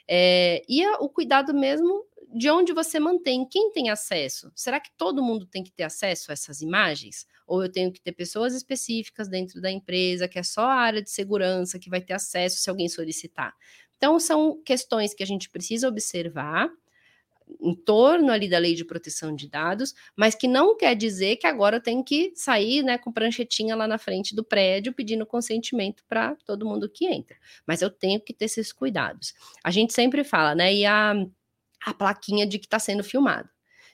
É, 0.07 0.63
e 0.69 0.87
o 1.01 1.09
cuidado 1.09 1.53
mesmo 1.53 2.05
de 2.33 2.49
onde 2.49 2.73
você 2.73 3.01
mantém, 3.01 3.45
quem 3.45 3.73
tem 3.73 3.91
acesso? 3.91 4.53
Será 4.55 4.79
que 4.79 4.91
todo 4.97 5.25
mundo 5.25 5.47
tem 5.47 5.65
que 5.65 5.73
ter 5.73 5.83
acesso 5.83 6.31
a 6.31 6.35
essas 6.35 6.61
imagens? 6.61 7.27
Ou 7.51 7.65
eu 7.65 7.69
tenho 7.69 7.91
que 7.93 8.01
ter 8.01 8.13
pessoas 8.13 8.55
específicas 8.55 9.29
dentro 9.29 9.61
da 9.61 9.69
empresa, 9.69 10.29
que 10.29 10.39
é 10.39 10.43
só 10.45 10.63
a 10.63 10.75
área 10.75 11.03
de 11.03 11.11
segurança 11.11 11.81
que 11.81 11.91
vai 11.91 12.01
ter 12.01 12.13
acesso 12.13 12.59
se 12.59 12.71
alguém 12.71 12.89
solicitar? 12.89 13.53
Então, 13.97 14.21
são 14.21 14.63
questões 14.63 15.13
que 15.13 15.23
a 15.25 15.27
gente 15.27 15.51
precisa 15.51 15.89
observar 15.89 16.71
em 17.61 17.75
torno 17.75 18.31
ali 18.31 18.49
da 18.49 18.59
lei 18.59 18.77
de 18.77 18.85
proteção 18.85 19.35
de 19.35 19.49
dados, 19.49 19.93
mas 20.15 20.37
que 20.37 20.47
não 20.47 20.77
quer 20.77 20.95
dizer 20.95 21.35
que 21.39 21.47
agora 21.49 21.79
eu 21.79 21.83
tenho 21.83 22.05
que 22.05 22.31
sair 22.37 22.85
né, 22.85 22.97
com 22.97 23.11
pranchetinha 23.11 23.75
lá 23.75 23.89
na 23.89 23.99
frente 23.99 24.33
do 24.33 24.45
prédio 24.45 24.93
pedindo 24.93 25.27
consentimento 25.27 26.05
para 26.09 26.37
todo 26.47 26.65
mundo 26.65 26.89
que 26.89 27.07
entra. 27.07 27.37
Mas 27.67 27.83
eu 27.83 27.91
tenho 27.91 28.21
que 28.21 28.33
ter 28.33 28.45
esses 28.45 28.73
cuidados. 28.73 29.35
A 29.65 29.73
gente 29.73 29.93
sempre 29.93 30.23
fala, 30.23 30.55
né? 30.55 30.73
E 30.73 30.87
a 30.87 31.15
a 31.85 31.95
plaquinha 31.95 32.47
de 32.47 32.59
que 32.59 32.67
está 32.67 32.79
sendo 32.79 33.03
filmado. 33.03 33.49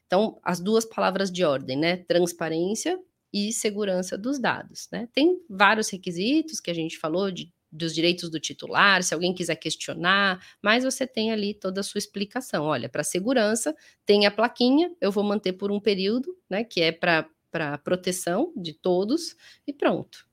Então, 0.06 0.40
as 0.42 0.60
duas 0.60 0.84
palavras 0.84 1.30
de 1.30 1.44
ordem, 1.44 1.76
né? 1.76 1.96
Transparência 1.96 2.98
e 3.32 3.52
segurança 3.52 4.16
dos 4.16 4.38
dados, 4.38 4.88
né? 4.90 5.08
Tem 5.12 5.38
vários 5.48 5.88
requisitos 5.88 6.60
que 6.60 6.70
a 6.70 6.74
gente 6.74 6.98
falou 6.98 7.30
de, 7.30 7.52
dos 7.70 7.94
direitos 7.94 8.30
do 8.30 8.40
titular, 8.40 9.02
se 9.02 9.12
alguém 9.12 9.34
quiser 9.34 9.56
questionar, 9.56 10.40
mas 10.62 10.84
você 10.84 11.06
tem 11.06 11.32
ali 11.32 11.54
toda 11.54 11.80
a 11.80 11.84
sua 11.84 11.98
explicação. 11.98 12.64
Olha, 12.64 12.88
para 12.88 13.04
segurança, 13.04 13.74
tem 14.04 14.26
a 14.26 14.30
plaquinha, 14.30 14.90
eu 15.00 15.12
vou 15.12 15.24
manter 15.24 15.52
por 15.52 15.70
um 15.70 15.80
período, 15.80 16.36
né? 16.48 16.64
Que 16.64 16.82
é 16.82 16.92
para 16.92 17.78
proteção 17.84 18.52
de 18.56 18.72
todos, 18.72 19.36
e 19.66 19.72
pronto. 19.72 20.26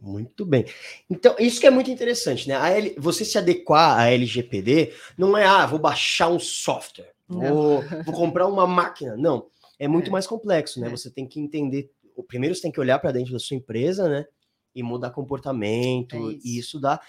Muito 0.00 0.44
bem. 0.44 0.66
Então, 1.08 1.34
isso 1.38 1.58
que 1.58 1.66
é 1.66 1.70
muito 1.70 1.90
interessante, 1.90 2.46
né? 2.48 2.78
L, 2.78 2.94
você 2.98 3.24
se 3.24 3.38
adequar 3.38 3.98
à 3.98 4.10
LGPD 4.10 4.92
não 5.16 5.36
é, 5.36 5.46
ah, 5.46 5.64
vou 5.64 5.78
baixar 5.78 6.28
um 6.28 6.38
software, 6.38 7.12
vou, 7.26 7.82
vou, 8.04 8.14
comprar 8.14 8.46
uma 8.46 8.66
máquina. 8.66 9.16
Não, 9.16 9.46
é 9.78 9.88
muito 9.88 10.08
é. 10.08 10.10
mais 10.10 10.26
complexo, 10.26 10.80
né? 10.80 10.88
É. 10.88 10.90
Você 10.90 11.10
tem 11.10 11.26
que 11.26 11.40
entender. 11.40 11.90
Primeiro, 12.22 12.54
você 12.54 12.62
tem 12.62 12.72
que 12.72 12.80
olhar 12.80 12.98
para 12.98 13.12
dentro 13.12 13.32
da 13.32 13.38
sua 13.38 13.56
empresa, 13.56 14.08
né? 14.08 14.26
e 14.76 14.82
mudar 14.82 15.10
comportamento, 15.10 16.14
é 16.14 16.34
isso. 16.34 16.46
e 16.46 16.58
isso 16.58 16.78
dá. 16.78 17.00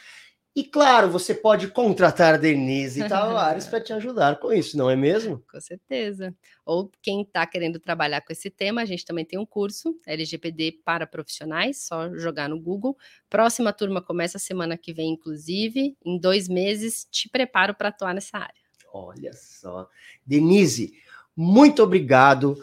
E 0.55 0.63
claro, 0.63 1.07
você 1.11 1.35
pode 1.35 1.67
contratar 1.67 2.33
a 2.33 2.37
Denise 2.37 3.07
Tavares 3.07 3.67
para 3.67 3.79
te 3.79 3.93
ajudar 3.93 4.39
com 4.39 4.51
isso, 4.51 4.75
não 4.75 4.89
é 4.89 4.95
mesmo? 4.95 5.43
Com 5.51 5.61
certeza. 5.61 6.33
Ou 6.65 6.89
quem 6.99 7.21
está 7.21 7.45
querendo 7.45 7.77
trabalhar 7.77 8.21
com 8.21 8.33
esse 8.33 8.49
tema, 8.49 8.81
a 8.81 8.85
gente 8.85 9.05
também 9.05 9.23
tem 9.23 9.37
um 9.37 9.45
curso 9.45 9.95
LGPD 10.07 10.79
para 10.83 11.05
profissionais, 11.05 11.85
só 11.85 12.11
jogar 12.15 12.49
no 12.49 12.59
Google. 12.59 12.97
Próxima 13.29 13.71
turma 13.71 14.01
começa 14.01 14.39
semana 14.39 14.77
que 14.77 14.93
vem, 14.93 15.11
inclusive. 15.11 15.95
Em 16.03 16.19
dois 16.19 16.47
meses, 16.47 17.05
te 17.11 17.29
preparo 17.29 17.75
para 17.75 17.89
atuar 17.89 18.15
nessa 18.15 18.39
área. 18.39 18.61
Olha 18.91 19.33
só. 19.33 19.87
Denise, 20.25 20.93
muito 21.35 21.83
obrigado 21.83 22.57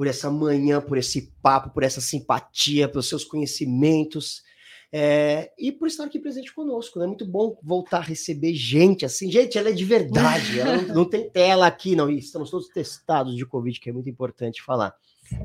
por 0.00 0.06
essa 0.06 0.30
manhã, 0.30 0.80
por 0.80 0.96
esse 0.96 1.30
papo, 1.42 1.74
por 1.74 1.82
essa 1.82 2.00
simpatia, 2.00 2.88
pelos 2.88 3.06
seus 3.06 3.22
conhecimentos. 3.22 4.42
É, 4.90 5.52
e 5.58 5.70
por 5.70 5.88
estar 5.88 6.04
aqui 6.04 6.18
presente 6.18 6.54
conosco, 6.54 6.98
né? 6.98 7.06
Muito 7.06 7.26
bom 7.26 7.58
voltar 7.62 7.98
a 7.98 8.00
receber 8.00 8.54
gente 8.54 9.04
assim. 9.04 9.30
Gente, 9.30 9.58
ela 9.58 9.68
é 9.68 9.72
de 9.72 9.84
verdade, 9.84 10.58
ela 10.58 10.78
não, 10.78 10.88
não 11.04 11.04
tem 11.04 11.28
tela 11.28 11.66
aqui, 11.66 11.94
não. 11.94 12.10
E 12.10 12.18
estamos 12.18 12.50
todos 12.50 12.68
testados 12.68 13.36
de 13.36 13.44
Covid, 13.44 13.78
que 13.78 13.90
é 13.90 13.92
muito 13.92 14.08
importante 14.08 14.62
falar. 14.62 14.94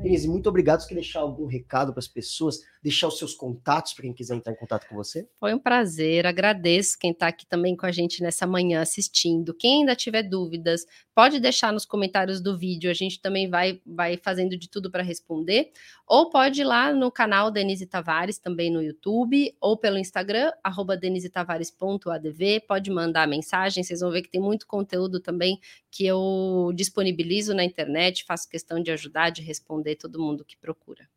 Denise, 0.02 0.28
muito 0.28 0.50
obrigado. 0.50 0.82
Você 0.82 0.90
quer 0.90 0.96
deixar 0.96 1.20
algum 1.20 1.46
recado 1.46 1.92
para 1.92 2.00
as 2.00 2.08
pessoas? 2.08 2.60
Deixar 2.82 3.08
os 3.08 3.18
seus 3.18 3.34
contatos 3.34 3.94
para 3.94 4.04
quem 4.04 4.14
quiser 4.14 4.36
entrar 4.36 4.54
em 4.54 4.56
contato 4.56 4.88
com 4.88 4.96
você? 4.96 5.28
Foi 5.40 5.54
um 5.54 5.60
prazer, 5.60 6.26
agradeço 6.26 6.98
quem 7.00 7.12
está 7.12 7.28
aqui 7.28 7.46
também 7.48 7.76
com 7.76 7.86
a 7.86 7.92
gente 7.92 8.22
nessa 8.22 8.46
manhã 8.46 8.82
assistindo. 8.82 9.54
Quem 9.54 9.82
ainda 9.82 9.96
tiver 9.96 10.24
dúvidas, 10.24 10.86
pode 11.14 11.40
deixar 11.40 11.74
nos 11.74 11.86
comentários 11.86 12.42
do 12.42 12.58
vídeo, 12.58 12.90
a 12.90 12.94
gente 12.94 13.20
também 13.20 13.50
vai, 13.50 13.82
vai 13.86 14.18
fazendo 14.18 14.58
de 14.58 14.70
tudo 14.70 14.92
para 14.92 15.02
responder. 15.02 15.72
Ou 16.08 16.30
pode 16.30 16.62
ir 16.62 16.66
lá 16.66 16.94
no 16.94 17.12
canal 17.12 17.50
Denise 17.50 17.88
Tavares, 17.88 18.38
também 18.38 18.72
no 18.72 18.82
YouTube, 18.84 19.56
ou 19.60 19.76
pelo 19.76 19.98
Instagram, 19.98 20.52
denisitavares.adv. 21.00 22.62
Pode 22.68 22.92
mandar 22.92 23.28
mensagem, 23.28 23.84
vocês 23.84 24.02
vão 24.02 24.12
ver 24.12 24.22
que 24.22 24.30
tem 24.30 24.42
muito 24.42 24.68
conteúdo 24.68 25.20
também 25.20 25.60
que 25.96 26.06
eu 26.06 26.74
disponibilizo 26.76 27.54
na 27.54 27.64
internet, 27.64 28.26
faço 28.26 28.50
questão 28.50 28.84
de 28.84 28.92
ajudar, 28.92 29.30
de 29.30 29.42
responder 29.42 29.96
todo 29.96 30.22
mundo 30.22 30.44
que 30.44 30.58
procura. 30.58 31.08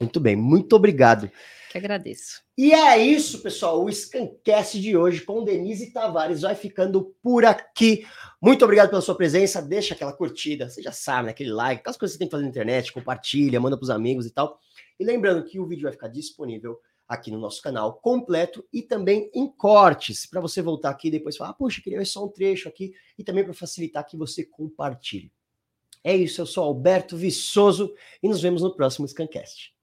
Muito 0.00 0.18
bem, 0.18 0.34
muito 0.34 0.74
obrigado. 0.74 1.30
Que 1.70 1.78
agradeço. 1.78 2.42
E 2.56 2.72
é 2.72 2.98
isso, 2.98 3.40
pessoal. 3.40 3.84
O 3.84 3.92
Scancast 3.92 4.80
de 4.80 4.96
hoje 4.96 5.20
com 5.20 5.44
Denise 5.44 5.92
Tavares 5.92 6.40
vai 6.40 6.56
ficando 6.56 7.14
por 7.22 7.44
aqui. 7.44 8.04
Muito 8.42 8.64
obrigado 8.64 8.90
pela 8.90 9.00
sua 9.00 9.14
presença. 9.14 9.62
Deixa 9.62 9.94
aquela 9.94 10.12
curtida, 10.12 10.68
você 10.68 10.82
já 10.82 10.90
sabe, 10.90 11.26
né? 11.26 11.30
aquele 11.30 11.52
like, 11.52 11.80
aquelas 11.80 11.96
coisas 11.96 12.16
que 12.16 12.18
você 12.18 12.18
tem 12.18 12.26
que 12.28 12.32
fazer 12.32 12.42
na 12.42 12.50
internet, 12.50 12.92
compartilha, 12.92 13.60
manda 13.60 13.76
para 13.76 13.84
os 13.84 13.90
amigos 13.90 14.26
e 14.26 14.30
tal. 14.32 14.58
E 14.98 15.04
lembrando 15.04 15.44
que 15.44 15.60
o 15.60 15.66
vídeo 15.66 15.84
vai 15.84 15.92
ficar 15.92 16.08
disponível 16.08 16.80
aqui 17.08 17.30
no 17.30 17.38
nosso 17.38 17.62
canal 17.62 17.94
completo 17.94 18.64
e 18.72 18.82
também 18.82 19.30
em 19.34 19.50
cortes, 19.50 20.26
para 20.26 20.40
você 20.40 20.60
voltar 20.60 20.90
aqui 20.90 21.08
e 21.08 21.12
depois 21.12 21.36
falar, 21.36 21.50
ah, 21.50 21.54
puxa, 21.54 21.80
queria 21.80 21.98
ver 21.98 22.04
só 22.04 22.24
um 22.24 22.28
trecho 22.28 22.68
aqui 22.68 22.92
e 23.16 23.24
também 23.24 23.42
para 23.42 23.54
facilitar 23.54 24.06
que 24.06 24.16
você 24.16 24.44
compartilhe. 24.44 25.32
É 26.04 26.14
isso, 26.14 26.40
eu 26.40 26.46
sou 26.46 26.64
Alberto 26.64 27.16
Viçoso 27.16 27.94
e 28.22 28.28
nos 28.28 28.40
vemos 28.40 28.62
no 28.62 28.74
próximo 28.74 29.08
Scancast. 29.08 29.77